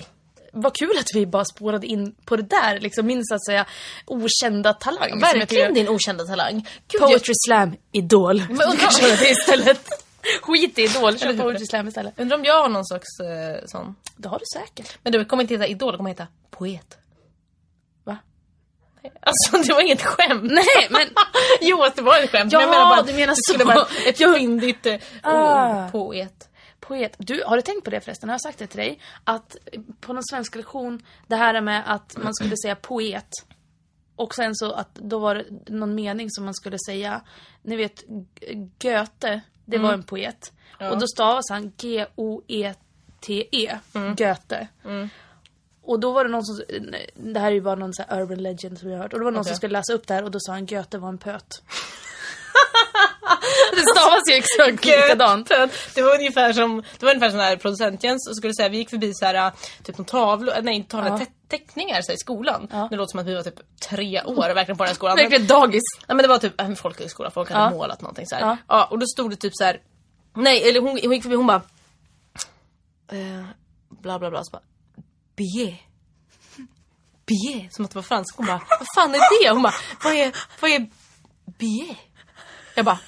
Vad 0.52 0.76
kul 0.76 0.98
att 0.98 1.06
vi 1.14 1.26
bara 1.26 1.44
spårade 1.44 1.86
in 1.86 2.14
på 2.24 2.36
det 2.36 2.42
där, 2.42 2.80
liksom 2.80 3.06
min 3.06 3.24
så 3.24 3.34
att 3.34 3.44
säga 3.46 3.66
okända 4.06 4.72
talang. 4.72 5.10
som 5.10 5.20
jag 5.20 5.34
Verkligen 5.34 5.74
din 5.74 5.88
okända 5.88 6.24
talang. 6.24 6.54
Gud, 6.88 7.00
jag, 7.00 7.10
Poetry 7.10 7.32
slam, 7.46 7.76
Idol. 7.92 8.38
Men 8.38 8.56
Men 8.56 8.68
undrar- 8.68 8.90
köra 8.90 9.16
det 9.16 9.30
istället. 9.30 9.88
Skit 10.42 10.78
i 10.78 10.82
Idol, 10.82 11.18
kör 11.18 11.26
hur? 11.32 11.38
Poetry 11.38 11.66
slam 11.66 11.88
istället. 11.88 12.14
undrar 12.20 12.38
om 12.38 12.44
jag 12.44 12.62
har 12.62 12.68
någon 12.68 12.86
slags 12.86 13.20
eh, 13.20 13.64
sån. 13.66 13.94
Det 14.16 14.28
har 14.28 14.38
du 14.38 14.44
säkert. 14.60 14.98
Men 15.02 15.12
du 15.12 15.24
kommer 15.24 15.42
inte 15.42 15.54
heta 15.54 15.66
Idol, 15.66 15.92
det 15.92 15.96
kommer 15.96 16.10
heta 16.10 16.26
Poet. 16.50 16.98
Alltså 19.22 19.56
det 19.68 19.72
var 19.74 19.80
inget 19.80 20.02
skämt. 20.02 20.42
Nej, 20.42 20.88
men... 20.90 21.00
jo, 21.60 21.82
att 21.82 21.96
det 21.96 22.02
var 22.02 22.18
ett 22.18 22.30
skämt. 22.30 22.52
Ja, 22.52 22.58
men 22.58 22.68
jag 22.68 22.76
menar 22.76 22.90
bara 22.90 23.00
att 23.00 23.06
du 23.06 23.12
menar 23.12 23.26
det 23.26 23.36
skulle 23.36 23.58
så. 23.58 23.64
vara 23.66 23.86
ett 24.06 24.18
fyndigt 24.18 24.86
eh, 24.86 24.96
Ah. 25.22 25.84
ord. 25.86 25.92
Poet. 25.92 26.48
Poet. 26.80 27.14
Du, 27.18 27.42
har 27.46 27.56
du 27.56 27.62
tänkt 27.62 27.84
på 27.84 27.90
det 27.90 28.00
förresten? 28.00 28.28
Har 28.28 28.34
jag 28.34 28.40
sagt 28.40 28.58
det 28.58 28.66
till 28.66 28.78
dig? 28.80 29.00
Att 29.24 29.56
på 30.00 30.12
någon 30.12 30.24
svenska 30.24 30.58
lektion, 30.58 31.02
det 31.26 31.36
här 31.36 31.60
med 31.60 31.82
att 31.86 32.16
man 32.16 32.34
skulle 32.34 32.54
säga 32.64 32.76
poet. 32.76 33.28
Och 34.16 34.34
sen 34.34 34.54
så 34.54 34.72
att 34.72 34.94
då 34.94 35.18
var 35.18 35.34
det 35.34 35.44
någon 35.74 35.94
mening 35.94 36.30
som 36.30 36.44
man 36.44 36.54
skulle 36.54 36.76
säga. 36.86 37.20
Ni 37.62 37.76
vet, 37.76 38.02
G- 38.08 38.54
Goethe, 38.82 39.40
det 39.64 39.78
var 39.78 39.92
en 39.92 40.02
poet. 40.02 40.52
Och 40.90 40.98
då 40.98 41.06
stavas 41.06 41.44
han 41.50 41.72
G-O-E-T-E. 41.76 43.78
Goethe. 44.16 44.68
Och 45.90 46.00
då 46.00 46.12
var 46.12 46.24
det 46.24 46.30
någon 46.30 46.44
som, 46.44 46.60
det 47.14 47.40
här 47.40 47.46
är 47.46 47.52
ju 47.54 47.60
bara 47.60 47.74
någon 47.74 47.94
så 47.94 48.02
urban 48.10 48.42
legend 48.42 48.78
som 48.78 48.90
jag 48.90 48.96
har 48.96 49.02
hört. 49.02 49.12
Och 49.12 49.18
då 49.18 49.24
var 49.24 49.30
det 49.30 49.34
någon 49.34 49.40
Okej. 49.40 49.50
som 49.50 49.56
skulle 49.56 49.72
läsa 49.72 49.92
upp 49.92 50.06
det 50.06 50.14
här 50.14 50.24
och 50.24 50.30
då 50.30 50.38
sa 50.40 50.52
han 50.52 50.66
Goethe 50.66 50.98
var 50.98 51.08
en 51.08 51.18
pöt. 51.18 51.62
det 53.72 53.80
stavas 53.96 54.22
ju 54.30 54.34
exakt 54.34 54.84
likadant. 54.84 55.48
Det 55.94 56.02
var 56.02 56.14
ungefär 56.14 56.52
som, 56.52 56.82
det 56.98 57.04
var 57.06 57.10
ungefär 57.10 57.28
som 57.30 57.38
när 57.38 57.56
producent 57.56 58.04
Jens 58.04 58.36
skulle 58.36 58.54
säga, 58.54 58.68
vi 58.68 58.76
gick 58.76 58.90
förbi 58.90 59.14
så 59.14 59.24
här, 59.24 59.52
typ 59.82 59.98
någon 59.98 60.04
tavlor, 60.04 60.54
nej 60.62 60.74
inte 60.74 60.90
tavlor, 60.90 61.10
Ja. 61.12 61.18
te- 61.18 61.32
teckningar 61.48 62.02
så 62.02 62.06
här, 62.12 62.14
i 62.16 62.18
skolan. 62.18 62.68
Ja. 62.70 62.88
Det 62.90 62.96
låter 62.96 63.10
som 63.10 63.20
att 63.20 63.26
vi 63.26 63.34
var 63.34 63.42
typ 63.42 63.60
tre 63.88 64.22
år 64.22 64.54
verkligen 64.54 64.76
på 64.78 64.84
den 64.84 64.88
här 64.88 64.94
skolan. 64.94 65.16
Verkligen 65.16 65.46
dagis. 65.46 65.82
Nej 66.08 66.16
men 66.16 66.18
det 66.18 66.28
var 66.28 66.38
typ 66.38 66.60
en 66.60 66.76
folkhögskola, 66.76 67.30
folk 67.30 67.50
hade 67.50 67.64
Ja. 67.64 67.70
målat 67.70 68.00
någonting 68.00 68.26
så. 68.26 68.36
Ja. 68.40 68.56
Ja. 68.68 68.84
och 68.84 68.98
då 68.98 69.06
stod 69.06 69.30
det 69.30 69.36
typ 69.36 69.52
så 69.54 69.64
här. 69.64 69.80
Nej 70.36 70.68
eller 70.68 70.80
hon, 70.80 70.88
hon 71.02 71.12
gick 71.12 71.22
förbi 71.22 71.36
hon 71.36 71.46
bara 71.46 71.62
eh, 73.12 73.44
Bla 73.88 74.18
bla 74.18 74.30
bla 74.30 74.44
så 74.44 74.50
bara 74.50 74.62
Billet 75.40 75.74
Billet, 77.26 77.74
som 77.74 77.84
att 77.84 77.90
det 77.90 77.94
var 77.94 78.02
franska. 78.02 78.36
Hon 78.36 78.46
bara, 78.46 78.60
vad 78.78 78.88
fan 78.94 79.14
är 79.14 79.42
det? 79.44 79.50
Hon 79.50 79.62
bara, 79.62 79.74
vad 80.04 80.12
är, 80.14 80.32
vad 80.60 80.70
är 80.70 80.86
billet? 81.58 81.96
Jag 82.74 82.84
bara, 82.84 82.98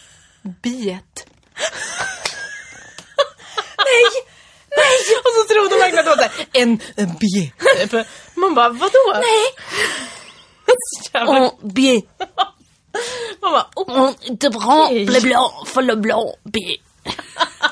biet. 0.63 1.27
nej, 3.79 4.05
nej! 4.77 4.99
Och 5.25 5.33
så 5.37 5.55
trodde 5.55 5.75
hon 5.75 5.81
verkligen 5.81 6.09
att 6.09 6.19
det 6.19 6.29
var 6.29 6.63
en, 6.63 6.81
en 6.97 7.17
billet. 7.19 7.91
Typ. 7.91 8.07
Man 8.35 8.55
bara, 8.55 8.69
vadå? 8.69 9.13
Nej! 9.15 9.45
Jävla- 11.15 11.31
On 11.33 11.73
bien. 11.75 12.03
Man 13.43 13.53
bara, 13.53 13.67
oh. 13.77 14.03
On 14.03 14.15
de 14.39 14.49
le 15.05 15.21
blanc, 15.21 15.69
för 15.69 15.83
le 15.83 15.97
blanc, 15.97 16.35
bien. 16.45 16.79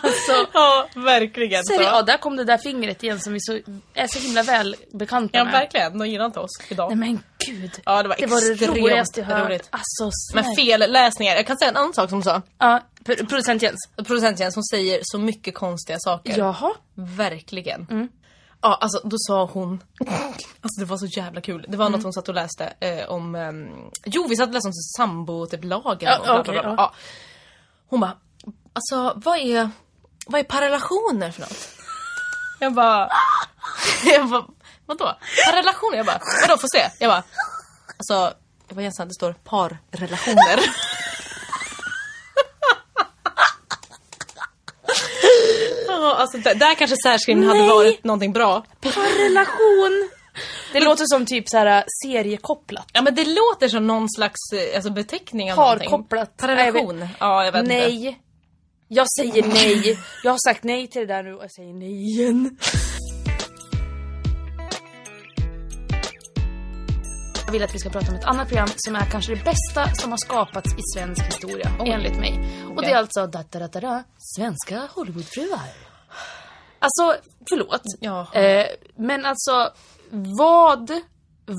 Alltså, 0.03 0.47
Ja, 0.55 0.87
verkligen 0.95 1.65
så. 1.65 1.73
Ja, 1.83 2.03
där 2.03 2.17
kom 2.19 2.37
det 2.37 2.45
där 2.45 2.59
fingret 2.59 3.03
igen 3.03 3.21
som 3.21 3.33
vi 3.33 3.41
så, 3.41 3.53
är 3.95 4.07
så 4.07 4.19
himla 4.19 4.43
väl 4.43 4.77
bekanta 4.93 5.39
Ja, 5.39 5.45
med. 5.45 5.53
verkligen. 5.53 5.99
De 5.99 6.09
gillar 6.09 6.27
inte 6.27 6.41
oss 6.41 6.51
idag. 6.69 6.89
Nej 6.97 6.99
men 6.99 7.23
gud. 7.47 7.71
Ja, 7.85 8.03
det 8.03 8.09
var 8.09 8.17
det 8.19 8.27
var 8.27 8.59
det 8.59 8.67
roligaste 8.81 9.21
jag 9.21 9.27
hört. 9.27 9.47
roligt. 9.49 9.69
Alltså, 9.71 10.11
Men 10.35 10.45
snälla. 10.45 10.57
fel 10.81 10.93
läsningar. 10.93 11.35
Jag 11.35 11.47
kan 11.47 11.59
säga 11.59 11.71
en 11.71 11.77
annan 11.77 11.95
sak 11.95 12.11
som 12.11 12.23
sa. 12.23 12.43
Ja, 12.59 12.81
pro- 13.05 13.27
producent 13.27 13.63
Jens. 13.63 13.89
Producent 14.07 14.41
Jens, 14.41 14.55
hon 14.55 14.65
säger 14.65 15.01
så 15.03 15.19
mycket 15.19 15.55
konstiga 15.55 15.99
saker. 16.01 16.39
Jaha. 16.39 16.73
Verkligen. 16.95 17.87
Mm. 17.91 18.09
Ja, 18.63 18.75
alltså 18.81 19.01
då 19.09 19.17
sa 19.19 19.45
hon... 19.53 19.83
Alltså 20.63 20.81
det 20.81 20.85
var 20.85 20.97
så 20.97 21.07
jävla 21.07 21.41
kul. 21.41 21.65
Det 21.69 21.77
var 21.77 21.91
något 21.91 22.03
hon 22.03 22.13
satt 22.13 22.29
och 22.29 22.35
läste 22.35 22.73
eh, 22.81 23.11
om... 23.11 23.35
ehm, 23.35 23.69
jo, 24.05 24.27
vi 24.29 24.37
satt 24.37 24.49
och 24.49 24.55
läste 24.55 24.69
om 24.69 24.73
sambo, 24.73 25.47
typ 25.47 25.65
lagen 25.65 25.99
Ja, 26.01 26.19
och 26.19 26.25
bla, 26.25 26.35
bla, 26.43 26.53
bla, 26.53 26.63
bla. 26.63 26.71
ja. 26.71 26.75
Ja. 26.79 26.95
Hon 27.89 28.01
bara, 28.01 28.13
alltså 28.73 29.13
vad 29.17 29.39
är... 29.39 29.71
Vad 30.27 30.41
är 30.41 30.45
parrelationer 30.45 31.31
för 31.31 31.41
något? 31.41 31.69
Jag 32.61 32.73
bara... 32.75 33.09
Jag 34.05 34.29
bara, 34.29 34.45
vadå? 34.87 35.19
Parrelationer? 35.47 35.97
Jag 35.97 36.07
bara, 36.07 36.21
vadå 36.43 36.59
få 36.61 36.67
se? 36.69 36.91
Jag 36.99 37.11
bara, 37.11 37.23
alltså... 37.99 38.37
Jag 38.69 38.77
bara, 38.77 38.83
Jensan, 38.83 39.09
det 39.09 39.15
står 39.15 39.33
parrelationer. 39.33 40.61
Ja, 45.87 46.17
alltså 46.17 46.39
där, 46.39 46.55
där 46.55 46.75
kanske 46.75 46.97
särskrivningen 47.05 47.49
hade 47.49 47.61
Nej. 47.61 47.69
varit 47.69 48.05
någonting 48.05 48.33
bra. 48.33 48.65
Parrelation. 48.81 50.11
Det 50.73 50.81
låter 50.81 51.05
som 51.07 51.27
typ 51.27 51.49
så 51.49 51.59
här 51.59 51.85
seriekopplat. 52.05 52.89
Ja 52.93 53.03
men 53.03 53.15
det 53.15 53.25
låter 53.25 53.69
som 53.69 53.87
någon 53.87 54.09
slags 54.11 54.53
eh, 54.53 54.77
alltså, 54.77 54.91
beteckning 54.91 55.53
av 55.53 55.59
någonting. 55.59 55.91
Parkopplat. 55.91 56.37
Parrelation. 56.37 56.99
Nej, 56.99 57.09
Ja, 57.21 57.45
jag 57.45 57.53
vet 57.53 57.63
inte. 57.63 57.75
Nej. 57.75 58.21
Jag 58.93 59.07
säger 59.19 59.49
nej. 59.49 59.99
Jag 60.25 60.31
har 60.31 60.39
sagt 60.49 60.65
nej 60.65 60.87
till 60.87 61.01
det 61.01 61.07
där 61.07 61.23
nu 61.23 61.35
och 61.35 61.43
jag 61.43 61.51
säger 61.51 61.75
nej 61.75 61.93
igen. 61.93 62.59
Jag 67.47 67.53
vill 67.53 67.63
att 67.63 67.75
vi 67.75 67.79
ska 67.79 67.91
prata 67.91 68.11
om 68.11 68.15
ett 68.15 68.25
annat 68.25 68.49
program 68.49 68.69
som 68.77 68.97
är 68.97 69.11
kanske 69.11 69.35
det 69.35 69.45
bästa 69.45 69.95
som 69.95 70.11
har 70.11 70.19
skapats 70.19 70.73
i 70.73 70.83
svensk 70.95 71.23
historia, 71.23 71.71
enligt 71.87 72.19
mig. 72.19 72.65
Och 72.77 72.83
det 72.83 72.91
är 72.91 72.97
alltså 72.97 73.27
da, 73.27 73.45
da, 73.51 73.69
da, 73.69 73.81
da, 73.81 74.03
Svenska 74.19 74.89
Hollywoodfruar. 74.95 75.69
Alltså, 76.79 77.23
förlåt. 77.49 77.83
Eh, 78.35 78.67
men 78.97 79.25
alltså, 79.25 79.73
vad, 80.39 80.91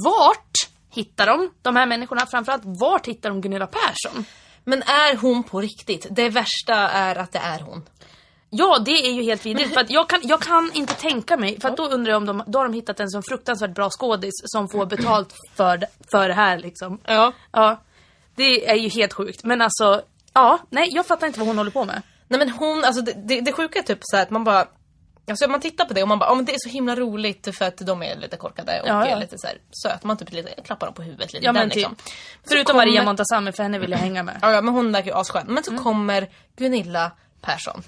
vart 0.05 0.51
hittar 0.89 1.27
de 1.27 1.51
de 1.61 1.75
här 1.75 1.85
människorna? 1.85 2.25
Framförallt, 2.25 2.63
vart 2.65 3.07
hittar 3.07 3.29
de 3.29 3.41
Gunilla 3.41 3.67
Persson? 3.67 4.25
Men 4.63 4.81
är 4.81 5.15
hon 5.15 5.43
på 5.43 5.61
riktigt? 5.61 6.07
Det 6.11 6.29
värsta 6.29 6.75
är 6.75 7.15
att 7.15 7.31
det 7.31 7.39
är 7.39 7.59
hon. 7.59 7.83
Ja, 8.49 8.79
det 8.85 9.07
är 9.07 9.11
ju 9.11 9.23
helt 9.23 9.45
vidrigt. 9.45 9.73
För 9.73 9.81
att 9.81 9.89
jag, 9.89 10.09
kan, 10.09 10.19
jag 10.23 10.41
kan 10.41 10.71
inte 10.73 10.93
tänka 10.93 11.37
mig, 11.37 11.59
för 11.61 11.69
att 11.69 11.77
då 11.77 11.87
undrar 11.87 12.11
jag 12.11 12.17
om 12.17 12.25
de, 12.25 12.43
då 12.47 12.59
har 12.59 12.65
de 12.65 12.73
hittat 12.73 12.99
en 12.99 13.09
sån 13.09 13.23
fruktansvärt 13.23 13.75
bra 13.75 13.89
skådis 13.89 14.33
som 14.43 14.69
får 14.69 14.85
betalt 14.85 15.33
för, 15.55 15.83
för 16.11 16.27
det 16.27 16.33
här 16.33 16.57
liksom. 16.59 16.99
Ja. 17.05 17.33
Ja. 17.51 17.81
Det 18.35 18.69
är 18.69 18.75
ju 18.75 18.89
helt 18.89 19.13
sjukt. 19.13 19.43
Men 19.43 19.61
alltså, 19.61 20.01
ja, 20.33 20.59
nej 20.69 20.87
jag 20.91 21.05
fattar 21.05 21.27
inte 21.27 21.39
vad 21.39 21.47
hon 21.47 21.57
håller 21.57 21.71
på 21.71 21.85
med. 21.85 22.01
Nej 22.27 22.39
men 22.39 22.49
hon, 22.49 22.83
alltså 22.83 23.01
det, 23.01 23.13
det, 23.27 23.41
det 23.41 23.51
sjuka 23.51 23.79
är 23.79 23.83
typ 23.83 23.99
så 24.01 24.15
här 24.15 24.23
att 24.23 24.29
man 24.29 24.43
bara 24.43 24.67
Alltså 25.31 25.47
man 25.47 25.59
tittar 25.61 25.85
på 25.85 25.93
det 25.93 26.01
och 26.01 26.07
man 26.07 26.19
bara, 26.19 26.29
ja 26.29 26.35
men 26.35 26.45
det 26.45 26.53
är 26.53 26.57
så 26.59 26.69
himla 26.69 26.95
roligt 26.95 27.55
för 27.57 27.65
att 27.65 27.77
de 27.77 28.03
är 28.03 28.15
lite 28.15 28.37
korkade 28.37 28.81
och 28.81 28.87
Ja, 28.87 29.07
ja. 29.09 29.15
är 29.15 29.19
lite 29.19 29.37
så 29.37 29.47
här 29.47 29.57
söta. 29.83 30.07
Man 30.07 30.17
typ 30.17 30.31
lite, 30.31 30.61
klappar 30.65 30.87
dem 30.87 30.93
på 30.93 31.01
huvudet 31.01 31.33
lite. 31.33 31.45
Ja 31.45 31.51
den, 31.53 31.69
typ. 31.69 31.75
liksom. 31.75 31.95
Förutom 32.47 32.73
kommer- 32.73 32.85
Maria 32.85 33.03
Montazami, 33.03 33.51
för 33.51 33.63
henne 33.63 33.79
vill 33.79 33.91
jag 33.91 33.97
hänga 33.97 34.23
med. 34.23 34.39
Ja, 34.41 34.51
ja 34.51 34.61
men 34.61 34.73
hon 34.73 34.91
verkar 34.91 35.11
ju 35.11 35.17
asskön. 35.17 35.45
Men 35.47 35.63
så 35.63 35.77
kommer 35.77 36.29
Gunilla 36.57 37.11
Persson. 37.41 37.83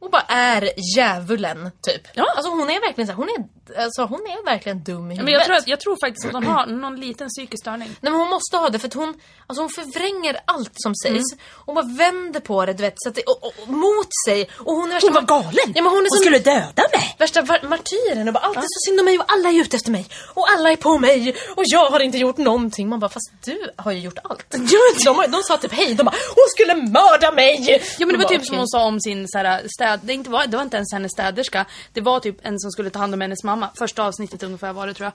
Och 0.00 0.10
bara 0.10 0.22
är 0.28 0.70
djävulen 0.96 1.70
typ. 1.82 2.02
Ja. 2.14 2.26
Alltså 2.36 2.50
hon 2.50 2.70
är 2.70 2.80
verkligen 2.80 3.06
så 3.06 3.12
här, 3.12 3.16
hon 3.16 3.28
är, 3.28 3.40
alltså, 3.82 4.02
hon 4.02 4.20
är 4.20 4.44
verkligen 4.44 4.84
dum 4.84 5.10
i 5.10 5.14
huvudet. 5.14 5.24
Men 5.24 5.34
jag 5.34 5.44
tror, 5.44 5.56
att, 5.56 5.68
jag 5.68 5.80
tror 5.80 5.96
faktiskt 6.06 6.26
att 6.26 6.32
hon 6.32 6.46
har 6.46 6.66
någon 6.66 7.00
liten 7.00 7.28
psykisk 7.28 7.62
störning. 7.64 7.88
Nej 8.00 8.12
men 8.12 8.20
hon 8.20 8.28
måste 8.30 8.56
ha 8.56 8.68
det 8.68 8.78
för 8.78 8.88
att 8.88 8.94
hon, 8.94 9.20
alltså 9.46 9.62
hon 9.62 9.70
förvränger 9.70 10.36
allt 10.44 10.70
som 10.74 10.94
sägs 10.94 11.24
och 11.66 11.74
bara 11.74 11.84
vänder 11.98 12.40
på 12.40 12.66
det 12.66 12.72
du 12.72 12.82
vet, 12.82 12.94
så 12.96 13.08
att 13.08 13.14
det, 13.14 13.22
och, 13.22 13.46
och, 13.46 13.68
mot 13.68 14.08
sig. 14.26 14.50
Och 14.56 14.74
hon 14.74 14.88
är 14.90 14.94
värsta, 14.94 15.06
Hon 15.06 15.14
var 15.14 15.22
galen! 15.22 15.72
Ja, 15.74 15.82
men 15.82 15.92
hon 15.92 16.04
är 16.06 16.08
så, 16.10 16.16
skulle 16.16 16.38
döda 16.38 16.82
mig! 16.92 17.14
värsta 17.18 17.42
var- 17.42 17.68
martyren 17.68 18.28
och 18.28 18.34
bara 18.34 18.44
allt 18.44 18.56
är 18.56 18.60
så 18.62 18.80
synd 18.88 18.98
om 19.00 19.04
mig 19.04 19.18
och 19.18 19.24
alla 19.32 19.48
är 19.48 19.60
ute 19.60 19.76
efter 19.76 19.90
mig. 19.90 20.06
Och 20.34 20.46
alla 20.56 20.72
är 20.72 20.76
på 20.76 20.98
mig 20.98 21.34
och 21.56 21.62
jag 21.66 21.90
har 21.90 22.00
inte 22.00 22.18
gjort 22.18 22.36
någonting. 22.36 22.88
Man 22.88 23.00
bara 23.00 23.08
fast 23.10 23.30
du 23.44 23.70
har 23.76 23.92
ju 23.92 23.98
gjort 24.00 24.18
allt. 24.24 24.50
De, 25.04 25.16
har- 25.16 25.28
de 25.28 25.42
sa 25.42 25.56
typ 25.56 25.72
hej, 25.72 25.94
de 25.94 26.02
bara 26.04 26.16
hon 26.34 26.44
skulle 26.54 26.74
mörda 26.74 27.32
mig! 27.32 27.82
Ja 27.98 28.06
men 28.06 28.12
det 28.18 28.22
var 28.24 28.28
typ 28.30 28.46
som 28.46 28.56
hon 28.56 28.68
sa 28.68 28.84
om 28.84 29.00
sin 29.00 29.28
så 29.28 29.38
här, 29.38 29.62
städ... 29.96 30.00
Det, 30.06 30.12
inte 30.12 30.30
var, 30.30 30.46
det 30.46 30.56
var 30.56 30.64
inte 30.64 30.76
ens 30.76 30.92
hennes 30.92 31.12
städerska. 31.12 31.66
Det 31.92 32.00
var 32.00 32.20
typ 32.20 32.36
en 32.42 32.58
som 32.58 32.70
skulle 32.70 32.90
ta 32.90 32.98
hand 32.98 33.14
om 33.14 33.20
hennes 33.20 33.44
mamma. 33.44 33.70
Första 33.78 34.02
avsnittet 34.04 34.42
ungefär 34.42 34.72
var 34.72 34.86
det 34.86 34.94
tror 34.94 35.04
jag. 35.04 35.12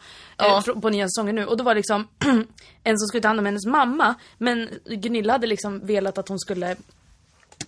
Ja. 0.47 0.57
Eh, 0.57 0.61
fr- 0.61 0.81
på 0.81 0.89
nya 0.89 1.05
säsongen 1.07 1.35
nu. 1.35 1.45
Och 1.45 1.57
då 1.57 1.63
var 1.63 1.73
det 1.75 1.79
liksom 1.79 2.07
en 2.83 2.97
som 2.99 3.07
skulle 3.07 3.21
ta 3.21 3.27
hand 3.27 3.39
om 3.39 3.45
hennes 3.45 3.65
mamma. 3.65 4.15
Men 4.37 4.69
Gunilla 4.85 5.33
hade 5.33 5.47
liksom 5.47 5.85
velat 5.85 6.17
att 6.17 6.29
hon 6.29 6.39
skulle 6.39 6.75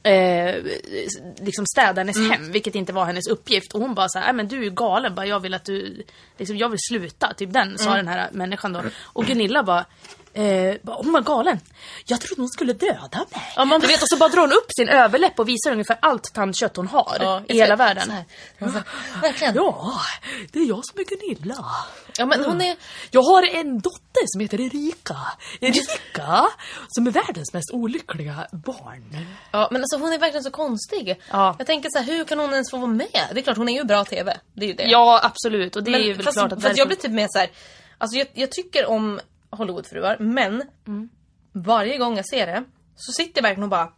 Eh, 0.03 0.55
liksom 1.37 1.65
städa 1.65 2.01
hennes 2.01 2.17
Mm. 2.17 2.31
hem, 2.31 2.51
vilket 2.51 2.75
inte 2.75 2.93
var 2.93 3.05
hennes 3.05 3.27
uppgift. 3.27 3.73
Och 3.73 3.81
hon 3.81 3.93
bara 3.95 4.09
så 4.09 4.19
här, 4.19 4.25
"Nej, 4.25 4.33
men 4.35 4.47
du 4.47 4.57
är 4.59 4.63
ju 4.63 4.69
galen, 4.69 5.15
bara, 5.15 5.25
jag 5.25 5.39
vill 5.39 5.53
att 5.53 5.65
du, 5.65 6.03
liksom, 6.37 6.57
jag 6.57 6.69
vill 6.69 6.79
sluta. 6.89 7.33
Typ 7.33 7.53
den, 7.53 7.77
sa 7.77 7.89
Mm. 7.89 8.05
den 8.05 8.07
här 8.13 8.29
människan 8.31 8.73
då. 8.73 8.81
Och 9.03 9.25
Gunilla 9.25 9.63
bara, 9.63 9.85
eh, 10.35 10.75
hon 10.85 11.11
var 11.13 11.21
galen. 11.21 11.59
Jag 12.05 12.21
trodde 12.21 12.41
hon 12.41 12.49
skulle 12.49 12.73
döda 12.73 13.25
mig. 13.31 13.53
Ja, 13.55 13.65
man- 13.65 13.81
du 13.81 13.87
vet, 13.87 14.01
och 14.01 14.09
så 14.09 14.17
bara 14.17 14.29
drar 14.29 14.41
hon 14.41 14.51
upp 14.51 14.67
sin 14.77 14.89
överläpp 14.89 15.39
och 15.39 15.49
visar 15.49 15.71
ungefär 15.71 15.97
allt 16.01 16.33
tandkött 16.33 16.75
hon 16.75 16.87
har 16.87 17.17
Ja, 17.19 17.41
i 17.47 17.53
hela 17.53 17.75
världen. 17.75 18.13
Verkligen. 19.21 19.55
Ja, 19.55 19.93
det 20.51 20.59
är 20.59 20.65
jag 20.67 20.85
som 20.85 20.99
är 20.99 21.03
Gunilla. 21.03 21.65
Ja 22.17 22.25
men 22.25 22.45
hon 22.45 22.61
är, 22.61 22.75
Jag 23.11 23.21
har 23.21 23.43
en 23.55 23.79
dotter 23.79 24.23
som 24.25 24.41
heter 24.41 24.61
Erika. 24.61 25.17
Erika, 25.61 26.45
som 26.87 27.07
är 27.07 27.11
världens 27.11 27.53
mest 27.53 27.71
olyckliga 27.73 28.47
barn. 28.51 29.17
ja 29.51 29.67
men 29.71 29.81
alltså 29.81 29.97
hon 29.97 30.13
är 30.13 30.17
verkligen 30.19 30.43
så 30.43 30.51
konstig. 30.51 31.21
Ja. 31.31 31.55
Jag 31.57 31.67
tänker 31.67 31.89
så 31.89 31.97
här, 31.99 32.05
hur 32.05 32.25
kan 32.25 32.39
hon 32.39 32.51
ens 32.53 32.71
få 32.71 32.77
vara 32.77 32.87
med? 32.91 33.07
Det 33.33 33.39
är 33.39 33.41
klart 33.41 33.57
hon 33.57 33.69
är 33.69 33.73
ju 33.73 33.83
bra 33.83 34.05
TV. 34.05 34.37
Det 34.53 34.65
är 34.65 34.67
ju 34.67 34.73
det. 34.73 34.83
Ja, 34.83 35.19
absolut. 35.23 35.75
Och 35.75 35.83
det 35.83 35.91
men, 35.91 36.01
är 36.01 36.05
ju 36.05 36.13
väl 36.13 36.23
fast, 36.25 36.37
klart 36.37 36.51
att 36.51 36.61
fast 36.61 36.77
jag 36.77 36.87
blir 36.87 36.97
typ 36.97 37.11
mer 37.11 37.27
så 37.31 37.39
här. 37.39 37.49
Alltså 37.97 38.17
jag, 38.17 38.27
jag 38.33 38.51
tycker 38.51 38.85
om 38.85 39.19
Hollywoodfruar 39.49 40.17
men 40.19 40.63
Mm. 40.87 41.09
varje 41.51 41.97
gång 41.97 42.15
jag 42.15 42.25
ser 42.29 42.45
det 42.47 42.63
så 42.95 43.11
sitter 43.11 43.37
jag 43.41 43.43
verkligen 43.43 43.63
och 43.63 43.69
bara 43.69 43.91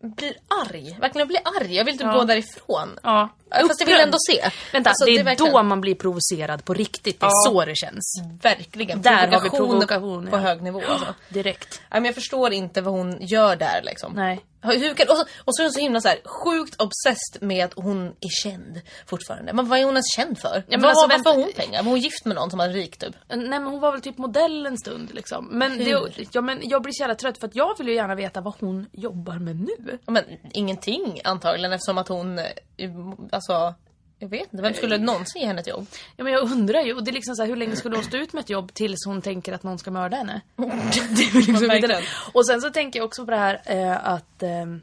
blir 0.00 0.36
arg. 0.66 0.96
Verkligen 1.00 1.28
blir 1.28 1.40
arg. 1.60 1.74
Jag 1.76 1.84
vill 1.84 1.98
typ 1.98 2.12
gå 2.12 2.24
därifrån. 2.24 2.88
Ja. 3.02 3.28
Fast 3.68 3.80
jag 3.80 3.86
vill 3.86 4.00
ändå 4.00 4.18
se. 4.30 4.50
Vänta, 4.72 4.90
Alltså, 4.90 5.04
det 5.04 5.16
är, 5.18 5.24
verkligen- 5.24 5.52
då 5.52 5.62
man 5.62 5.80
blir 5.80 5.94
provocerad 5.94 6.64
på 6.64 6.74
riktigt. 6.74 7.20
Det 7.20 7.26
är 7.26 7.30
Ja. 7.46 7.50
så 7.50 7.64
det 7.64 7.76
känns. 7.76 8.22
Verkligen. 8.42 9.02
Där 9.02 9.26
har 9.28 9.40
vi 9.40 9.50
Provokation 9.50 10.26
på 10.26 10.36
ja. 10.36 10.40
hög 10.40 10.62
nivå. 10.62 10.82
Alltså. 10.88 11.14
Direkt. 11.28 11.80
Ja, 11.90 11.96
men 11.96 12.04
jag 12.04 12.14
förstår 12.14 12.52
inte 12.52 12.80
vad 12.80 12.94
hon 12.94 13.16
gör 13.20 13.56
där 13.56 13.80
liksom. 13.84 14.12
Nej. 14.16 14.44
Hur 14.66 14.94
kan, 14.94 15.08
och, 15.10 15.16
så, 15.16 15.24
och 15.44 15.56
så 15.56 15.62
är 15.62 15.64
hon 15.64 15.72
så 15.72 15.80
himla 15.80 16.00
så 16.00 16.08
här, 16.08 16.18
sjukt 16.24 16.80
obsessed 16.82 17.42
med 17.42 17.64
att 17.64 17.72
hon 17.76 18.06
är 18.06 18.42
känd 18.50 18.80
fortfarande. 19.06 19.52
Men 19.52 19.68
vad 19.68 19.78
är 19.78 19.84
hon 19.84 19.94
ens 19.94 20.14
känd 20.16 20.38
för? 20.38 20.62
men 20.68 20.80
vad, 20.80 20.90
alltså, 20.90 21.06
varför 21.06 21.30
har 21.30 21.36
hon 21.36 21.52
pengar? 21.56 21.82
Var 21.82 21.90
hon 21.90 22.00
gift 22.00 22.24
med 22.24 22.36
någon 22.36 22.50
som 22.50 22.58
var 22.58 22.68
rik 22.68 22.96
typ? 22.98 23.14
Nej 23.28 23.38
men 23.48 23.66
hon 23.66 23.80
var 23.80 23.92
väl 23.92 24.00
typ 24.00 24.18
modell 24.18 24.66
en 24.66 24.78
stund 24.78 25.14
liksom. 25.14 25.48
Men, 25.50 25.78
det, 25.78 26.26
ja, 26.32 26.40
men 26.40 26.58
jag 26.62 26.82
blir 26.82 26.92
så 26.92 27.02
jävla 27.02 27.14
trött 27.14 27.38
för 27.38 27.46
att 27.46 27.54
jag 27.56 27.78
vill 27.78 27.88
ju 27.88 27.94
gärna 27.94 28.14
veta 28.14 28.40
vad 28.40 28.54
hon 28.60 28.86
jobbar 28.92 29.34
med 29.38 29.56
nu. 29.60 29.98
Ja, 30.06 30.12
Men 30.12 30.24
ingenting 30.52 31.20
antagligen 31.24 31.72
eftersom 31.72 31.98
att 31.98 32.08
hon, 32.08 32.38
eh, 32.38 32.44
alltså, 33.50 33.74
jag 34.18 34.28
vet 34.28 34.52
inte, 34.52 34.62
vem 34.62 34.74
skulle 34.74 34.98
någonsin 34.98 35.40
ge 35.40 35.46
henne 35.46 35.60
ett 35.60 35.66
jobb? 35.66 35.86
Ja 36.16 36.24
men 36.24 36.32
jag 36.32 36.42
undrar 36.42 36.80
ju, 36.80 36.94
och 36.94 37.04
det 37.04 37.10
är 37.10 37.12
liksom 37.12 37.36
så 37.36 37.42
här, 37.42 37.48
hur 37.48 37.56
länge 37.56 37.76
skulle 37.76 37.96
hon 37.96 38.04
stå 38.04 38.16
ut 38.16 38.32
med 38.32 38.40
ett 38.40 38.50
jobb 38.50 38.74
tills 38.74 39.06
hon 39.06 39.22
tänker 39.22 39.52
att 39.52 39.62
någon 39.62 39.78
ska 39.78 39.90
mörda 39.90 40.16
henne? 40.16 40.40
det 40.56 40.62
är 41.22 41.80
liksom. 41.80 42.02
Och 42.32 42.46
sen 42.46 42.60
så 42.60 42.70
tänker 42.70 42.98
jag 42.98 43.06
också 43.06 43.24
på 43.24 43.30
det 43.30 43.36
här 43.36 43.62
eh, 43.64 44.06
att 44.08 44.42
ehm, 44.42 44.80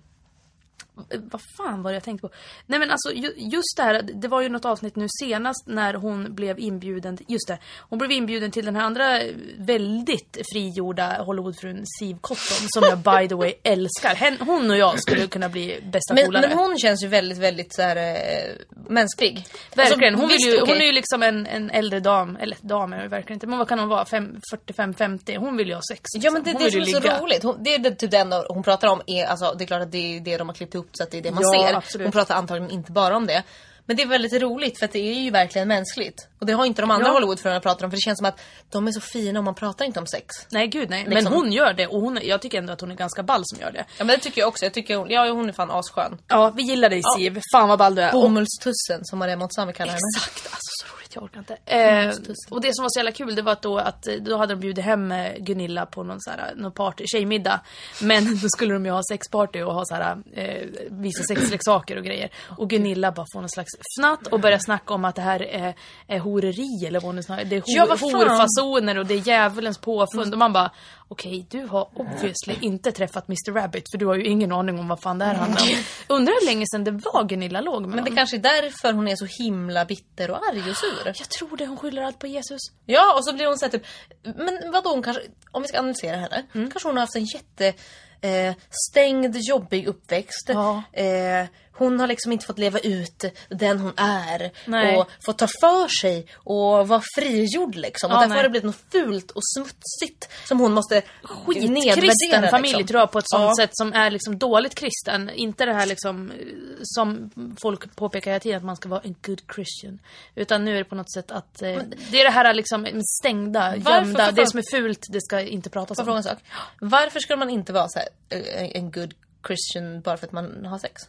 vad 1.32 1.42
fan 1.58 1.84
var 1.84 1.92
det 1.92 1.96
jag 1.96 2.04
tänkte 2.04 2.28
på? 2.28 2.34
Nej 2.66 2.80
men 2.80 2.92
alltså 2.92 3.14
ju, 3.14 3.34
just 3.38 3.78
det 3.78 3.84
här, 3.84 4.02
det 4.14 4.28
var 4.28 4.42
ju 4.42 4.50
något 4.50 4.66
avsnitt 4.66 4.96
nu 4.96 5.08
senast 5.22 5.68
när 5.68 5.94
hon 5.94 6.36
blev 6.36 6.60
inbjuden, 6.60 7.18
just 7.28 7.48
det, 7.48 7.58
hon 7.80 8.00
blev 8.00 8.12
inbjuden 8.12 8.52
till 8.52 8.66
den 8.66 8.76
här 8.76 8.84
andra 8.84 9.20
väldigt 9.58 10.38
frigjorda 10.54 11.24
Hollywoodfrun 11.24 11.84
Siv 12.00 12.18
Cotton 12.22 12.68
som 12.70 12.84
jag 12.84 12.98
by 12.98 13.28
the 13.28 13.36
way 13.36 13.54
älskar. 13.64 14.38
Hon 14.46 14.72
och 14.72 14.78
jag 14.78 15.00
skulle 15.02 15.28
kunna 15.28 15.50
bli 15.50 15.80
bästa 15.92 16.14
Men, 16.14 16.26
polare. 16.26 16.48
men 16.48 16.58
hon 16.58 16.78
känns 16.78 17.04
ju 17.04 17.08
väldigt, 17.08 17.38
väldigt 17.38 17.76
så 17.76 17.82
här, 17.82 17.96
eh, 17.96 18.54
mänsklig. 18.88 19.46
Verkligen, 19.76 20.14
Alltså, 20.14 20.22
hon, 20.22 20.28
vill 20.30 20.38
visst, 20.38 20.48
ju, 20.50 20.62
okej. 20.62 20.74
hon 20.74 20.82
är 20.82 20.86
ju 20.86 20.92
liksom 20.92 21.24
en, 21.24 21.46
en 21.48 21.70
äldre 21.70 22.00
dam, 22.00 22.36
eller 22.42 22.58
dam 22.62 22.94
är 22.94 23.00
hon 23.00 23.10
verkligen 23.10 23.36
inte, 23.36 23.48
men 23.48 23.58
vad 23.60 23.68
kan 23.68 23.80
hon 23.80 23.88
vara? 23.90 24.06
Fem- 24.06 24.40
45-50? 24.68 25.38
Hon 25.38 25.58
vill 25.58 25.68
ju 25.68 25.74
ha 25.74 25.82
sex. 25.92 26.02
Ja 26.14 26.32
men 26.32 26.44
det 26.44 26.50
är 26.50 26.54
hon 26.54 26.64
det 26.64 26.72
som 26.72 26.82
är 26.82 26.86
så 27.18 27.24
roligt. 27.24 27.44
Hon, 27.44 27.64
det 27.64 27.76
är 27.76 27.92
typ 27.92 28.12
det 28.12 28.18
enda 28.18 28.44
hon 28.50 28.64
pratar 28.64 28.88
om. 28.88 29.02
Är, 29.08 29.26
alltså, 29.26 29.56
det 29.58 29.64
är 29.64 29.66
klart 29.66 29.82
att 29.82 29.92
det 29.92 30.18
är 30.18 30.20
det 30.20 30.38
de 30.38 30.48
har 30.50 30.56
klippt 30.56 30.74
ihop 30.74 30.81
så 30.92 31.04
att 31.04 31.12
det 31.12 31.18
är 31.18 31.22
det 31.22 31.32
man 31.32 31.44
Ja, 31.44 31.68
ser. 31.68 31.74
absolut. 31.74 32.06
Hon 32.06 32.12
pratar 32.12 32.36
antagligen 32.36 32.72
inte 32.72 32.92
bara 32.92 33.16
om 33.18 33.28
det. 33.28 33.44
Men 33.86 33.96
det 33.98 34.04
är 34.04 34.08
väldigt 34.08 34.42
roligt 34.42 34.80
för 34.80 34.86
att 34.86 34.92
det 34.92 35.00
är 35.00 35.14
ju 35.14 35.32
verkligen 35.32 35.68
mänskligt. 35.68 36.28
Och 36.40 36.46
det 36.46 36.54
har 36.54 36.66
inte 36.66 36.82
de 36.82 36.92
andra 36.92 37.08
Ja. 37.08 37.14
Hollywoodfruarna 37.14 37.60
pratat 37.60 37.84
om 37.84 37.90
för 37.92 37.98
det 37.98 38.02
känns 38.02 38.18
som 38.18 38.26
att 38.26 38.40
de 38.72 38.88
är 38.88 38.92
så 38.92 39.02
fina 39.02 39.40
och 39.40 39.44
man 39.46 39.56
pratar 39.56 39.86
inte 39.86 40.00
om 40.00 40.08
sex. 40.08 40.26
Nej 40.52 40.68
gud 40.68 40.90
nej, 40.90 41.00
Liksom. 41.08 41.14
men 41.24 41.34
hon 41.34 41.52
gör 41.52 41.74
det 41.74 41.88
och 41.88 42.02
hon, 42.02 42.20
jag 42.24 42.42
tycker 42.42 42.58
ändå 42.58 42.74
att 42.74 42.82
hon 42.82 42.92
är 42.92 42.96
ganska 42.96 43.24
ball 43.24 43.42
som 43.46 43.60
gör 43.60 43.72
det. 43.72 43.86
Ja 43.98 44.04
men 44.04 44.08
det 44.08 44.18
tycker 44.18 44.42
jag 44.42 44.48
också. 44.48 44.66
Jag 44.66 44.74
tycker 44.74 44.96
hon, 44.96 45.10
ja, 45.10 45.30
hon 45.32 45.50
är 45.50 45.54
fan 45.54 45.72
asskön. 45.72 46.18
Ja, 46.28 46.50
vi 46.56 46.64
gillar 46.64 46.90
dig 46.90 47.02
Siv. 47.18 47.40
Fan 47.54 47.70
vad 47.70 47.80
ball 47.80 47.96
du 47.96 48.02
är. 48.02 48.12
Bomullstussen 48.12 49.00
som 49.06 49.20
Maria 49.20 49.36
Montazami 49.36 49.74
kallar 49.74 49.92
henne. 49.92 50.00
exakt, 50.18 50.46
alltså 50.54 50.86
så 50.86 50.96
roligt, 50.96 51.01
jag 51.16 51.24
orkar 51.24 51.40
inte. 51.40 51.58
Eh, 51.66 52.10
och 52.50 52.62
det 52.62 52.76
som 52.76 52.84
var 52.84 52.90
så 52.90 53.00
jävla 53.00 53.12
kul 53.12 53.36
det 53.36 53.42
var 53.42 53.52
att 53.52 53.62
då, 53.62 53.78
att 53.78 54.08
eh, 54.08 54.14
då 54.14 54.38
hade 54.38 54.54
de 54.54 54.60
bjudit 54.60 54.86
hem 54.86 55.12
eh, 55.12 55.34
Gunilla 55.38 55.86
på 55.86 56.04
någon, 56.04 56.22
så 56.22 56.30
här, 56.30 56.54
någon 56.56 56.72
party, 56.72 57.04
tjejmiddag. 57.08 57.62
Men 58.02 58.26
då 58.42 58.48
skulle 58.50 58.74
de 58.74 58.86
ju 58.86 58.92
ha 58.92 59.02
sexparty 59.12 59.62
och 59.62 59.74
ha 59.74 59.86
så 59.86 59.96
här, 59.96 60.18
eh, 60.34 60.68
visa 60.90 61.24
sexleksaker 61.24 61.98
och 61.98 62.04
grejer. 62.04 62.30
Och 62.58 62.70
Gunilla 62.70 63.12
bara 63.12 63.26
får 63.34 63.40
någon 63.40 63.50
slags 63.50 63.72
fnatt 64.00 64.28
och 64.28 64.40
börjar 64.40 64.60
snacka 64.60 64.94
om 64.94 65.06
att 65.06 65.16
det 65.16 65.22
här 65.22 65.42
är, 65.42 65.76
är 66.08 66.20
horeri 66.20 66.86
eller 66.88 67.00
vad 67.00 67.14
hon 67.14 67.24
snackar. 67.24 67.46
Det 67.46 67.56
är 67.56 67.62
hor, 67.62 67.66
Ja, 67.68 68.20
horfasoner 68.20 68.98
och 68.98 69.06
det 69.06 69.14
är 69.14 69.28
djävulens 69.28 69.78
påfund. 69.78 70.34
Och 70.34 70.40
man 70.40 70.54
bara, 70.54 70.72
okej 71.12 71.46
du 71.50 71.66
har 71.66 71.90
obviously 71.96 72.56
inte 72.62 72.92
träffat 72.92 73.28
Mr 73.30 73.52
Rabbit 73.54 73.92
för 73.92 73.98
du 73.98 74.06
har 74.06 74.16
ju 74.16 74.24
ingen 74.26 74.52
aning 74.52 74.80
om 74.80 74.88
vad 74.88 75.00
fan 75.02 75.20
det 75.20 75.26
här 75.26 75.34
handlar 75.36 75.62
om. 75.62 75.68
Undrar 76.08 76.34
hur 76.40 76.46
länge 76.46 76.66
sedan 76.72 76.84
det 76.84 76.92
var 76.92 77.24
Gunilla 77.24 77.62
låg 77.62 77.82
med 77.82 77.90
Men 77.90 77.98
det 77.98 78.02
honom. 78.04 78.16
kanske 78.16 78.38
är 78.38 78.42
därför 78.62 78.94
hon 78.94 79.08
är 79.08 79.16
så 79.16 79.26
himla 79.44 79.86
bitter 79.86 80.32
och 80.32 80.38
arg 80.50 80.70
och 80.72 80.78
sur. 80.78 81.06
Jag 81.06 81.30
tror 81.30 81.58
det, 81.58 81.66
hon 81.66 81.78
skyller 81.78 82.02
allt 82.02 82.20
på 82.20 82.28
Jesus. 82.28 82.60
Ja, 82.86 83.16
och 83.18 83.26
så 83.26 83.34
blir 83.34 83.46
hon 83.48 83.58
såhär 83.60 83.72
typ, 83.72 83.84
men 84.24 84.72
vadå 84.72 84.90
hon 84.90 85.04
kanske, 85.04 85.24
om 85.52 85.62
vi 85.62 85.68
ska 85.68 85.80
analysera 85.80 86.16
henne, 86.18 86.44
Mm. 86.56 86.72
kanske 86.72 86.90
hon 86.90 86.96
har 86.98 87.02
haft 87.02 87.16
en 87.16 87.26
jätte 87.26 87.74
eh, 88.22 88.56
stängd, 88.90 89.36
jobbig 89.38 89.88
uppväxt. 89.88 90.50
Ja. 90.54 90.84
Eh, 90.94 91.46
hon 91.74 92.00
har 92.00 92.08
liksom 92.08 92.32
inte 92.32 92.46
fått 92.46 92.60
leva 92.60 92.80
ut 92.80 93.26
den 93.50 93.80
hon 93.80 93.94
är 93.98 94.52
Nej. 94.66 94.98
och 94.98 95.08
fått 95.26 95.38
ta 95.38 95.48
för 95.62 95.88
sig 96.02 96.26
och 96.36 96.88
vara 96.88 97.02
frigjord 97.16 97.76
liksom. 97.76 98.12
Ja, 98.12 98.16
och 98.16 98.22
därför 98.22 98.30
nej. 98.30 98.38
har 98.38 98.44
det 98.44 98.50
blivit 98.50 98.66
något 98.66 98.92
fult 98.92 99.32
och 99.32 99.42
smutsigt 99.56 100.30
som 100.48 100.60
hon 100.60 100.74
måste 100.74 101.02
Skitkristen 101.24 102.50
familj 102.50 102.74
liksom. 102.74 102.88
tror 102.88 103.00
jag 103.00 103.12
på 103.12 103.20
ett 103.20 103.30
sånt 103.30 103.44
Ja. 103.58 103.64
sätt 103.64 103.70
som 103.74 103.94
är 103.94 104.12
liksom 104.12 104.38
dåligt 104.38 104.76
kristen. 104.76 105.30
Inte 105.30 105.66
det 105.66 105.74
här 105.74 105.86
liksom 105.86 106.32
eh, 106.32 106.38
som 106.84 107.32
folk 107.62 107.96
påpekar 107.96 108.32
hela 108.32 108.40
tiden 108.40 108.58
att 108.58 108.64
man 108.64 108.76
ska 108.76 108.90
vara 108.90 109.02
en 109.04 109.16
good 109.26 109.42
Christian. 109.56 110.00
Utan 110.36 110.66
nu 110.66 110.74
är 110.74 110.78
det 110.78 110.86
på 110.86 110.96
något 110.96 111.14
sätt 111.14 111.32
att 111.32 111.62
eh, 111.62 111.80
det 112.12 112.20
är 112.20 112.24
det 112.24 112.30
här 112.30 112.54
liksom 112.54 112.88
stängda, 113.20 113.76
gömda, 113.76 114.26
för 114.26 114.32
det 114.32 114.48
som 114.48 114.58
är 114.60 114.72
fult 114.72 115.06
det 115.10 115.22
ska 115.22 115.42
inte 115.42 115.70
pratas 115.70 116.00
om. 116.00 116.06
fråga 116.06 116.18
en 116.18 116.24
sak? 116.24 116.38
Varför 116.82 117.20
ska 117.20 117.36
man 117.36 117.50
inte 117.50 117.74
vara 117.74 117.88
så 117.88 118.00
här, 118.00 118.08
eh, 118.30 118.76
en 118.76 118.92
good 118.92 119.14
Christian 119.48 120.02
bara 120.02 120.18
för 120.18 120.26
att 120.28 120.32
man 120.34 120.66
har 120.66 120.80
sex? 120.80 121.02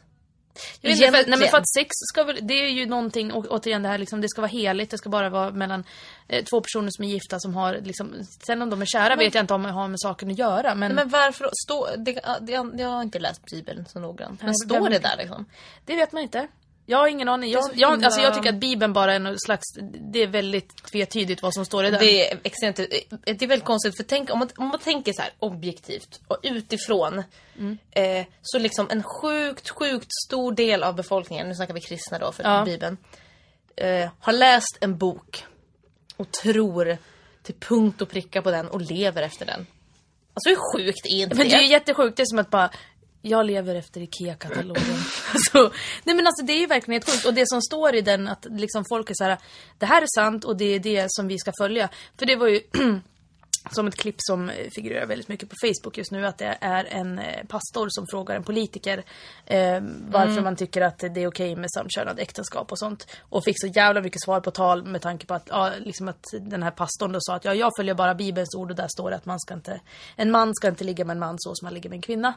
Jag 0.81 0.91
vet 0.91 1.01
inte, 1.01 1.19
för, 1.23 1.31
nej 1.31 1.39
men 1.39 1.49
för 1.49 1.59
att 1.59 1.69
sex 1.69 1.89
ska 1.91 2.24
väl, 2.24 2.39
det 2.43 2.55
är 2.55 2.69
ju 2.69 2.87
någonting, 2.87 3.33
å- 3.33 3.47
återigen 3.51 3.83
det 3.83 3.89
här 3.89 3.99
liksom, 3.99 4.20
det 4.20 4.29
ska 4.29 4.41
vara 4.41 4.51
heligt, 4.51 4.91
det 4.91 4.99
ska 4.99 5.09
bara 5.11 5.29
vara 5.29 5.51
mellan 5.51 5.85
eh, 6.29 6.45
två 6.45 6.61
personer 6.61 6.89
som 6.91 7.05
är 7.05 7.09
gifta 7.09 7.41
som 7.41 7.55
har 7.55 7.79
liksom, 7.83 8.15
sen 8.47 8.62
om 8.62 8.70
de 8.70 8.83
är 8.83 8.87
kära 8.87 9.16
vet 9.16 9.35
jag 9.35 9.43
inte 9.43 9.55
om 9.55 9.62
det 9.62 9.70
har 9.70 9.89
med 9.89 10.01
saken 10.01 10.31
att 10.31 10.39
göra 10.39 10.74
men, 10.74 10.95
Men 10.95 11.09
varför 11.09 11.51
stå, 11.65 11.89
det, 11.97 12.20
det, 12.41 12.53
jag 12.53 12.89
har 12.89 13.03
inte 13.03 13.19
läst 13.19 13.45
bibeln 13.51 13.85
så 13.93 14.01
noggrant. 14.01 14.41
Men 14.43 14.47
Nej, 14.47 14.79
står 14.79 14.89
det 14.91 14.99
där 14.99 15.16
liksom? 15.16 15.47
det 15.85 15.97
vet 15.97 16.12
man 16.12 16.23
inte. 16.23 16.49
Jag 16.93 16.98
har 16.98 17.06
ingen 17.09 17.28
aning. 17.28 17.51
Det 17.51 17.55
Jag, 17.55 17.70
jag, 17.74 17.90
himla- 17.90 18.06
alltså 18.06 18.20
jag 18.20 18.35
tycker 18.35 18.48
att 18.48 18.60
bibeln 18.60 18.93
bara 18.93 19.12
är 19.14 19.16
en 19.16 19.39
slags, 19.39 19.62
det 20.12 20.23
är 20.23 20.27
väldigt 20.27 20.85
tvetydigt 20.93 21.43
vad 21.43 21.55
som 21.55 21.64
står 21.64 21.85
i 21.85 21.90
den. 21.90 22.01
Det 22.01 22.31
är 22.32 22.39
extremt, 22.43 22.77
det 22.77 23.43
är 23.43 23.47
väldigt 23.47 23.64
konstigt 23.66 23.97
för 23.97 24.02
tänk 24.05 24.31
om 24.31 24.39
man, 24.39 24.48
om 24.56 24.69
man 24.69 24.78
tänker 24.78 25.12
så 25.12 25.23
här 25.23 25.31
objektivt 25.39 26.20
och 26.28 26.39
utifrån. 26.43 27.23
Mm. 27.59 27.78
Eh, 27.90 28.27
så 28.43 28.59
liksom 28.59 28.89
en 28.90 29.02
sjukt, 29.02 29.69
sjukt 29.70 30.09
stor 30.27 30.52
del 30.55 30.82
av 30.82 30.94
befolkningen, 30.94 31.48
nu 31.48 31.55
snackar 31.55 31.74
vi 31.74 31.81
kristna 31.81 32.19
då 32.19 32.32
för 32.32 32.43
Ja. 32.44 32.64
bibeln. 32.64 32.97
Eh, 33.77 34.10
har 34.20 34.32
läst 34.32 34.78
en 34.81 34.98
bok 34.98 35.44
och 36.16 36.31
tror 36.32 36.97
till 37.43 37.55
punkt 37.55 38.02
och 38.02 38.09
pricka 38.10 38.43
på 38.43 38.51
den 38.51 38.69
och 38.69 38.81
lever 38.81 39.23
efter 39.23 39.47
den. 39.47 39.66
Alltså 40.35 40.48
hur 40.48 40.56
sjukt 40.86 41.06
är 41.06 41.23
inte 41.23 41.36
Men 41.36 41.48
det 41.48 41.55
är 41.55 41.60
ju 41.60 41.66
det? 41.66 41.73
jättesjukt, 41.73 42.16
det 42.16 42.23
är 42.23 42.27
som 42.27 42.39
att 42.39 42.51
bara 42.51 42.70
jag 43.23 43.47
lever 43.47 43.74
efter 43.74 44.01
IKEA-katalogen. 44.01 44.85
alltså, 45.32 45.73
nej 46.05 46.16
men 46.16 46.27
alltså 46.27 46.44
det 46.44 46.53
är 46.53 46.61
ju 46.61 46.66
verkligen 46.66 47.03
helt 47.03 47.11
sjukt. 47.11 47.27
Och 47.27 47.35
det 47.35 47.49
som 47.49 47.62
står 47.62 47.94
i 47.94 48.01
den 48.01 48.28
att 48.28 48.47
liksom 48.51 48.85
folk 48.89 49.11
är 49.11 49.15
så 49.15 49.24
här: 49.24 49.39
det 49.78 49.86
här 49.86 50.03
är 50.03 50.07
sant 50.15 50.44
och 50.44 50.57
det 50.57 50.74
är 50.74 50.78
det 50.78 51.07
som 51.09 51.28
vi 51.28 51.39
ska 51.39 51.53
följa. 51.59 51.89
För 52.19 52.27
det 52.27 52.36
var 52.36 52.49
ju 52.49 52.61
som 53.70 53.86
ett 53.86 53.97
klipp 53.97 54.14
som 54.18 54.51
figurerar 54.74 55.06
väldigt 55.06 55.28
mycket 55.28 55.48
på 55.48 55.55
Facebook 55.60 55.98
just 55.98 56.12
nu, 56.12 56.26
att 56.26 56.39
det 56.39 56.59
är 56.60 56.84
en 56.84 57.18
eh, 57.18 57.44
pastor 57.48 57.86
som 57.90 58.06
frågar 58.10 58.36
en 58.36 58.43
politiker 58.43 59.05
eh, 59.47 59.80
varför 60.09 60.40
man 60.43 60.56
tycker 60.56 60.80
att 60.80 60.98
det 60.98 61.22
är 61.22 61.26
okej 61.26 61.56
med 61.56 61.70
samkönat 61.74 62.18
äktenskap 62.18 62.72
och 62.72 62.78
sånt. 62.78 63.06
Och 63.20 63.44
fick 63.44 63.60
så 63.60 63.66
jävla 63.66 64.01
mycket 64.01 64.22
svar 64.24 64.40
på 64.40 64.51
tal 64.51 64.84
med 64.84 65.01
tanke 65.02 65.26
på 65.26 65.34
att, 65.34 65.47
ja, 65.51 65.70
liksom 65.78 66.09
att 66.09 66.24
den 66.40 66.62
här 66.62 66.70
pastorn 66.70 67.12
då 67.12 67.18
sa 67.22 67.34
att 67.34 67.44
ja, 67.44 67.55
jag 67.55 67.70
följer 67.78 67.94
bara 67.94 68.14
bibelns 68.14 68.55
ord 68.55 68.70
och 68.70 68.76
där 68.76 68.89
står 68.89 69.10
det 69.10 69.16
att 69.16 69.26
man 69.26 69.40
ska 69.40 69.55
inte, 69.55 69.80
en 70.16 70.30
man 70.30 70.55
ska 70.55 70.68
inte 70.68 70.84
ligga 70.84 71.05
med 71.05 71.14
en 71.14 71.20
man 71.20 71.34
så 71.39 71.55
som 71.55 71.66
man 71.66 71.74
ligger 71.74 71.90
med 71.90 71.97
en 71.97 72.02
kvinna. 72.02 72.34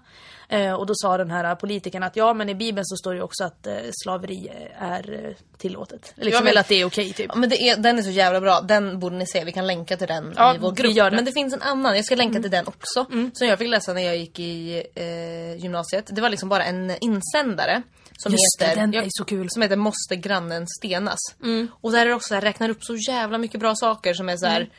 Eh, 0.49 0.73
och 0.73 0.85
då 0.85 0.93
sa 0.95 1.17
den 1.17 1.31
här 1.31 1.55
politikern 1.55 2.03
att 2.03 2.15
ja, 2.15 2.33
men 2.33 2.49
i 2.49 2.55
bibeln 2.55 2.85
så 2.85 2.95
står 2.97 3.11
det 3.11 3.17
ju 3.17 3.23
också 3.23 3.43
att 3.43 3.67
eh, 3.67 3.73
slaveri 4.03 4.51
är 4.77 5.25
eh, 5.25 5.35
tillåtet. 5.57 6.13
Liksom, 6.15 6.43
men- 6.43 6.51
eller 6.51 6.61
att 6.61 6.67
det 6.67 6.81
är 6.81 6.85
okej 6.85 7.13
typ. 7.13 7.25
Ja, 7.29 7.35
men 7.35 7.49
det 7.49 7.69
är, 7.69 7.77
den 7.77 7.97
är 7.97 8.01
så 8.03 8.09
jävla 8.09 8.41
bra, 8.41 8.61
den 8.61 8.99
borde 8.99 9.15
ni 9.15 9.27
se. 9.27 9.43
Vi 9.43 9.51
kan 9.51 9.67
länka 9.67 9.97
till 9.97 10.07
den 10.07 10.33
Ja, 10.37 10.55
i 10.55 10.57
vår 10.57 10.71
grupp. 10.71 10.91
Det. 11.15 11.21
Mm. 11.21 11.25
Men 11.25 11.25
det 11.25 11.31
finns 11.31 11.53
en 11.53 11.61
annan, 11.61 11.95
jag 11.95 12.05
ska 12.05 12.15
länka 12.15 12.41
till 12.41 12.51
den 12.51 12.67
också. 12.67 13.05
Som 13.33 13.47
jag 13.47 13.57
fick 13.59 13.69
läsa 13.69 13.93
när 13.93 14.01
jag 14.01 14.17
gick 14.17 14.39
i 14.39 14.83
eh, 14.95 15.55
gymnasiet. 15.63 16.09
Det 16.15 16.21
var 16.21 16.29
liksom 16.29 16.49
bara 16.49 16.65
en 16.65 16.91
insändare. 17.01 17.81
Som 18.17 18.31
Just 18.31 18.41
det, 18.59 18.65
heter, 18.65 18.81
den 18.81 18.93
ja, 18.93 19.01
är 19.01 19.07
så 19.09 19.25
kul. 19.25 19.47
Som 19.49 19.61
heter 19.61 19.75
Måste 19.75 20.15
grannen 20.15 20.65
stenas. 20.79 21.19
Mm. 21.43 21.67
Och 21.81 21.91
där 21.91 22.01
är 22.01 22.05
det 22.05 22.13
också 22.15 22.27
så 22.27 22.33
här, 22.33 22.41
räknar 22.41 22.69
upp 22.69 22.83
så 22.83 22.95
jävla 22.95 23.37
mycket 23.37 23.59
bra 23.59 23.75
saker 23.75 24.13
som 24.13 24.29
är 24.29 24.37
så 24.37 24.45
Mm. 24.45 24.53
här. 24.55 24.69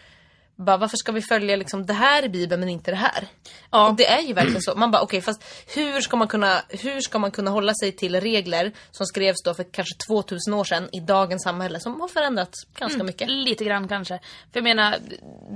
Bara, 0.58 0.76
varför 0.76 0.96
ska 0.96 1.12
vi 1.12 1.22
följa 1.22 1.56
liksom 1.56 1.86
det 1.86 1.92
här 1.92 2.24
i 2.24 2.28
bibeln 2.28 2.60
men 2.60 2.68
inte 2.68 2.90
det 2.90 2.96
här? 2.96 3.26
Ja. 3.70 3.88
Och 3.88 3.96
det 3.96 4.06
är 4.06 4.20
ju 4.22 4.32
verkligen 4.32 4.62
så. 4.62 4.74
Man 4.74 4.90
bara 4.90 5.02
okej 5.02 5.20
fast 5.20 5.44
hur 5.74 6.00
ska, 6.00 6.16
man 6.16 6.28
kunna, 6.28 6.62
hur 6.68 7.00
ska 7.00 7.18
man 7.18 7.30
kunna 7.30 7.50
hålla 7.50 7.74
sig 7.74 7.92
till 7.92 8.20
regler 8.20 8.72
som 8.90 9.06
skrevs 9.06 9.42
då 9.44 9.54
för 9.54 9.64
kanske 9.72 9.94
2000 10.08 10.54
år 10.54 10.64
sedan 10.64 10.88
i 10.92 11.00
dagens 11.00 11.42
samhälle 11.42 11.80
som 11.80 12.00
har 12.00 12.08
förändrats 12.08 12.64
ganska 12.78 13.04
mycket. 13.04 13.30
Lite 13.30 13.64
grann 13.64 13.88
kanske. 13.88 14.18
För 14.52 14.60
jag 14.60 14.64
menar, 14.64 14.96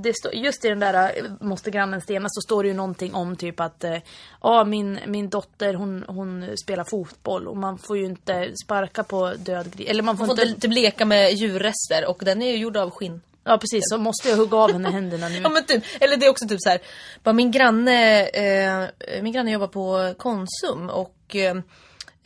det 0.03 0.17
står- 0.17 0.35
just 0.35 0.65
i 0.65 0.69
den 0.69 0.81
där 0.81 0.95
eh, 1.17 1.25
Måste 1.41 1.71
grannen 1.71 2.01
stenas 2.01 2.31
så 2.35 2.41
står 2.41 2.63
det 2.63 2.69
ju 2.69 2.75
någonting 2.75 3.15
om 3.15 3.37
typ 3.37 3.61
att 3.61 3.85
eh, 3.85 3.97
Ja, 4.43 4.65
min, 4.65 4.99
min 5.07 5.29
dotter 5.29 5.75
hon, 5.75 6.05
hon 6.09 6.57
spelar 6.65 6.85
fotboll 6.91 7.49
och 7.49 7.57
man 7.57 7.79
får 7.79 7.99
ju 7.99 8.05
inte 8.05 8.53
sparka 8.65 9.05
på 9.05 9.33
död. 9.39 9.81
Eller 9.87 10.03
man 10.03 10.17
får, 10.17 10.27
Man 10.27 10.37
får 10.37 10.43
inte... 10.45 10.49
inte 10.51 10.61
typ 10.69 10.75
leka 10.75 11.05
med 11.05 11.33
djurrester 11.33 12.09
och 12.09 12.23
den 12.25 12.43
är 12.43 12.51
ju 12.51 12.57
gjord 12.57 12.77
av 12.77 12.91
skinn. 12.91 13.21
Ja 13.45 13.59
precis, 13.59 13.83
så 13.85 13.99
måste 13.99 14.29
jag 14.29 14.37
hugga 14.37 14.57
av 14.57 14.73
henne 14.73 14.91
händerna 14.91 15.29
nu. 15.29 15.39
Ja 15.43 15.49
men 15.49 15.65
typ, 15.65 15.85
eller 16.01 16.17
det 16.17 16.27
är 16.27 16.31
också 16.31 16.49
typ 16.49 16.61
så 16.61 16.71
här. 16.71 16.81
Bara 17.23 17.33
min 17.33 17.51
granne, 17.51 18.29
eh, 18.29 18.83
eh 18.83 19.23
min 19.23 19.33
granne 19.33 19.51
jobbar 19.51 19.67
på 19.67 20.15
Konsum 20.19 20.91
och 20.91 21.37
eh, 21.37 21.57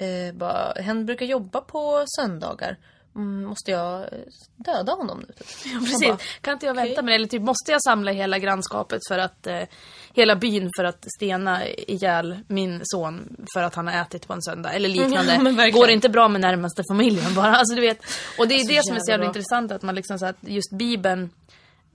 eh 0.09 0.35
bara, 0.35 0.73
hen 0.73 1.07
brukar 1.07 1.27
jobba 1.27 1.61
på 1.61 2.05
söndagar. 2.17 2.77
Mm, 3.17 3.45
måste 3.45 3.71
jag 3.71 4.01
eh, 4.01 4.09
döda 4.57 4.93
honom 4.93 5.19
nu? 5.19 5.27
Typ. 5.35 5.47
Ja, 5.73 5.79
precis. 5.81 6.09
bara, 6.09 6.19
Kan 6.41 6.53
inte 6.53 6.67
jag 6.67 6.75
vänta 6.75 7.03
med 7.03 7.13
det? 7.13 7.15
Eller 7.15 7.27
typ, 7.29 7.43
måste 7.43 7.73
jag 7.73 7.83
samla 7.83 8.13
hela 8.13 8.39
grannskapet 8.39 9.01
för 9.09 9.19
att 9.19 9.47
eh, 9.47 9.61
Hela 10.17 10.37
byn 10.37 10.71
för 10.79 10.85
att 10.85 11.05
stena 11.17 11.67
ihjäl 11.69 12.39
min 12.49 12.81
son 12.85 13.37
för 13.55 13.63
att 13.63 13.75
han 13.75 13.87
har 13.87 14.03
ätit 14.03 14.27
på 14.27 14.33
en 14.33 14.43
söndag 14.43 14.73
eller 14.73 14.89
liknande. 14.89 15.33
Ja, 15.35 15.43
men 15.43 15.57
verkligen. 15.57 15.81
Går 15.81 15.87
det 15.87 15.93
inte 15.93 16.09
bra 16.09 16.29
med 16.29 16.41
närmaste 16.41 16.83
familjen 16.91 17.35
bara? 17.35 17.57
Alltså 17.57 17.75
du 17.75 17.81
vet. 17.81 17.99
Och 18.39 18.49
det 18.49 18.55
är 18.55 18.59
Alltså, 18.59 18.73
det 18.75 18.81
som 18.85 18.97
är 18.97 19.01
så 19.01 19.11
jävla 19.11 19.13
jävla 19.13 19.19
bra. 19.19 19.29
intressant 19.29 19.73
att 19.73 19.83
man 19.83 19.95
liksom 19.95 20.19
så 20.19 20.27
att 20.27 20.37
just 20.41 20.71
bibeln 20.73 21.31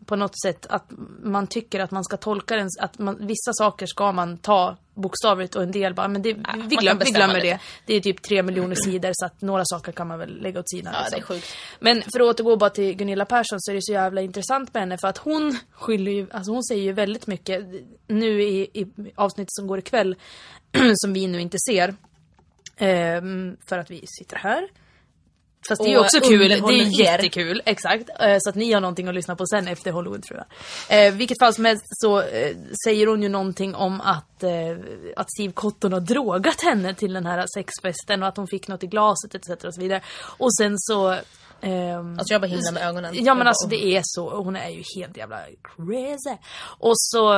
på 0.09 0.15
något 0.15 0.41
sätt 0.41 0.65
att 0.69 0.91
man 1.23 1.47
tycker 1.47 1.79
att 1.79 1.91
man 1.91 2.03
ska 2.03 2.17
tolka 2.17 2.55
den, 2.55 2.67
att 2.79 2.99
man, 2.99 3.17
vissa 3.27 3.53
saker 3.53 3.85
ska 3.85 4.11
man 4.11 4.37
ta 4.37 4.77
bokstavligt 4.93 5.55
och 5.55 5.63
en 5.63 5.71
del 5.71 5.93
bara, 5.93 6.07
men 6.07 6.21
det, 6.21 6.33
vi, 6.33 6.39
man 6.39 6.69
glöm, 6.69 6.99
vi 7.05 7.11
glömmer 7.11 7.33
lite. 7.33 7.47
det. 7.47 7.59
Det 7.85 7.93
är 7.93 8.01
typ 8.01 8.21
tre 8.21 8.43
miljoner 8.43 8.75
sidor 8.75 9.11
så 9.13 9.25
att 9.25 9.41
några 9.41 9.63
saker 9.65 9.91
kan 9.91 10.07
man 10.07 10.19
väl 10.19 10.41
lägga 10.41 10.59
åt 10.59 10.69
sidan. 10.69 10.93
Ja, 10.93 10.99
liksom. 10.99 11.19
det 11.19 11.23
är 11.23 11.25
sjukt. 11.25 11.47
Men 11.79 12.01
för 12.01 12.19
att 12.19 12.25
återgå 12.25 12.55
bara 12.55 12.69
till 12.69 12.95
Gunilla 12.95 13.25
Persson 13.25 13.59
så 13.59 13.71
är 13.71 13.75
det 13.75 13.81
så 13.81 13.93
jävla 13.93 14.21
intressant 14.21 14.73
med 14.73 14.81
henne 14.81 14.97
för 14.97 15.07
att 15.07 15.17
hon 15.17 15.57
skyller 15.71 16.11
ju, 16.11 16.27
alltså 16.31 16.51
hon 16.51 16.63
säger 16.63 16.83
ju 16.83 16.91
väldigt 16.91 17.27
mycket 17.27 17.65
nu 18.07 18.43
i, 18.43 18.61
i 18.73 18.87
avsnittet 19.15 19.53
som 19.53 19.67
går 19.67 19.79
ikväll 19.79 20.15
som 20.95 21.13
vi 21.13 21.27
nu 21.27 21.41
inte 21.41 21.57
ser. 21.69 21.95
Ehm, 22.77 23.57
för 23.65 23.77
att 23.77 23.91
vi 23.91 24.05
sitter 24.07 24.37
här. 24.37 24.69
Fast 25.67 25.83
det 25.83 25.89
är 25.89 25.91
ju 25.91 25.99
också 25.99 26.19
kul, 26.19 26.49
det 26.49 26.55
är 26.55 26.71
er. 26.71 26.99
jättekul, 27.01 27.61
exakt. 27.65 28.09
Eh, 28.19 28.37
Så 28.39 28.49
att 28.49 28.55
ni 28.55 28.73
har 28.73 28.81
någonting 28.81 29.07
att 29.07 29.15
lyssna 29.15 29.35
på 29.35 29.45
sen 29.45 29.67
efter 29.67 29.91
Hollywood 29.91 30.23
tror 30.23 30.43
jag. 30.89 31.07
Eh, 31.07 31.13
vilket 31.13 31.39
fall 31.39 31.53
som 31.53 31.65
helst 31.65 31.83
så 31.89 32.21
eh, 32.21 32.55
säger 32.85 33.07
hon 33.07 33.23
ju 33.23 33.29
någonting 33.29 33.75
om 33.75 34.01
att, 34.01 34.43
eh, 34.43 34.51
att 35.15 35.27
Steve 35.31 35.53
Cotton 35.53 35.93
har 35.93 35.99
drogat 35.99 36.61
henne 36.61 36.93
till 36.93 37.13
den 37.13 37.25
här 37.25 37.45
sexfesten 37.53 38.23
och 38.23 38.29
att 38.29 38.37
hon 38.37 38.47
fick 38.47 38.67
något 38.67 38.83
i 38.83 38.87
glaset 38.87 39.35
etc. 39.35 39.49
och 39.63 39.73
så 39.73 39.81
vidare. 39.81 40.01
Och 40.37 40.55
sen 40.55 40.73
så 40.77 41.15
ehm, 41.61 42.19
Alltså 42.19 42.33
jag 42.33 42.41
bara 42.41 42.47
himlar 42.47 42.71
med 42.71 42.87
ögonen. 42.87 43.25
Ja 43.25 43.33
men 43.33 43.47
alltså 43.47 43.67
det 43.67 43.85
är 43.85 44.01
så, 44.03 44.29
hon 44.43 44.55
är 44.55 44.69
ju 44.69 44.83
helt 44.95 45.17
jävla 45.17 45.39
crazy. 45.63 46.37
Och 46.61 46.93
så 46.95 47.37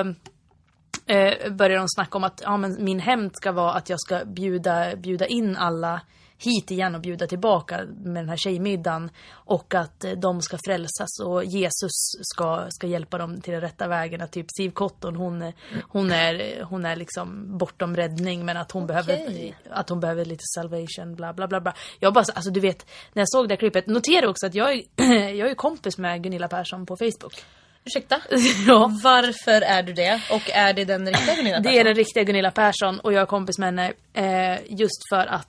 eh, 1.05 1.51
börjar 1.51 1.77
de 1.77 1.89
snacka 1.89 2.17
om 2.17 2.23
att 2.23 2.41
ja, 2.45 2.57
men 2.57 2.83
min 2.83 2.99
hämnd 2.99 3.31
ska 3.35 3.51
vara 3.51 3.73
att 3.73 3.89
jag 3.89 3.99
ska 3.99 4.25
bjuda, 4.25 4.95
bjuda 4.95 5.25
in 5.27 5.57
alla 5.57 6.01
hit 6.43 6.71
igen 6.71 6.95
och 6.95 7.01
bjuda 7.01 7.27
tillbaka 7.27 7.77
med 8.03 8.23
den 8.23 8.29
här 8.29 8.37
tjejmiddagen. 8.37 9.11
Och 9.31 9.75
att 9.75 10.03
eh, 10.03 10.11
de 10.11 10.41
ska 10.41 10.57
frälsas 10.65 11.19
och 11.25 11.45
Jesus 11.45 11.91
ska, 12.21 12.65
ska 12.69 12.87
hjälpa 12.87 13.17
dem 13.17 13.41
till 13.41 13.51
den 13.53 13.61
rätta 13.61 13.87
vägen. 13.87 14.21
Att 14.21 14.31
typ 14.31 14.45
Siv 14.57 14.71
Cotton 14.71 15.15
hon, 15.15 15.53
hon, 15.89 16.11
är, 16.11 16.63
hon 16.63 16.85
är 16.85 16.95
liksom 16.95 17.57
bortom 17.57 17.95
räddning 17.95 18.45
men 18.45 18.57
att 18.57 18.71
hon, 18.71 18.87
behöver, 18.87 19.13
Okej. 19.13 19.55
att 19.69 19.89
hon 19.89 19.99
behöver 19.99 20.25
lite 20.25 20.43
salvation 20.55 21.15
bla 21.15 21.33
bla 21.33 21.47
bla. 21.47 21.61
bla. 21.61 21.73
Jag 21.99 22.13
bara, 22.13 22.23
så- 22.25 22.31
alltså 22.35 22.51
du 22.51 22.59
vet, 22.59 22.85
när 23.13 23.21
jag 23.21 23.29
såg 23.29 23.47
det 23.49 23.53
här 23.53 23.59
klippet, 23.59 23.87
notera 23.87 24.29
också 24.29 24.45
att 24.45 24.55
jag 24.55 24.73
är, 24.73 24.81
jag 25.39 25.49
är 25.51 25.55
kompis 25.55 25.97
med 25.97 26.23
Gunilla 26.23 26.47
Persson 26.47 26.85
på 26.85 26.97
Facebook. 26.97 27.43
Ursäkta? 27.85 28.21
Ja. 28.67 28.91
Varför 29.03 29.61
är 29.61 29.83
du 29.83 29.93
det? 29.93 30.21
Och 30.31 30.49
är 30.49 30.73
det 30.73 30.85
den 30.85 31.05
riktiga 31.07 31.35
Gunilla 31.35 31.59
Det 31.59 31.69
är 31.69 31.73
Persson? 31.73 31.85
den 31.85 31.95
riktiga 31.95 32.23
Gunilla 32.23 32.51
Persson 32.51 32.99
och 32.99 33.13
jag 33.13 33.21
är 33.21 33.25
kompis 33.25 33.57
med 33.57 33.67
henne 33.67 33.93
eh, 34.13 34.59
just 34.69 35.09
för 35.09 35.25
att 35.25 35.47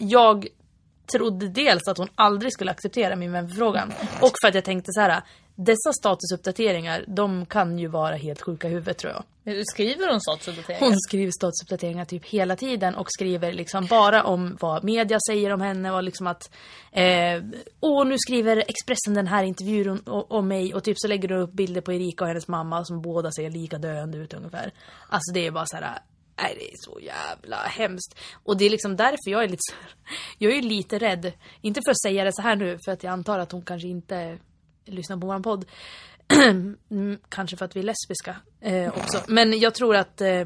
jag 0.00 0.46
trodde 1.12 1.48
dels 1.48 1.88
att 1.88 1.98
hon 1.98 2.08
aldrig 2.14 2.52
skulle 2.52 2.70
acceptera 2.70 3.16
min 3.16 3.32
vänförfrågan 3.32 3.92
och 4.20 4.32
för 4.42 4.48
att 4.48 4.54
jag 4.54 4.64
tänkte 4.64 4.92
så 4.92 5.00
här. 5.00 5.22
Dessa 5.54 5.92
statusuppdateringar, 5.92 7.04
de 7.06 7.46
kan 7.46 7.78
ju 7.78 7.86
vara 7.86 8.16
helt 8.16 8.42
sjuka 8.42 8.68
i 8.68 8.70
huvudet 8.70 8.98
tror 8.98 9.12
jag. 9.12 9.24
Skriver 9.66 10.10
hon 10.10 10.20
det 10.68 10.76
Hon 10.80 10.96
skriver 11.08 11.32
statusuppdateringar 11.32 12.04
typ 12.04 12.26
hela 12.26 12.56
tiden 12.56 12.94
och 12.94 13.06
skriver 13.08 13.52
liksom 13.52 13.86
bara 13.86 14.24
om 14.24 14.56
vad 14.60 14.84
media 14.84 15.18
säger 15.30 15.52
om 15.52 15.60
henne 15.60 15.90
och 15.90 16.02
liksom 16.02 16.26
att 16.26 16.50
eh, 16.92 17.42
Åh 17.80 18.06
nu 18.06 18.16
skriver 18.18 18.56
Expressen 18.56 19.14
den 19.14 19.26
här 19.26 19.44
intervjun 19.44 20.02
om, 20.06 20.24
om 20.28 20.48
mig 20.48 20.74
och 20.74 20.84
typ 20.84 20.96
så 20.98 21.08
lägger 21.08 21.28
hon 21.28 21.38
upp 21.38 21.52
bilder 21.52 21.80
på 21.80 21.92
Erika 21.92 22.24
och 22.24 22.28
hennes 22.28 22.48
mamma 22.48 22.84
som 22.84 23.02
båda 23.02 23.32
ser 23.32 23.50
lika 23.50 23.78
döende 23.78 24.18
ut 24.18 24.34
ungefär. 24.34 24.72
Alltså 25.08 25.32
det 25.34 25.46
är 25.46 25.50
bara 25.50 25.66
så 25.66 25.76
här. 25.76 25.98
Nej 26.42 26.54
det 26.58 26.72
är 26.72 26.76
så 26.76 27.00
jävla 27.00 27.56
hemskt. 27.56 28.18
Och 28.44 28.56
det 28.56 28.64
är 28.64 28.70
liksom 28.70 28.96
därför 28.96 29.30
jag 29.30 29.44
är 29.44 29.48
lite 29.48 29.62
Jag 30.38 30.52
är 30.52 30.56
ju 30.56 30.62
lite 30.62 30.98
rädd. 30.98 31.32
Inte 31.60 31.80
för 31.84 31.90
att 31.90 32.00
säga 32.00 32.24
det 32.24 32.32
så 32.32 32.42
här 32.42 32.56
nu 32.56 32.78
för 32.84 32.92
att 32.92 33.02
jag 33.02 33.12
antar 33.12 33.38
att 33.38 33.52
hon 33.52 33.62
kanske 33.62 33.88
inte 33.88 34.38
lyssnar 34.84 35.16
på 35.16 35.26
vår 35.26 35.40
podd. 35.40 35.64
Mm, 36.90 37.18
kanske 37.28 37.56
för 37.56 37.64
att 37.64 37.76
vi 37.76 37.80
är 37.80 37.84
lesbiska 37.84 38.36
eh, 38.60 38.88
också. 38.88 39.22
Men 39.28 39.58
jag 39.58 39.74
tror 39.74 39.96
att 39.96 40.20
eh, 40.20 40.44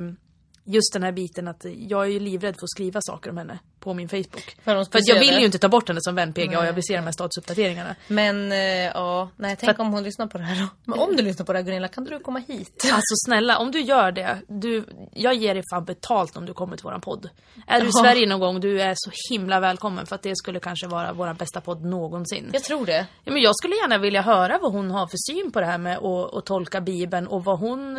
just 0.65 0.93
den 0.93 1.03
här 1.03 1.13
biten 1.13 1.49
att 1.49 1.65
jag 1.79 2.05
är 2.05 2.11
ju 2.11 2.21
livrädd 2.21 2.55
för 2.55 2.65
att 2.65 2.71
skriva 2.71 3.01
saker 3.03 3.31
om 3.31 3.37
henne 3.37 3.59
på 3.85 3.95
min 3.95 4.09
Facebook. 4.09 4.57
För 4.65 4.85
För 4.85 5.01
jag 5.05 5.21
vill 5.21 5.39
ju 5.39 5.45
inte 5.45 5.59
ta 5.59 5.69
bort 5.69 5.89
henne 5.89 6.01
som 6.03 6.15
vän 6.15 6.33
PGA 6.33 6.45
och 6.45 6.51
Nej. 6.53 6.67
jag 6.67 6.73
vill 6.73 6.85
se 6.85 6.97
de 6.97 7.03
här 7.03 7.13
statusuppdateringarna. 7.13 7.95
Men 8.09 8.53
eh, 8.53 8.59
ja, 8.59 9.29
nej 9.37 9.57
tänk 9.61 9.77
För- 9.77 9.83
om 9.83 9.93
hon 9.93 10.03
lyssnar 10.03 10.27
på 10.27 10.39
det 10.39 10.45
här 10.45 10.63
då. 10.63 10.69
Men 10.85 10.99
om 10.99 11.17
du 11.17 11.23
lyssnar 11.23 11.47
på 11.47 11.53
det 11.53 11.59
här 11.59 11.65
Gunilla, 11.67 11.89
kan 11.89 12.05
du 12.05 12.19
komma 12.19 12.39
hit? 12.39 12.91
Alltså 12.93 13.15
snälla, 13.27 13.59
om 13.59 13.71
du 13.71 13.81
gör 13.81 14.13
det, 14.13 14.39
du, 14.49 14.85
jag 15.13 15.35
ger 15.35 15.55
dig 15.55 15.63
fan 15.73 15.85
betalt 15.85 16.37
om 16.37 16.47
du 16.47 16.53
kommer 16.55 16.77
till 16.77 16.85
våran 16.85 17.01
podd. 17.01 17.29
Är 17.67 17.81
du 17.81 17.87
i. 17.89 17.93
Sverige 17.93 18.27
någon 18.27 18.41
gång, 18.41 18.61
du 18.61 18.81
är 18.83 18.95
så 18.97 19.11
himla 19.31 19.61
välkommen 19.61 20.07
för 20.07 20.15
att 20.15 20.23
det 20.23 20.37
skulle 20.37 20.61
kanske 20.61 20.87
vara 20.87 21.13
vår 21.13 21.35
bästa 21.35 21.61
podd 21.61 21.85
någonsin. 21.85 22.51
Jag 22.53 22.63
tror 22.63 22.87
det. 22.87 23.07
Ja, 23.25 23.33
men 23.33 23.43
jag 23.43 23.57
skulle 23.57 23.75
gärna 23.77 23.99
vilja 23.99 24.23
höra 24.23 24.59
vad 24.63 24.73
hon 24.73 24.91
har 24.91 25.07
för 25.07 25.33
syn 25.33 25.51
på 25.53 25.61
det 25.61 25.67
här 25.67 25.79
med 25.79 25.99
att, 25.99 26.35
att 26.35 26.47
tolka 26.47 26.81
Bibeln 26.81 27.27
och 27.27 27.45
vad 27.45 27.59
hon, 27.59 27.97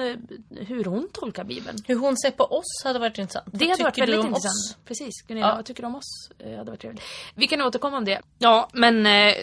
hur 0.68 0.84
hon 0.84 1.10
tolkar 1.14 1.44
Bibeln. 1.44 1.78
Hur 1.88 1.96
hon 1.96 2.18
ser 2.18 2.32
på 2.32 2.44
oss 2.44 2.82
hade 2.84 3.00
varit 3.00 3.18
intressant. 3.18 3.46
Det 3.52 3.70
hade 3.70 3.84
varit 3.84 3.96
tycker 3.96 4.08
väldigt 4.08 4.28
intressant. 4.28 4.52
oss? 4.52 4.78
Precis, 4.86 5.22
Gunilla, 5.28 5.54
Ja 5.58 5.64
tycker 5.76 5.88
om 5.88 5.96
oss? 5.96 6.30
Eh, 6.40 6.50
Det 6.50 6.58
hade 6.58 6.72
varit 6.72 6.82
trevligt. 6.82 7.04
Vi 7.36 7.48
kan 7.48 7.62
återkomma 7.62 7.98
om 7.98 8.06
det. 8.06 8.22
Ja, 8.40 8.70
men 8.74 9.06
eh, 9.06 9.34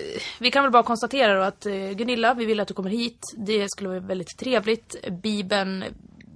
vi 0.40 0.50
kan 0.50 0.62
väl 0.62 0.72
bara 0.72 0.82
konstatera 0.82 1.34
då 1.34 1.42
att 1.42 1.66
eh, 1.66 1.72
Gunilla, 1.72 2.34
vi 2.34 2.44
vill 2.44 2.60
att 2.60 2.68
du 2.68 2.74
kommer 2.74 2.90
hit. 2.90 3.20
Det 3.36 3.70
skulle 3.70 3.88
vara 3.88 4.00
väldigt 4.00 4.38
trevligt. 4.38 4.96
Bibeln 5.22 5.84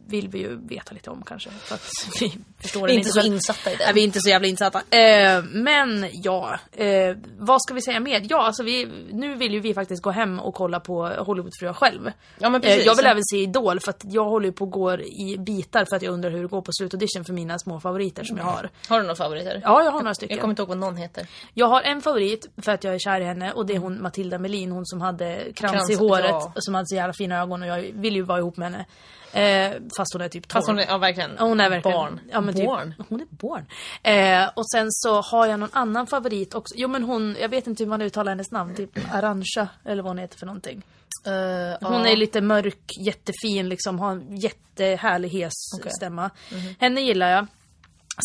vill 0.07 0.29
vi 0.29 0.39
ju 0.39 0.57
veta 0.57 0.95
lite 0.95 1.11
om 1.11 1.23
kanske. 1.27 1.51
För 1.51 1.75
att 1.75 1.91
vi 2.21 2.39
förstår 2.61 2.87
Vi 2.87 2.93
är 2.93 2.97
inte 2.99 3.11
så 3.11 3.21
insatta 3.21 3.73
i 3.73 3.77
den. 3.77 3.85
Nej, 3.85 3.95
vi 3.95 4.01
är 4.01 4.05
inte 4.05 4.21
så 4.21 4.29
jävla 4.29 4.49
insatta. 4.49 4.79
Eh, 4.79 5.45
men 5.45 6.09
ja, 6.13 6.59
eh, 6.73 7.17
vad 7.39 7.63
ska 7.63 7.75
vi 7.75 7.83
säga 7.83 8.01
mer? 8.01 8.27
Ja, 8.29 8.47
alltså 8.47 8.63
vi, 8.63 8.89
nu 9.13 9.35
vill 9.35 9.53
ju 9.53 9.61
vi 9.61 9.75
faktiskt 9.75 10.03
gå 10.03 10.11
hem 10.11 10.41
och 10.41 10.55
kolla 10.55 10.81
på 10.81 11.07
Hollywoodfruar 11.07 11.73
själv. 11.73 12.11
Ja, 12.39 12.51
men 12.51 12.63
Eh, 12.67 12.71
precis. 12.71 12.87
jag 12.87 12.97
vill 12.97 13.07
även 13.07 13.23
se 13.25 13.37
Idol 13.37 13.81
för 13.81 13.91
att 13.91 14.03
jag 14.05 14.25
håller 14.25 14.47
ju 14.47 14.53
på 14.53 14.65
och 14.65 14.71
går 14.71 15.03
i 15.03 15.37
bitar 15.39 15.85
för 15.85 15.97
att 15.97 16.03
jag 16.03 16.13
undrar 16.13 16.31
hur 16.31 16.43
det 16.43 16.49
går 16.49 16.63
på 16.63 16.73
slutaudition 16.73 17.25
för 17.25 17.33
mina 17.33 17.59
små 17.59 17.81
favoriter 17.81 18.25
som 18.25 18.37
jag 18.37 18.45
har. 18.45 18.71
Har 18.89 18.99
du 18.99 19.03
några 19.03 19.17
favoriter? 19.17 19.61
Ja, 19.65 19.85
jag 19.85 19.91
har 19.93 19.99
några 20.01 20.15
stycken. 20.15 20.37
Jag 20.37 20.41
kommer 20.41 20.53
inte 20.53 20.63
ihåg 20.63 20.69
vad 20.69 20.79
någon 20.79 20.97
heter. 20.97 21.27
Jag 21.55 21.67
har 21.67 21.83
en 21.83 22.01
favorit 22.01 22.49
för 22.63 22.73
att 22.73 22.85
jag 22.85 22.95
är 22.95 22.99
kär 22.99 23.21
i 23.21 23.25
henne 23.25 23.53
och 23.53 23.67
det 23.67 23.75
är 23.75 23.79
hon 23.79 24.03
Matilda 24.03 24.39
Melin, 24.39 24.73
hon 24.73 24.87
som 24.87 25.01
hade 25.01 25.53
krans, 25.55 25.73
Krans, 25.73 25.91
i 25.91 25.95
håret 25.95 26.31
ja. 26.31 26.53
och 26.55 26.65
som 26.65 26.75
hade 26.75 26.87
så 26.87 26.95
jävla 26.95 27.13
fina 27.13 27.41
ögon 27.41 27.63
och 27.63 27.69
jag 27.69 27.79
vill 27.93 28.17
ju 28.17 28.23
vara 28.23 28.39
ihop 28.39 28.57
med 28.57 28.73
henne. 28.73 28.87
Eh, 29.33 29.73
fast 29.97 30.13
hon 30.13 30.23
är 30.23 30.29
typ 30.29 30.49
12. 30.49 30.59
Fast 30.59 30.69
hon 30.69 30.79
är, 30.79 30.87
ja 30.87 30.99
verkligen. 30.99 31.39
Hon 31.39 31.61
är 31.61 31.71
verkligen 31.71 31.97
Barn. 31.97 32.21
Ja, 32.33 32.41
men 32.41 32.55
typ, 32.55 32.67
Barn. 32.67 32.95
Hon 33.09 33.21
är 33.21 33.27
barn. 33.31 33.67
Eh, 34.03 34.51
och 34.55 34.71
sen 34.71 34.87
så 34.91 35.21
har 35.21 35.47
jag 35.47 35.61
någon 35.61 35.69
annan 35.73 36.07
favorit 36.07 36.55
också. 36.55 36.75
Jo 36.79 36.89
men 36.89 37.03
hon, 37.03 37.37
jag 37.41 37.49
vet 37.49 37.67
inte 37.67 37.83
hur 37.85 37.89
man 37.89 38.03
uttalar 38.03 38.33
hennes 38.33 38.51
namn. 38.51 38.75
Typ 38.75 38.91
Arantxa 39.13 39.69
eller 39.85 40.03
vad 40.03 40.11
hon 40.11 40.19
heter 40.19 40.39
för 40.39 40.47
någonting. 40.47 40.83
Eh, 41.27 41.89
Hon 41.89 42.01
ja. 42.05 42.09
är 42.09 42.17
lite 42.17 42.41
mörk, 42.41 42.79
jättefin 43.07 43.69
liksom, 43.69 43.99
har 43.99 44.11
en 44.13 44.37
jättehärlig 44.37 45.29
hes 45.29 45.53
Okej. 45.81 45.93
stämma. 45.97 46.31
Henne 46.79 47.01
gillar 47.01 47.29
jag. 47.31 47.47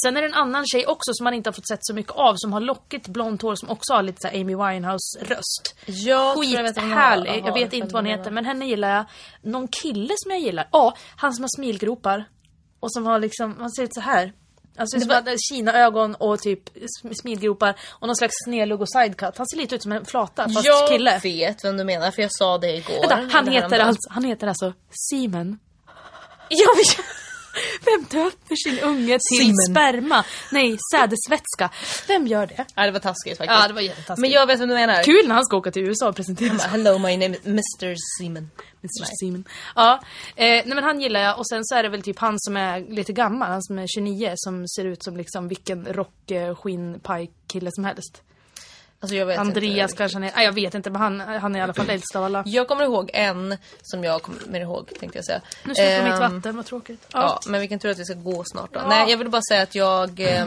Sen 0.04 0.18
är 0.18 0.22
det 0.22 0.28
en 0.28 0.34
annan 0.34 0.66
tjej 0.66 0.86
också 0.86 1.12
som 1.14 1.24
man 1.24 1.34
inte 1.34 1.48
har 1.50 1.54
fått 1.54 1.68
sett 1.68 1.80
så 1.82 1.94
mycket 1.94 2.12
av 2.12 2.34
som 2.38 2.54
har 2.54 2.60
lockigt 2.60 3.08
blont 3.08 3.42
hår 3.42 3.56
som 3.56 3.70
också 3.70 3.94
har 3.94 4.04
lite 4.04 4.18
så 4.22 4.28
Amy 4.28 4.56
Winehouse 4.56 5.20
röst. 5.22 5.76
Jag 5.86 6.46
jag. 6.46 6.66
Skithärlig. 6.76 7.30
Jaha, 7.32 7.42
Jag 7.46 7.54
vet 7.54 7.72
det 7.72 7.78
inte 7.78 7.94
vad 7.94 8.04
hon 8.06 8.12
heter 8.18 8.32
men 8.32 8.46
henne 8.46 8.66
gillar 8.66 8.90
jag. 8.96 9.06
Någon 9.42 9.68
kille 9.68 10.14
som 10.18 10.32
jag 10.32 10.40
gillar. 10.40 10.68
Ja, 10.72 10.94
han 11.16 11.34
som 11.34 11.44
har 11.44 11.50
smilgropar. 11.58 12.26
Och 12.80 12.94
som 12.94 13.06
har 13.06 13.20
liksom, 13.20 13.56
han 13.60 13.72
ser 13.72 13.84
ut 13.84 13.94
så 13.94 14.02
här. 14.02 14.34
Alltså 14.78 15.00
som 15.00 15.10
hade 15.10 15.36
Kina-ögon 15.50 16.16
och 16.16 16.40
typ 16.40 16.70
sm- 16.76 17.14
smilgropar 17.22 17.76
och 17.90 18.08
någon 18.08 18.16
slags 18.16 18.34
snedlugg 18.46 18.82
och 18.82 18.90
sidecut. 18.92 19.38
Han 19.38 19.48
ser 19.48 19.58
lite 19.58 19.76
ut 19.76 19.84
som 19.84 19.92
en 19.92 20.06
flata 20.06 20.44
fast 20.50 20.66
Jag 20.66 20.90
kille. 20.90 21.20
vet 21.24 21.64
vem 21.66 21.78
du 21.78 21.84
menar 21.84 22.12
för 22.12 22.22
jag 22.22 22.32
sa 22.34 22.58
det 22.58 22.76
igår. 22.78 23.10
Vänta, 23.10 23.30
han 23.38 23.48
heter, 23.48 23.80
alltså, 23.80 24.10
han 24.14 24.24
heter 24.24 24.48
alltså 24.48 24.74
Simon. 25.10 25.60
Jag 26.50 26.76
vet. 26.76 27.06
Vem 27.86 28.06
döper 28.12 28.56
sin 28.56 28.80
unge 28.80 29.20
till 29.30 29.38
Simon. 29.38 29.56
sperma? 29.56 30.26
Nej, 30.52 30.78
sädesvätska. 30.94 31.70
Vem 32.08 32.28
gör 32.28 32.48
det? 32.48 32.66
Ja, 32.76 32.86
det 32.86 32.92
var 32.92 33.00
taskigt 33.00 33.38
faktiskt. 33.38 33.60
Ja, 33.60 33.68
det 33.68 33.74
var 33.74 33.82
jättetaskigt. 33.82 34.22
Men 34.22 34.30
jag 34.30 34.48
vet 34.48 34.60
vem 34.60 34.70
du 34.70 34.76
menar. 34.76 35.04
Kul 35.04 35.28
när 35.28 35.36
han 35.36 35.46
ska 35.46 35.58
åka 35.58 35.72
till 35.72 35.84
USA 35.84 36.10
och 36.10 36.16
presentera 36.16 36.60
sig. 36.60 36.70
Hello, 36.70 36.98
my 36.98 37.18
name 37.18 37.36
is 37.36 37.46
Mr. 37.46 37.96
Seaman. 38.18 38.50
Mr. 38.84 39.16
Simon. 39.20 39.44
Ja, 39.76 40.00
eh, 40.36 40.46
nej 40.46 40.68
men 40.76 40.84
han 40.84 41.02
gillar 41.02 41.20
jag 41.20 41.40
och 41.40 41.48
sen 41.48 41.66
så 41.66 41.76
är 41.76 41.84
det 41.84 41.90
väl 41.90 42.02
typ 42.02 42.20
han 42.20 42.36
som 42.40 42.58
är 42.58 42.80
lite 42.80 43.14
gammal, 43.14 43.52
han 43.52 43.64
som 43.64 43.80
är 43.80 43.88
29 43.88 44.34
som 44.36 44.68
ser 44.68 44.86
ut 44.86 45.04
som 45.04 45.18
liksom 45.18 45.48
vilken 45.48 45.86
rock 45.86 46.32
eh, 46.32 46.56
skinnpaj 46.56 47.32
kille 47.48 47.70
som 47.74 47.86
helst. 47.86 48.22
Alltså 49.04 49.16
jag 49.16 49.26
vet 49.26 49.40
Andreas 49.40 49.92
inte. 49.92 49.98
kanske 49.98 50.16
han 50.16 50.24
är, 50.24 50.32
nej 50.36 50.46
jag 50.46 50.52
vet 50.52 50.74
inte 50.76 50.90
men 50.90 51.02
han, 51.02 51.20
han 51.20 51.56
är 51.56 51.60
i 51.60 51.62
alla 51.62 51.74
fall 51.74 51.90
äldst 51.90 52.16
av 52.16 52.24
alla. 52.24 52.44
Jag 52.46 52.68
kommer 52.68 52.84
ihåg 52.84 53.10
en 53.14 53.58
som 53.82 54.04
jag 54.04 54.22
kommer 54.22 54.60
ihåg 54.60 54.92
tänkte 55.00 55.18
jag 55.18 55.26
säga. 55.26 55.42
Nu 55.64 55.76
släpper 55.76 56.04
mitt 56.04 56.14
Ehm, 56.14 56.20
vatten, 56.36 56.56
vad 56.56 56.66
tråkigt. 56.66 57.08
Ja, 57.14 57.40
men 57.48 57.60
vilken 57.60 57.80
tur 57.80 57.90
att 57.90 58.00
vi 58.00 58.06
ska 58.06 58.14
gå 58.14 58.44
snart 58.46 58.74
då. 58.74 58.80
Ja. 58.80 58.88
Nej, 58.88 59.10
jag 59.12 59.18
ville 59.18 59.30
bara 59.30 59.42
säga 59.50 59.62
att 59.62 59.76
jag... 59.76 60.20
Eh, 60.20 60.46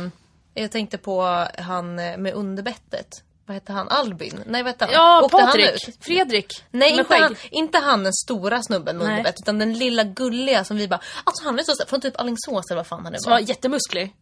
jag 0.54 0.70
tänkte 0.70 0.98
på 0.98 1.46
han 1.58 1.94
med 1.94 2.34
underbettet. 2.34 3.06
Vad 3.46 3.54
hette 3.54 3.72
han? 3.72 3.88
Albin? 3.88 4.40
Nej, 4.46 4.62
vad 4.62 4.72
hette 4.72 4.84
han? 4.84 4.94
Ja, 4.94 5.22
Åkte 5.24 5.36
han 5.36 5.46
Patrik, 5.46 5.88
ut? 5.88 5.96
Fredrik. 6.00 6.64
Nej, 6.70 6.90
med 6.90 6.98
inte 6.98 7.14
skägg. 7.14 7.22
han, 7.22 7.36
inte 7.50 7.78
han 7.78 8.02
den 8.04 8.12
stora 8.12 8.62
snubben 8.62 8.98
med 8.98 9.06
underbett. 9.08 9.34
Utan 9.42 9.58
den 9.58 9.72
lilla 9.72 10.04
gulliga 10.04 10.64
som 10.64 10.76
vi 10.76 10.88
bara... 10.88 11.00
Alltså 11.24 11.44
han 11.44 11.58
är 11.58 11.62
så 11.62 11.72
från 11.88 12.00
typ 12.00 12.20
Alingsås 12.20 12.70
eller 12.70 12.76
vad 12.76 12.86
fan 12.86 13.02
han 13.04 13.12
nu 13.12 13.18
Som 13.18 13.30
var. 13.30 13.40
var 13.40 13.48
jättemusklig. 13.48 14.14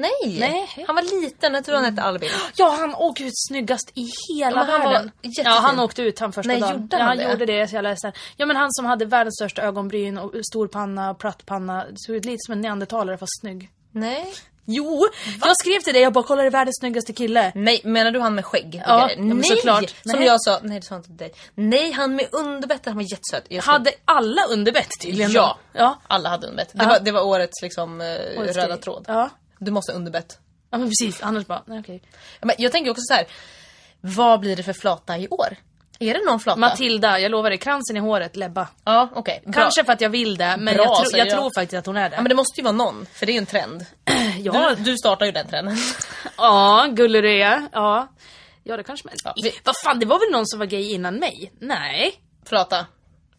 Nej! 0.00 0.38
Nej. 0.40 0.84
Han 0.86 0.96
var 0.96 1.22
liten, 1.22 1.54
jag 1.54 1.64
tror 1.64 1.74
han 1.76 1.84
hette 1.84 2.02
Albin. 2.02 2.30
Ja, 2.56 2.76
han 2.78 2.94
åkte 2.94 3.24
ut 3.24 3.32
snyggast 3.48 3.90
i 3.94 4.08
hela 4.28 4.56
Ja, 4.66 4.66
han 4.78 4.80
världen. 4.92 5.10
Ja, 5.22 5.50
han 5.50 5.80
åkte 5.80 6.02
ut 6.02 6.18
han 6.18 6.32
första 6.32 6.52
Nej, 6.52 6.60
dagen. 6.60 6.72
gjorde 6.80 6.96
ja, 6.96 6.98
han 6.98 7.08
han 7.08 7.16
det? 7.18 7.30
gjorde 7.32 7.46
det, 7.46 7.68
så 7.68 7.76
jag 7.76 7.82
läste. 7.82 8.12
Ja, 8.36 8.46
men 8.46 8.56
han 8.56 8.68
som 8.72 8.84
hade 8.84 9.04
världens 9.04 9.34
största 9.34 9.62
ögonbryn 9.62 10.18
och 10.18 10.32
stor 10.50 10.66
panna, 10.68 11.14
platt 11.14 11.46
panna. 11.46 11.84
Såg 11.96 12.16
ut 12.16 12.24
lite 12.24 12.38
som 12.46 12.52
en 12.52 12.60
neandertalare 12.60 13.18
fast 13.18 13.40
snygg. 13.40 13.70
Nej. 13.92 14.26
Jo! 14.72 15.06
Jag 15.44 15.56
skrev 15.56 15.80
till 15.80 15.92
dig, 15.92 16.02
jag 16.02 16.12
bara 16.12 16.24
kolla 16.24 16.42
det 16.42 16.48
är 16.48 16.50
världens 16.50 16.76
snyggaste 16.80 17.12
kille. 17.12 17.52
Nej, 17.54 17.80
menar 17.84 18.10
du 18.10 18.20
han 18.20 18.34
med 18.34 18.44
skägg? 18.44 18.82
Ja, 18.86 19.10
ja, 19.10 19.16
nej! 19.22 19.44
såklart. 19.44 19.94
Som 20.04 20.18
Nej. 20.18 20.26
jag 20.26 20.42
sa, 20.42 20.58
nej 20.62 20.80
det 20.80 20.86
sa 20.86 20.96
inte 20.96 21.08
dig. 21.10 21.32
Nej, 21.54 21.92
han 21.92 22.14
med 22.14 22.26
underbett, 22.32 22.80
han 22.86 22.94
var 22.96 23.02
jättesöt. 23.02 23.44
Jag 23.48 23.62
Hade 23.62 23.90
alla 24.04 24.44
underbett 24.44 24.88
tydligen? 25.02 25.30
Ja. 25.32 25.58
ja. 25.72 26.00
Alla 26.06 26.28
hade 26.28 26.46
underbett. 26.46 26.70
Det, 26.72 26.82
Ja. 26.82 26.88
var, 26.88 26.98
det 27.00 27.12
var 27.12 27.22
årets 27.22 27.62
liksom 27.62 28.00
eh, 28.00 28.06
Årets 28.38 28.56
röda 28.56 28.68
grej. 28.68 28.80
tråd. 28.80 29.04
Ja. 29.08 29.30
Du 29.60 29.70
måste 29.70 29.92
ha 29.92 29.96
underbett. 29.96 30.38
ja, 30.70 30.78
men 30.78 30.88
precis. 30.88 31.22
Annars 31.22 31.46
bara, 31.46 31.62
nej 31.66 31.80
okej. 31.80 32.02
Ja, 32.40 32.46
Men 32.46 32.56
jag 32.58 32.72
tänker 32.72 32.90
också 32.90 33.02
så 33.02 33.14
här. 33.14 33.26
Vad 34.00 34.40
blir 34.40 34.56
det 34.56 34.62
för 34.62 34.72
flata 34.72 35.18
i 35.18 35.28
år? 35.28 35.56
Är 35.98 36.14
det 36.14 36.24
någon 36.24 36.40
flata? 36.40 36.60
Matilda, 36.60 37.18
jag 37.20 37.30
lovar 37.30 37.50
dig, 37.50 37.58
kransen 37.58 37.96
i 37.96 38.00
håret, 38.00 38.36
Lebba. 38.36 38.68
Ja, 38.84 39.08
okej. 39.14 39.42
Bra. 39.44 39.52
Kanske 39.52 39.84
för 39.84 39.92
att 39.92 40.00
jag 40.00 40.10
vill 40.10 40.36
det, 40.36 40.56
men 40.58 40.74
Bra, 40.74 40.84
jag, 40.84 40.96
tro, 40.96 41.18
jag 41.18 41.26
jag. 41.26 41.38
tror 41.38 41.50
faktiskt 41.54 41.78
att 41.78 41.86
hon 41.86 41.96
är 41.96 42.10
det. 42.10 42.16
Ja, 42.16 42.22
men 42.22 42.28
det 42.28 42.34
måste 42.34 42.60
ju 42.60 42.64
vara 42.64 42.72
någon, 42.72 43.06
för 43.12 43.26
det 43.26 43.32
är 43.32 43.34
ju 43.34 43.38
en 43.38 43.46
trend. 43.46 43.86
ja, 44.38 44.74
Du, 44.76 44.82
du 44.82 44.96
startar 44.96 45.26
ju 45.26 45.32
den 45.32 45.48
trenden. 45.48 45.76
ja 46.36 46.86
gullig 46.90 47.22
du 47.22 47.42
är. 47.42 47.68
Ja. 47.72 48.08
ja, 48.64 48.76
det 48.76 48.82
kanske 48.82 49.08
man... 49.08 49.14
Ja, 49.24 49.50
Vad 49.64 49.74
fan, 49.84 49.98
det 49.98 50.06
var 50.06 50.18
väl 50.18 50.32
någon 50.32 50.46
som 50.46 50.58
var 50.58 50.66
gay 50.66 50.92
innan 50.92 51.14
mig? 51.14 51.52
Nej. 51.60 52.14
Flata. 52.46 52.86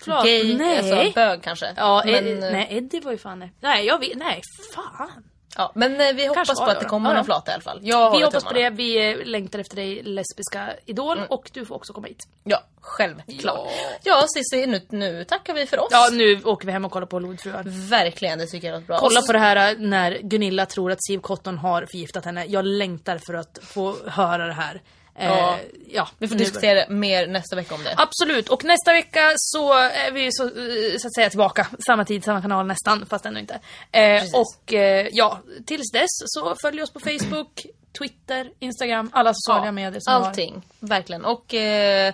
Flata. 0.03 0.25
Gay, 0.27 0.53
Nej. 0.57 0.77
alltså 0.77 1.11
bög 1.15 1.43
kanske. 1.43 1.73
Ja, 1.77 2.01
men, 2.05 2.27
Ed, 2.27 2.43
eh, 2.43 2.51
nej 2.51 2.67
Eddie 2.69 2.99
var 2.99 3.11
ju 3.11 3.17
fan... 3.17 3.49
Nej, 3.59 3.85
jag 3.85 3.99
vet... 3.99 4.17
Nej, 4.17 4.41
fan. 4.75 5.23
Ja, 5.57 5.71
men 5.75 6.01
eh, 6.01 6.13
vi 6.13 6.27
hoppas 6.27 6.47
Kanske 6.47 6.65
på 6.65 6.71
att 6.71 6.79
det 6.79 6.85
kommer 6.85 7.09
Ja, 7.09 7.15
någon 7.15 7.25
flata 7.25 7.51
i 7.51 7.53
alla 7.53 7.63
fall. 7.63 7.79
Jag 7.83 8.11
Vi 8.11 8.23
hoppas 8.23 8.43
på 8.43 8.53
det. 8.53 8.69
Vi 8.69 9.11
eh, 9.11 9.25
längtar 9.25 9.59
efter 9.59 9.75
dig, 9.75 10.03
lesbiska 10.03 10.73
idol. 10.85 11.17
Mm. 11.17 11.29
Och 11.29 11.49
du 11.53 11.65
får 11.65 11.75
också 11.75 11.93
komma 11.93 12.07
hit. 12.07 12.27
Ja, 12.43 12.63
självklart. 12.81 13.69
Ja. 14.03 14.21
Ja, 14.21 14.25
Cissi, 14.35 14.67
nu, 14.67 14.81
nu 14.89 15.23
tackar 15.23 15.53
vi 15.53 15.65
för 15.65 15.79
oss. 15.79 15.87
Ja, 15.91 16.09
nu 16.11 16.43
åker 16.43 16.65
vi 16.65 16.71
hem 16.71 16.85
och 16.85 16.91
kollar 16.91 17.07
på 17.07 17.15
Hollywoodfruar. 17.15 17.63
Verkligen, 17.89 18.39
det 18.39 18.47
tycker 18.47 18.67
jag 18.67 18.73
låter 18.73 18.87
bra. 18.87 18.97
Kolla 18.99 19.21
på 19.21 19.33
det 19.33 19.39
här 19.39 19.75
när 19.77 20.17
Gunilla 20.21 20.65
tror 20.65 20.91
att 20.91 21.05
Siv 21.05 21.19
Cotton 21.19 21.57
har 21.57 21.85
förgiftat 21.91 22.25
henne. 22.25 22.45
Jag 22.45 22.65
längtar 22.65 23.17
för 23.17 23.33
att 23.33 23.59
få 23.61 23.95
höra 24.07 24.47
det 24.47 24.53
här. 24.53 24.81
Eh, 25.15 25.27
Ja. 25.27 25.57
ja, 25.89 26.07
Vi 26.17 26.27
får 26.27 26.35
diskutera 26.35 26.85
mer 26.89 27.27
nästa 27.27 27.55
vecka 27.55 27.75
om 27.75 27.83
det. 27.83 27.93
Absolut, 27.97 28.49
och 28.49 28.63
nästa 28.63 28.93
vecka 28.93 29.31
så 29.35 29.73
är 29.73 30.11
vi 30.11 30.29
så, 30.31 30.43
eh, 30.43 30.97
så 30.99 31.07
att 31.07 31.15
säga 31.15 31.29
tillbaka. 31.29 31.67
Samma 31.85 32.05
tid, 32.05 32.23
samma 32.23 32.41
kanal 32.41 32.67
nästan, 32.67 33.05
fast 33.09 33.25
ändå 33.25 33.39
inte. 33.39 33.59
Eh, 33.91 34.23
och 34.33 34.73
eh, 34.73 35.07
ja, 35.11 35.39
tills 35.65 35.91
dess 35.91 36.09
så 36.25 36.55
följ 36.61 36.81
oss 36.81 36.93
på 36.93 36.99
Facebook, 36.99 37.65
Twitter, 37.97 38.51
Instagram, 38.59 39.09
alla 39.13 39.31
sociala 39.33 39.71
medier 39.71 39.99
som 39.99 40.13
vi 40.13 40.19
har. 40.19 40.27
allting. 40.27 40.61
Verkligen. 40.79 41.25
Och 41.25 41.53
eh, 41.53 42.13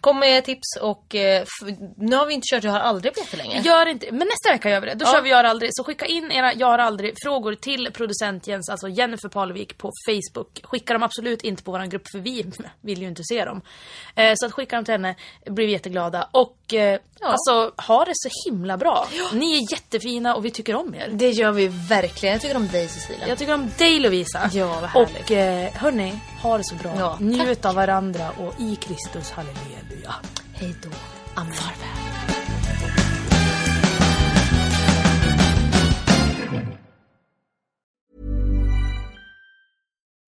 kom 0.00 0.18
med 0.18 0.44
tips 0.44 0.76
och 0.80 1.14
eh, 1.14 1.44
nu 1.96 2.16
har 2.16 2.26
vi 2.26 2.34
inte 2.34 2.46
kört 2.50 2.64
Jag 2.64 2.72
har 2.72 2.80
aldrig 2.80 3.14
på 3.14 3.20
jättelänge. 3.20 3.60
Gör 3.60 3.86
inte, 3.86 4.06
men 4.12 4.18
nästa 4.28 4.52
vecka 4.52 4.70
gör 4.70 4.80
vi 4.80 4.86
det. 4.86 4.94
Då 4.94 5.04
Ja. 5.04 5.12
kör 5.12 5.22
vi 5.22 5.28
Gör 5.30 5.44
aldrig. 5.44 5.70
Så 5.72 5.84
skicka 5.84 6.06
in 6.06 6.32
era 6.32 6.52
Gör 6.54 6.78
aldrig 6.78 7.14
frågor 7.24 7.54
till 7.54 7.88
producent 7.92 8.46
Jens, 8.46 8.68
alltså 8.68 8.88
Jennifer 8.88 9.28
Palevik 9.28 9.78
på 9.78 9.90
Facebook. 10.06 10.60
Skicka 10.64 10.92
dem 10.92 11.02
absolut 11.02 11.42
inte 11.42 11.62
på 11.62 11.72
vår 11.72 11.86
grupp 11.86 12.10
för 12.12 12.18
vi 12.18 12.44
vill 12.80 13.02
ju 13.02 13.08
inte 13.08 13.22
se 13.24 13.44
dem. 13.44 13.60
Eh, 14.14 14.32
så 14.36 14.46
att 14.46 14.52
skicka 14.52 14.76
dem 14.76 14.84
till 14.84 14.92
henne, 14.94 15.14
blir 15.46 15.66
vi 15.66 15.72
jätteglada. 15.72 16.28
Och 16.32 16.74
eh, 16.74 16.98
alltså 17.22 17.72
ha 17.76 18.04
det 18.04 18.12
så 18.14 18.28
himla 18.48 18.76
bra. 18.76 19.08
Ni 19.32 19.56
är 19.56 19.72
jättefina 19.72 20.34
och 20.34 20.44
vi 20.44 20.50
tycker 20.50 20.74
om 20.74 20.94
er. 20.94 21.08
Det 21.12 21.30
gör 21.30 21.52
vi 21.52 21.68
verkligen. 21.68 22.32
Jag 22.32 22.42
tycker 22.42 22.56
om 22.56 22.68
dig 22.68 22.88
Cecilia. 22.88 23.28
Jag 23.28 23.38
tycker 23.38 23.54
om 23.54 23.70
dig 23.78 24.00
Lovisa. 24.00 24.50
Ja, 24.52 24.66
vad 24.80 24.90
härligt. 24.90 25.22
Och 25.24 25.30
eh, 25.30 25.72
hörni, 25.72 26.20
ha 26.42 26.58
det 26.58 26.64
så 26.64 26.74
bra. 26.74 26.92
Ja, 26.98 27.16
Njut 27.20 27.64
av 27.64 27.74
varandra 27.74 28.30
och 28.30 28.54
i 28.60 28.76
Kristus 28.76 29.30
halleluja. 29.30 29.78
Hej 30.52 30.74
då. 30.82 30.90
Amen. 31.34 31.52
Farväl. 31.54 32.27